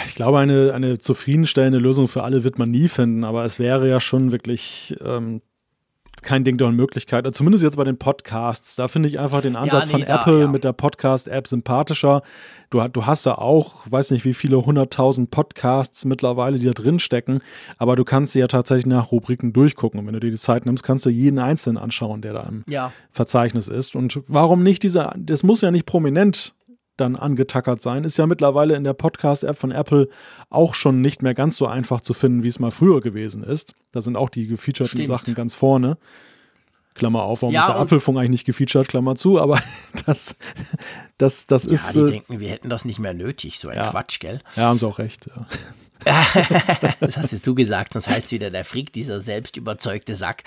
Ich 0.07 0.15
glaube, 0.15 0.39
eine, 0.39 0.75
eine 0.75 0.99
zufriedenstellende 0.99 1.79
Lösung 1.79 2.09
für 2.09 2.23
alle 2.23 2.45
wird 2.45 2.59
man 2.59 2.71
nie 2.71 2.89
finden, 2.89 3.25
aber 3.25 3.45
es 3.45 3.59
wäre 3.59 3.89
ja 3.89 4.01
schon 4.01 4.33
wirklich 4.33 4.95
ähm, 5.03 5.41
kein 6.23 6.45
Ding 6.45 6.59
der 6.59 6.69
Unmöglichkeit. 6.69 7.25
Also 7.25 7.39
zumindest 7.39 7.65
jetzt 7.65 7.77
bei 7.77 7.85
den 7.85 7.99
Podcasts. 7.99 8.77
Da 8.77 8.89
finde 8.89 9.09
ich 9.09 9.19
einfach 9.19 9.43
den 9.43 9.57
Ansatz 9.57 9.91
ja, 9.91 9.99
nee, 9.99 10.05
von 10.05 10.09
da, 10.09 10.21
Apple 10.21 10.41
ja. 10.41 10.49
mit 10.49 10.65
der 10.65 10.73
Podcast-App 10.73 11.47
sympathischer. 11.47 12.23
Du, 12.71 12.87
du 12.89 13.07
hast 13.07 13.27
da 13.27 13.35
auch, 13.35 13.87
weiß 13.91 14.11
nicht 14.11 14.25
wie 14.25 14.35
viele 14.35 14.65
hunderttausend 14.65 15.31
Podcasts 15.31 16.05
mittlerweile, 16.05 16.59
die 16.59 16.67
da 16.67 16.73
drin 16.73 16.99
stecken, 16.99 17.41
aber 17.79 17.97
du 17.97 18.05
kannst 18.05 18.33
sie 18.33 18.41
ja 18.41 18.47
tatsächlich 18.47 18.87
nach 18.87 19.11
Rubriken 19.11 19.53
durchgucken. 19.53 20.01
Und 20.01 20.07
wenn 20.07 20.15
du 20.15 20.21
dir 20.21 20.31
die 20.31 20.37
Zeit 20.37 20.67
nimmst, 20.67 20.85
kannst 20.85 21.07
du 21.07 21.11
jeden 21.11 21.39
einzelnen 21.39 21.79
anschauen, 21.79 22.23
der 22.23 22.35
da 22.35 22.43
im 22.43 22.65
ja. 22.69 22.93
Verzeichnis 23.11 23.69
ist. 23.69 23.97
Und 23.97 24.21
warum 24.29 24.63
nicht 24.63 24.83
dieser, 24.83 25.15
das 25.17 25.43
muss 25.43 25.61
ja 25.61 25.71
nicht 25.71 25.87
prominent 25.87 26.55
dann 27.01 27.17
angetackert 27.17 27.81
sein. 27.83 28.05
Ist 28.05 28.19
ja 28.19 28.27
mittlerweile 28.27 28.77
in 28.77 28.85
der 28.85 28.95
Podcast-App 28.95 29.57
von 29.57 29.73
Apple 29.73 30.09
auch 30.51 30.75
schon 30.75 31.01
nicht 31.01 31.23
mehr 31.23 31.35
ganz 31.35 31.57
so 31.57 31.67
einfach 31.67 32.01
zu 32.01 32.15
finden, 32.15 32.43
wie 32.43 32.49
es 32.49 32.59
mal 32.59 32.71
früher 32.71 33.01
gewesen 33.01 33.43
ist. 33.43 33.75
Da 33.93 34.03
sind 34.03 34.17
auch 34.17 34.31
die 34.31 34.47
gefeaturten 34.47 34.99
Stimmt. 34.99 35.09
Sachen 35.09 35.35
ganz 35.35 35.55
vorne. 35.55 35.99
Klammer 36.99 37.23
auf, 37.23 37.43
warum 37.43 37.55
ja, 37.55 37.63
ist 37.63 37.69
der 37.69 37.77
Apfelfunk 37.77 38.19
eigentlich 38.19 38.31
nicht 38.31 38.45
gefeatured, 38.45 38.89
Klammer 38.89 39.15
zu, 39.15 39.41
aber 39.41 39.63
das, 40.07 40.37
das, 41.17 41.47
das 41.47 41.65
ja, 41.65 41.73
ist. 41.73 41.95
Die 41.95 42.01
äh, 42.01 42.11
denken, 42.11 42.41
wir 42.41 42.51
hätten 42.51 42.69
das 42.69 42.85
nicht 42.85 42.99
mehr 42.99 43.15
nötig, 43.15 43.59
so 43.59 43.69
ein 43.69 43.77
ja. 43.77 43.91
Quatsch, 43.91 44.19
gell? 44.21 44.41
Ja, 44.57 44.65
haben 44.65 44.79
sie 44.79 44.87
auch 44.87 44.99
recht. 44.99 45.29
Ja. 45.29 45.47
das 47.01 47.17
hast 47.17 47.33
jetzt 47.33 47.47
du 47.47 47.55
gesagt, 47.55 47.93
sonst 47.93 48.09
heißt 48.09 48.31
wieder 48.33 48.51
der 48.51 48.65
Freak, 48.65 48.93
dieser 48.93 49.21
selbstüberzeugte 49.21 50.15
Sack. 50.15 50.45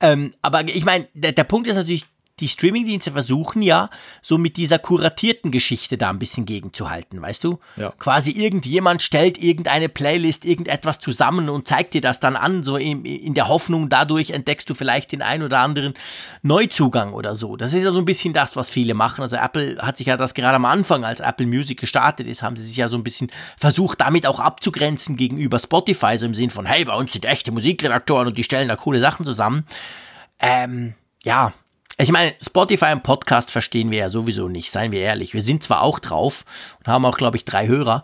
Ähm, 0.00 0.32
aber 0.42 0.66
ich 0.68 0.84
meine, 0.84 1.08
der, 1.14 1.32
der 1.32 1.44
Punkt 1.44 1.66
ist 1.66 1.76
natürlich, 1.76 2.06
die 2.40 2.48
Streamingdienste 2.48 3.12
versuchen 3.12 3.62
ja, 3.62 3.90
so 4.20 4.38
mit 4.38 4.56
dieser 4.56 4.80
kuratierten 4.80 5.52
Geschichte 5.52 5.96
da 5.96 6.10
ein 6.10 6.18
bisschen 6.18 6.46
gegenzuhalten, 6.46 7.22
weißt 7.22 7.44
du? 7.44 7.60
Ja. 7.76 7.92
Quasi 7.98 8.32
irgendjemand 8.32 9.02
stellt 9.02 9.38
irgendeine 9.38 9.88
Playlist, 9.88 10.44
irgendetwas 10.44 10.98
zusammen 10.98 11.48
und 11.48 11.68
zeigt 11.68 11.94
dir 11.94 12.00
das 12.00 12.18
dann 12.18 12.34
an, 12.34 12.64
so 12.64 12.76
in, 12.76 13.04
in 13.04 13.34
der 13.34 13.46
Hoffnung, 13.46 13.88
dadurch 13.88 14.30
entdeckst 14.30 14.68
du 14.68 14.74
vielleicht 14.74 15.12
den 15.12 15.22
ein 15.22 15.44
oder 15.44 15.60
anderen 15.60 15.94
Neuzugang 16.42 17.12
oder 17.12 17.36
so. 17.36 17.56
Das 17.56 17.72
ist 17.72 17.84
ja 17.84 17.92
so 17.92 17.98
ein 17.98 18.04
bisschen 18.04 18.32
das, 18.32 18.56
was 18.56 18.68
viele 18.68 18.94
machen. 18.94 19.22
Also 19.22 19.36
Apple 19.36 19.76
hat 19.78 19.96
sich 19.96 20.08
ja 20.08 20.16
das 20.16 20.34
gerade 20.34 20.56
am 20.56 20.64
Anfang, 20.64 21.04
als 21.04 21.20
Apple 21.20 21.46
Music 21.46 21.78
gestartet 21.78 22.26
ist, 22.26 22.42
haben 22.42 22.56
sie 22.56 22.64
sich 22.64 22.76
ja 22.76 22.88
so 22.88 22.96
ein 22.96 23.04
bisschen 23.04 23.30
versucht, 23.56 24.00
damit 24.00 24.26
auch 24.26 24.40
abzugrenzen 24.40 25.16
gegenüber 25.16 25.60
Spotify, 25.60 26.18
so 26.18 26.26
im 26.26 26.34
Sinn 26.34 26.50
von, 26.50 26.66
hey, 26.66 26.84
bei 26.84 26.96
uns 26.96 27.12
sind 27.12 27.26
echte 27.26 27.52
Musikredaktoren 27.52 28.26
und 28.26 28.36
die 28.36 28.44
stellen 28.44 28.66
da 28.66 28.74
coole 28.74 28.98
Sachen 28.98 29.24
zusammen. 29.24 29.64
Ähm, 30.40 30.94
ja, 31.22 31.52
ich 31.96 32.10
meine, 32.10 32.32
Spotify 32.42 32.92
und 32.92 33.04
Podcast 33.04 33.52
verstehen 33.52 33.90
wir 33.90 33.98
ja 33.98 34.08
sowieso 34.08 34.48
nicht, 34.48 34.72
seien 34.72 34.90
wir 34.90 35.00
ehrlich. 35.00 35.32
Wir 35.32 35.42
sind 35.42 35.62
zwar 35.62 35.82
auch 35.82 36.00
drauf 36.00 36.44
und 36.80 36.88
haben 36.88 37.04
auch, 37.04 37.16
glaube 37.16 37.36
ich, 37.36 37.44
drei 37.44 37.68
Hörer, 37.68 38.02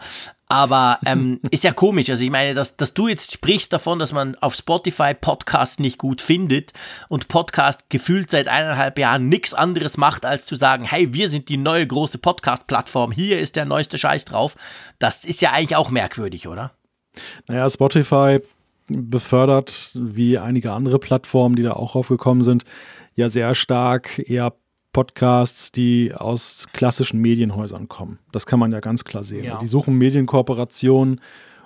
aber 0.48 1.00
ähm, 1.06 1.40
ist 1.50 1.64
ja 1.64 1.72
komisch. 1.72 2.08
Also 2.08 2.22
ich 2.22 2.30
meine, 2.30 2.54
dass, 2.54 2.76
dass 2.76 2.94
du 2.94 3.08
jetzt 3.08 3.32
sprichst 3.32 3.72
davon, 3.72 3.98
dass 3.98 4.12
man 4.12 4.36
auf 4.36 4.54
Spotify 4.54 5.12
Podcast 5.14 5.80
nicht 5.80 5.98
gut 5.98 6.20
findet 6.20 6.72
und 7.08 7.26
Podcast 7.26 7.90
gefühlt 7.90 8.30
seit 8.30 8.46
eineinhalb 8.46 8.96
Jahren 8.96 9.28
nichts 9.28 9.54
anderes 9.54 9.96
macht, 9.96 10.24
als 10.24 10.44
zu 10.44 10.54
sagen, 10.54 10.84
hey, 10.84 11.12
wir 11.12 11.28
sind 11.28 11.48
die 11.48 11.56
neue 11.56 11.86
große 11.86 12.18
Podcast-Plattform, 12.18 13.10
hier 13.10 13.40
ist 13.40 13.56
der 13.56 13.64
neueste 13.64 13.98
Scheiß 13.98 14.24
drauf. 14.24 14.56
Das 15.00 15.24
ist 15.24 15.40
ja 15.40 15.50
eigentlich 15.50 15.76
auch 15.76 15.90
merkwürdig, 15.90 16.46
oder? 16.46 16.70
Naja, 17.48 17.68
Spotify 17.68 18.38
befördert, 18.86 19.92
wie 19.94 20.38
einige 20.38 20.72
andere 20.72 20.98
Plattformen, 20.98 21.56
die 21.56 21.62
da 21.62 21.72
auch 21.72 21.94
aufgekommen 21.94 22.42
sind, 22.42 22.64
ja 23.14 23.28
sehr 23.28 23.54
stark 23.54 24.18
eher 24.28 24.54
Podcasts, 24.92 25.70
die 25.70 26.12
aus 26.14 26.66
klassischen 26.72 27.20
Medienhäusern 27.20 27.88
kommen. 27.88 28.18
Das 28.32 28.46
kann 28.46 28.58
man 28.58 28.72
ja 28.72 28.80
ganz 28.80 29.04
klar 29.04 29.22
sehen. 29.22 29.44
Ja. 29.44 29.58
Die 29.58 29.66
suchen 29.66 29.96
Medienkooperationen 29.98 31.20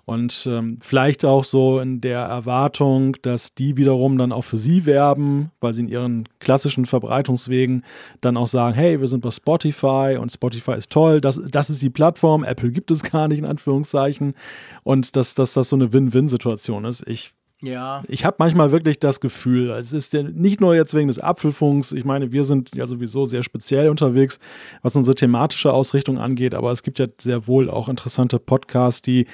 und 0.06 0.46
ähm, 0.50 0.78
vielleicht 0.82 1.24
auch 1.24 1.44
so 1.44 1.80
in 1.80 2.02
der 2.02 2.20
Erwartung, 2.20 3.16
dass 3.22 3.54
die 3.54 3.78
wiederum 3.78 4.18
dann 4.18 4.32
auch 4.32 4.42
für 4.42 4.58
sie 4.58 4.84
werben, 4.84 5.50
weil 5.60 5.72
sie 5.72 5.82
in 5.82 5.88
ihren 5.88 6.28
klassischen 6.40 6.84
Verbreitungswegen 6.84 7.84
dann 8.20 8.36
auch 8.36 8.48
sagen, 8.48 8.74
hey, 8.74 9.00
wir 9.00 9.08
sind 9.08 9.20
bei 9.20 9.30
Spotify 9.30 10.18
und 10.20 10.30
Spotify 10.30 10.72
ist 10.72 10.90
toll, 10.90 11.22
das, 11.22 11.40
das 11.50 11.70
ist 11.70 11.80
die 11.80 11.88
Plattform, 11.88 12.44
Apple 12.44 12.70
gibt 12.70 12.90
es 12.90 13.02
gar 13.02 13.28
nicht 13.28 13.38
in 13.38 13.46
Anführungszeichen 13.46 14.34
und 14.82 15.16
dass, 15.16 15.34
dass 15.34 15.54
das 15.54 15.70
so 15.70 15.76
eine 15.76 15.94
Win-Win-Situation 15.94 16.84
ist. 16.84 17.06
Ich 17.06 17.32
ja. 17.64 18.02
Ich 18.08 18.24
habe 18.24 18.36
manchmal 18.38 18.72
wirklich 18.72 18.98
das 18.98 19.20
Gefühl, 19.20 19.70
es 19.70 19.92
ist 19.92 20.12
ja 20.12 20.22
nicht 20.22 20.60
nur 20.60 20.74
jetzt 20.74 20.94
wegen 20.94 21.08
des 21.08 21.18
Apfelfunks, 21.18 21.92
ich 21.92 22.04
meine, 22.04 22.32
wir 22.32 22.44
sind 22.44 22.74
ja 22.74 22.86
sowieso 22.86 23.24
sehr 23.24 23.42
speziell 23.42 23.88
unterwegs, 23.88 24.38
was 24.82 24.96
unsere 24.96 25.14
thematische 25.14 25.72
Ausrichtung 25.72 26.18
angeht, 26.18 26.54
aber 26.54 26.72
es 26.72 26.82
gibt 26.82 26.98
ja 26.98 27.06
sehr 27.20 27.46
wohl 27.46 27.70
auch 27.70 27.88
interessante 27.88 28.38
Podcasts, 28.38 29.02
die 29.02 29.26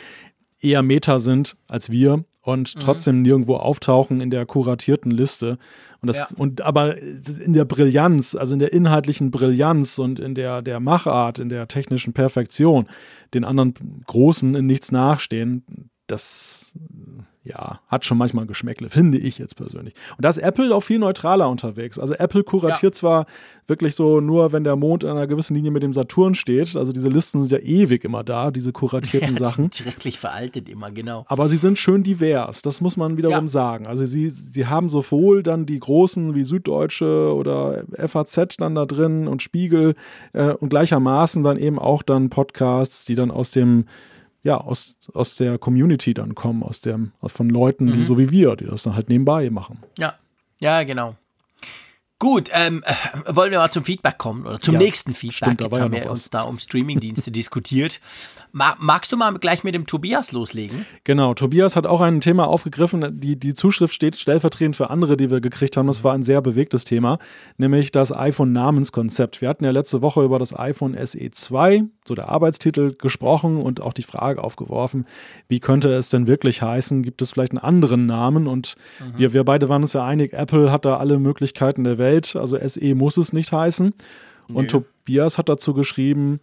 eher 0.60 0.82
Meta 0.82 1.18
sind 1.18 1.56
als 1.68 1.90
wir 1.90 2.24
und 2.42 2.74
mhm. 2.74 2.80
trotzdem 2.80 3.22
nirgendwo 3.22 3.56
auftauchen 3.56 4.20
in 4.20 4.30
der 4.30 4.46
kuratierten 4.46 5.10
Liste. 5.10 5.58
Und 6.00 6.06
das, 6.06 6.18
ja. 6.18 6.28
und 6.36 6.62
aber 6.62 6.96
in 6.98 7.52
der 7.52 7.64
Brillanz, 7.64 8.34
also 8.34 8.54
in 8.54 8.58
der 8.58 8.72
inhaltlichen 8.72 9.30
Brillanz 9.30 9.98
und 9.98 10.18
in 10.18 10.34
der, 10.34 10.62
der 10.62 10.80
Machart, 10.80 11.38
in 11.38 11.48
der 11.48 11.68
technischen 11.68 12.12
Perfektion, 12.12 12.86
den 13.34 13.44
anderen 13.44 13.74
Großen 14.06 14.54
in 14.54 14.66
nichts 14.66 14.92
nachstehen, 14.92 15.90
das 16.06 16.72
ja, 17.42 17.80
hat 17.88 18.04
schon 18.04 18.18
manchmal 18.18 18.44
Geschmäckle, 18.44 18.90
finde 18.90 19.16
ich 19.16 19.38
jetzt 19.38 19.56
persönlich. 19.56 19.94
Und 20.18 20.24
da 20.24 20.28
ist 20.28 20.38
Apple 20.38 20.74
auch 20.74 20.82
viel 20.82 20.98
neutraler 20.98 21.48
unterwegs. 21.48 21.98
Also 21.98 22.12
Apple 22.14 22.44
kuratiert 22.44 22.94
ja. 22.94 22.98
zwar 22.98 23.26
wirklich 23.66 23.94
so 23.94 24.20
nur, 24.20 24.52
wenn 24.52 24.62
der 24.62 24.76
Mond 24.76 25.04
in 25.04 25.10
einer 25.10 25.26
gewissen 25.26 25.54
Linie 25.54 25.70
mit 25.70 25.82
dem 25.82 25.94
Saturn 25.94 26.34
steht. 26.34 26.76
Also 26.76 26.92
diese 26.92 27.08
Listen 27.08 27.40
sind 27.40 27.50
ja 27.50 27.58
ewig 27.58 28.04
immer 28.04 28.24
da, 28.24 28.50
diese 28.50 28.72
kuratierten 28.72 29.34
ja, 29.36 29.38
Sachen. 29.38 29.64
Sind 29.64 29.76
schrecklich 29.76 30.18
veraltet 30.18 30.68
immer, 30.68 30.90
genau. 30.90 31.24
Aber 31.28 31.48
sie 31.48 31.56
sind 31.56 31.78
schön 31.78 32.02
divers, 32.02 32.60
das 32.60 32.82
muss 32.82 32.98
man 32.98 33.16
wiederum 33.16 33.46
ja. 33.46 33.48
sagen. 33.48 33.86
Also 33.86 34.04
sie, 34.04 34.28
sie 34.28 34.66
haben 34.66 34.90
sowohl 34.90 35.42
dann 35.42 35.64
die 35.64 35.80
großen 35.80 36.34
wie 36.34 36.44
Süddeutsche 36.44 37.34
oder 37.34 37.84
FAZ 37.96 38.56
dann 38.58 38.74
da 38.74 38.84
drin 38.84 39.26
und 39.28 39.40
Spiegel 39.40 39.94
äh, 40.34 40.52
und 40.52 40.68
gleichermaßen 40.68 41.42
dann 41.42 41.56
eben 41.56 41.78
auch 41.78 42.02
dann 42.02 42.28
Podcasts, 42.28 43.06
die 43.06 43.14
dann 43.14 43.30
aus 43.30 43.50
dem 43.50 43.86
ja, 44.42 44.56
aus, 44.56 44.96
aus 45.12 45.36
der 45.36 45.58
Community 45.58 46.14
dann 46.14 46.34
kommen, 46.34 46.62
aus 46.62 46.80
dem, 46.80 47.12
von 47.26 47.50
Leuten, 47.50 47.86
mhm. 47.86 47.92
die 47.92 48.04
so 48.04 48.18
wie 48.18 48.30
wir, 48.30 48.56
die 48.56 48.66
das 48.66 48.82
dann 48.82 48.94
halt 48.94 49.08
nebenbei 49.08 49.50
machen. 49.50 49.80
Ja, 49.98 50.14
ja, 50.60 50.82
genau. 50.82 51.16
Gut, 52.20 52.50
ähm, 52.52 52.84
äh, 52.84 53.34
wollen 53.34 53.50
wir 53.50 53.58
mal 53.60 53.70
zum 53.70 53.82
Feedback 53.82 54.18
kommen 54.18 54.46
oder 54.46 54.58
zum 54.58 54.74
Ja, 54.74 54.80
nächsten 54.80 55.14
Feedback. 55.14 55.36
stimmt, 55.36 55.60
Jetzt 55.62 55.74
ja 55.76 55.82
haben 55.82 55.90
noch 55.90 55.98
wir 55.98 56.04
was. 56.04 56.10
uns 56.12 56.30
da 56.30 56.42
um 56.42 56.58
Streamingdienste 56.58 57.30
diskutiert. 57.32 57.98
Ma 58.52 58.76
magst 58.78 59.10
du 59.10 59.16
mal 59.16 59.32
gleich 59.38 59.64
mit 59.64 59.74
dem 59.74 59.86
Tobias 59.86 60.30
loslegen? 60.32 60.84
Genau, 61.04 61.32
Tobias 61.32 61.76
hat 61.76 61.86
auch 61.86 62.02
ein 62.02 62.20
Thema 62.20 62.46
aufgegriffen. 62.46 63.18
Die, 63.20 63.36
die 63.40 63.54
Zuschrift 63.54 63.94
steht 63.94 64.16
stellvertretend 64.16 64.76
für 64.76 64.90
andere, 64.90 65.16
die 65.16 65.30
wir 65.30 65.40
gekriegt 65.40 65.78
haben. 65.78 65.86
Das 65.86 66.04
war 66.04 66.12
ein 66.12 66.22
sehr 66.22 66.42
bewegtes 66.42 66.84
Thema, 66.84 67.18
nämlich 67.56 67.90
das 67.90 68.14
iPhone-Namenskonzept. 68.14 69.40
Wir 69.40 69.48
hatten 69.48 69.64
ja 69.64 69.70
letzte 69.70 70.02
Woche 70.02 70.22
über 70.22 70.38
das 70.38 70.54
iPhone 70.54 70.94
SE 71.06 71.30
2, 71.30 71.84
so 72.06 72.14
der 72.14 72.28
Arbeitstitel, 72.28 72.94
gesprochen 72.96 73.56
und 73.56 73.80
auch 73.80 73.94
die 73.94 74.02
Frage 74.02 74.44
aufgeworfen, 74.44 75.06
wie 75.48 75.60
könnte 75.60 75.88
es 75.94 76.10
denn 76.10 76.26
wirklich 76.26 76.60
heißen? 76.60 77.02
Gibt 77.02 77.22
es 77.22 77.30
vielleicht 77.32 77.52
einen 77.52 77.64
anderen 77.64 78.04
Namen? 78.04 78.46
Und 78.46 78.74
wir, 79.16 79.32
wir 79.32 79.44
beide 79.44 79.70
waren 79.70 79.80
uns 79.80 79.94
ja 79.94 80.04
einig, 80.04 80.34
Apple 80.34 80.70
hat 80.70 80.84
da 80.84 80.98
alle 80.98 81.18
Möglichkeiten 81.18 81.82
der 81.84 81.96
Welt. 81.96 82.09
Also 82.36 82.58
SE 82.58 82.94
muss 82.94 83.16
es 83.16 83.32
nicht 83.32 83.52
heißen. 83.52 83.94
Und 84.52 84.70
Tobias 84.70 85.38
hat 85.38 85.48
dazu 85.48 85.74
geschrieben, 85.74 86.40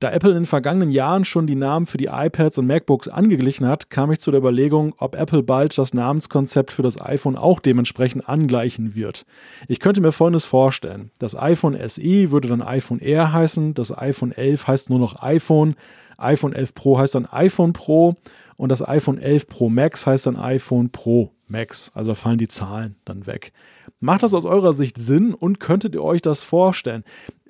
da 0.00 0.10
Apple 0.10 0.30
in 0.30 0.36
den 0.36 0.46
vergangenen 0.46 0.90
Jahren 0.90 1.24
schon 1.24 1.46
die 1.46 1.54
Namen 1.54 1.86
für 1.86 1.98
die 1.98 2.10
iPads 2.12 2.58
und 2.58 2.66
MacBooks 2.66 3.08
angeglichen 3.08 3.66
hat, 3.66 3.90
kam 3.90 4.10
ich 4.10 4.18
zu 4.18 4.30
der 4.30 4.40
Überlegung, 4.40 4.94
ob 4.98 5.14
Apple 5.14 5.42
bald 5.42 5.78
das 5.78 5.94
Namenskonzept 5.94 6.72
für 6.72 6.82
das 6.82 7.00
iPhone 7.00 7.36
auch 7.36 7.60
dementsprechend 7.60 8.28
angleichen 8.28 8.94
wird. 8.94 9.24
Ich 9.68 9.80
könnte 9.80 10.00
mir 10.00 10.12
Folgendes 10.12 10.44
vorstellen. 10.44 11.10
Das 11.18 11.36
iPhone 11.36 11.78
SE 11.88 12.30
würde 12.30 12.48
dann 12.48 12.60
iPhone 12.60 12.98
Air 12.98 13.32
heißen, 13.32 13.74
das 13.74 13.96
iPhone 13.96 14.32
11 14.32 14.66
heißt 14.66 14.90
nur 14.90 14.98
noch 14.98 15.22
iPhone, 15.22 15.76
iPhone 16.18 16.52
11 16.52 16.74
Pro 16.74 16.98
heißt 16.98 17.14
dann 17.14 17.26
iPhone 17.26 17.72
Pro 17.72 18.16
und 18.56 18.70
das 18.70 18.86
iPhone 18.86 19.18
11 19.18 19.48
Pro 19.48 19.70
Max 19.70 20.06
heißt 20.06 20.26
dann 20.26 20.36
iPhone 20.36 20.90
Pro 20.90 21.33
Max. 21.48 21.90
Also 21.94 22.10
da 22.10 22.14
fallen 22.14 22.38
die 22.38 22.48
Zahlen 22.48 22.96
dann 23.04 23.26
weg. 23.26 23.52
Macht 24.00 24.22
das 24.22 24.34
aus 24.34 24.44
eurer 24.44 24.72
Sicht 24.72 24.98
Sinn 24.98 25.34
und 25.34 25.60
könntet 25.60 25.94
ihr 25.94 26.02
euch 26.02 26.22
das 26.22 26.42
vorstellen? 26.42 27.04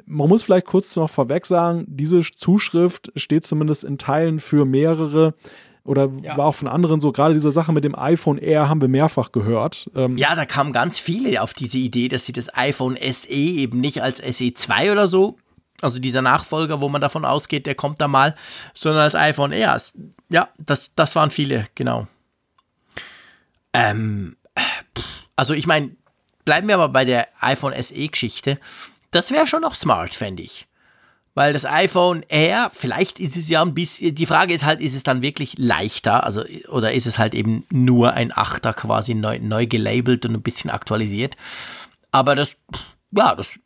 Man 0.07 0.29
muss 0.29 0.43
vielleicht 0.43 0.67
kurz 0.67 0.95
noch 0.97 1.09
vorweg 1.11 1.47
sagen, 1.47 1.85
diese 1.89 2.21
Zuschrift 2.21 3.11
steht 3.17 3.45
zumindest 3.47 3.85
in 3.85 3.97
Teilen 3.99 4.39
für 4.41 4.65
mehrere 4.67 5.35
oder 5.85 6.11
Ja. 6.23 6.37
war 6.37 6.47
auch 6.47 6.55
von 6.55 6.69
anderen 6.69 7.01
so. 7.01 7.13
Gerade 7.13 7.35
diese 7.35 7.53
Sache 7.53 7.73
mit 7.73 7.85
dem 7.85 7.95
iPhone 7.99 8.39
Air 8.39 8.69
haben 8.69 8.81
wir 8.81 8.89
mehrfach 8.89 9.33
gehört. 9.33 9.91
Ähm, 9.95 10.17
Ja, 10.17 10.35
da 10.35 10.45
kamen 10.47 10.73
ganz 10.73 10.99
viele 10.99 11.43
auf 11.43 11.53
diese 11.55 11.79
Idee, 11.79 12.09
dass 12.09 12.25
sie 12.27 12.33
das 12.33 12.55
iPhone 12.55 12.97
SE 12.97 13.29
eben 13.33 13.81
nicht 13.81 14.03
als 14.03 14.23
SE2 14.23 14.93
oder 14.93 15.09
so, 15.09 15.37
also 15.81 15.99
dieser 15.99 16.23
Nachfolger, 16.23 16.81
wo 16.81 16.89
man 16.89 17.01
davon 17.01 17.25
ausgeht, 17.25 17.67
der 17.67 17.75
kommt 17.75 18.01
da 18.01 18.09
mal, 18.09 18.35
sondern 18.73 19.03
als 19.03 19.15
iPhone 19.15 19.53
Air. 19.53 19.77
Ja, 20.31 20.49
das, 20.59 20.95
das 20.95 21.17
waren 21.17 21.31
viele, 21.31 21.67
genau. 21.75 22.07
Ähm, 23.75 24.37
also 25.37 25.53
ich 25.53 25.67
meine, 25.67 25.95
bleiben 26.45 26.69
wir 26.69 26.77
aber 26.77 26.89
bei 26.89 27.05
der 27.05 27.29
iPhone 27.41 27.75
SE-Geschichte. 27.81 28.59
Das 29.11 29.31
wäre 29.31 29.47
schon 29.47 29.63
noch 29.63 29.75
smart, 29.75 30.15
fände 30.15 30.43
ich. 30.43 30.67
Weil 31.35 31.53
das 31.53 31.67
iPhone 31.67 32.25
Air, 32.29 32.71
vielleicht 32.73 33.19
ist 33.19 33.37
es 33.37 33.49
ja 33.49 33.61
ein 33.61 33.75
bisschen, 33.75 34.15
die 34.15 34.27
Frage 34.27 34.55
ist 34.55 34.65
halt, 34.65 34.81
ist 34.81 34.95
es 34.95 35.03
dann 35.03 35.21
wirklich 35.21 35.55
leichter, 35.59 36.23
also, 36.23 36.45
oder 36.69 36.93
ist 36.93 37.07
es 37.07 37.19
halt 37.19 37.35
eben 37.35 37.67
nur 37.71 38.13
ein 38.13 38.31
Achter 38.33 38.73
quasi 38.73 39.15
neu, 39.15 39.41
neu 39.41 39.67
gelabelt 39.67 40.25
und 40.27 40.35
ein 40.35 40.43
bisschen 40.43 40.71
aktualisiert. 40.71 41.37
Aber 42.13 42.37
das, 42.37 42.57
ja, 43.11 43.35
das 43.35 43.59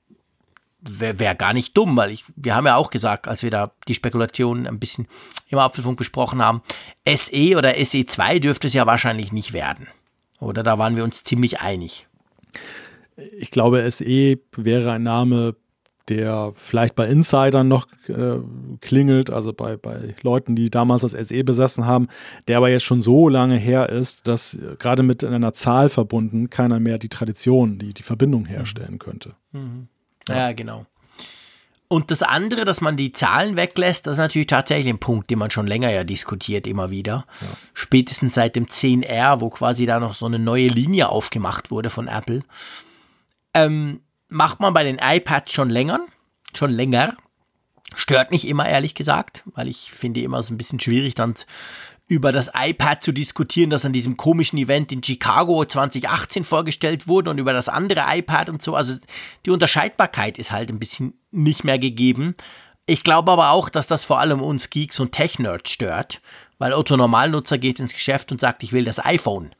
wäre 0.80 1.18
wär 1.18 1.35
gar 1.35 1.52
nicht 1.52 1.76
dumm, 1.76 1.94
weil 1.97 2.10
ich, 2.10 2.24
wir 2.36 2.55
haben 2.55 2.66
ja 2.66 2.76
auch 2.76 2.89
gesagt, 2.89 3.28
als 3.28 3.43
wir 3.43 3.51
da 3.51 3.72
die 3.86 3.94
Spekulationen 3.94 4.66
ein 4.66 4.78
bisschen 4.78 5.06
im 5.48 5.59
Apfelfunk 5.59 5.98
besprochen 5.98 6.43
haben, 6.43 6.62
SE 7.06 7.56
oder 7.56 7.72
SE2 7.72 8.39
dürfte 8.39 8.68
es 8.68 8.72
ja 8.72 8.86
wahrscheinlich 8.86 9.30
nicht 9.30 9.52
werden. 9.52 9.89
Oder 10.40 10.62
da 10.62 10.78
waren 10.78 10.97
wir 10.97 11.05
uns 11.05 11.24
ziemlich 11.24 11.60
einig. 11.60 12.06
Ich 13.39 13.51
glaube, 13.51 13.89
SE 13.90 14.39
wäre 14.56 14.93
ein 14.93 15.02
Name, 15.02 15.56
der 16.09 16.52
vielleicht 16.55 16.94
bei 16.94 17.06
Insidern 17.06 17.69
noch 17.69 17.86
äh, 18.09 18.39
klingelt, 18.81 19.31
also 19.31 19.52
bei, 19.52 19.77
bei 19.77 20.15
Leuten, 20.23 20.56
die 20.56 20.70
damals 20.70 21.02
das 21.02 21.12
SE 21.12 21.44
besessen 21.44 21.86
haben, 21.86 22.09
der 22.47 22.56
aber 22.59 22.70
jetzt 22.70 22.85
schon 22.85 23.02
so 23.02 23.28
lange 23.28 23.56
her 23.56 23.89
ist, 23.89 24.27
dass 24.27 24.55
äh, 24.55 24.77
gerade 24.78 25.02
mit 25.02 25.23
einer 25.23 25.52
Zahl 25.52 25.89
verbunden 25.89 26.51
keiner 26.51 26.81
mehr 26.81 26.98
die 26.98 27.09
Tradition, 27.09 27.78
die, 27.78 27.93
die 27.93 28.02
Verbindung 28.02 28.47
herstellen 28.47 28.98
könnte. 28.98 29.35
Ja. 30.28 30.52
genau. 30.52 30.86
Und 31.89 32.10
das 32.10 32.23
andere, 32.23 32.66
dass 32.66 32.82
man 32.82 32.98
die 32.98 33.12
Zahlen 33.12 33.56
weglässt, 33.56 34.06
das 34.06 34.12
ist 34.12 34.19
natürlich 34.19 34.47
tatsächlich 34.47 34.93
ein 34.93 34.98
Punkt, 34.98 35.31
den 35.31 35.39
man 35.39 35.51
schon 35.51 35.66
länger 35.66 35.90
ja 35.90 36.05
diskutiert, 36.05 36.66
immer 36.66 36.90
wieder. 36.90 37.24
Spätestens 37.73 38.35
seit 38.35 38.56
dem 38.56 38.66
10R, 38.66 39.40
wo 39.40 39.48
quasi 39.48 39.86
da 39.86 39.98
noch 39.98 40.12
so 40.12 40.27
eine 40.27 40.39
neue 40.39 40.69
Linie 40.69 41.09
aufgemacht 41.09 41.70
wurde 41.70 41.89
von 41.89 42.06
Apple. 42.06 42.43
Ähm, 43.55 44.01
macht 44.28 44.60
man 44.60 44.74
bei 44.74 44.85
den 44.85 44.98
iPads 44.98 45.52
schon 45.52 45.70
länger, 45.70 46.01
schon 46.55 46.70
länger. 46.70 47.15
Stört 47.94 48.32
nicht 48.32 48.47
immer, 48.47 48.69
ehrlich 48.69 48.94
gesagt, 48.94 49.44
weil 49.47 49.66
ich 49.66 49.90
finde 49.90 50.20
immer 50.20 50.39
es 50.39 50.51
ein 50.51 50.59
bisschen 50.59 50.81
schwierig, 50.81 51.15
dann 51.15 51.35
über 52.09 52.32
das 52.32 52.51
iPad 52.55 53.02
zu 53.02 53.12
diskutieren, 53.12 53.68
das 53.68 53.85
an 53.85 53.93
diesem 53.93 54.16
komischen 54.16 54.59
Event 54.59 54.90
in 54.90 55.02
Chicago 55.02 55.64
2018 55.64 56.43
vorgestellt 56.43 57.06
wurde 57.06 57.30
und 57.30 57.39
über 57.39 57.52
das 57.52 57.68
andere 57.68 58.05
iPad 58.09 58.48
und 58.48 58.62
so. 58.62 58.74
Also 58.74 58.98
die 59.44 59.51
Unterscheidbarkeit 59.51 60.39
ist 60.39 60.51
halt 60.51 60.70
ein 60.70 60.78
bisschen 60.78 61.14
nicht 61.30 61.64
mehr 61.64 61.78
gegeben. 61.78 62.35
Ich 62.86 63.05
glaube 63.05 63.30
aber 63.30 63.51
auch, 63.51 63.68
dass 63.68 63.86
das 63.86 64.05
vor 64.05 64.18
allem 64.18 64.40
uns 64.40 64.70
Geeks 64.70 64.98
und 64.98 65.12
Tech-Nerds 65.12 65.70
stört, 65.70 66.22
weil 66.56 66.72
Otto 66.72 66.97
Normalnutzer 66.97 67.59
geht 67.59 67.78
ins 67.78 67.93
Geschäft 67.93 68.32
und 68.32 68.40
sagt, 68.40 68.62
ich 68.62 68.72
will 68.72 68.85
das 68.85 69.05
iPhone. 69.05 69.55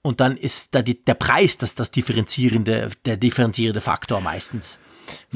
Und 0.00 0.20
dann 0.20 0.36
ist 0.36 0.76
da 0.76 0.82
die, 0.82 1.04
der 1.04 1.14
Preis 1.14 1.58
das, 1.58 1.74
das 1.74 1.90
differenzierende, 1.90 2.90
der 3.04 3.16
differenzierende 3.16 3.80
Faktor 3.80 4.20
meistens. 4.20 4.78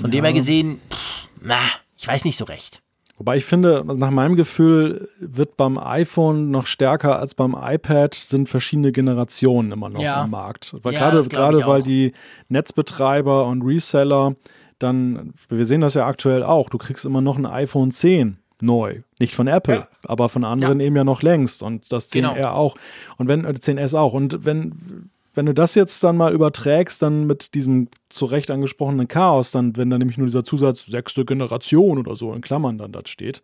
Von 0.01 0.13
dem 0.13 0.25
her 0.25 0.33
gesehen, 0.33 0.81
pff, 0.89 1.29
na, 1.41 1.59
ich 1.97 2.07
weiß 2.07 2.25
nicht 2.25 2.39
so 2.39 2.45
recht. 2.45 2.82
Wobei 3.23 3.37
ich 3.37 3.45
finde, 3.45 3.85
nach 3.87 4.11
meinem 4.11 4.35
Gefühl 4.35 5.09
wird 5.21 5.57
beim 5.57 5.79
iPhone 5.79 6.51
noch 6.51 6.67
stärker 6.67 7.21
als 7.21 7.37
beim 7.37 7.55
iPad 7.57 8.13
sind 8.17 8.49
verschiedene 8.49 8.91
Generationen 8.91 9.71
immer 9.71 9.89
noch 9.91 10.01
Ja. 10.03 10.23
am 10.23 10.31
Markt. 10.31 10.75
Weil 10.83 10.93
Ja, 10.95 10.99
gerade 11.11 11.29
gerade 11.29 11.65
weil 11.65 11.83
die 11.85 12.15
Netzbetreiber 12.49 13.47
und 13.47 13.63
Reseller 13.63 14.35
dann, 14.81 15.35
wir 15.49 15.65
sehen 15.65 15.83
das 15.83 15.95
ja 15.95 16.05
aktuell 16.07 16.43
auch, 16.43 16.69
du 16.69 16.79
kriegst 16.79 17.05
immer 17.05 17.21
noch 17.21 17.39
ein 17.39 17.47
iPhone 17.47 17.93
10 17.93 18.39
neu. 18.61 19.03
Nicht 19.21 19.37
von 19.37 19.47
Apple, 19.47 19.75
Ja. 19.77 19.89
aber 20.07 20.29
von 20.29 20.43
anderen 20.45 20.81
eben 20.81 20.97
ja 20.97 21.05
noch 21.05 21.23
längst 21.23 21.63
und 21.63 21.93
das 21.93 22.09
10R 22.11 22.35
Genau. 22.35 22.49
auch. 22.51 22.75
Und 23.19 23.29
wenn, 23.29 23.45
äh, 23.45 23.55
10S 23.55 23.95
auch. 23.97 24.13
Und 24.15 24.45
wenn, 24.45 25.11
wenn 25.35 25.47
du 25.47 25.55
das 25.55 25.75
jetzt 25.75 26.05
dann 26.05 26.17
mal 26.17 26.35
überträgst, 26.35 27.01
dann 27.01 27.27
mit 27.27 27.55
diesem 27.55 27.89
zu 28.09 28.27
Recht 28.27 28.51
angesprochenen 28.51 29.09
Chaos, 29.09 29.51
dann, 29.51 29.77
wenn 29.77 29.89
da 29.89 29.99
nämlich 29.99 30.19
nur 30.19 30.27
dieser 30.27 30.45
Zusatz 30.45 30.87
sechste 30.87 31.25
Generation 31.25 31.99
oder 31.99 32.17
so 32.17 32.33
in 32.35 32.43
Klammern 32.43 32.79
dann 32.79 32.93
das 32.93 33.09
steht, 33.09 33.43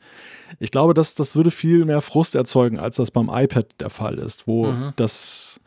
ich 0.58 0.70
glaube, 0.70 0.92
das, 0.94 1.14
das 1.14 1.34
würde 1.34 1.50
viel 1.50 1.84
mehr 1.84 2.00
Frust 2.00 2.34
erzeugen, 2.34 2.78
als 2.78 2.96
das 2.96 3.10
beim 3.10 3.30
iPad 3.32 3.66
der 3.80 3.90
Fall 3.90 4.18
ist, 4.18 4.46
wo 4.46 4.74
das. 4.96 5.60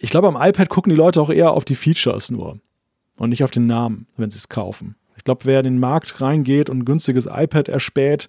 Ich 0.00 0.10
glaube, 0.10 0.28
am 0.28 0.36
iPad 0.36 0.68
gucken 0.68 0.90
die 0.90 0.96
Leute 0.96 1.20
auch 1.20 1.30
eher 1.30 1.52
auf 1.52 1.64
die 1.64 1.76
Features 1.76 2.30
nur 2.30 2.58
und 3.16 3.30
nicht 3.30 3.44
auf 3.44 3.52
den 3.52 3.66
Namen, 3.66 4.06
wenn 4.16 4.30
sie 4.30 4.38
es 4.38 4.48
kaufen. 4.48 4.96
Ich 5.16 5.24
glaube, 5.24 5.44
wer 5.44 5.60
in 5.60 5.64
den 5.64 5.78
Markt 5.78 6.20
reingeht 6.20 6.68
und 6.68 6.78
ein 6.78 6.84
günstiges 6.84 7.26
iPad 7.26 7.68
erspäht, 7.68 8.28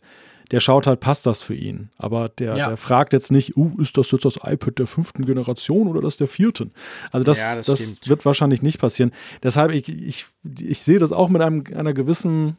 der 0.53 0.59
schaut 0.59 0.85
halt, 0.85 0.99
passt 0.99 1.25
das 1.25 1.41
für 1.41 1.55
ihn. 1.55 1.89
Aber 1.97 2.29
der, 2.29 2.55
Ja. 2.55 2.67
der 2.67 2.77
fragt 2.77 3.11
jetzt 3.11 3.31
nicht, 3.31 3.57
uh, 3.57 3.71
ist 3.81 3.97
das 3.97 4.11
jetzt 4.11 4.23
das 4.23 4.35
iPad 4.43 4.77
der 4.77 4.85
fünften 4.85 5.25
Generation 5.25 5.87
oder 5.87 5.99
das 5.99 6.15
der 6.17 6.27
vierten? 6.27 6.71
Also 7.11 7.25
das, 7.25 7.39
Ja, 7.39 7.55
das, 7.55 7.65
das 7.65 8.07
wird 8.07 8.23
wahrscheinlich 8.23 8.61
nicht 8.61 8.79
passieren. 8.79 9.11
Deshalb, 9.41 9.71
ich, 9.71 9.89
ich, 9.89 10.27
ich 10.59 10.83
sehe 10.83 10.99
das 10.99 11.11
auch 11.11 11.29
mit 11.29 11.41
einem, 11.41 11.63
einer 11.75 11.93
gewissen 11.93 12.55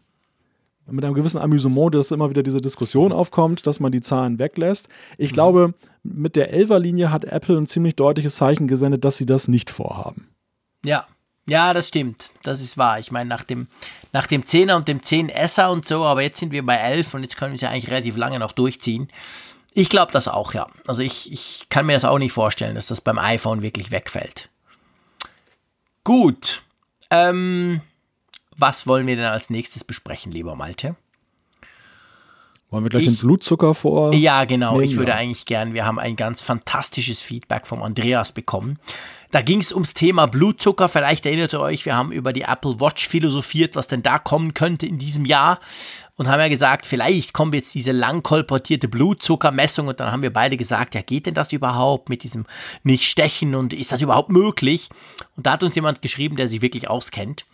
mit 0.90 1.04
einem 1.04 1.14
gewissen 1.14 1.38
Amüsement, 1.38 1.94
dass 1.94 2.10
immer 2.10 2.28
wieder 2.30 2.42
diese 2.42 2.60
Diskussion 2.60 3.12
aufkommt, 3.12 3.66
dass 3.66 3.80
man 3.80 3.90
die 3.92 4.02
Zahlen 4.02 4.38
weglässt. 4.38 4.88
Ich 5.16 5.32
glaube, 5.32 5.72
mit 6.02 6.36
der 6.36 6.52
11er-Linie 6.52 7.10
hat 7.10 7.24
Apple 7.24 7.56
ein 7.56 7.66
ziemlich 7.66 7.94
deutliches 7.96 8.34
Zeichen 8.36 8.66
gesendet, 8.66 9.02
dass 9.04 9.16
sie 9.16 9.24
das 9.24 9.48
nicht 9.48 9.70
vorhaben. 9.70 10.28
Ja, 10.84 11.06
ja, 11.48 11.72
das 11.72 11.88
stimmt. 11.88 12.30
Das 12.42 12.60
ist 12.60 12.78
wahr. 12.78 12.98
Ich 12.98 13.10
meine, 13.10 13.28
nach 13.28 13.42
dem, 13.42 13.68
nach 14.12 14.26
dem 14.26 14.42
10er 14.42 14.76
und 14.76 14.88
dem 14.88 15.00
10S 15.00 15.66
und 15.68 15.86
so, 15.86 16.04
aber 16.04 16.22
jetzt 16.22 16.38
sind 16.38 16.52
wir 16.52 16.64
bei 16.64 16.76
11 16.76 17.14
und 17.14 17.22
jetzt 17.22 17.36
können 17.36 17.52
wir 17.52 17.56
es 17.56 17.60
ja 17.60 17.70
eigentlich 17.70 17.90
relativ 17.90 18.16
lange 18.16 18.38
noch 18.38 18.52
durchziehen. 18.52 19.08
Ich 19.74 19.88
glaube 19.88 20.12
das 20.12 20.28
auch, 20.28 20.54
ja. 20.54 20.68
Also 20.86 21.02
ich, 21.02 21.30
ich 21.32 21.66
kann 21.68 21.86
mir 21.86 21.94
das 21.94 22.04
auch 22.04 22.18
nicht 22.18 22.32
vorstellen, 22.32 22.76
dass 22.76 22.86
das 22.86 23.00
beim 23.00 23.18
iPhone 23.18 23.62
wirklich 23.62 23.90
wegfällt. 23.90 24.48
Gut. 26.04 26.62
Ähm, 27.10 27.80
was 28.56 28.86
wollen 28.86 29.06
wir 29.06 29.16
denn 29.16 29.24
als 29.24 29.50
nächstes 29.50 29.84
besprechen, 29.84 30.32
lieber 30.32 30.54
Malte? 30.54 30.96
Wollen 32.74 32.86
wir 32.86 32.90
gleich 32.90 33.04
ich, 33.04 33.20
den 33.20 33.20
Blutzucker 33.20 33.72
vor? 33.72 34.12
Ja, 34.14 34.42
genau. 34.46 34.80
Ich 34.80 34.96
würde 34.96 35.14
eigentlich 35.14 35.46
gern, 35.46 35.74
wir 35.74 35.86
haben 35.86 36.00
ein 36.00 36.16
ganz 36.16 36.42
fantastisches 36.42 37.20
Feedback 37.20 37.68
vom 37.68 37.80
Andreas 37.84 38.32
bekommen. 38.32 38.80
Da 39.30 39.42
ging 39.42 39.60
es 39.60 39.72
ums 39.72 39.94
Thema 39.94 40.26
Blutzucker. 40.26 40.88
Vielleicht 40.88 41.24
erinnert 41.24 41.52
ihr 41.52 41.60
euch, 41.60 41.86
wir 41.86 41.94
haben 41.94 42.10
über 42.10 42.32
die 42.32 42.42
Apple 42.42 42.80
Watch 42.80 43.06
philosophiert, 43.06 43.76
was 43.76 43.86
denn 43.86 44.02
da 44.02 44.18
kommen 44.18 44.54
könnte 44.54 44.86
in 44.86 44.98
diesem 44.98 45.24
Jahr. 45.24 45.60
Und 46.16 46.26
haben 46.26 46.40
ja 46.40 46.48
gesagt, 46.48 46.84
vielleicht 46.84 47.32
kommt 47.32 47.54
jetzt 47.54 47.72
diese 47.76 47.92
lang 47.92 48.24
kolportierte 48.24 48.88
Blutzuckermessung. 48.88 49.86
Und 49.86 50.00
dann 50.00 50.10
haben 50.10 50.22
wir 50.22 50.32
beide 50.32 50.56
gesagt, 50.56 50.96
ja, 50.96 51.02
geht 51.02 51.26
denn 51.26 51.34
das 51.34 51.52
überhaupt 51.52 52.08
mit 52.08 52.24
diesem 52.24 52.44
Nicht-Stechen 52.82 53.54
und 53.54 53.72
ist 53.72 53.92
das 53.92 54.02
überhaupt 54.02 54.30
möglich? 54.30 54.88
Und 55.36 55.46
da 55.46 55.52
hat 55.52 55.62
uns 55.62 55.76
jemand 55.76 56.02
geschrieben, 56.02 56.34
der 56.34 56.48
sich 56.48 56.60
wirklich 56.60 56.90
auskennt. 56.90 57.46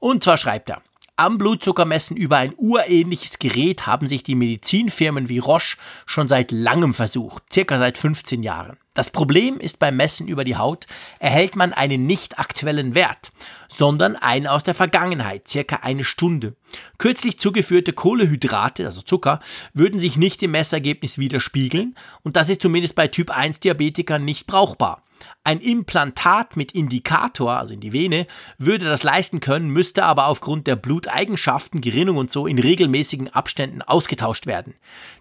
Und 0.00 0.22
zwar 0.22 0.36
schreibt 0.36 0.68
er, 0.68 0.82
am 1.16 1.38
Blutzuckermessen 1.38 2.16
über 2.16 2.36
ein 2.36 2.52
urähnliches 2.56 3.38
Gerät 3.38 3.86
haben 3.86 4.06
sich 4.06 4.22
die 4.22 4.34
Medizinfirmen 4.34 5.28
wie 5.28 5.38
Roche 5.38 5.78
schon 6.04 6.28
seit 6.28 6.50
langem 6.50 6.92
versucht, 6.92 7.42
circa 7.52 7.78
seit 7.78 7.96
15 7.96 8.42
Jahren. 8.42 8.76
Das 8.92 9.10
Problem 9.10 9.58
ist 9.58 9.78
beim 9.78 9.96
Messen 9.96 10.28
über 10.28 10.44
die 10.44 10.56
Haut 10.56 10.86
erhält 11.18 11.56
man 11.56 11.72
einen 11.72 12.06
nicht 12.06 12.38
aktuellen 12.38 12.94
Wert, 12.94 13.30
sondern 13.68 14.16
einen 14.16 14.46
aus 14.46 14.64
der 14.64 14.74
Vergangenheit, 14.74 15.48
circa 15.48 15.76
eine 15.76 16.04
Stunde. 16.04 16.54
Kürzlich 16.98 17.38
zugeführte 17.38 17.92
Kohlehydrate, 17.92 18.84
also 18.84 19.02
Zucker, 19.02 19.40
würden 19.74 20.00
sich 20.00 20.16
nicht 20.16 20.42
im 20.42 20.50
Messergebnis 20.50 21.18
widerspiegeln 21.18 21.94
und 22.22 22.36
das 22.36 22.48
ist 22.48 22.62
zumindest 22.62 22.94
bei 22.94 23.08
Typ 23.08 23.30
1 23.30 23.60
Diabetikern 23.60 24.24
nicht 24.24 24.46
brauchbar. 24.46 25.02
Ein 25.46 25.60
Implantat 25.60 26.56
mit 26.56 26.72
Indikator, 26.72 27.56
also 27.56 27.72
in 27.72 27.78
die 27.78 27.92
Vene, 27.92 28.26
würde 28.58 28.84
das 28.84 29.04
leisten 29.04 29.38
können, 29.38 29.70
müsste 29.70 30.02
aber 30.02 30.26
aufgrund 30.26 30.66
der 30.66 30.74
Bluteigenschaften, 30.74 31.80
Gerinnung 31.80 32.16
und 32.16 32.32
so 32.32 32.48
in 32.48 32.58
regelmäßigen 32.58 33.32
Abständen 33.32 33.80
ausgetauscht 33.80 34.46
werden. 34.46 34.74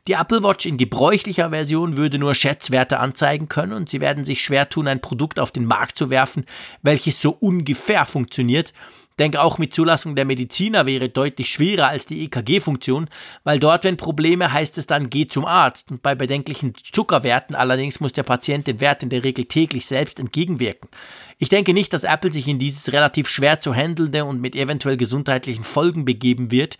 Die 0.07 0.13
Apple 0.13 0.41
Watch 0.41 0.65
in 0.65 0.77
gebräuchlicher 0.77 1.51
Version 1.51 1.95
würde 1.95 2.17
nur 2.17 2.33
Schätzwerte 2.33 2.99
anzeigen 2.99 3.49
können 3.49 3.73
und 3.73 3.87
sie 3.87 4.01
werden 4.01 4.25
sich 4.25 4.43
schwer 4.43 4.67
tun, 4.67 4.87
ein 4.87 4.99
Produkt 4.99 5.39
auf 5.39 5.51
den 5.51 5.65
Markt 5.65 5.95
zu 5.95 6.09
werfen, 6.09 6.45
welches 6.81 7.21
so 7.21 7.29
ungefähr 7.29 8.07
funktioniert 8.07 8.73
denke 9.19 9.41
auch 9.41 9.57
mit 9.57 9.73
Zulassung 9.73 10.15
der 10.15 10.25
Mediziner 10.25 10.85
wäre 10.85 11.09
deutlich 11.09 11.49
schwerer 11.49 11.87
als 11.87 12.05
die 12.05 12.25
EKG-Funktion, 12.25 13.09
weil 13.43 13.59
dort, 13.59 13.83
wenn 13.83 13.97
Probleme, 13.97 14.51
heißt 14.51 14.77
es 14.77 14.87
dann, 14.87 15.09
geh 15.09 15.27
zum 15.27 15.45
Arzt. 15.45 15.91
Und 15.91 16.01
bei 16.01 16.15
bedenklichen 16.15 16.73
Zuckerwerten 16.75 17.55
allerdings 17.55 17.99
muss 17.99 18.13
der 18.13 18.23
Patient 18.23 18.67
den 18.67 18.79
Wert 18.79 19.03
in 19.03 19.09
der 19.09 19.23
Regel 19.23 19.45
täglich 19.45 19.85
selbst 19.85 20.19
entgegenwirken. 20.19 20.89
Ich 21.37 21.49
denke 21.49 21.73
nicht, 21.73 21.93
dass 21.93 22.03
Apple 22.03 22.31
sich 22.31 22.47
in 22.47 22.59
dieses 22.59 22.91
relativ 22.91 23.29
schwer 23.29 23.59
zu 23.59 23.73
handelnde 23.73 24.25
und 24.25 24.41
mit 24.41 24.55
eventuell 24.55 24.97
gesundheitlichen 24.97 25.63
Folgen 25.63 26.05
begeben 26.05 26.51
wird. 26.51 26.77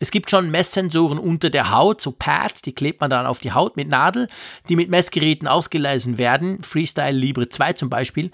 Es 0.00 0.10
gibt 0.10 0.30
schon 0.30 0.50
Messsensoren 0.50 1.18
unter 1.18 1.50
der 1.50 1.70
Haut, 1.70 2.00
so 2.00 2.12
Pads, 2.12 2.62
die 2.62 2.72
klebt 2.72 3.00
man 3.00 3.10
dann 3.10 3.26
auf 3.26 3.40
die 3.40 3.52
Haut 3.52 3.76
mit 3.76 3.88
Nadel, 3.88 4.28
die 4.68 4.76
mit 4.76 4.90
Messgeräten 4.90 5.48
ausgelesen 5.48 6.18
werden, 6.18 6.62
Freestyle 6.62 7.16
Libre 7.16 7.48
2 7.48 7.72
zum 7.72 7.90
Beispiel. 7.90 8.30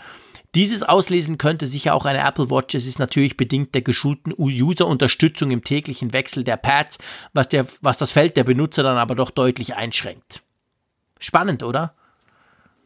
Dieses 0.55 0.85
Auslesen 0.85 1.36
könnte 1.36 1.66
sicher 1.66 1.94
auch 1.94 2.05
eine 2.05 2.20
Apple 2.20 2.48
Watch. 2.51 2.74
Es 2.74 2.86
ist 2.86 3.01
natürlich 3.01 3.36
bedingt 3.36 3.74
der 3.74 3.82
geschulten 3.82 4.32
User-Unterstützung 4.36 5.51
im 5.51 5.64
täglichen 5.64 6.12
Wechsel 6.12 6.44
der 6.44 6.56
Pads, 6.56 6.98
was, 7.32 7.48
der, 7.48 7.66
was 7.81 7.98
das 7.98 8.12
Feld 8.12 8.36
der 8.36 8.44
Benutzer 8.44 8.85
dann 8.85 8.97
aber 8.97 9.16
doch 9.16 9.31
deutlich 9.31 9.74
einschränkt. 9.74 10.43
Spannend, 11.18 11.62
oder? 11.64 11.94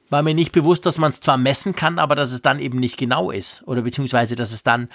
War 0.08 0.22
mir 0.22 0.32
nicht 0.32 0.52
bewusst, 0.52 0.86
dass 0.86 0.96
man 0.96 1.12
es 1.12 1.20
zwar 1.20 1.36
messen 1.36 1.74
kann, 1.74 1.98
aber 1.98 2.14
dass 2.14 2.32
es 2.32 2.40
dann 2.40 2.58
eben 2.58 2.78
nicht 2.78 2.96
genau 2.96 3.30
ist. 3.30 3.62
Oder 3.66 3.82
beziehungsweise, 3.82 4.34
dass 4.36 4.52
es 4.52 4.62
dann 4.62 4.88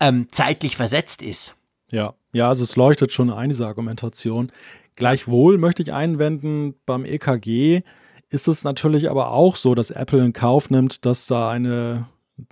ähm, 0.00 0.28
zeitlich 0.30 0.76
versetzt 0.76 1.20
ist. 1.20 1.54
Ja, 1.90 2.14
ja, 2.32 2.48
also 2.48 2.62
es 2.62 2.74
leuchtet 2.76 3.12
schon 3.12 3.30
ein, 3.30 3.50
diese 3.50 3.66
Argumentation. 3.66 4.50
Gleichwohl 4.96 5.58
möchte 5.58 5.82
ich 5.82 5.92
einwenden, 5.92 6.74
beim 6.86 7.04
EKG 7.04 7.82
ist 8.30 8.48
es 8.48 8.64
natürlich 8.64 9.10
aber 9.10 9.32
auch 9.32 9.56
so, 9.56 9.74
dass 9.74 9.90
Apple 9.90 10.24
in 10.24 10.32
Kauf 10.32 10.70
nimmt, 10.70 11.04
dass 11.04 11.26
da 11.26 11.50
eine 11.50 12.06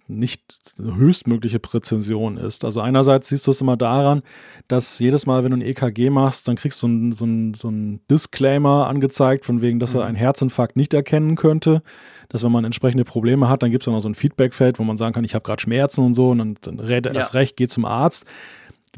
nicht 0.07 0.43
höchstmögliche 0.79 1.59
Präzision 1.59 2.37
ist. 2.37 2.65
Also 2.65 2.81
einerseits 2.81 3.29
siehst 3.29 3.47
du 3.47 3.51
es 3.51 3.61
immer 3.61 3.77
daran, 3.77 4.23
dass 4.69 4.99
jedes 5.01 5.27
Mal, 5.27 5.43
wenn 5.43 5.51
du 5.51 5.57
ein 5.57 5.63
EKG 5.63 6.11
machst, 6.11 6.47
dann 6.47 6.55
kriegst 6.55 6.83
du 6.83 6.87
einen, 6.87 7.13
so 7.13 7.25
einen, 7.25 7.55
so 7.55 7.69
einen 7.69 8.01
Disclaimer 8.09 8.87
angezeigt, 8.87 9.45
von 9.45 9.61
wegen, 9.61 9.81
dass 9.81 9.95
er 9.95 10.03
mhm. 10.03 10.09
einen 10.09 10.17
Herzinfarkt 10.17 10.77
nicht 10.77 10.95
erkennen 10.95 11.35
könnte. 11.35 11.83
Dass 12.29 12.45
wenn 12.45 12.53
man 12.53 12.65
entsprechende 12.65 13.05
Probleme 13.05 13.49
hat, 13.49 13.63
dann 13.63 13.73
gibt 13.73 13.83
es 13.83 13.87
noch 13.89 14.01
so 14.01 14.09
ein 14.09 14.15
Feedbackfeld, 14.15 14.79
wo 14.79 14.85
man 14.85 14.97
sagen 14.97 15.15
kann, 15.15 15.25
ich 15.25 15.35
habe 15.35 15.43
gerade 15.43 15.61
Schmerzen 15.61 16.05
und 16.05 16.15
so 16.15 16.31
und 16.31 16.39
dann, 16.39 16.57
dann 16.61 16.79
rät 16.79 17.07
er 17.07 17.13
ja. 17.13 17.19
erst 17.19 17.35
recht, 17.35 17.57
geh 17.57 17.67
zum 17.67 17.85
Arzt. 17.85 18.25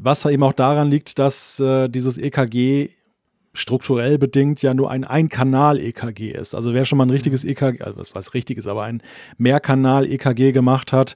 Was 0.01 0.25
eben 0.25 0.43
auch 0.43 0.53
daran 0.53 0.91
liegt, 0.91 1.17
dass 1.17 1.59
äh, 1.59 1.89
dieses 1.89 2.17
EKG 2.17 2.89
strukturell 3.55 4.17
bedingt 4.17 4.61
ja 4.61 4.73
nur 4.73 4.91
ein 4.91 5.03
Ein-Kanal-EKG 5.03 6.31
ist. 6.31 6.55
Also 6.55 6.73
wer 6.73 6.85
schon 6.85 6.97
mal 6.97 7.05
ein 7.05 7.11
richtiges 7.11 7.43
mhm. 7.43 7.51
EKG, 7.51 7.81
also 7.81 7.99
was 7.99 8.13
heißt 8.13 8.33
richtiges, 8.33 8.67
aber 8.67 8.83
ein 8.83 9.01
Mehrkanal-EKG 9.37 10.51
gemacht 10.51 10.93
hat, 10.93 11.15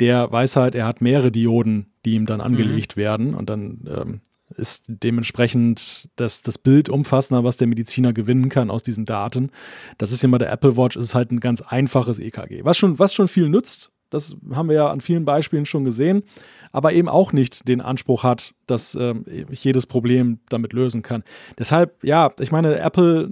der 0.00 0.30
weiß 0.32 0.56
halt, 0.56 0.74
er 0.74 0.86
hat 0.86 1.00
mehrere 1.00 1.30
Dioden, 1.30 1.92
die 2.04 2.14
ihm 2.14 2.26
dann 2.26 2.38
mhm. 2.38 2.46
angelegt 2.46 2.96
mhm. 2.96 3.00
werden 3.00 3.34
und 3.34 3.50
dann 3.50 3.84
ähm, 3.86 4.20
ist 4.56 4.84
dementsprechend 4.88 6.08
das, 6.16 6.42
das 6.42 6.58
Bild 6.58 6.88
umfassender, 6.88 7.44
was 7.44 7.56
der 7.56 7.68
Mediziner 7.68 8.12
gewinnen 8.12 8.48
kann 8.48 8.70
aus 8.70 8.82
diesen 8.82 9.06
Daten. 9.06 9.50
Das 9.98 10.12
ist 10.12 10.22
ja 10.22 10.28
mal 10.28 10.38
der 10.38 10.50
Apple 10.50 10.76
Watch, 10.76 10.96
ist 10.96 11.14
halt 11.14 11.30
ein 11.30 11.40
ganz 11.40 11.60
einfaches 11.60 12.18
EKG, 12.18 12.64
was 12.64 12.78
schon, 12.78 12.98
was 12.98 13.14
schon 13.14 13.28
viel 13.28 13.48
nützt. 13.48 13.92
Das 14.10 14.36
haben 14.52 14.68
wir 14.68 14.74
ja 14.74 14.90
an 14.90 15.00
vielen 15.00 15.24
Beispielen 15.24 15.66
schon 15.66 15.84
gesehen 15.84 16.24
aber 16.72 16.92
eben 16.92 17.08
auch 17.08 17.32
nicht 17.32 17.68
den 17.68 17.80
Anspruch 17.80 18.22
hat, 18.22 18.54
dass 18.66 18.94
äh, 18.94 19.14
ich 19.50 19.64
jedes 19.64 19.86
Problem 19.86 20.38
damit 20.48 20.72
lösen 20.72 21.02
kann. 21.02 21.24
Deshalb, 21.58 22.02
ja, 22.04 22.30
ich 22.38 22.52
meine, 22.52 22.78
Apple 22.78 23.30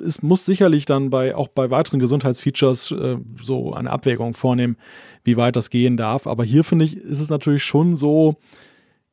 ist, 0.00 0.22
muss 0.22 0.44
sicherlich 0.44 0.86
dann 0.86 1.10
bei 1.10 1.34
auch 1.34 1.48
bei 1.48 1.70
weiteren 1.70 1.98
Gesundheitsfeatures 1.98 2.92
äh, 2.92 3.16
so 3.40 3.74
eine 3.74 3.90
Abwägung 3.90 4.34
vornehmen, 4.34 4.76
wie 5.24 5.36
weit 5.36 5.56
das 5.56 5.70
gehen 5.70 5.96
darf. 5.96 6.26
Aber 6.26 6.44
hier 6.44 6.64
finde 6.64 6.86
ich, 6.86 6.96
ist 6.96 7.20
es 7.20 7.30
natürlich 7.30 7.62
schon 7.62 7.96
so, 7.96 8.36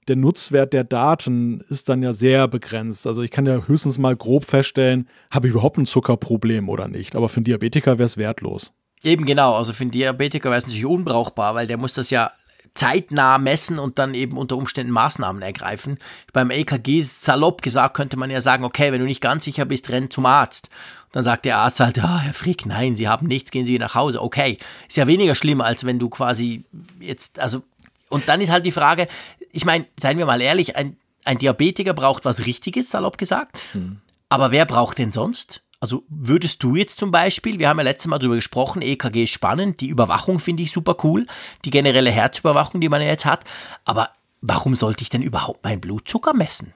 der 0.07 0.15
Nutzwert 0.15 0.73
der 0.73 0.83
Daten 0.83 1.61
ist 1.69 1.89
dann 1.89 2.03
ja 2.03 2.13
sehr 2.13 2.47
begrenzt. 2.47 3.07
Also 3.07 3.23
ich 3.23 3.31
kann 3.31 3.45
ja 3.45 3.65
höchstens 3.65 3.97
mal 3.97 4.15
grob 4.15 4.45
feststellen, 4.45 5.09
habe 5.31 5.47
ich 5.47 5.53
überhaupt 5.53 5.77
ein 5.77 5.85
Zuckerproblem 5.85 6.69
oder 6.69 6.87
nicht. 6.87 7.15
Aber 7.15 7.27
für 7.27 7.37
einen 7.37 7.45
Diabetiker 7.45 7.97
wäre 7.97 8.05
es 8.05 8.17
wertlos. 8.17 8.73
Eben 9.03 9.25
genau, 9.25 9.55
also 9.55 9.73
für 9.73 9.81
einen 9.81 9.91
Diabetiker 9.91 10.49
wäre 10.49 10.59
es 10.59 10.65
natürlich 10.65 10.85
unbrauchbar, 10.85 11.55
weil 11.55 11.67
der 11.67 11.77
muss 11.77 11.93
das 11.93 12.09
ja 12.09 12.31
zeitnah 12.73 13.37
messen 13.37 13.79
und 13.79 13.99
dann 13.99 14.13
eben 14.13 14.37
unter 14.37 14.57
Umständen 14.57 14.91
Maßnahmen 14.91 15.41
ergreifen. 15.41 15.99
Beim 16.33 16.51
EKG 16.51 17.03
salopp 17.03 17.61
gesagt 17.61 17.95
könnte 17.95 18.17
man 18.17 18.29
ja 18.29 18.41
sagen, 18.41 18.63
okay, 18.63 18.91
wenn 18.91 18.99
du 18.99 19.05
nicht 19.05 19.21
ganz 19.21 19.45
sicher 19.45 19.65
bist, 19.65 19.89
renn 19.89 20.09
zum 20.09 20.25
Arzt. 20.25 20.69
dann 21.11 21.23
sagt 21.23 21.45
der 21.45 21.57
Arzt 21.57 21.79
halt, 21.79 21.99
ah, 21.99 22.19
Herr 22.19 22.33
Frick, 22.33 22.65
nein, 22.65 22.97
Sie 22.97 23.07
haben 23.07 23.27
nichts, 23.27 23.51
gehen 23.51 23.65
Sie 23.65 23.79
nach 23.79 23.95
Hause. 23.95 24.21
Okay, 24.21 24.57
ist 24.87 24.97
ja 24.97 25.07
weniger 25.07 25.35
schlimm, 25.35 25.61
als 25.61 25.85
wenn 25.85 25.99
du 25.99 26.09
quasi 26.09 26.65
jetzt, 26.99 27.39
also, 27.39 27.63
und 28.09 28.27
dann 28.27 28.41
ist 28.41 28.51
halt 28.51 28.65
die 28.65 28.71
Frage, 28.71 29.07
ich 29.51 29.65
meine, 29.65 29.85
seien 29.97 30.17
wir 30.17 30.25
mal 30.25 30.41
ehrlich, 30.41 30.75
ein, 30.75 30.97
ein 31.23 31.37
Diabetiker 31.37 31.93
braucht 31.93 32.25
was 32.25 32.45
Richtiges, 32.45 32.89
salopp 32.89 33.17
gesagt. 33.17 33.59
Hm. 33.71 34.01
Aber 34.29 34.51
wer 34.51 34.65
braucht 34.65 34.97
denn 34.97 35.11
sonst? 35.11 35.61
Also 35.85 36.03
würdest 36.09 36.63
du 36.63 36.75
jetzt 36.75 36.97
zum 36.97 37.11
Beispiel, 37.11 37.59
wir 37.59 37.69
haben 37.69 37.77
ja 37.77 37.83
letztes 37.83 38.07
Mal 38.07 38.17
darüber 38.17 38.33
gesprochen, 38.33 38.81
EKG 38.81 39.25
ist 39.25 39.29
spannend, 39.29 39.81
die 39.81 39.87
Überwachung 39.87 40.39
finde 40.39 40.63
ich 40.63 40.71
super 40.71 40.97
cool, 41.03 41.27
die 41.63 41.69
generelle 41.69 42.09
Herzüberwachung, 42.09 42.81
die 42.81 42.89
man 42.89 43.03
ja 43.03 43.09
jetzt 43.09 43.25
hat, 43.25 43.43
aber 43.83 44.09
warum 44.41 44.73
sollte 44.73 45.03
ich 45.03 45.09
denn 45.09 45.21
überhaupt 45.21 45.63
meinen 45.63 45.81
Blutzucker 45.81 46.33
messen? 46.33 46.73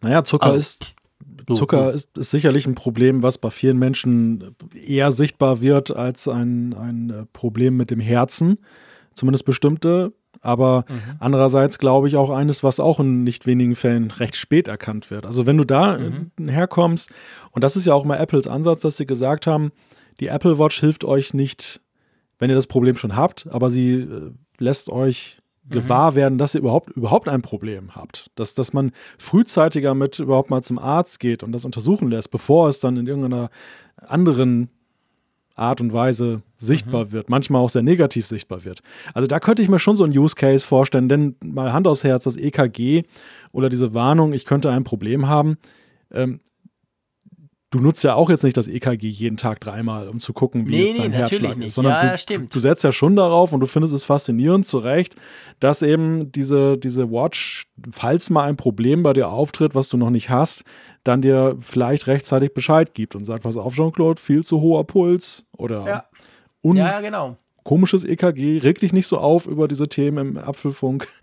Naja, 0.00 0.24
Zucker 0.24 0.46
also, 0.46 0.56
ist 0.56 0.86
Zucker 1.54 1.92
ist, 1.92 2.16
ist, 2.16 2.30
sicherlich 2.30 2.66
ein 2.66 2.74
Problem, 2.74 3.22
was 3.22 3.36
bei 3.36 3.50
vielen 3.50 3.78
Menschen 3.78 4.56
eher 4.72 5.12
sichtbar 5.12 5.60
wird 5.60 5.94
als 5.94 6.26
ein, 6.26 6.72
ein 6.72 7.28
Problem 7.34 7.76
mit 7.76 7.90
dem 7.90 8.00
Herzen. 8.00 8.56
Zumindest 9.12 9.44
bestimmte 9.44 10.14
aber 10.40 10.84
mhm. 10.88 11.16
andererseits 11.18 11.78
glaube 11.78 12.08
ich 12.08 12.16
auch 12.16 12.30
eines, 12.30 12.62
was 12.62 12.80
auch 12.80 13.00
in 13.00 13.22
nicht 13.24 13.46
wenigen 13.46 13.74
Fällen 13.74 14.10
recht 14.10 14.36
spät 14.36 14.68
erkannt 14.68 15.10
wird. 15.10 15.26
Also 15.26 15.46
wenn 15.46 15.56
du 15.56 15.64
da 15.64 15.98
mhm. 15.98 16.48
herkommst, 16.48 17.12
und 17.50 17.62
das 17.62 17.76
ist 17.76 17.86
ja 17.86 17.94
auch 17.94 18.04
mal 18.04 18.16
Apples 18.16 18.46
Ansatz, 18.46 18.82
dass 18.82 18.96
sie 18.96 19.06
gesagt 19.06 19.46
haben, 19.46 19.72
die 20.20 20.28
Apple 20.28 20.58
Watch 20.58 20.80
hilft 20.80 21.04
euch 21.04 21.34
nicht, 21.34 21.80
wenn 22.38 22.50
ihr 22.50 22.56
das 22.56 22.66
Problem 22.66 22.96
schon 22.96 23.16
habt, 23.16 23.46
aber 23.50 23.70
sie 23.70 23.92
äh, 23.92 24.32
lässt 24.58 24.88
euch 24.90 25.40
mhm. 25.64 25.70
gewahr 25.70 26.14
werden, 26.14 26.38
dass 26.38 26.54
ihr 26.54 26.60
überhaupt, 26.60 26.90
überhaupt 26.90 27.28
ein 27.28 27.42
Problem 27.42 27.94
habt. 27.94 28.30
Dass, 28.34 28.54
dass 28.54 28.72
man 28.72 28.92
frühzeitiger 29.18 29.94
mit 29.94 30.18
überhaupt 30.18 30.50
mal 30.50 30.62
zum 30.62 30.78
Arzt 30.78 31.20
geht 31.20 31.42
und 31.42 31.52
das 31.52 31.64
untersuchen 31.64 32.08
lässt, 32.08 32.30
bevor 32.30 32.68
es 32.68 32.80
dann 32.80 32.96
in 32.96 33.06
irgendeiner 33.06 33.50
anderen 33.96 34.70
Art 35.60 35.80
und 35.80 35.92
Weise 35.92 36.42
sichtbar 36.58 37.06
mhm. 37.06 37.12
wird, 37.12 37.30
manchmal 37.30 37.62
auch 37.62 37.70
sehr 37.70 37.82
negativ 37.82 38.26
sichtbar 38.26 38.64
wird. 38.64 38.80
Also 39.14 39.26
da 39.26 39.40
könnte 39.40 39.62
ich 39.62 39.68
mir 39.68 39.78
schon 39.78 39.96
so 39.96 40.04
einen 40.04 40.16
Use 40.16 40.34
Case 40.34 40.64
vorstellen, 40.64 41.08
denn 41.08 41.36
mal 41.42 41.72
Hand 41.72 41.86
aufs 41.86 42.04
Herz, 42.04 42.24
das 42.24 42.36
EKG 42.36 43.02
oder 43.52 43.68
diese 43.68 43.94
Warnung, 43.94 44.32
ich 44.32 44.44
könnte 44.44 44.70
ein 44.70 44.84
Problem 44.84 45.28
haben, 45.28 45.58
ähm, 46.12 46.40
du 47.70 47.78
nutzt 47.78 48.02
ja 48.02 48.14
auch 48.14 48.30
jetzt 48.30 48.42
nicht 48.42 48.56
das 48.56 48.68
EKG 48.68 49.08
jeden 49.08 49.36
Tag 49.36 49.60
dreimal, 49.60 50.08
um 50.08 50.18
zu 50.18 50.32
gucken, 50.32 50.66
wie 50.66 50.72
Nee, 50.72 50.86
jetzt 50.86 50.98
dein 50.98 51.10
nee, 51.12 51.16
Herzschlag 51.16 51.56
ist. 51.58 51.74
Sondern 51.74 52.06
Ja, 52.06 52.16
du, 52.16 52.46
du 52.46 52.60
setzt 52.60 52.82
ja 52.82 52.90
schon 52.90 53.14
darauf 53.14 53.52
und 53.52 53.60
du 53.60 53.66
findest 53.66 53.94
es 53.94 54.04
faszinierend, 54.04 54.66
zu 54.66 54.78
Recht, 54.78 55.14
dass 55.60 55.82
eben 55.82 56.32
diese, 56.32 56.76
diese 56.76 57.10
Watch, 57.10 57.68
falls 57.90 58.28
mal 58.28 58.48
ein 58.48 58.56
Problem 58.56 59.02
bei 59.02 59.12
dir 59.12 59.28
auftritt, 59.28 59.74
was 59.74 59.88
du 59.88 59.96
noch 59.96 60.10
nicht 60.10 60.30
hast, 60.30 60.64
dann 61.04 61.22
dir 61.22 61.56
vielleicht 61.60 62.06
rechtzeitig 62.06 62.52
Bescheid 62.54 62.94
gibt 62.94 63.14
und 63.14 63.24
sagt, 63.24 63.44
pass 63.44 63.56
auf, 63.56 63.74
Jean-Claude, 63.74 64.20
viel 64.20 64.44
zu 64.44 64.60
hoher 64.60 64.84
Puls 64.86 65.44
oder 65.56 65.86
Ja. 65.86 66.04
un 66.62 66.76
Ja, 66.76 66.86
ja, 66.88 67.00
genau. 67.00 67.36
komisches 67.64 68.04
EKG, 68.04 68.58
reg 68.58 68.80
dich 68.80 68.92
nicht 68.92 69.06
so 69.06 69.18
auf 69.18 69.46
über 69.46 69.66
diese 69.68 69.88
Themen 69.88 70.36
im 70.36 70.38
Apfelfunk. 70.38 71.06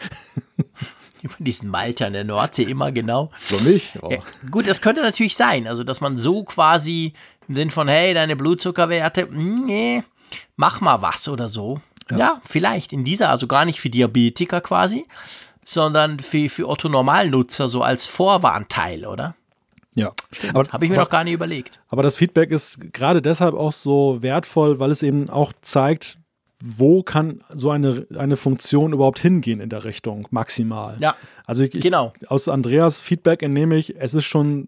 Über 1.24 1.34
diesen 1.40 1.70
Malta 1.70 2.06
an 2.06 2.14
der 2.14 2.24
Nordsee 2.24 2.62
immer 2.62 2.91
genau. 2.91 3.32
So 3.40 3.58
nicht. 3.68 3.98
Oh. 4.04 4.12
Ja, 4.12 4.20
gut, 4.52 4.68
das 4.68 4.82
könnte 4.82 5.02
natürlich 5.02 5.36
sein. 5.36 5.66
Also, 5.66 5.84
dass 5.84 5.99
man 5.99 6.16
so 6.16 6.44
quasi 6.44 7.14
im 7.48 7.56
Sinn 7.56 7.72
von, 7.72 7.88
hey, 7.88 8.14
deine 8.14 8.36
Blutzuckerwerte, 8.36 9.28
nee, 9.32 10.04
mach 10.58 10.80
mal 10.80 11.02
was 11.02 11.28
oder 11.28 11.48
so. 11.48 11.80
Ja. 12.16 12.40
vielleicht 12.45 12.94
in 12.94 13.04
dieser, 13.04 13.30
also 13.32 13.48
gar 13.48 13.66
nicht 13.66 13.82
für 13.82 13.90
Diabetiker 13.90 14.62
quasi, 14.62 15.08
sondern 15.66 16.20
für, 16.20 16.49
für 16.49 16.70
Otto-Normalnutzer 16.70 17.68
so 17.68 17.82
als 17.82 18.06
Vorwarnteil, 18.06 19.06
oder? 19.06 19.36
Ja, 19.98 20.14
Habe 20.53 20.86
ich 20.86 20.91
mir 20.91 20.95
aber, 20.98 21.03
noch 21.06 21.10
gar 21.10 21.24
nicht 21.24 21.34
überlegt. 21.34 21.80
aber 21.90 22.03
das 22.03 22.15
Feedback 22.15 22.52
ist 22.52 22.94
gerade 22.94 23.22
deshalb 23.22 23.56
auch 23.56 23.74
so 23.74 24.22
wertvoll, 24.22 24.80
weil 24.80 24.91
es 24.91 25.02
eben 25.02 25.28
auch 25.30 25.53
zeigt, 25.61 26.19
wo 26.64 27.02
kann 27.02 27.44
so 27.49 27.72
eine, 27.72 28.06
eine 28.18 28.38
Funktion 28.38 28.94
überhaupt 28.94 29.19
hingehen 29.19 29.60
in 29.60 29.69
der 29.69 29.86
Richtung, 29.86 30.28
maximal. 30.30 30.98
Ja, 30.99 31.15
Also 31.45 31.64
ich, 31.64 31.72
genau. 31.72 32.14
ich, 32.22 32.30
aus 32.30 32.48
Andreas 32.48 33.02
Feedback 33.02 33.41
entnehme 33.41 33.76
ich, 33.76 33.95
es 33.99 34.14
ist 34.14 34.26
schon 34.26 34.68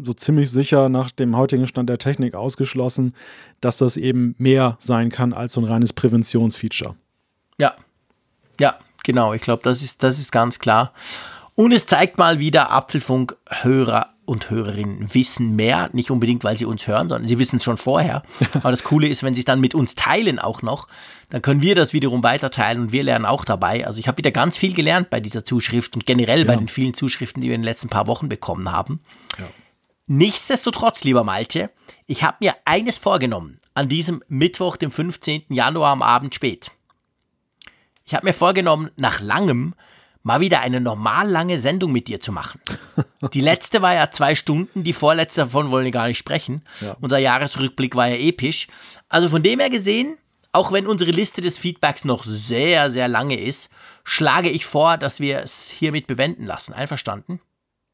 so 0.00 0.12
ziemlich 0.12 0.50
sicher 0.50 0.88
nach 0.88 1.10
dem 1.10 1.36
heutigen 1.36 1.66
Stand 1.66 1.90
der 1.90 1.98
Technik 1.98 2.36
ausgeschlossen, 2.36 3.14
dass 3.60 3.78
das 3.78 3.96
eben 3.96 4.36
mehr 4.38 4.76
sein 4.78 5.10
kann 5.10 5.32
als 5.32 5.54
so 5.54 5.60
ein 5.60 5.64
reines 5.64 5.92
Präventionsfeature. 5.92 6.94
Ja, 7.60 7.74
ja, 8.60 8.76
genau. 9.02 9.32
Ich 9.32 9.42
glaube, 9.42 9.62
das 9.64 9.82
ist, 9.82 10.04
das 10.04 10.20
ist 10.20 10.30
ganz 10.30 10.60
klar. 10.60 10.92
Und 11.56 11.72
es 11.72 11.86
zeigt 11.86 12.18
mal 12.18 12.38
wieder, 12.38 12.70
Apfelfunk-Hörer 12.70 14.14
und 14.28 14.50
Hörerinnen 14.50 15.14
wissen 15.14 15.56
mehr. 15.56 15.90
Nicht 15.92 16.10
unbedingt, 16.10 16.44
weil 16.44 16.58
sie 16.58 16.66
uns 16.66 16.86
hören, 16.86 17.08
sondern 17.08 17.26
sie 17.26 17.38
wissen 17.38 17.56
es 17.56 17.64
schon 17.64 17.76
vorher. 17.76 18.22
Aber 18.54 18.70
das 18.70 18.84
Coole 18.84 19.08
ist, 19.08 19.22
wenn 19.22 19.34
sie 19.34 19.40
es 19.40 19.44
dann 19.44 19.60
mit 19.60 19.74
uns 19.74 19.94
teilen 19.94 20.38
auch 20.38 20.62
noch, 20.62 20.86
dann 21.30 21.42
können 21.42 21.62
wir 21.62 21.74
das 21.74 21.92
wiederum 21.92 22.22
weiterteilen 22.22 22.80
und 22.80 22.92
wir 22.92 23.02
lernen 23.02 23.24
auch 23.24 23.44
dabei. 23.44 23.86
Also 23.86 24.00
ich 24.00 24.08
habe 24.08 24.18
wieder 24.18 24.30
ganz 24.30 24.56
viel 24.56 24.74
gelernt 24.74 25.10
bei 25.10 25.20
dieser 25.20 25.44
Zuschrift 25.44 25.94
und 25.94 26.06
generell 26.06 26.44
bei 26.44 26.56
den 26.56 26.68
vielen 26.68 26.94
Zuschriften, 26.94 27.42
die 27.42 27.48
wir 27.48 27.54
in 27.54 27.62
den 27.62 27.66
letzten 27.66 27.88
paar 27.88 28.06
Wochen 28.06 28.28
bekommen 28.28 28.70
haben. 28.70 29.00
Nichtsdestotrotz, 30.06 31.04
lieber 31.04 31.22
Malte, 31.22 31.70
ich 32.06 32.22
habe 32.22 32.38
mir 32.40 32.54
eines 32.64 32.96
vorgenommen 32.96 33.58
an 33.74 33.88
diesem 33.88 34.22
Mittwoch, 34.28 34.76
dem 34.76 34.90
15. 34.90 35.44
Januar 35.50 35.92
am 35.92 36.02
Abend 36.02 36.34
spät. 36.34 36.70
Ich 38.06 38.14
habe 38.14 38.26
mir 38.26 38.32
vorgenommen, 38.32 38.90
nach 38.96 39.20
langem 39.20 39.74
mal 40.28 40.40
wieder 40.40 40.60
eine 40.60 40.80
normal 40.80 41.28
lange 41.28 41.58
Sendung 41.58 41.90
mit 41.90 42.06
dir 42.06 42.20
zu 42.20 42.32
machen. 42.32 42.60
Die 43.32 43.40
letzte 43.40 43.80
war 43.80 43.94
ja 43.94 44.10
zwei 44.10 44.34
Stunden, 44.34 44.84
die 44.84 44.92
vorletzte 44.92 45.40
davon 45.40 45.70
wollen 45.70 45.86
wir 45.86 45.90
gar 45.90 46.06
nicht 46.06 46.18
sprechen. 46.18 46.62
Ja. 46.80 46.96
Unser 47.00 47.18
Jahresrückblick 47.18 47.96
war 47.96 48.08
ja 48.08 48.16
episch. 48.16 48.68
Also 49.08 49.28
von 49.28 49.42
dem 49.42 49.58
her 49.58 49.70
gesehen, 49.70 50.18
auch 50.52 50.70
wenn 50.70 50.86
unsere 50.86 51.10
Liste 51.10 51.40
des 51.40 51.56
Feedbacks 51.56 52.04
noch 52.04 52.24
sehr, 52.24 52.90
sehr 52.90 53.08
lange 53.08 53.40
ist, 53.40 53.70
schlage 54.04 54.50
ich 54.50 54.66
vor, 54.66 54.98
dass 54.98 55.18
wir 55.18 55.42
es 55.42 55.70
hiermit 55.70 56.06
bewenden 56.06 56.46
lassen. 56.46 56.74
Einverstanden? 56.74 57.40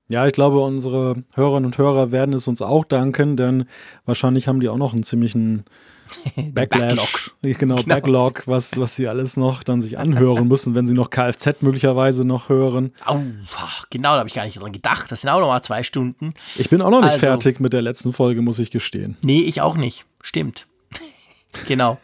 Ja, 0.09 0.27
ich 0.27 0.33
glaube, 0.33 0.59
unsere 0.59 1.23
Hörerinnen 1.35 1.67
und 1.67 1.79
Hörer 1.79 2.11
werden 2.11 2.35
es 2.35 2.49
uns 2.49 2.61
auch 2.61 2.85
danken, 2.85 3.37
denn 3.37 3.65
wahrscheinlich 4.05 4.49
haben 4.49 4.61
die 4.61 4.69
auch 4.69 4.77
noch 4.77 4.93
einen 4.93 5.05
ziemlichen 5.05 5.65
Backlash, 6.37 7.33
genau, 7.43 7.83
Backlog, 7.83 8.43
was, 8.47 8.77
was 8.77 8.97
sie 8.97 9.09
alles 9.09 9.37
noch 9.37 9.63
dann 9.63 9.81
sich 9.81 9.99
anhören 9.99 10.49
müssen, 10.49 10.75
wenn 10.75 10.87
sie 10.87 10.95
noch 10.95 11.11
Kfz 11.11 11.61
möglicherweise 11.63 12.25
noch 12.25 12.49
hören. 12.49 12.93
Ach, 13.05 13.85
genau, 13.91 14.13
da 14.13 14.19
habe 14.19 14.29
ich 14.29 14.35
gar 14.35 14.45
nicht 14.45 14.61
dran 14.61 14.73
gedacht. 14.73 15.11
Das 15.11 15.21
sind 15.23 15.31
auch 15.31 15.41
noch 15.41 15.49
mal 15.49 15.63
zwei 15.63 15.83
Stunden. 15.83 16.35
Ich 16.57 16.69
bin 16.71 16.83
auch 16.83 16.91
noch 16.91 17.01
nicht 17.01 17.13
Also- 17.13 17.21
fertig 17.21 17.61
mit 17.61 17.73
der 17.73 17.83
letzten 17.83 18.13
Folge, 18.13 18.43
muss 18.43 18.59
ich 18.59 18.71
gestehen. 18.71 19.17
Nee, 19.23 19.41
ich 19.43 19.61
auch 19.61 19.77
nicht. 19.77 20.05
Stimmt. 20.23 20.67
genau. 21.67 21.99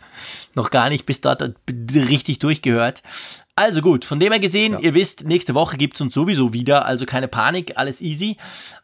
Noch 0.55 0.71
gar 0.71 0.89
nicht 0.89 1.07
bis 1.07 1.21
dort 1.21 1.43
richtig 1.95 2.39
durchgehört. 2.41 3.03
Also 3.57 3.81
gut, 3.83 4.05
von 4.05 4.19
dem 4.21 4.33
her 4.33 4.41
gesehen, 4.41 4.79
ihr 4.81 4.95
wisst, 4.95 5.25
nächste 5.25 5.55
Woche 5.55 5.77
gibt 5.77 5.97
es 5.97 6.01
uns 6.01 6.15
sowieso 6.15 6.53
wieder, 6.53 6.87
also 6.87 7.05
keine 7.05 7.29
Panik, 7.29 7.73
alles 7.77 8.01
easy. 8.01 8.37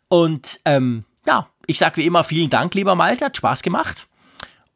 Und 0.09 0.61
ähm, 0.65 1.05
ja, 1.27 1.49
ich 1.67 1.79
sage 1.79 1.97
wie 1.97 2.07
immer 2.07 2.25
vielen 2.25 2.51
Dank, 2.51 2.75
lieber 2.75 2.95
Malte, 2.95 3.25
hat 3.27 3.37
Spaß 3.37 3.63
gemacht. 3.63 4.07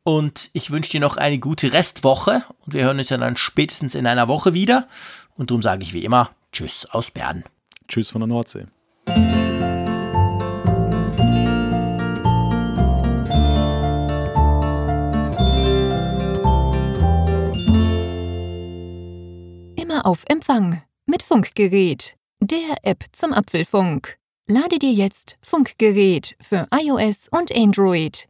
Und 0.02 0.50
ich 0.54 0.70
wünsche 0.70 0.90
dir 0.90 1.00
noch 1.00 1.16
eine 1.16 1.38
gute 1.38 1.72
Restwoche. 1.72 2.44
Und 2.64 2.74
wir 2.74 2.84
hören 2.84 2.98
uns 2.98 3.10
ja 3.10 3.18
dann 3.18 3.36
spätestens 3.36 3.94
in 3.94 4.06
einer 4.06 4.28
Woche 4.28 4.54
wieder. 4.54 4.88
Und 5.36 5.50
darum 5.50 5.62
sage 5.62 5.82
ich 5.82 5.92
wie 5.92 6.04
immer, 6.04 6.30
Tschüss 6.52 6.86
aus 6.86 7.10
Bern. 7.10 7.44
Tschüss 7.88 8.10
von 8.10 8.20
der 8.20 8.28
Nordsee. 8.28 8.66
Immer 19.76 20.06
auf 20.06 20.24
Empfang 20.28 20.82
mit 21.06 21.22
Funkgerät, 21.22 22.16
der 22.40 22.76
App 22.82 23.04
zum 23.12 23.32
Apfelfunk. 23.32 24.16
Lade 24.46 24.78
dir 24.78 24.92
jetzt 24.92 25.36
Funkgerät 25.42 26.36
für 26.40 26.66
iOS 26.72 27.28
und 27.30 27.54
Android 27.54 28.29